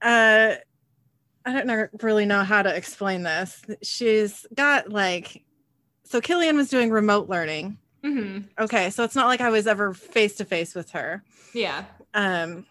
uh, 0.01 0.55
I 1.45 1.53
don't 1.53 1.67
know, 1.67 1.89
really 2.03 2.27
know 2.27 2.45
how 2.45 2.63
to 2.63 2.75
explain 2.75 3.23
this. 3.23 3.63
She's 3.83 4.47
got 4.55 4.91
like, 4.91 5.43
so 6.05 6.21
Killian 6.21 6.57
was 6.57 6.69
doing 6.69 6.91
remote 6.91 7.29
learning. 7.29 7.79
Mm-hmm. 8.05 8.63
Okay, 8.63 8.91
so 8.91 9.05
it's 9.05 9.15
not 9.15 9.27
like 9.27 9.41
I 9.41 9.51
was 9.51 9.67
ever 9.67 9.95
face 9.95 10.37
to 10.37 10.45
face 10.45 10.75
with 10.75 10.91
her. 10.91 11.23
Yeah. 11.55 11.85
Um, 12.15 12.67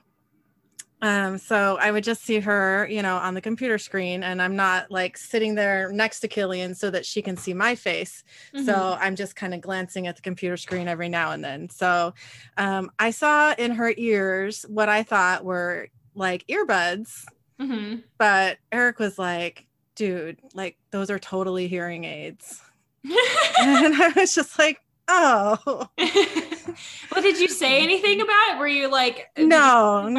um, 1.02 1.40
so 1.40 1.78
I 1.80 1.92
would 1.92 2.04
just 2.04 2.24
see 2.24 2.40
her, 2.40 2.88
you 2.90 3.02
know, 3.02 3.18
on 3.18 3.34
the 3.34 3.42
computer 3.42 3.80
screen, 3.80 4.24
and 4.24 4.42
I'm 4.42 4.56
not 4.56 4.92
like 4.92 5.18
sitting 5.18 5.56
there 5.56 5.92
next 5.92 6.20
to 6.20 6.28
Killian 6.28 6.76
so 6.76 6.92
that 6.92 7.06
she 7.06 7.22
can 7.22 7.36
see 7.38 7.54
my 7.54 7.74
face. 7.74 8.24
Mm-hmm. 8.54 8.66
So 8.66 8.98
I'm 9.00 9.16
just 9.16 9.36
kind 9.36 9.54
of 9.54 9.62
glancing 9.62 10.06
at 10.06 10.16
the 10.16 10.22
computer 10.22 10.58
screen 10.58 10.88
every 10.88 11.10
now 11.10 11.32
and 11.32 11.44
then. 11.44 11.70
So 11.70 12.14
um, 12.58 12.92
I 13.00 13.10
saw 13.12 13.56
in 13.58 13.72
her 13.72 13.94
ears 13.98 14.64
what 14.68 14.90
I 14.90 15.02
thought 15.02 15.44
were 15.44 15.90
like 16.14 16.46
earbuds, 16.48 17.24
mm-hmm. 17.60 18.02
but 18.20 18.60
Eric 18.72 19.00
was 19.00 19.18
like, 19.18 19.66
dude, 19.96 20.40
like 20.54 20.78
those 20.92 21.10
are 21.10 21.20
totally 21.20 21.68
hearing 21.68 22.04
aids. 22.04 22.62
and 23.04 23.96
I 23.96 24.14
was 24.16 24.36
just 24.36 24.60
like, 24.60 24.80
oh. 25.08 25.58
well, 25.98 27.22
did 27.24 27.40
you 27.40 27.48
say 27.48 27.82
anything 27.82 28.22
about 28.22 28.52
it? 28.52 28.60
Were 28.60 28.68
you 28.68 28.88
like, 28.88 29.30
no, 29.36 30.08
you 30.08 30.14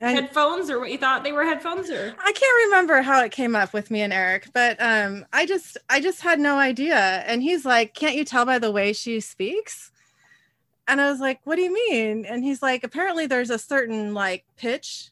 no 0.00 0.08
headphones 0.08 0.70
or 0.70 0.78
what 0.78 0.90
you 0.90 0.98
thought 0.98 1.24
they 1.24 1.32
were 1.32 1.44
headphones 1.44 1.90
or 1.90 2.14
I 2.18 2.32
can't 2.32 2.64
remember 2.66 3.02
how 3.02 3.22
it 3.24 3.32
came 3.32 3.56
up 3.56 3.72
with 3.72 3.90
me 3.90 4.02
and 4.02 4.12
Eric, 4.12 4.48
but 4.52 4.76
um 4.80 5.24
I 5.32 5.46
just 5.46 5.78
I 5.88 6.00
just 6.00 6.20
had 6.20 6.38
no 6.38 6.58
idea. 6.58 6.96
And 7.26 7.42
he's 7.42 7.64
like, 7.64 7.94
Can't 7.94 8.16
you 8.16 8.24
tell 8.24 8.44
by 8.44 8.58
the 8.58 8.70
way 8.72 8.92
she 8.92 9.20
speaks? 9.20 9.90
And 10.88 11.00
I 11.00 11.10
was 11.10 11.20
like, 11.20 11.40
What 11.44 11.56
do 11.56 11.62
you 11.62 11.72
mean? 11.72 12.26
And 12.26 12.44
he's 12.44 12.62
like, 12.62 12.84
apparently 12.84 13.26
there's 13.26 13.50
a 13.50 13.58
certain 13.58 14.14
like 14.14 14.44
pitch 14.56 15.10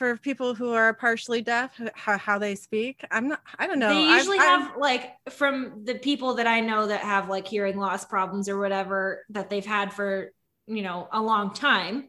for 0.00 0.16
people 0.16 0.54
who 0.54 0.72
are 0.72 0.94
partially 0.94 1.42
deaf 1.42 1.78
how, 1.94 2.16
how 2.16 2.38
they 2.38 2.54
speak 2.54 3.04
i'm 3.10 3.28
not 3.28 3.42
i 3.58 3.66
don't 3.66 3.78
know 3.78 3.92
they 3.92 4.14
usually 4.14 4.38
I've, 4.38 4.62
have 4.62 4.70
I've, 4.70 4.76
like 4.78 5.12
from 5.28 5.84
the 5.84 5.94
people 5.96 6.36
that 6.36 6.46
i 6.46 6.60
know 6.60 6.86
that 6.86 7.02
have 7.02 7.28
like 7.28 7.46
hearing 7.46 7.76
loss 7.76 8.06
problems 8.06 8.48
or 8.48 8.58
whatever 8.58 9.26
that 9.28 9.50
they've 9.50 9.66
had 9.66 9.92
for 9.92 10.32
you 10.66 10.80
know 10.80 11.06
a 11.12 11.20
long 11.20 11.52
time 11.52 12.08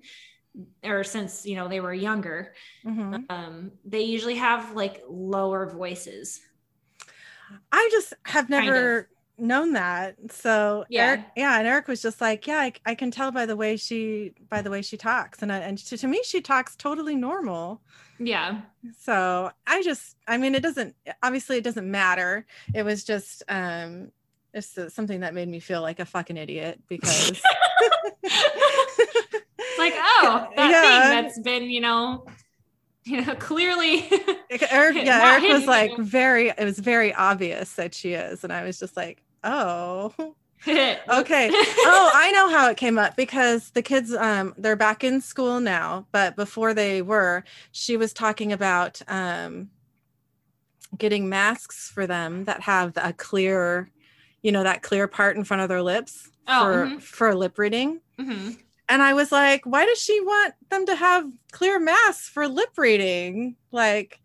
or 0.83 1.03
since 1.03 1.45
you 1.45 1.55
know 1.55 1.67
they 1.67 1.79
were 1.79 1.93
younger 1.93 2.53
mm-hmm. 2.85 3.23
um, 3.29 3.71
they 3.85 4.01
usually 4.01 4.35
have 4.35 4.73
like 4.75 5.01
lower 5.07 5.69
voices 5.69 6.41
i 7.71 7.89
just 7.91 8.13
have 8.23 8.49
never 8.49 8.73
kind 8.73 9.07
of. 9.39 9.47
known 9.47 9.73
that. 9.73 10.15
So 10.29 10.85
Yeah. 10.89 11.05
Eric, 11.07 11.21
yeah, 11.35 11.57
and 11.57 11.67
Eric 11.67 11.87
was 11.87 12.01
just 12.01 12.21
like, 12.21 12.47
yeah, 12.47 12.59
I, 12.59 12.73
I 12.85 12.95
can 12.95 13.11
tell 13.11 13.31
by 13.31 13.45
the 13.45 13.57
way 13.57 13.75
she 13.75 14.33
by 14.49 14.61
the 14.61 14.69
way 14.69 14.81
she 14.81 14.95
talks, 14.95 15.41
and 15.41 15.51
I, 15.51 15.57
and 15.57 15.77
to, 15.77 15.97
to 15.97 16.07
me 16.07 16.21
she 16.23 16.41
talks 16.41 16.75
totally 16.77 17.15
normal. 17.15 17.81
Yeah. 18.19 18.61
So 18.99 19.51
I 19.67 19.83
just, 19.83 20.15
I 20.27 20.37
mean, 20.37 20.55
it 20.55 20.63
doesn't 20.63 20.95
obviously 21.21 21.57
it 21.57 21.63
doesn't 21.63 21.89
matter. 21.89 22.45
It 22.73 22.83
was 22.83 23.03
just 23.03 23.43
um, 23.49 24.11
it's 24.53 24.77
uh, 24.77 24.89
something 24.89 25.21
that 25.21 25.33
made 25.33 25.47
me 25.47 25.59
feel 25.59 25.81
like 25.81 25.99
a 25.99 26.05
fucking 26.05 26.37
idiot 26.37 26.81
because 26.87 27.41
It's 29.71 29.79
like, 29.79 29.93
oh, 29.97 30.47
that 30.55 30.71
Yeah. 30.71 30.81
thing 30.81 31.23
that's 31.23 31.39
been, 31.39 31.69
you 31.69 31.81
know, 31.81 32.25
you 33.03 33.21
know, 33.25 33.35
clearly. 33.35 34.09
Eric, 34.69 34.95
yeah, 35.05 35.31
Eric 35.33 35.43
was 35.53 35.65
like 35.65 35.97
very, 35.97 36.49
it 36.49 36.63
was 36.63 36.79
very 36.79 37.13
obvious 37.13 37.73
that 37.73 37.93
she 37.95 38.13
is, 38.13 38.43
and 38.43 38.53
I 38.53 38.63
was 38.63 38.79
just 38.79 38.95
like, 38.97 39.21
oh. 39.43 40.13
Okay. 40.67 41.49
oh, 41.51 42.11
I 42.13 42.31
know 42.33 42.47
how 42.51 42.69
it 42.69 42.77
came 42.77 42.99
up 42.99 43.15
because 43.15 43.71
the 43.71 43.81
kids 43.81 44.13
um 44.13 44.53
they're 44.59 44.75
back 44.75 45.03
in 45.03 45.19
school 45.19 45.59
now, 45.59 46.05
but 46.11 46.35
before 46.35 46.75
they 46.75 47.01
were, 47.01 47.43
she 47.71 47.97
was 47.97 48.13
talking 48.13 48.53
about 48.53 49.01
um 49.07 49.71
getting 50.95 51.29
masks 51.29 51.89
for 51.89 52.05
them 52.05 52.43
that 52.43 52.61
have 52.61 52.93
a 52.97 53.11
clear, 53.11 53.89
you 54.43 54.51
know, 54.51 54.61
that 54.61 54.83
clear 54.83 55.07
part 55.07 55.35
in 55.35 55.43
front 55.43 55.63
of 55.63 55.69
their 55.69 55.81
lips 55.81 56.29
Oh, 56.47 56.59
for 56.59 56.85
mhm. 56.85 57.01
for 57.01 57.33
lip 57.33 57.57
reading. 57.57 57.99
Mhm. 58.19 58.57
And 58.91 59.01
I 59.01 59.13
was 59.13 59.31
like, 59.31 59.65
why 59.65 59.85
does 59.85 60.01
she 60.01 60.19
want 60.19 60.53
them 60.69 60.85
to 60.85 60.95
have 60.95 61.25
clear 61.51 61.79
masks 61.79 62.27
for 62.27 62.47
lip 62.47 62.69
reading? 62.77 63.55
Like 63.71 64.19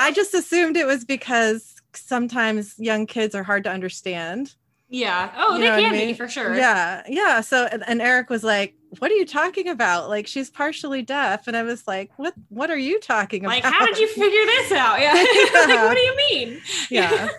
I- 0.00 0.10
just 0.12 0.34
assumed 0.40 0.76
it 0.76 0.86
was 0.86 1.04
because 1.04 1.74
sometimes 1.94 2.74
young 2.78 3.06
kids 3.06 3.34
are 3.34 3.44
hard 3.44 3.64
to 3.64 3.70
understand. 3.70 4.54
Yeah. 4.88 5.30
Oh, 5.36 5.54
You 5.54 5.62
they 5.62 5.70
what 5.70 5.78
I 5.78 5.82
can 5.82 5.92
be 6.08 6.12
for 6.12 6.28
sure. 6.28 6.54
Yeah, 6.56 7.02
yeah. 7.08 7.40
So 7.40 7.66
and, 7.70 7.82
and 7.86 8.02
Eric 8.02 8.30
was 8.30 8.44
like, 8.44 8.74
"What 8.98 9.10
are 9.10 9.14
you 9.14 9.26
talking 9.26 9.68
about? 9.68 10.08
Like 10.08 10.26
she's 10.26 10.50
partially 10.50 11.02
deaf." 11.02 11.48
And 11.48 11.56
I 11.56 11.62
was 11.62 11.86
like, 11.88 12.10
"What? 12.16 12.34
What 12.48 12.70
are 12.70 12.76
you 12.76 13.00
talking 13.00 13.44
about? 13.44 13.54
Like, 13.62 13.64
how 13.64 13.86
did 13.86 13.98
you 13.98 14.06
figure 14.08 14.44
this 14.46 14.72
out? 14.72 15.00
Yeah. 15.00 15.14
Yeah. 15.14 15.66
like, 15.74 15.84
what 15.88 15.94
do 15.94 16.00
you 16.00 16.16
mean? 16.16 16.60
yeah. 16.90 17.28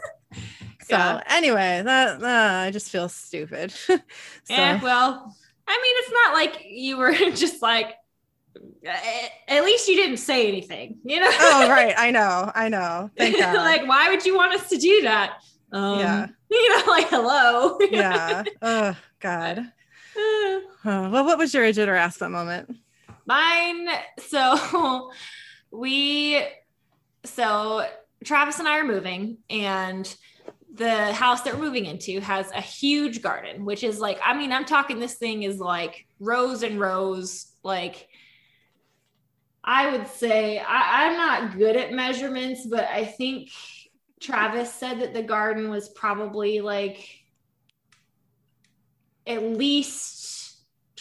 So 0.88 0.96
Yeah. 0.98 1.22
anyway, 1.30 1.82
that 1.84 2.22
uh, 2.22 2.66
I 2.68 2.70
just 2.72 2.92
feel 2.92 3.10
stupid. 3.10 3.72
so 3.72 3.98
Eh, 4.52 4.80
well, 4.84 5.36
I 5.68 5.80
mean, 5.82 5.96
it's 5.98 6.12
not 6.12 6.34
like 6.34 6.66
you 6.70 6.98
were 6.98 7.12
just 7.36 7.62
like, 7.62 7.94
at 9.48 9.64
least 9.64 9.88
you 9.88 9.96
didn't 9.96 10.18
say 10.18 10.48
anything, 10.48 11.00
you 11.04 11.20
know? 11.20 11.30
oh 11.32 11.68
right, 11.70 11.94
I 11.98 12.12
know, 12.12 12.52
I 12.54 12.70
know. 12.70 13.10
Thank 13.18 13.38
God. 13.40 13.56
like, 13.56 13.88
why 13.88 14.10
would 14.10 14.26
you 14.26 14.36
want 14.36 14.54
us 14.54 14.70
to 14.70 14.78
do 14.78 15.02
that? 15.04 15.34
Um, 15.72 16.00
Yeah. 16.00 16.28
You 16.50 16.70
know, 16.70 16.84
like, 16.88 17.10
hello. 17.10 17.78
yeah. 17.92 18.44
Oh 18.62 18.96
God. 19.20 19.72
Oh, 20.88 21.10
well, 21.10 21.26
what 21.26 21.38
was 21.40 21.52
your 21.54 21.66
idiot 21.66 21.90
or 21.90 21.96
ask 21.96 22.20
that 22.20 22.30
moment? 22.30 22.74
Mine. 23.26 23.90
So 24.20 25.12
we, 25.72 26.42
so 27.26 27.86
Travis 28.24 28.60
and 28.60 28.68
I 28.68 28.78
are 28.80 28.84
moving, 28.86 29.40
and 29.50 30.16
the 30.76 31.14
house 31.14 31.42
that 31.42 31.56
we're 31.56 31.64
moving 31.64 31.86
into 31.86 32.20
has 32.22 32.52
a 32.52 32.62
huge 32.62 33.22
garden, 33.22 33.66
which 33.66 33.84
is 33.84 34.00
like, 34.00 34.20
I 34.24 34.36
mean, 34.36 34.52
I'm 34.52 34.66
talking 34.66 35.00
this 35.00 35.16
thing 35.16 35.44
is 35.44 35.60
like 35.60 36.06
rows 36.20 36.64
and 36.64 36.80
rows. 36.80 37.52
Like, 37.64 38.08
I 39.64 39.92
would 39.92 40.08
say 40.08 40.60
I, 40.60 41.08
I'm 41.08 41.18
not 41.18 41.58
good 41.58 41.76
at 41.76 41.94
measurements, 41.94 42.66
but 42.66 42.86
I 42.86 43.06
think 43.06 43.50
Travis 44.20 44.74
said 44.74 45.00
that 45.00 45.14
the 45.14 45.24
garden 45.24 45.70
was 45.70 45.90
probably 45.90 46.62
like 46.62 47.08
at 49.28 49.44
least 49.44 50.58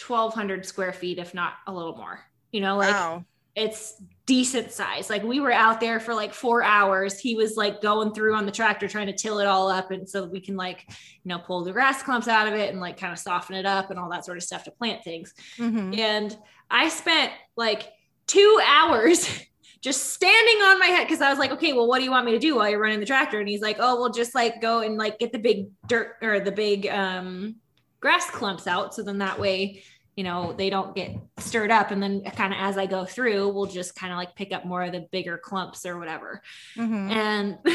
1200 0.06 0.66
square 0.66 0.92
feet 0.92 1.18
if 1.18 1.34
not 1.34 1.54
a 1.66 1.72
little 1.72 1.96
more 1.96 2.20
you 2.52 2.60
know 2.60 2.76
like 2.76 2.90
wow. 2.90 3.24
It's 3.56 4.00
decent 4.26 4.72
size 4.72 5.10
like 5.10 5.22
we 5.22 5.38
were 5.38 5.52
out 5.52 5.80
there 5.80 6.00
for 6.00 6.14
like 6.14 6.32
four 6.32 6.62
hours 6.62 7.18
he 7.18 7.36
was 7.36 7.56
like 7.56 7.80
going 7.82 8.12
through 8.14 8.34
on 8.34 8.46
the 8.46 8.52
tractor 8.52 8.88
trying 8.88 9.06
to 9.06 9.12
till 9.12 9.38
it 9.38 9.46
all 9.46 9.68
up 9.68 9.90
and 9.90 10.08
so 10.08 10.24
we 10.24 10.40
can 10.40 10.56
like 10.56 10.84
you 10.88 10.96
know 11.28 11.38
pull 11.38 11.62
the 11.62 11.70
grass 11.72 12.02
clumps 12.02 12.26
out 12.26 12.48
of 12.48 12.54
it 12.54 12.70
and 12.70 12.80
like 12.80 12.96
kind 12.98 13.12
of 13.12 13.18
soften 13.18 13.54
it 13.54 13.66
up 13.66 13.90
and 13.90 13.98
all 13.98 14.08
that 14.10 14.24
sort 14.24 14.36
of 14.38 14.42
stuff 14.42 14.64
to 14.64 14.70
plant 14.70 15.04
things 15.04 15.34
Mhm. 15.58 15.96
and 15.98 16.36
I 16.70 16.88
spent 16.88 17.30
like 17.56 17.92
two 18.26 18.60
hours 18.66 19.28
just 19.82 20.14
standing 20.14 20.62
on 20.62 20.78
my 20.78 20.86
head 20.86 21.04
because 21.06 21.20
I 21.20 21.28
was 21.28 21.38
like, 21.38 21.50
okay, 21.50 21.74
well, 21.74 21.86
what 21.86 21.98
do 21.98 22.04
you 22.04 22.10
want 22.10 22.24
me 22.24 22.32
to 22.32 22.38
do 22.38 22.56
while 22.56 22.70
you're 22.70 22.80
running 22.80 23.00
the 23.00 23.04
tractor? 23.06 23.38
And 23.38 23.46
he's 23.46 23.60
like, 23.60 23.76
oh, 23.78 24.00
well, 24.00 24.10
just 24.10 24.34
like 24.34 24.62
go 24.62 24.80
and 24.80 24.96
like 24.96 25.18
get 25.18 25.30
the 25.30 25.38
big 25.38 25.66
dirt 25.86 26.16
or 26.22 26.40
the 26.40 26.50
big 26.50 26.86
um, 26.86 27.56
grass 28.00 28.30
clumps 28.30 28.66
out. 28.66 28.94
So 28.94 29.02
then 29.02 29.18
that 29.18 29.38
way, 29.38 29.84
you 30.16 30.24
know, 30.24 30.52
they 30.52 30.70
don't 30.70 30.94
get 30.94 31.16
stirred 31.38 31.70
up. 31.70 31.90
And 31.90 32.02
then 32.02 32.22
kind 32.36 32.52
of 32.52 32.58
as 32.60 32.78
I 32.78 32.86
go 32.86 33.04
through, 33.04 33.48
we'll 33.52 33.66
just 33.66 33.94
kind 33.96 34.12
of 34.12 34.16
like 34.16 34.34
pick 34.36 34.52
up 34.52 34.64
more 34.64 34.82
of 34.82 34.92
the 34.92 35.06
bigger 35.10 35.36
clumps 35.38 35.84
or 35.84 35.98
whatever. 35.98 36.40
Mhm. 36.76 37.10
And 37.10 37.58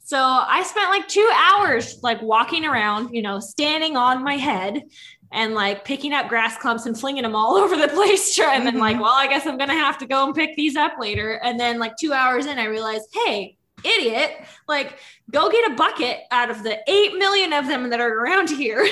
so 0.00 0.18
I 0.18 0.62
spent 0.64 0.90
like 0.90 1.06
two 1.08 1.30
hours 1.34 1.98
like 2.02 2.20
walking 2.22 2.64
around, 2.64 3.12
you 3.14 3.22
know, 3.22 3.40
standing 3.40 3.96
on 3.96 4.24
my 4.24 4.34
head 4.36 4.82
and 5.30 5.54
like 5.54 5.84
picking 5.84 6.12
up 6.14 6.28
grass 6.28 6.56
clumps 6.56 6.86
and 6.86 6.98
flinging 6.98 7.22
them 7.22 7.36
all 7.36 7.56
over 7.62 7.76
the 7.76 7.88
place. 7.88 8.34
Try- 8.34 8.54
And 8.54 8.66
then 8.66 8.78
like, 8.78 8.98
well, 9.00 9.12
I 9.14 9.26
guess 9.26 9.46
I'm 9.46 9.58
gonna 9.58 9.74
have 9.74 9.98
to 9.98 10.06
go 10.06 10.24
and 10.26 10.34
pick 10.34 10.56
these 10.56 10.76
up 10.76 10.92
later. 10.98 11.34
And 11.42 11.58
then 11.60 11.78
like 11.78 11.92
two 12.00 12.12
hours 12.12 12.46
in, 12.46 12.58
I 12.58 12.64
realized, 12.64 13.08
hey, 13.12 13.56
idiot, 13.84 14.32
like 14.66 14.98
go 15.30 15.48
get 15.50 15.70
a 15.70 15.74
bucket 15.76 16.20
out 16.32 16.50
of 16.50 16.62
the 16.64 16.78
eight 16.90 17.14
million 17.16 17.52
of 17.52 17.68
them 17.68 17.90
that 17.90 18.00
are 18.00 18.12
around 18.12 18.50
here 18.50 18.84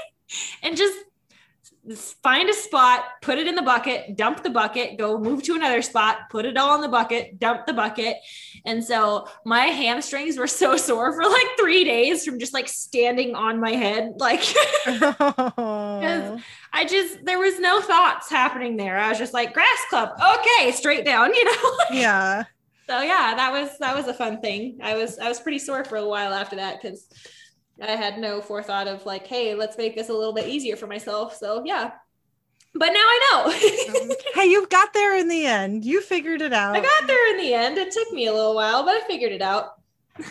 and 0.62 0.76
just 0.76 0.96
find 1.96 2.48
a 2.48 2.54
spot, 2.54 3.04
put 3.22 3.38
it 3.38 3.46
in 3.46 3.54
the 3.54 3.62
bucket, 3.62 4.16
dump 4.16 4.42
the 4.42 4.50
bucket, 4.50 4.98
go 4.98 5.18
move 5.18 5.42
to 5.44 5.54
another 5.54 5.82
spot, 5.82 6.30
put 6.30 6.44
it 6.44 6.56
all 6.56 6.74
in 6.74 6.80
the 6.80 6.88
bucket, 6.88 7.38
dump 7.38 7.66
the 7.66 7.72
bucket. 7.72 8.16
And 8.64 8.84
so 8.84 9.28
my 9.44 9.66
hamstrings 9.66 10.36
were 10.36 10.46
so 10.46 10.76
sore 10.76 11.12
for 11.12 11.28
like 11.28 11.46
three 11.58 11.84
days 11.84 12.24
from 12.24 12.38
just 12.38 12.54
like 12.54 12.68
standing 12.68 13.34
on 13.34 13.60
my 13.60 13.72
head. 13.72 14.14
Like 14.18 14.42
Oh. 14.86 16.40
I 16.72 16.84
just, 16.84 17.24
there 17.24 17.38
was 17.38 17.58
no 17.58 17.80
thoughts 17.80 18.30
happening 18.30 18.76
there. 18.76 18.96
I 18.96 19.08
was 19.08 19.18
just 19.18 19.34
like, 19.34 19.52
grass 19.52 19.84
club, 19.88 20.10
okay, 20.36 20.70
straight 20.72 21.04
down, 21.04 21.34
you 21.34 21.44
know? 21.44 21.78
yeah. 21.90 22.44
so 22.86 23.00
yeah, 23.00 23.34
that 23.34 23.50
was, 23.52 23.76
that 23.80 23.96
was 23.96 24.06
a 24.06 24.14
fun 24.14 24.40
thing. 24.40 24.78
I 24.82 24.94
was, 24.94 25.18
I 25.18 25.28
was 25.28 25.40
pretty 25.40 25.58
sore 25.58 25.84
for 25.84 25.96
a 25.96 26.06
while 26.06 26.32
after 26.32 26.56
that 26.56 26.80
because 26.80 27.08
I 27.82 27.92
had 27.92 28.18
no 28.18 28.40
forethought 28.40 28.88
of 28.88 29.06
like, 29.06 29.26
hey, 29.26 29.54
let's 29.54 29.78
make 29.78 29.94
this 29.94 30.08
a 30.08 30.14
little 30.14 30.32
bit 30.32 30.48
easier 30.48 30.76
for 30.76 30.86
myself. 30.86 31.36
So 31.36 31.62
yeah. 31.64 31.92
But 32.72 32.90
now 32.90 33.00
I 33.00 33.30
know. 33.32 34.14
Hey, 34.34 34.46
you've 34.46 34.68
got 34.68 34.92
there 34.94 35.16
in 35.16 35.28
the 35.28 35.44
end. 35.44 35.84
You 35.84 36.00
figured 36.00 36.40
it 36.40 36.52
out. 36.52 36.76
I 36.76 36.80
got 36.80 37.06
there 37.06 37.30
in 37.32 37.38
the 37.38 37.52
end. 37.52 37.78
It 37.78 37.92
took 37.92 38.12
me 38.12 38.26
a 38.26 38.32
little 38.32 38.54
while, 38.54 38.84
but 38.84 38.94
I 38.94 39.00
figured 39.06 39.32
it 39.32 39.42
out. 39.42 39.72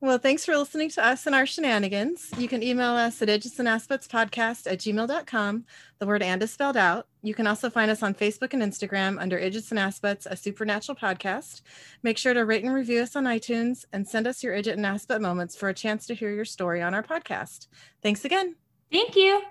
Well, 0.00 0.18
thanks 0.18 0.44
for 0.44 0.56
listening 0.56 0.90
to 0.90 1.04
us 1.04 1.26
and 1.26 1.34
our 1.34 1.44
shenanigans. 1.44 2.30
You 2.38 2.46
can 2.46 2.62
email 2.62 2.92
us 2.92 3.20
at 3.20 3.28
Idgits 3.28 3.58
and 3.58 3.66
Aspets 3.66 4.06
podcast 4.06 4.70
at 4.70 4.78
gmail.com. 4.78 5.64
The 5.98 6.06
word 6.06 6.22
and 6.22 6.40
is 6.40 6.52
spelled 6.52 6.76
out. 6.76 7.08
You 7.22 7.34
can 7.34 7.48
also 7.48 7.68
find 7.68 7.90
us 7.90 8.00
on 8.00 8.14
Facebook 8.14 8.54
and 8.54 8.62
Instagram 8.62 9.20
under 9.20 9.36
Idgits 9.36 9.70
and 9.70 9.78
Aspets, 9.78 10.24
a 10.30 10.36
supernatural 10.36 10.94
podcast. 10.94 11.62
Make 12.04 12.16
sure 12.16 12.32
to 12.32 12.44
rate 12.44 12.62
and 12.62 12.72
review 12.72 13.00
us 13.02 13.16
on 13.16 13.24
iTunes 13.24 13.86
and 13.92 14.06
send 14.06 14.28
us 14.28 14.44
your 14.44 14.54
Idgit 14.54 14.74
and 14.74 14.84
Aspet 14.84 15.20
moments 15.20 15.56
for 15.56 15.68
a 15.68 15.74
chance 15.74 16.06
to 16.06 16.14
hear 16.14 16.30
your 16.30 16.44
story 16.44 16.80
on 16.80 16.94
our 16.94 17.02
podcast. 17.02 17.66
Thanks 18.00 18.24
again. 18.24 18.54
Thank 18.92 19.16
you. 19.16 19.42